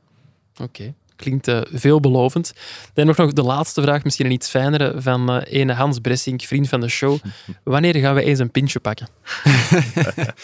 Oké, 0.63 0.95
klinkt 1.17 1.49
eh, 1.49 1.61
veelbelovend. 1.73 2.55
Dan 2.95 3.07
nog, 3.07 3.17
nog 3.17 3.33
de 3.33 3.43
laatste 3.43 3.83
vraag, 3.83 4.05
misschien 4.05 4.27
een 4.27 4.33
iets 4.33 4.49
fijnere, 4.49 5.01
van 5.03 5.31
eh 5.31 5.61
ene 5.61 5.73
Hans 5.73 5.99
Bressink, 5.99 6.43
vriend 6.43 6.69
van 6.69 6.81
de 6.81 6.89
show. 6.89 7.19
Wanneer 7.63 7.97
gaan 7.97 8.15
we 8.15 8.23
eens 8.23 8.39
een 8.39 8.51
pintje 8.51 8.81
pakken? 8.81 9.09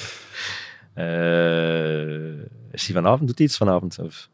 Eh, 0.94 2.28
is 2.70 2.86
hij 2.86 2.94
vanavond? 2.94 3.26
Doet 3.26 3.38
hij 3.38 3.46
iets 3.46 3.56
vanavond? 3.56 3.98
Of? 3.98 4.28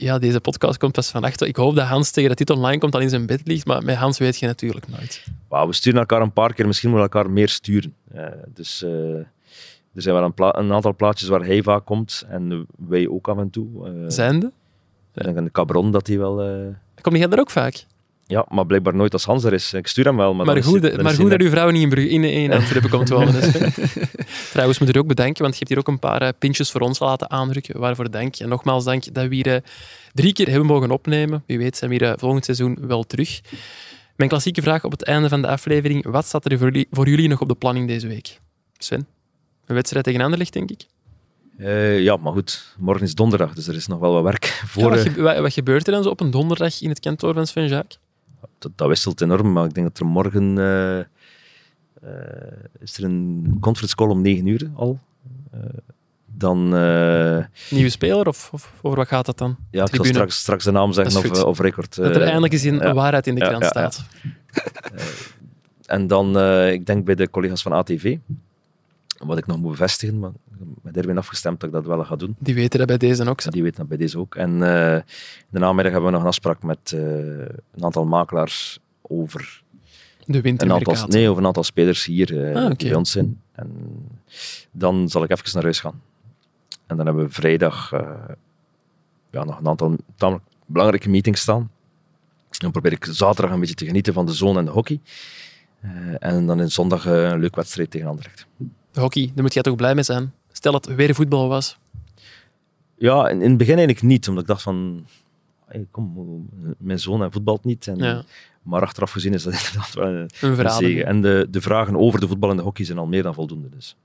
Ja, 0.00 0.18
deze 0.18 0.40
podcast 0.40 0.78
komt 0.78 0.92
pas 0.92 1.10
van 1.10 1.24
achter. 1.24 1.46
Ik 1.46 1.56
hoop 1.56 1.74
dat 1.74 1.86
Hans 1.86 2.10
tegen 2.10 2.28
dat 2.28 2.38
dit 2.38 2.50
online 2.50 2.78
komt 2.78 2.94
al 2.94 3.00
in 3.00 3.08
zijn 3.08 3.26
bed 3.26 3.40
ligt, 3.44 3.66
maar 3.66 3.84
met 3.84 3.96
Hans 3.96 4.18
weet 4.18 4.38
je 4.38 4.46
natuurlijk 4.46 4.88
nooit. 4.88 5.24
Wauw, 5.48 5.66
we 5.66 5.72
sturen 5.72 5.98
elkaar 6.00 6.20
een 6.20 6.32
paar 6.32 6.54
keer, 6.54 6.66
misschien 6.66 6.90
moeten 6.90 7.08
we 7.08 7.14
elkaar 7.14 7.32
meer 7.32 7.48
sturen. 7.48 7.94
Eh, 8.12 8.24
dus 8.54 8.82
eh, 8.82 8.90
er 9.14 10.02
zijn 10.02 10.14
wel 10.14 10.24
een, 10.24 10.34
pla- 10.34 10.54
een 10.58 10.72
aantal 10.72 10.94
plaatjes 10.94 11.28
waar 11.28 11.44
hij 11.44 11.62
vaak 11.62 11.84
komt 11.84 12.24
en 12.28 12.66
wij 12.88 13.08
ook 13.08 13.28
af 13.28 13.38
en 13.38 13.50
toe. 13.50 13.86
Eh, 13.88 13.92
Zijnde? 14.08 14.52
Ik 15.14 15.22
denk 15.24 15.36
aan 15.36 15.44
de 15.44 15.50
Cabron 15.50 15.90
dat 15.92 16.06
hij 16.06 16.18
wel... 16.18 16.42
eh, 16.42 16.66
Kom 17.00 17.16
jij 17.16 17.26
daar 17.28 17.38
ook 17.38 17.50
vaak? 17.50 17.84
Ja, 18.28 18.46
maar 18.48 18.66
blijkbaar 18.66 18.94
nooit 18.94 19.12
als 19.12 19.24
Hans 19.24 19.44
er 19.44 19.52
is. 19.52 19.72
Ik 19.72 19.86
stuur 19.86 20.04
hem 20.04 20.16
wel, 20.16 20.34
maar, 20.34 20.46
Maar, 20.46 20.62
goed, 20.62 21.02
maar 21.02 21.14
goed 21.14 21.30
dat 21.30 21.40
uw 21.40 21.50
vrouw 21.50 21.70
niet 21.70 21.82
in, 21.82 21.88
Brugge- 21.88 22.10
in, 22.10 22.24
in 22.24 22.52
Antwerpen 22.52 22.90
komt 22.90 23.08
wonen. 23.08 23.42
Sven. 23.42 23.72
Trouwens, 24.52 24.78
moet 24.78 24.88
er 24.88 24.98
ook 24.98 25.06
bedanken, 25.06 25.42
want 25.42 25.52
je 25.52 25.58
hebt 25.58 25.70
hier 25.70 25.78
ook 25.78 25.88
een 25.88 25.98
paar 25.98 26.22
eh, 26.22 26.28
pintjes 26.38 26.70
voor 26.70 26.80
ons 26.80 26.98
laten 26.98 27.30
aandrukken. 27.30 27.80
Waarvoor 27.80 28.10
dank. 28.10 28.36
En 28.36 28.48
nogmaals 28.48 28.84
dank 28.84 29.14
dat 29.14 29.26
we 29.28 29.34
hier 29.34 29.54
eh, 29.54 29.60
drie 30.12 30.32
keer 30.32 30.48
hebben 30.48 30.66
mogen 30.66 30.90
opnemen. 30.90 31.42
Wie 31.46 31.58
weet 31.58 31.76
zijn 31.76 31.90
we 31.90 31.96
hier 31.96 32.06
eh, 32.12 32.18
volgend 32.18 32.44
seizoen 32.44 32.78
wel 32.80 33.02
terug. 33.04 33.40
Mijn 34.16 34.30
klassieke 34.30 34.62
vraag 34.62 34.84
op 34.84 34.90
het 34.90 35.02
einde 35.04 35.28
van 35.28 35.42
de 35.42 35.48
aflevering. 35.48 36.04
Wat 36.10 36.24
staat 36.26 36.44
er 36.50 36.58
voor 36.58 36.66
jullie, 36.66 36.86
voor 36.90 37.08
jullie 37.08 37.28
nog 37.28 37.40
op 37.40 37.48
de 37.48 37.54
planning 37.54 37.88
deze 37.88 38.06
week? 38.08 38.40
Sven? 38.78 39.06
Een 39.66 39.74
wedstrijd 39.74 40.04
tegen 40.04 40.20
Anderlecht, 40.20 40.52
denk 40.52 40.70
ik? 40.70 40.84
Ja, 42.02 42.16
maar 42.16 42.32
goed, 42.32 42.74
morgen 42.78 43.02
is 43.06 43.14
donderdag, 43.14 43.54
dus 43.54 43.66
er 43.68 43.74
is 43.74 43.86
nog 43.86 43.98
wel 43.98 44.12
wat 44.12 44.22
werk 44.22 44.44
Ja, 44.60 44.66
voor. 44.66 44.90
wat, 44.90 44.98
gebe- 45.00 45.22
wat, 45.22 45.38
wat 45.38 45.52
gebeurt 45.52 45.86
er 45.86 45.92
dan 45.92 46.02
zo 46.02 46.08
op 46.08 46.20
een 46.20 46.30
donderdag 46.30 46.80
in 46.80 46.88
het 46.88 47.00
kantoor 47.00 47.34
van 47.34 47.46
Sven 47.46 47.68
Jaak? 47.68 47.96
Dat, 48.58 48.72
dat 48.74 48.88
wisselt 48.88 49.20
enorm, 49.20 49.52
maar 49.52 49.64
ik 49.64 49.74
denk 49.74 49.86
dat 49.86 49.98
er 49.98 50.06
morgen 50.06 50.58
eh, 50.58 50.98
eh, 50.98 51.06
is 52.80 52.96
er 52.96 53.04
een 53.04 53.56
conference 53.60 53.94
call 53.94 54.08
om 54.08 54.20
9 54.22 54.46
uur 54.46 54.70
al. 54.74 54.98
Eh, 55.50 55.60
dan, 56.26 56.68
Nieuwe 57.70 57.88
speler 57.88 58.28
of, 58.28 58.50
of 58.52 58.72
over 58.82 58.98
wat 58.98 59.08
gaat 59.08 59.26
dat 59.26 59.38
dan? 59.38 59.56
ja, 59.70 59.84
ik 59.84 59.94
zal 59.94 60.04
straks, 60.04 60.38
straks 60.38 60.64
de 60.64 60.70
naam 60.70 60.92
zeggen 60.92 61.30
of, 61.30 61.42
of 61.42 61.58
record. 61.58 61.94
Dat 61.94 62.16
er 62.16 62.22
eindelijk 62.22 62.52
eens 62.52 62.62
een 62.62 62.78
ja. 62.78 62.94
waarheid 62.94 63.26
in 63.26 63.34
de 63.34 63.40
krant 63.40 63.62
ja, 63.62 63.70
ja. 63.80 63.90
staat. 63.90 64.06
En 65.86 66.06
dan, 66.06 66.38
ik 66.66 66.86
denk 66.86 67.04
bij 67.04 67.14
de 67.14 67.30
collega's 67.30 67.62
van 67.62 67.72
ATV, 67.72 68.16
wat 69.18 69.38
ik 69.38 69.46
nog 69.46 69.58
moet 69.58 69.70
bevestigen, 69.70 70.18
maar 70.18 70.30
met 70.82 70.96
Erwin 70.96 71.18
afgestemd 71.18 71.60
dat 71.60 71.68
ik 71.68 71.74
dat 71.74 71.86
wel 71.86 72.04
ga 72.04 72.16
doen. 72.16 72.36
Die 72.38 72.54
weten 72.54 72.78
dat 72.78 72.88
bij 72.88 72.96
deze 72.96 73.28
ook. 73.28 73.40
zo. 73.40 73.50
Die 73.50 73.62
weten 73.62 73.78
dat 73.78 73.88
bij 73.88 73.96
deze 73.96 74.18
ook. 74.18 74.34
En 74.34 74.62
eh, 74.62 74.94
in 74.94 75.02
de 75.50 75.58
namiddag 75.58 75.92
hebben 75.92 76.10
we 76.10 76.10
nog 76.10 76.20
een 76.20 76.28
afspraak 76.28 76.62
met 76.62 76.92
eh, 76.92 77.00
een 77.00 77.84
aantal 77.84 78.04
makelaars 78.04 78.78
over 79.02 79.62
De 80.24 80.48
een 80.48 80.72
aantal, 80.72 81.06
nee, 81.06 81.28
over 81.28 81.40
een 81.40 81.46
aantal 81.46 81.64
spelers 81.64 82.04
hier 82.04 82.50
eh, 82.50 82.64
Ah, 82.64 82.76
die 82.76 82.88
bij 82.88 82.96
ons 82.96 83.10
zijn. 83.10 83.40
En 83.52 83.70
dan 84.70 85.08
zal 85.08 85.22
ik 85.22 85.30
even 85.30 85.50
naar 85.52 85.62
huis 85.62 85.80
gaan. 85.80 86.02
En 86.86 86.96
dan 86.96 87.06
hebben 87.06 87.24
we 87.24 87.32
vrijdag 87.32 87.90
ja, 89.30 89.44
nog 89.44 89.58
een 89.58 89.68
aantal 89.68 89.96
tamelijk 90.16 90.44
belangrijke 90.66 91.08
meetings 91.08 91.40
staan. 91.40 91.70
Dan 92.58 92.70
probeer 92.70 92.92
ik 92.92 93.06
zaterdag 93.10 93.54
een 93.54 93.60
beetje 93.60 93.74
te 93.74 93.86
genieten 93.86 94.12
van 94.12 94.26
de 94.26 94.32
zone 94.32 94.58
en 94.58 94.64
de 94.64 94.70
hockey. 94.70 95.00
En 96.18 96.46
dan 96.46 96.60
in 96.60 96.70
zondag 96.70 97.04
een 97.06 97.38
leuke 97.38 97.56
wedstrijd 97.56 97.90
tegen 97.90 98.08
Anderlecht. 98.08 98.46
De 98.92 99.00
hockey, 99.00 99.30
daar 99.34 99.42
moet 99.42 99.54
jij 99.54 99.62
toch 99.62 99.76
blij 99.76 99.94
mee 99.94 100.04
zijn? 100.04 100.32
Stel 100.58 100.72
dat 100.72 100.84
het 100.84 100.96
weer 100.96 101.14
voetbal 101.14 101.48
was. 101.48 101.78
Ja, 102.96 103.28
in, 103.28 103.42
in 103.42 103.48
het 103.48 103.58
begin 103.58 103.76
eigenlijk 103.76 104.06
niet, 104.06 104.28
omdat 104.28 104.42
ik 104.42 104.48
dacht 104.48 104.62
van... 104.62 105.06
hey, 105.66 105.86
kom, 105.90 106.48
mijn 106.78 106.98
zoon 107.00 107.32
voetbalt 107.32 107.64
niet. 107.64 107.86
En, 107.86 107.96
Ja. 107.96 108.24
Maar 108.62 108.82
achteraf 108.82 109.10
gezien 109.10 109.34
is 109.34 109.42
dat 109.42 109.52
inderdaad 109.58 109.94
wel 109.94 110.06
een, 110.06 110.70
zegen. 110.70 111.06
En 111.06 111.20
de, 111.22 111.46
de 111.50 111.60
vragen 111.60 111.96
over 111.96 112.20
de 112.20 112.28
voetbal 112.28 112.50
en 112.50 112.56
de 112.56 112.62
hockey 112.62 112.84
zijn 112.84 112.98
al 112.98 113.06
meer 113.06 113.22
dan 113.22 113.34
voldoende. 113.34 113.68
Dus. 113.68 113.96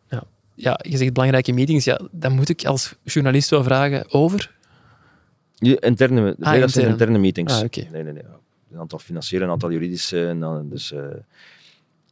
Ja, 0.55 0.79
je 0.81 0.97
zegt 0.97 1.13
belangrijke 1.13 1.51
meetings. 1.51 1.85
Ja, 1.85 1.99
dan 2.11 2.31
moet 2.31 2.49
ik 2.49 2.65
als 2.65 2.95
journalist 3.03 3.49
wel 3.49 3.63
vragen 3.63 4.11
over. 4.11 4.51
Je, 5.55 5.79
interne, 5.79 6.35
vrijdag 6.39 6.39
zijn 6.39 6.49
Ah, 6.49 6.63
intern. 6.65 6.89
interne 6.91 7.17
meetings. 7.17 7.53
Ah, 7.53 7.63
oké. 7.63 7.87
Nee, 7.91 8.03
nee, 8.03 8.13
nee. 8.13 8.23
Een 8.71 8.79
aantal 8.79 8.99
financiële, 8.99 9.43
een 9.43 9.49
aantal 9.49 9.71
juridische. 9.71 10.27
En 10.27 10.39
dan, 10.39 10.69
dus, 10.69 10.91
eh, 10.91 11.05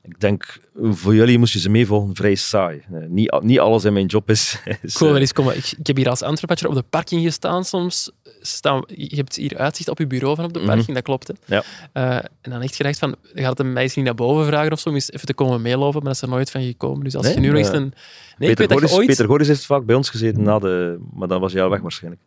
ik 0.03 0.19
denk, 0.19 0.59
voor 0.75 1.15
jullie 1.15 1.37
moest 1.37 1.53
je 1.53 1.59
ze 1.59 1.69
meevolgen, 1.69 2.15
vrij 2.15 2.35
saai. 2.35 2.81
Eh, 2.93 2.99
niet, 3.07 3.39
niet 3.41 3.59
alles 3.59 3.83
in 3.83 3.93
mijn 3.93 4.05
job 4.05 4.29
is... 4.29 4.59
is 4.81 4.95
eh. 5.01 5.15
Ik, 5.21 5.37
ik 5.77 5.87
heb 5.87 5.95
hier 5.97 6.09
als 6.09 6.21
Antwerpatcher 6.21 6.69
op 6.69 6.75
de 6.75 6.83
parking 6.89 7.21
gestaan 7.23 7.65
soms. 7.65 8.11
Staan, 8.41 8.83
je 8.87 9.15
hebt 9.15 9.35
hier 9.35 9.57
uitzicht 9.57 9.89
op 9.89 9.97
je 9.97 10.07
bureau 10.07 10.35
van 10.35 10.45
op 10.45 10.53
de 10.53 10.59
Mhm. 10.59 10.67
parking, 10.67 10.93
dat 10.93 11.03
klopt. 11.03 11.27
Hè? 11.27 11.33
Ja. 11.55 11.63
Eh, 11.93 12.15
en 12.41 12.51
dan 12.51 12.61
echt 12.61 12.75
gedacht 12.75 12.99
van, 12.99 13.15
gaat 13.33 13.57
het 13.57 13.67
mij 13.67 13.83
eens 13.83 13.95
niet 13.95 14.05
naar 14.05 14.15
boven 14.15 14.45
vragen 14.45 14.71
of 14.71 14.79
zo, 14.79 14.89
om 14.89 14.95
eens 14.95 15.11
even 15.11 15.25
te 15.25 15.33
komen 15.33 15.61
meelopen, 15.61 15.93
maar 16.03 16.03
dat 16.13 16.15
is 16.15 16.21
er 16.21 16.29
nooit 16.29 16.51
van 16.51 16.61
gekomen. 16.61 17.03
Dus 17.03 17.15
als 17.15 17.25
Nee? 17.25 17.33
je 17.33 17.39
nu 17.39 17.59
een... 17.59 17.93
Nee, 18.37 18.53
Peter, 18.53 18.71
Goris, 18.77 18.91
ooit... 18.91 19.07
Peter 19.07 19.25
Goris 19.25 19.47
heeft 19.47 19.65
vaak 19.65 19.85
bij 19.85 19.95
ons 19.95 20.09
gezeten, 20.09 20.43
na 20.43 20.59
de, 20.59 20.99
maar 21.13 21.27
dan 21.27 21.41
was 21.41 21.53
hij 21.53 21.63
al 21.63 21.69
weg 21.69 21.81
waarschijnlijk. 21.81 22.23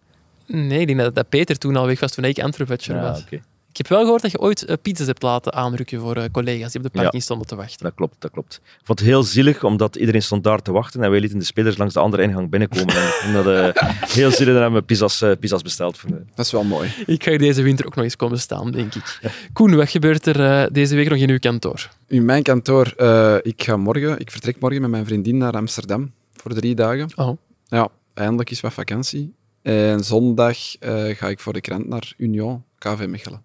Nee, 0.46 0.80
ik 0.80 0.86
denk 0.86 0.98
dat, 0.98 1.14
dat 1.14 1.28
Peter 1.28 1.58
toen 1.58 1.76
al 1.76 1.86
weg 1.86 2.00
was, 2.00 2.12
toen 2.12 2.24
ik 2.24 2.38
Antwerpatcher 2.38 2.94
Ja, 2.94 3.00
was. 3.02 3.20
oké. 3.20 3.40
Ik 3.74 3.80
heb 3.80 3.88
wel 3.88 4.02
gehoord 4.02 4.22
dat 4.22 4.30
je 4.30 4.40
ooit 4.40 4.64
eh, 4.64 4.76
pizzas 4.82 5.06
hebt 5.06 5.22
laten 5.22 5.52
aanrukken 5.52 6.00
voor 6.00 6.16
eh, 6.16 6.24
collega's 6.32 6.72
die 6.72 6.84
op 6.84 6.92
de 6.92 7.00
parking 7.00 7.22
stonden 7.22 7.46
te 7.46 7.56
wachten. 7.56 7.84
Dat 7.84 7.94
klopt, 7.94 8.16
dat 8.18 8.30
klopt. 8.30 8.60
Ik 8.64 8.86
vond 8.86 8.98
het 8.98 9.08
heel 9.08 9.22
zielig, 9.22 9.64
omdat 9.64 9.96
iedereen 9.96 10.22
stond 10.22 10.44
daar 10.44 10.62
te 10.62 10.72
wachten 10.72 11.02
en 11.02 11.10
wij 11.10 11.20
lieten 11.20 11.38
de 11.38 11.44
spelers 11.44 11.76
langs 11.76 11.94
de 11.94 12.00
andere 12.00 12.22
ingang 12.22 12.50
binnenkomen. 12.50 12.94
en 13.22 13.32
dat 13.32 13.46
eh, 13.46 13.82
heel 14.18 14.30
zielig, 14.30 14.52
dan 14.52 14.62
hebben 14.62 14.80
we 14.80 14.86
pizza's, 14.86 15.24
pizza's 15.40 15.62
besteld. 15.62 15.98
Voor, 15.98 16.10
Dat 16.34 16.46
is 16.46 16.52
wel 16.52 16.64
mooi. 16.64 16.90
Ik 17.06 17.22
ga 17.24 17.30
hier 17.30 17.38
deze 17.38 17.62
winter 17.62 17.86
ook 17.86 17.94
nog 17.94 18.04
eens 18.04 18.16
komen 18.16 18.38
staan, 18.38 18.70
denk 18.70 18.94
ik. 18.94 19.20
Koen, 19.52 19.76
wat 19.76 19.88
gebeurt 19.90 20.26
er 20.26 20.40
eh, 20.40 20.66
deze 20.72 20.94
week 20.94 21.08
nog 21.08 21.18
in 21.18 21.30
uw 21.30 21.38
kantoor? 21.38 21.90
In 22.06 22.24
mijn 22.24 22.42
kantoor, 22.42 22.92
eh, 22.96 23.36
ik 23.42 23.62
ga 23.62 23.76
morgen, 23.76 24.18
ik 24.18 24.30
vertrek 24.30 24.60
morgen 24.60 24.80
met 24.80 24.90
mijn 24.90 25.06
vriendin 25.06 25.36
naar 25.36 25.52
Amsterdam 25.52 26.12
voor 26.32 26.54
drie 26.54 26.74
dagen. 26.74 27.08
Oh, 27.16 27.38
Ja, 27.66 27.88
eindelijk 28.14 28.50
is 28.50 28.60
wat 28.60 28.72
vakantie. 28.72 29.34
En 29.62 30.04
zondag 30.04 30.76
eh, 30.78 31.04
ga 31.16 31.28
ik 31.28 31.40
voor 31.40 31.52
de 31.52 31.60
krant 31.60 31.88
naar 31.88 32.12
Union, 32.16 32.62
KV 32.78 33.06
Mechelen. 33.08 33.42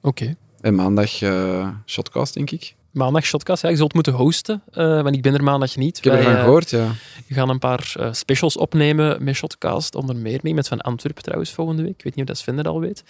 Oké. 0.00 0.36
En 0.60 0.74
maandag 0.74 1.22
eh 1.22 1.68
shotcast, 1.86 2.34
denk 2.34 2.50
ik. 2.50 2.76
Maandag 2.92 3.24
Shotcast, 3.24 3.62
ja, 3.62 3.68
je 3.68 3.76
zult 3.76 3.94
moeten 3.94 4.12
hosten, 4.12 4.62
eh, 4.72 5.02
want 5.02 5.14
ik 5.14 5.22
ben 5.22 5.34
er 5.34 5.42
maandag 5.42 5.76
niet. 5.76 5.98
Ik 5.98 6.04
heb 6.04 6.12
Wij, 6.12 6.22
ervan 6.22 6.38
eh, 6.38 6.44
gehoord, 6.44 6.70
ja. 6.70 6.86
We 7.26 7.34
gaan 7.34 7.48
een 7.48 7.58
paar 7.58 7.96
specials 8.12 8.56
opnemen 8.56 9.24
met 9.24 9.34
Shotcast, 9.34 9.94
onder 9.94 10.16
meer 10.16 10.38
mee 10.42 10.54
met 10.54 10.68
Van 10.68 10.80
Antwerpen 10.80 11.22
trouwens 11.22 11.50
volgende 11.50 11.82
week. 11.82 11.92
Ik 11.92 12.04
weet 12.04 12.14
niet 12.14 12.24
of 12.24 12.30
dat 12.30 12.38
Sven 12.38 12.58
er 12.58 12.68
al 12.68 12.80
weet. 12.80 13.04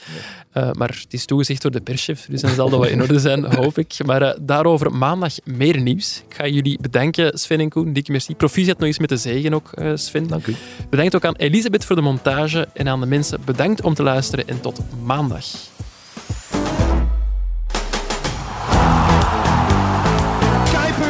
Eh, 0.52 0.70
maar 0.72 0.88
het 0.88 1.12
is 1.12 1.24
toegezegd 1.24 1.62
door 1.62 1.70
de 1.70 1.80
perschef, 1.80 2.26
dus 2.26 2.40
dan 2.40 2.50
zal 2.50 2.70
dat 2.70 2.80
wel 2.80 2.88
in 2.88 3.02
orde 3.02 3.18
zijn, 3.18 3.44
hoop 3.62 3.78
ik. 3.78 3.94
Maar 4.06 4.36
daarover 4.40 4.92
maandag 4.92 5.34
meer 5.44 5.80
nieuws. 5.80 6.22
Ik 6.28 6.34
ga 6.34 6.46
jullie 6.46 6.78
bedanken, 6.80 7.38
Sven 7.38 7.60
en 7.60 7.68
Koen. 7.68 7.92
Dikke 7.92 8.10
merci. 8.10 8.34
Proficiat 8.34 8.78
nog 8.78 8.86
eens 8.86 8.98
met 8.98 9.08
de 9.08 9.16
zegen 9.16 9.54
ook, 9.54 9.72
eh, 9.72 9.90
Sven. 9.94 10.26
Dank 10.26 10.46
u. 10.46 10.54
Bedankt 10.90 11.14
ook 11.14 11.24
aan 11.24 11.36
Elisabeth 11.36 11.84
voor 11.84 11.96
de 11.96 12.02
montage 12.02 12.68
en 12.74 12.88
aan 12.88 13.00
de 13.00 13.06
mensen 13.06 13.40
bedankt 13.44 13.82
om 13.82 13.94
te 13.94 14.02
luisteren 14.02 14.48
en 14.48 14.60
tot 14.60 14.80
maandag. 15.04 15.44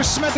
Kuipers 0.09 0.35
met 0.35 0.38